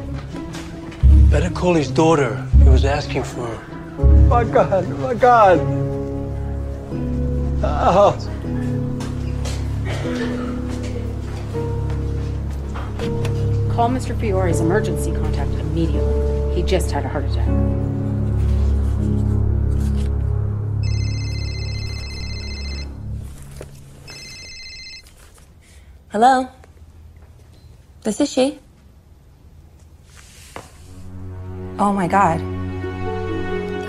Better 1.29 1.49
call 1.49 1.75
his 1.75 1.89
daughter. 1.89 2.45
He 2.61 2.69
was 2.69 2.85
asking 2.85 3.23
for 3.23 3.47
her. 3.47 4.27
My 4.27 4.43
God, 4.43 4.89
my 4.99 5.13
God. 5.13 5.59
Oh. 7.63 8.32
Call 13.73 13.89
Mr. 13.89 14.15
Fiore's 14.19 14.59
emergency 14.59 15.11
contact 15.11 15.49
immediately. 15.53 16.53
He 16.53 16.61
just 16.61 16.91
had 16.91 17.05
a 17.05 17.09
heart 17.09 17.25
attack. 17.25 17.47
Hello? 26.09 26.47
This 28.03 28.21
is 28.21 28.31
she. 28.31 28.59
Oh 31.79 31.91
my 31.91 32.07
god. 32.07 32.39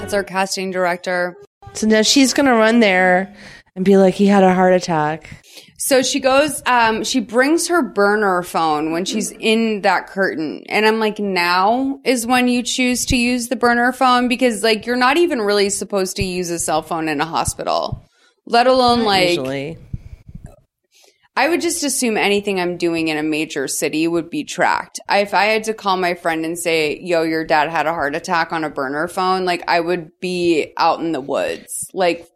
That's 0.01 0.15
our 0.15 0.25
casting 0.25 0.71
director. 0.71 1.37
So 1.75 1.87
now 1.87 2.01
she's 2.01 2.33
gonna 2.33 2.55
run 2.55 2.81
there 2.81 3.37
and 3.77 3.85
be 3.85 3.99
like, 3.99 4.15
he 4.15 4.29
had 4.29 4.45
a 4.45 4.55
heart 4.55 4.73
attack. 4.73 5.44
So 5.87 6.01
she 6.01 6.19
goes, 6.19 6.63
um, 6.65 7.05
she 7.05 7.21
brings 7.21 7.69
her 7.69 7.83
burner 7.83 8.43
phone 8.43 8.91
when 8.91 9.05
she's 9.05 9.33
in 9.33 9.83
that 9.83 10.07
curtain. 10.07 10.65
And 10.71 10.87
I'm 10.87 10.99
like, 10.99 11.19
now 11.19 12.01
is 12.07 12.27
when 12.27 12.49
you 12.49 12.63
choose 12.63 13.05
to 13.05 13.17
use 13.19 13.49
the 13.49 13.57
burner 13.57 13.93
phone 13.93 14.27
because 14.27 14.63
like 14.63 14.87
you're 14.87 14.97
not 14.97 15.19
even 15.19 15.43
really 15.43 15.69
supposed 15.69 16.17
to 16.17 16.25
use 16.25 16.49
a 16.49 16.59
cell 16.59 16.81
phone 16.81 17.07
in 17.07 17.21
a 17.21 17.27
hospital, 17.27 18.03
let 18.47 18.67
alone 18.67 19.05
like, 19.05 19.29
Usually. 19.29 19.77
I 21.37 21.51
would 21.51 21.61
just 21.61 21.85
assume 21.85 22.17
anything 22.17 22.59
I'm 22.59 22.79
doing 22.79 23.09
in 23.09 23.19
a 23.19 23.23
major 23.23 23.69
city 23.69 24.09
would 24.09 24.31
be 24.31 24.43
tracked. 24.43 25.01
I, 25.07 25.19
if 25.19 25.35
I 25.35 25.45
had 25.45 25.65
to 25.65 25.75
call 25.75 25.99
my 25.99 26.15
friend 26.15 26.47
and 26.47 26.59
say, 26.59 26.99
yo, 26.99 27.25
your 27.25 27.45
dad 27.45 27.69
had 27.69 27.85
a 27.85 27.93
heart 27.93 28.15
attack 28.15 28.55
on 28.55 28.65
a 28.65 28.71
burner 28.71 29.07
phone, 29.07 29.45
like 29.45 29.63
I 29.69 29.81
would 29.81 30.19
be 30.19 30.73
out 30.79 31.01
in 31.01 31.13
the 31.13 31.21
woods, 31.21 31.91
like 31.93 32.27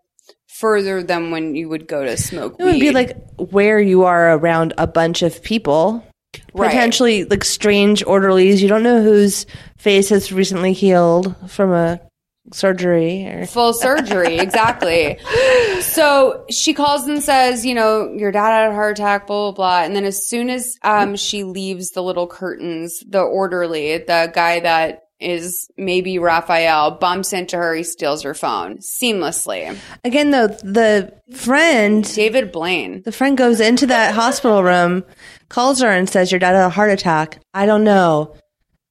further 0.58 1.02
than 1.02 1.30
when 1.30 1.54
you 1.54 1.68
would 1.68 1.86
go 1.86 2.04
to 2.04 2.16
smoke 2.16 2.56
It 2.58 2.64
would 2.64 2.80
be 2.80 2.90
like 2.90 3.16
where 3.36 3.80
you 3.80 4.04
are 4.04 4.36
around 4.36 4.74
a 4.76 4.86
bunch 4.86 5.22
of 5.22 5.42
people. 5.42 6.04
Right. 6.52 6.68
Potentially 6.68 7.24
like 7.24 7.44
strange 7.44 8.04
orderlies. 8.04 8.60
You 8.60 8.68
don't 8.68 8.82
know 8.82 9.00
whose 9.02 9.46
face 9.76 10.08
has 10.08 10.32
recently 10.32 10.72
healed 10.72 11.34
from 11.48 11.72
a 11.72 12.00
surgery 12.52 13.26
or 13.26 13.44
full 13.46 13.74
surgery 13.74 14.38
exactly 14.38 15.18
so 15.80 16.46
she 16.48 16.72
calls 16.72 17.06
and 17.06 17.22
says 17.22 17.66
you 17.66 17.74
know 17.74 18.10
your 18.14 18.32
dad 18.32 18.62
had 18.62 18.70
a 18.70 18.74
heart 18.74 18.98
attack 18.98 19.26
blah 19.26 19.50
blah 19.50 19.52
blah 19.52 19.84
and 19.84 19.94
then 19.94 20.04
as 20.04 20.26
soon 20.26 20.48
as 20.48 20.74
um 20.82 21.14
she 21.14 21.44
leaves 21.44 21.90
the 21.90 22.02
little 22.02 22.26
curtains 22.26 23.04
the 23.06 23.20
orderly 23.20 23.98
the 23.98 24.32
guy 24.34 24.60
that 24.60 25.07
is 25.20 25.68
maybe 25.76 26.18
raphael 26.18 26.92
bumps 26.92 27.32
into 27.32 27.56
her 27.56 27.74
he 27.74 27.82
steals 27.82 28.22
her 28.22 28.34
phone 28.34 28.78
seamlessly 28.78 29.76
Again 30.04 30.30
though, 30.30 30.48
the 30.48 31.12
friend 31.34 32.04
david 32.14 32.52
blaine 32.52 33.02
the 33.02 33.12
friend 33.12 33.36
goes 33.36 33.60
into 33.60 33.86
that 33.86 34.14
hospital 34.14 34.62
room, 34.62 35.04
calls 35.48 35.80
her 35.80 35.90
and 35.90 36.08
says, 36.08 36.30
Your 36.30 36.38
dad 36.38 36.54
had 36.54 36.66
a 36.66 36.70
heart 36.70 36.90
attack. 36.90 37.40
I 37.54 37.66
don't 37.66 37.84
know. 37.84 38.34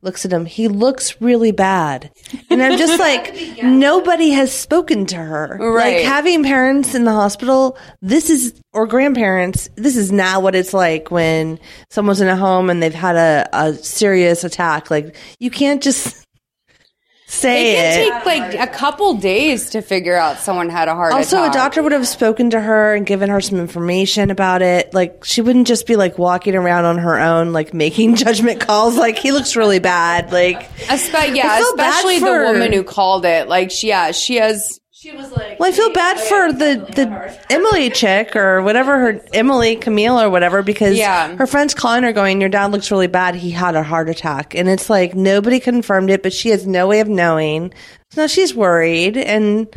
Looks 0.03 0.25
at 0.25 0.31
him. 0.31 0.45
He 0.45 0.67
looks 0.67 1.19
really 1.19 1.51
bad. 1.51 2.11
And 2.49 2.61
I'm 2.61 2.77
just 2.77 2.99
like, 2.99 3.63
nobody 3.63 4.29
has 4.29 4.51
spoken 4.53 5.07
to 5.07 5.15
her. 5.15 5.57
Right. 5.59 5.97
Like 5.97 6.05
having 6.05 6.43
parents 6.43 6.93
in 6.93 7.03
the 7.03 7.13
hospital, 7.13 7.77
this 8.01 8.29
is, 8.29 8.53
or 8.73 8.85
grandparents, 8.85 9.69
this 9.75 9.97
is 9.97 10.11
not 10.11 10.43
what 10.43 10.53
it's 10.53 10.73
like 10.73 11.09
when 11.09 11.59
someone's 11.89 12.21
in 12.21 12.27
a 12.27 12.37
home 12.37 12.69
and 12.69 12.81
they've 12.81 12.93
had 12.93 13.15
a, 13.15 13.49
a 13.53 13.73
serious 13.73 14.43
attack. 14.43 14.91
Like, 14.91 15.15
you 15.39 15.49
can't 15.49 15.81
just 15.81 16.26
say 17.29 17.73
it 17.73 17.77
it. 17.77 18.09
can 18.09 18.21
take 18.21 18.25
like 18.25 18.69
a 18.69 18.71
couple 18.71 19.13
days 19.15 19.71
to 19.71 19.81
figure 19.81 20.15
out 20.15 20.39
someone 20.39 20.69
had 20.69 20.87
a 20.87 20.95
heart 20.95 21.11
attack. 21.11 21.19
Also, 21.19 21.37
attack 21.37 21.51
a 21.51 21.53
doctor 21.53 21.83
would 21.83 21.91
have 21.91 22.07
spoken 22.07 22.49
to 22.51 22.59
her 22.59 22.95
and 22.95 23.05
given 23.05 23.29
her 23.29 23.41
some 23.41 23.59
information 23.59 24.31
about 24.31 24.61
it. 24.61 24.93
Like, 24.93 25.25
she 25.25 25.41
wouldn't 25.41 25.67
just 25.67 25.85
be 25.87 25.95
like 25.97 26.17
walking 26.17 26.55
around 26.55 26.85
on 26.85 26.97
her 26.99 27.19
own, 27.19 27.51
like 27.53 27.73
making 27.73 28.15
judgment 28.23 28.61
calls. 28.61 28.95
Like, 28.95 29.19
he 29.19 29.31
looks 29.31 29.55
really 29.55 29.79
bad. 29.79 30.31
Like, 30.31 30.69
Espe- 30.87 31.35
yeah 31.35 31.59
especially 31.59 32.19
the 32.19 32.51
woman 32.51 32.71
who 32.71 32.83
called 32.83 33.25
it 33.25 33.49
like 33.49 33.71
she 33.71 33.89
yeah 33.89 34.11
she 34.11 34.35
has 34.35 34.79
She 35.07 35.15
was 35.15 35.31
like, 35.31 35.57
well, 35.57 35.69
I 35.69 35.71
feel 35.71 35.89
bad 35.93 36.19
for 36.19 36.51
the 36.51 36.85
the 36.93 37.39
Emily 37.49 37.89
chick 37.89 38.35
or 38.35 38.61
whatever 38.61 38.99
her 38.99 39.25
Emily 39.33 39.77
Camille 39.77 40.19
or 40.19 40.29
whatever 40.29 40.61
because 40.61 40.97
Yeah. 40.97 41.33
her 41.37 41.47
friends 41.47 41.73
calling 41.73 42.03
her 42.03 42.11
going, 42.11 42.41
"Your 42.41 42.49
dad 42.49 42.73
looks 42.73 42.91
really 42.91 43.07
bad. 43.07 43.33
He 43.35 43.49
had 43.51 43.75
a 43.75 43.83
heart 43.83 44.09
attack," 44.09 44.53
and 44.53 44.67
it's 44.67 44.89
like 44.89 45.15
nobody 45.15 45.61
confirmed 45.61 46.09
it, 46.09 46.23
but 46.23 46.33
she 46.33 46.49
has 46.49 46.67
no 46.67 46.87
way 46.87 46.99
of 46.99 47.07
knowing. 47.07 47.73
So 48.11 48.23
now 48.23 48.27
she's 48.27 48.53
worried 48.53 49.15
and. 49.15 49.67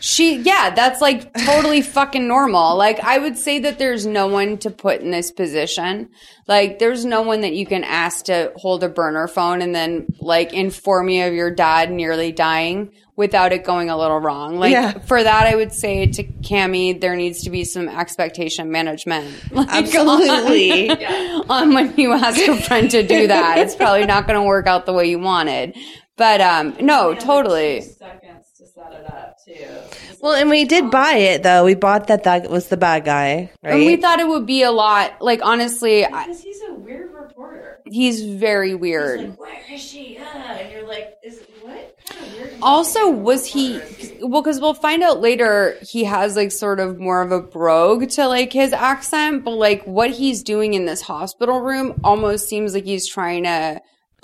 She, 0.00 0.36
yeah, 0.40 0.70
that's 0.74 1.00
like 1.02 1.32
totally 1.44 1.82
fucking 1.96 2.26
normal. 2.26 2.76
Like, 2.76 3.00
I 3.00 3.18
would 3.18 3.36
say 3.36 3.58
that 3.60 3.78
there's 3.78 4.06
no 4.06 4.26
one 4.26 4.56
to 4.58 4.70
put 4.70 5.00
in 5.02 5.10
this 5.10 5.30
position. 5.30 6.08
Like, 6.48 6.78
there's 6.78 7.04
no 7.04 7.20
one 7.22 7.42
that 7.42 7.52
you 7.52 7.66
can 7.66 7.84
ask 7.84 8.24
to 8.24 8.52
hold 8.56 8.82
a 8.82 8.88
burner 8.88 9.28
phone 9.28 9.60
and 9.62 9.74
then, 9.74 10.06
like, 10.18 10.52
inform 10.54 11.10
you 11.10 11.26
of 11.26 11.34
your 11.34 11.50
dad 11.50 11.90
nearly 11.92 12.32
dying 12.32 12.92
without 13.14 13.52
it 13.52 13.62
going 13.62 13.90
a 13.90 13.96
little 13.98 14.18
wrong. 14.18 14.58
Like, 14.58 14.72
Yeah. 14.72 14.92
for 15.00 15.22
that, 15.22 15.46
I 15.46 15.54
would 15.54 15.72
say 15.72 16.06
to 16.06 16.24
Cami, 16.24 16.98
there 16.98 17.14
needs 17.14 17.42
to 17.42 17.50
be 17.50 17.64
some 17.64 17.86
expectation 17.88 18.70
management. 18.70 19.28
Like, 19.52 19.68
Absolutely. 19.70 20.90
On, 20.90 21.44
on 21.50 21.74
when 21.74 21.94
you 21.98 22.12
ask 22.12 22.40
a 22.40 22.56
friend 22.62 22.90
to 22.92 23.06
do 23.06 23.26
that, 23.26 23.58
it's 23.58 23.74
probably 23.76 24.06
not 24.06 24.26
going 24.26 24.40
to 24.40 24.46
work 24.46 24.66
out 24.66 24.86
the 24.86 24.94
way 24.94 25.10
you 25.10 25.18
wanted. 25.18 25.76
But, 26.16 26.40
um, 26.40 26.74
no, 26.80 27.14
totally. 27.14 27.82
Seconds 27.82 28.46
to 28.56 28.66
set 28.66 28.92
it 28.92 29.06
up 29.06 29.29
too. 29.44 30.16
Well, 30.20 30.34
and 30.34 30.50
we 30.50 30.64
did 30.64 30.90
buy 30.90 31.14
it 31.14 31.42
though. 31.42 31.64
We 31.64 31.74
bought 31.74 32.08
that 32.08 32.24
that 32.24 32.50
was 32.50 32.68
the 32.68 32.76
bad 32.76 33.04
guy, 33.04 33.50
right? 33.62 33.74
And 33.74 33.86
we 33.86 33.96
thought 33.96 34.20
it 34.20 34.28
would 34.28 34.46
be 34.46 34.62
a 34.62 34.70
lot. 34.72 35.20
Like 35.20 35.40
honestly, 35.42 36.04
Because 36.04 36.42
he's 36.42 36.60
a 36.62 36.74
weird 36.74 37.10
reporter. 37.12 37.80
he's 37.86 38.22
very 38.22 38.74
weird. 38.74 39.36
Where 39.38 39.48
is 39.72 39.80
she? 39.80 40.18
Uh, 40.18 40.22
and 40.24 40.70
you're 40.72 40.86
like, 40.86 41.14
is 41.24 41.40
what 41.62 41.96
kind 42.06 42.26
of 42.26 42.38
weird? 42.38 42.50
Also, 42.62 43.08
was 43.10 43.46
he? 43.46 43.80
Well, 44.20 44.42
because 44.42 44.60
we'll 44.60 44.74
find 44.74 45.02
out 45.02 45.20
later. 45.20 45.76
He 45.82 46.04
has 46.04 46.36
like 46.36 46.52
sort 46.52 46.78
of 46.80 46.98
more 46.98 47.22
of 47.22 47.32
a 47.32 47.40
brogue 47.40 48.08
to 48.10 48.28
like 48.28 48.52
his 48.52 48.72
accent, 48.72 49.44
but 49.44 49.52
like 49.52 49.84
what 49.84 50.10
he's 50.10 50.42
doing 50.42 50.74
in 50.74 50.84
this 50.84 51.00
hospital 51.00 51.60
room 51.60 51.98
almost 52.04 52.48
seems 52.48 52.74
like 52.74 52.84
he's 52.84 53.08
trying 53.08 53.44
to 53.44 53.80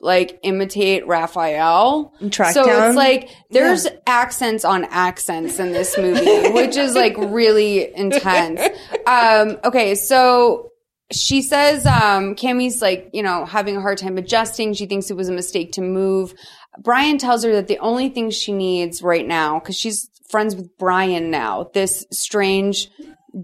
like 0.06 0.38
imitate 0.42 1.06
Raphael. 1.06 2.14
Track 2.30 2.54
so 2.54 2.64
down? 2.64 2.88
it's 2.88 2.96
like 2.96 3.28
there's 3.50 3.86
accents 4.06 4.64
on 4.64 4.84
accents 4.84 5.58
in 5.58 5.72
this 5.72 5.98
movie, 5.98 6.48
which 6.52 6.76
is 6.76 6.94
like 6.94 7.16
really 7.18 7.94
intense. 7.94 8.60
Um, 9.06 9.58
okay, 9.64 9.96
so 9.96 10.70
she 11.12 11.42
says 11.42 11.84
um 11.84 12.34
Cammy's 12.36 12.80
like, 12.80 13.10
you 13.12 13.22
know, 13.22 13.44
having 13.44 13.76
a 13.76 13.80
hard 13.80 13.98
time 13.98 14.16
adjusting. 14.16 14.72
She 14.72 14.86
thinks 14.86 15.10
it 15.10 15.16
was 15.16 15.28
a 15.28 15.32
mistake 15.32 15.72
to 15.72 15.82
move. 15.82 16.34
Brian 16.78 17.18
tells 17.18 17.42
her 17.44 17.52
that 17.54 17.66
the 17.66 17.78
only 17.78 18.08
thing 18.08 18.30
she 18.30 18.52
needs 18.52 19.02
right 19.02 19.26
now, 19.26 19.58
because 19.58 19.76
she's 19.76 20.08
friends 20.30 20.54
with 20.54 20.76
Brian 20.78 21.30
now, 21.30 21.70
this 21.74 22.06
strange 22.12 22.88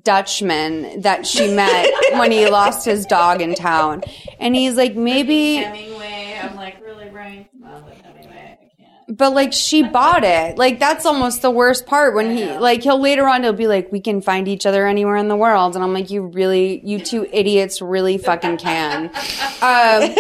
Dutchman 0.03 1.03
that 1.03 1.27
she 1.27 1.55
met 1.55 1.91
when 2.13 2.31
he 2.31 2.49
lost 2.49 2.85
his 2.85 3.05
dog 3.05 3.41
in 3.41 3.55
town. 3.55 4.03
And 4.39 4.55
he's 4.55 4.77
like, 4.77 4.95
maybe 4.97 5.57
Hemingway. 5.57 6.22
I'm 6.43 6.57
like, 6.57 6.81
really, 6.83 7.09
Brian? 7.11 7.47
Come 7.53 7.71
on 7.71 7.85
with 7.85 8.01
Hemingway. 8.01 8.59
I 8.61 8.83
can't. 8.83 9.17
but 9.17 9.33
like 9.33 9.53
she 9.53 9.83
bought 9.99 10.25
it. 10.25 10.59
Like 10.59 10.79
that's 10.79 11.07
almost 11.07 11.43
the 11.43 11.51
worst 11.51 11.87
part 11.87 12.15
when 12.15 12.37
he 12.37 12.47
like 12.59 12.83
he'll 12.83 13.01
later 13.01 13.27
on 13.29 13.43
he'll 13.43 13.53
be 13.53 13.67
like, 13.67 13.91
We 13.93 14.01
can 14.01 14.21
find 14.21 14.49
each 14.49 14.67
other 14.67 14.87
anywhere 14.87 15.17
in 15.17 15.29
the 15.29 15.37
world 15.37 15.75
and 15.75 15.85
I'm 15.85 15.93
like, 15.95 16.11
You 16.11 16.23
really 16.27 16.81
you 16.85 16.99
two 17.01 17.27
idiots 17.33 17.81
really 17.83 18.19
fucking 18.19 18.57
can. 18.59 19.11
Um 19.63 20.15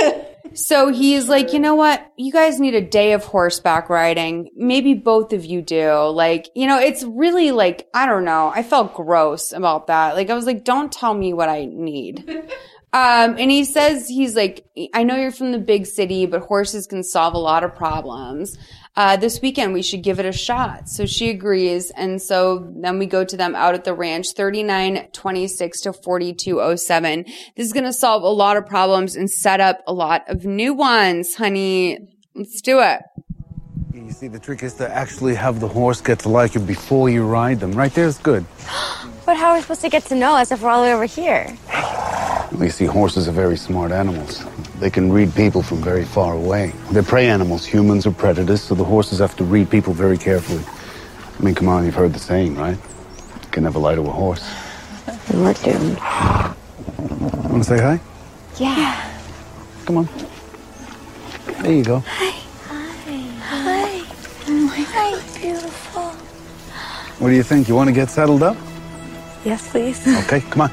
So 0.54 0.88
he's 0.92 1.30
like, 1.30 1.54
you 1.54 1.58
know 1.58 1.74
what? 1.76 2.06
You 2.18 2.30
guys 2.30 2.60
need 2.60 2.74
a 2.74 2.80
day 2.82 3.12
of 3.14 3.24
horseback 3.24 3.88
riding. 3.88 4.50
Maybe 4.54 4.92
both 4.92 5.32
of 5.32 5.46
you 5.46 5.62
do. 5.62 5.92
Like, 6.08 6.50
you 6.54 6.66
know, 6.66 6.78
it's 6.78 7.02
really 7.04 7.52
like, 7.52 7.88
I 7.94 8.04
don't 8.04 8.26
know. 8.26 8.52
I 8.54 8.62
felt 8.62 8.92
gross 8.92 9.52
about 9.52 9.86
that. 9.86 10.14
Like, 10.14 10.28
I 10.28 10.34
was 10.34 10.44
like, 10.44 10.62
don't 10.62 10.92
tell 10.92 11.14
me 11.14 11.32
what 11.32 11.48
I 11.48 11.64
need. 11.64 12.28
Um, 12.94 13.36
and 13.38 13.50
he 13.50 13.64
says, 13.64 14.06
he's 14.06 14.36
like, 14.36 14.66
I 14.92 15.02
know 15.02 15.16
you're 15.16 15.30
from 15.30 15.52
the 15.52 15.58
big 15.58 15.86
city, 15.86 16.26
but 16.26 16.42
horses 16.42 16.86
can 16.86 17.02
solve 17.02 17.32
a 17.32 17.38
lot 17.38 17.64
of 17.64 17.74
problems. 17.74 18.58
Uh, 18.94 19.16
this 19.16 19.40
weekend 19.40 19.72
we 19.72 19.80
should 19.80 20.02
give 20.02 20.20
it 20.20 20.26
a 20.26 20.32
shot. 20.32 20.90
So 20.90 21.06
she 21.06 21.30
agrees. 21.30 21.90
And 21.90 22.20
so 22.20 22.70
then 22.76 22.98
we 22.98 23.06
go 23.06 23.24
to 23.24 23.36
them 23.36 23.54
out 23.54 23.74
at 23.74 23.84
the 23.84 23.94
ranch, 23.94 24.34
3926 24.36 25.80
to 25.80 25.92
4207. 25.94 27.24
This 27.56 27.66
is 27.66 27.72
going 27.72 27.84
to 27.84 27.92
solve 27.94 28.22
a 28.22 28.28
lot 28.28 28.58
of 28.58 28.66
problems 28.66 29.16
and 29.16 29.30
set 29.30 29.60
up 29.60 29.80
a 29.86 29.94
lot 29.94 30.28
of 30.28 30.44
new 30.44 30.74
ones, 30.74 31.34
honey. 31.34 31.98
Let's 32.34 32.60
do 32.60 32.80
it. 32.80 33.00
You 33.94 34.10
see, 34.10 34.28
the 34.28 34.38
trick 34.38 34.62
is 34.62 34.72
to 34.74 34.90
actually 34.90 35.34
have 35.34 35.60
the 35.60 35.68
horse 35.68 36.00
get 36.00 36.18
to 36.20 36.30
like 36.30 36.54
you 36.54 36.60
before 36.60 37.10
you 37.10 37.26
ride 37.26 37.60
them. 37.60 37.72
Right 37.72 37.92
there's 37.92 38.18
good. 38.18 38.44
But 39.24 39.36
how 39.36 39.50
are 39.50 39.54
we 39.54 39.62
supposed 39.62 39.82
to 39.82 39.88
get 39.88 40.04
to 40.06 40.16
know 40.16 40.34
us 40.34 40.50
if 40.50 40.62
we're 40.62 40.68
all 40.68 40.82
the 40.82 40.88
way 40.88 40.94
over 40.94 41.04
here? 41.04 41.56
You 42.58 42.68
see, 42.68 42.84
horses 42.84 43.28
are 43.28 43.32
very 43.32 43.56
smart 43.56 43.92
animals. 43.92 44.44
They 44.78 44.90
can 44.90 45.10
read 45.10 45.34
people 45.34 45.62
from 45.62 45.78
very 45.78 46.04
far 46.04 46.34
away. 46.34 46.72
They're 46.90 47.02
prey 47.02 47.28
animals, 47.28 47.64
humans 47.64 48.06
are 48.06 48.12
predators, 48.12 48.60
so 48.60 48.74
the 48.74 48.84
horses 48.84 49.20
have 49.20 49.34
to 49.36 49.44
read 49.44 49.70
people 49.70 49.94
very 49.94 50.18
carefully. 50.18 50.62
I 51.38 51.42
mean, 51.42 51.54
come 51.54 51.68
on, 51.68 51.84
you've 51.84 51.94
heard 51.94 52.12
the 52.12 52.18
saying, 52.18 52.56
right? 52.56 52.76
You 52.76 53.48
can 53.50 53.64
never 53.64 53.78
lie 53.78 53.94
to 53.94 54.02
a 54.02 54.10
horse. 54.10 54.44
We're 55.32 55.54
doomed. 55.54 55.98
Want 57.50 57.64
to 57.64 57.64
say 57.64 57.80
hi? 57.80 58.00
Yeah. 58.58 59.18
Come 59.86 59.96
on. 59.98 60.08
There 61.62 61.72
you 61.72 61.84
go. 61.84 62.02
Hi. 62.06 62.51
Hi. 64.44 64.82
Hi, 64.90 65.38
beautiful. 65.38 66.02
What 67.20 67.28
do 67.28 67.34
you 67.34 67.44
think? 67.44 67.68
You 67.68 67.76
want 67.76 67.88
to 67.88 67.94
get 67.94 68.10
settled 68.10 68.42
up? 68.42 68.56
Yes, 69.44 69.70
please. 69.70 70.04
Okay, 70.24 70.40
come 70.40 70.62
on. 70.62 70.70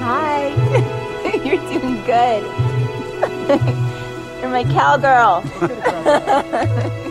Hi. 0.00 0.54
You're 1.44 1.58
doing 1.68 2.04
good. 2.04 2.44
You're 4.40 4.50
my 4.50 4.64
cowgirl. 4.64 5.42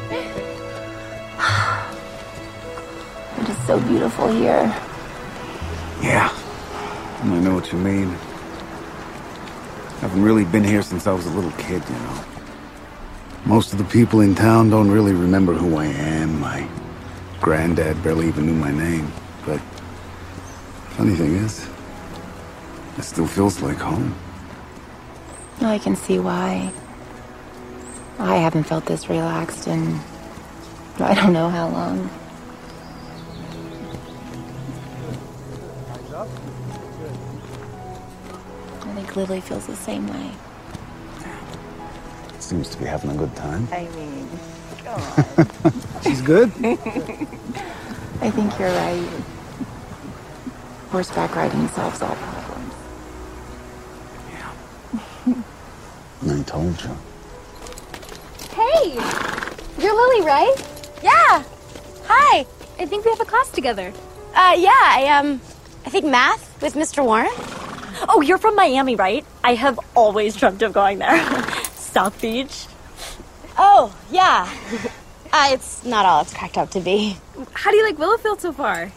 so 3.69 3.79
beautiful 3.81 4.27
here. 4.27 4.63
Yeah. 6.01 6.35
I 7.21 7.39
know 7.39 7.53
what 7.53 7.71
you 7.71 7.77
mean. 7.77 8.07
I 8.07 9.99
haven't 9.99 10.23
really 10.23 10.43
been 10.43 10.63
here 10.63 10.81
since 10.81 11.05
I 11.05 11.11
was 11.11 11.27
a 11.27 11.29
little 11.29 11.51
kid, 11.51 11.83
you 11.87 11.95
know. 11.95 12.23
Most 13.45 13.71
of 13.71 13.77
the 13.77 13.83
people 13.83 14.21
in 14.21 14.33
town 14.33 14.71
don't 14.71 14.89
really 14.89 15.13
remember 15.13 15.53
who 15.53 15.77
I 15.77 15.85
am. 15.85 16.39
My 16.39 16.67
granddad 17.41 18.01
barely 18.01 18.27
even 18.27 18.47
knew 18.47 18.55
my 18.55 18.71
name. 18.71 19.11
But 19.45 19.59
funny 20.97 21.13
thing 21.13 21.35
is, 21.35 21.69
it 22.97 23.03
still 23.03 23.27
feels 23.27 23.61
like 23.61 23.77
home. 23.77 24.15
I 25.61 25.77
can 25.77 25.95
see 25.95 26.17
why. 26.17 26.73
I 28.17 28.37
haven't 28.37 28.63
felt 28.63 28.87
this 28.87 29.09
relaxed 29.09 29.67
in 29.67 29.99
I 30.99 31.13
don't 31.13 31.33
know 31.33 31.49
how 31.49 31.69
long. 31.69 32.09
Think 39.09 39.29
Lily 39.29 39.41
feels 39.41 39.65
the 39.65 39.75
same 39.75 40.07
way. 40.07 40.31
Seems 42.39 42.69
to 42.69 42.77
be 42.77 42.85
having 42.85 43.11
a 43.11 43.15
good 43.15 43.35
time. 43.35 43.67
I 43.71 43.87
mean, 43.95 44.29
come 44.83 45.01
on. 45.01 46.01
She's 46.03 46.21
good? 46.21 46.51
I 48.21 48.29
think 48.31 48.59
you're 48.59 48.69
right. 48.69 49.09
Horseback 50.89 51.35
riding 51.35 51.67
solves 51.69 52.01
all 52.01 52.15
problems. 52.15 52.73
Yeah. 54.31 55.33
I 56.39 56.43
told 56.43 56.83
you. 56.83 56.97
Hey! 58.51 58.93
You're 59.81 59.95
Lily, 59.95 60.25
right? 60.25 60.55
Yeah! 61.03 61.43
Hi! 62.05 62.45
I 62.79 62.85
think 62.85 63.05
we 63.05 63.11
have 63.11 63.21
a 63.21 63.25
class 63.25 63.49
together. 63.51 63.93
Uh, 64.33 64.55
yeah, 64.57 64.71
I, 64.73 65.07
um, 65.19 65.41
I 65.85 65.89
think 65.89 66.05
math 66.05 66.61
with 66.61 66.73
Mr. 66.75 67.03
Warren. 67.03 67.58
Oh, 68.07 68.21
you're 68.21 68.37
from 68.37 68.55
Miami, 68.55 68.95
right? 68.95 69.25
I 69.43 69.55
have 69.55 69.79
always 69.95 70.35
dreamt 70.35 70.61
of 70.61 70.73
going 70.73 70.99
there. 70.99 71.17
South 71.73 72.21
Beach. 72.21 72.67
Oh, 73.57 73.95
yeah. 74.09 74.49
uh, 75.33 75.49
it's 75.51 75.83
not 75.83 76.05
all 76.05 76.21
it's 76.21 76.33
cracked 76.33 76.57
up 76.57 76.71
to 76.71 76.79
be. 76.79 77.17
How 77.53 77.71
do 77.71 77.77
you 77.77 77.83
like 77.83 77.97
Willowfield 77.97 78.39
so 78.39 78.51
far? 78.53 78.91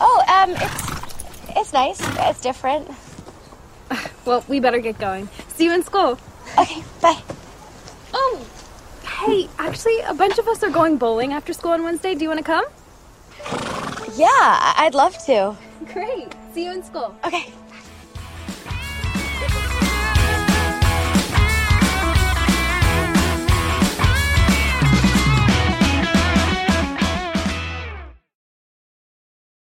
Oh, 0.00 0.24
um, 0.28 0.50
it's, 0.50 1.56
it's 1.56 1.72
nice. 1.72 2.00
It's 2.18 2.40
different. 2.40 2.88
Well, 4.24 4.42
we 4.48 4.58
better 4.58 4.78
get 4.78 4.98
going. 4.98 5.28
See 5.48 5.64
you 5.64 5.74
in 5.74 5.82
school. 5.82 6.18
Okay, 6.58 6.82
bye. 7.02 7.20
Oh, 8.14 8.46
hey, 9.04 9.50
actually, 9.58 10.00
a 10.00 10.14
bunch 10.14 10.38
of 10.38 10.48
us 10.48 10.62
are 10.62 10.70
going 10.70 10.96
bowling 10.96 11.34
after 11.34 11.52
school 11.52 11.72
on 11.72 11.82
Wednesday. 11.82 12.14
Do 12.14 12.22
you 12.22 12.30
want 12.30 12.38
to 12.38 12.44
come? 12.44 12.64
Yeah, 14.16 14.74
I'd 14.78 14.94
love 14.94 15.14
to. 15.26 15.56
Great. 15.92 16.34
See 16.54 16.64
you 16.64 16.72
in 16.72 16.82
school. 16.82 17.14
Okay. 17.22 17.52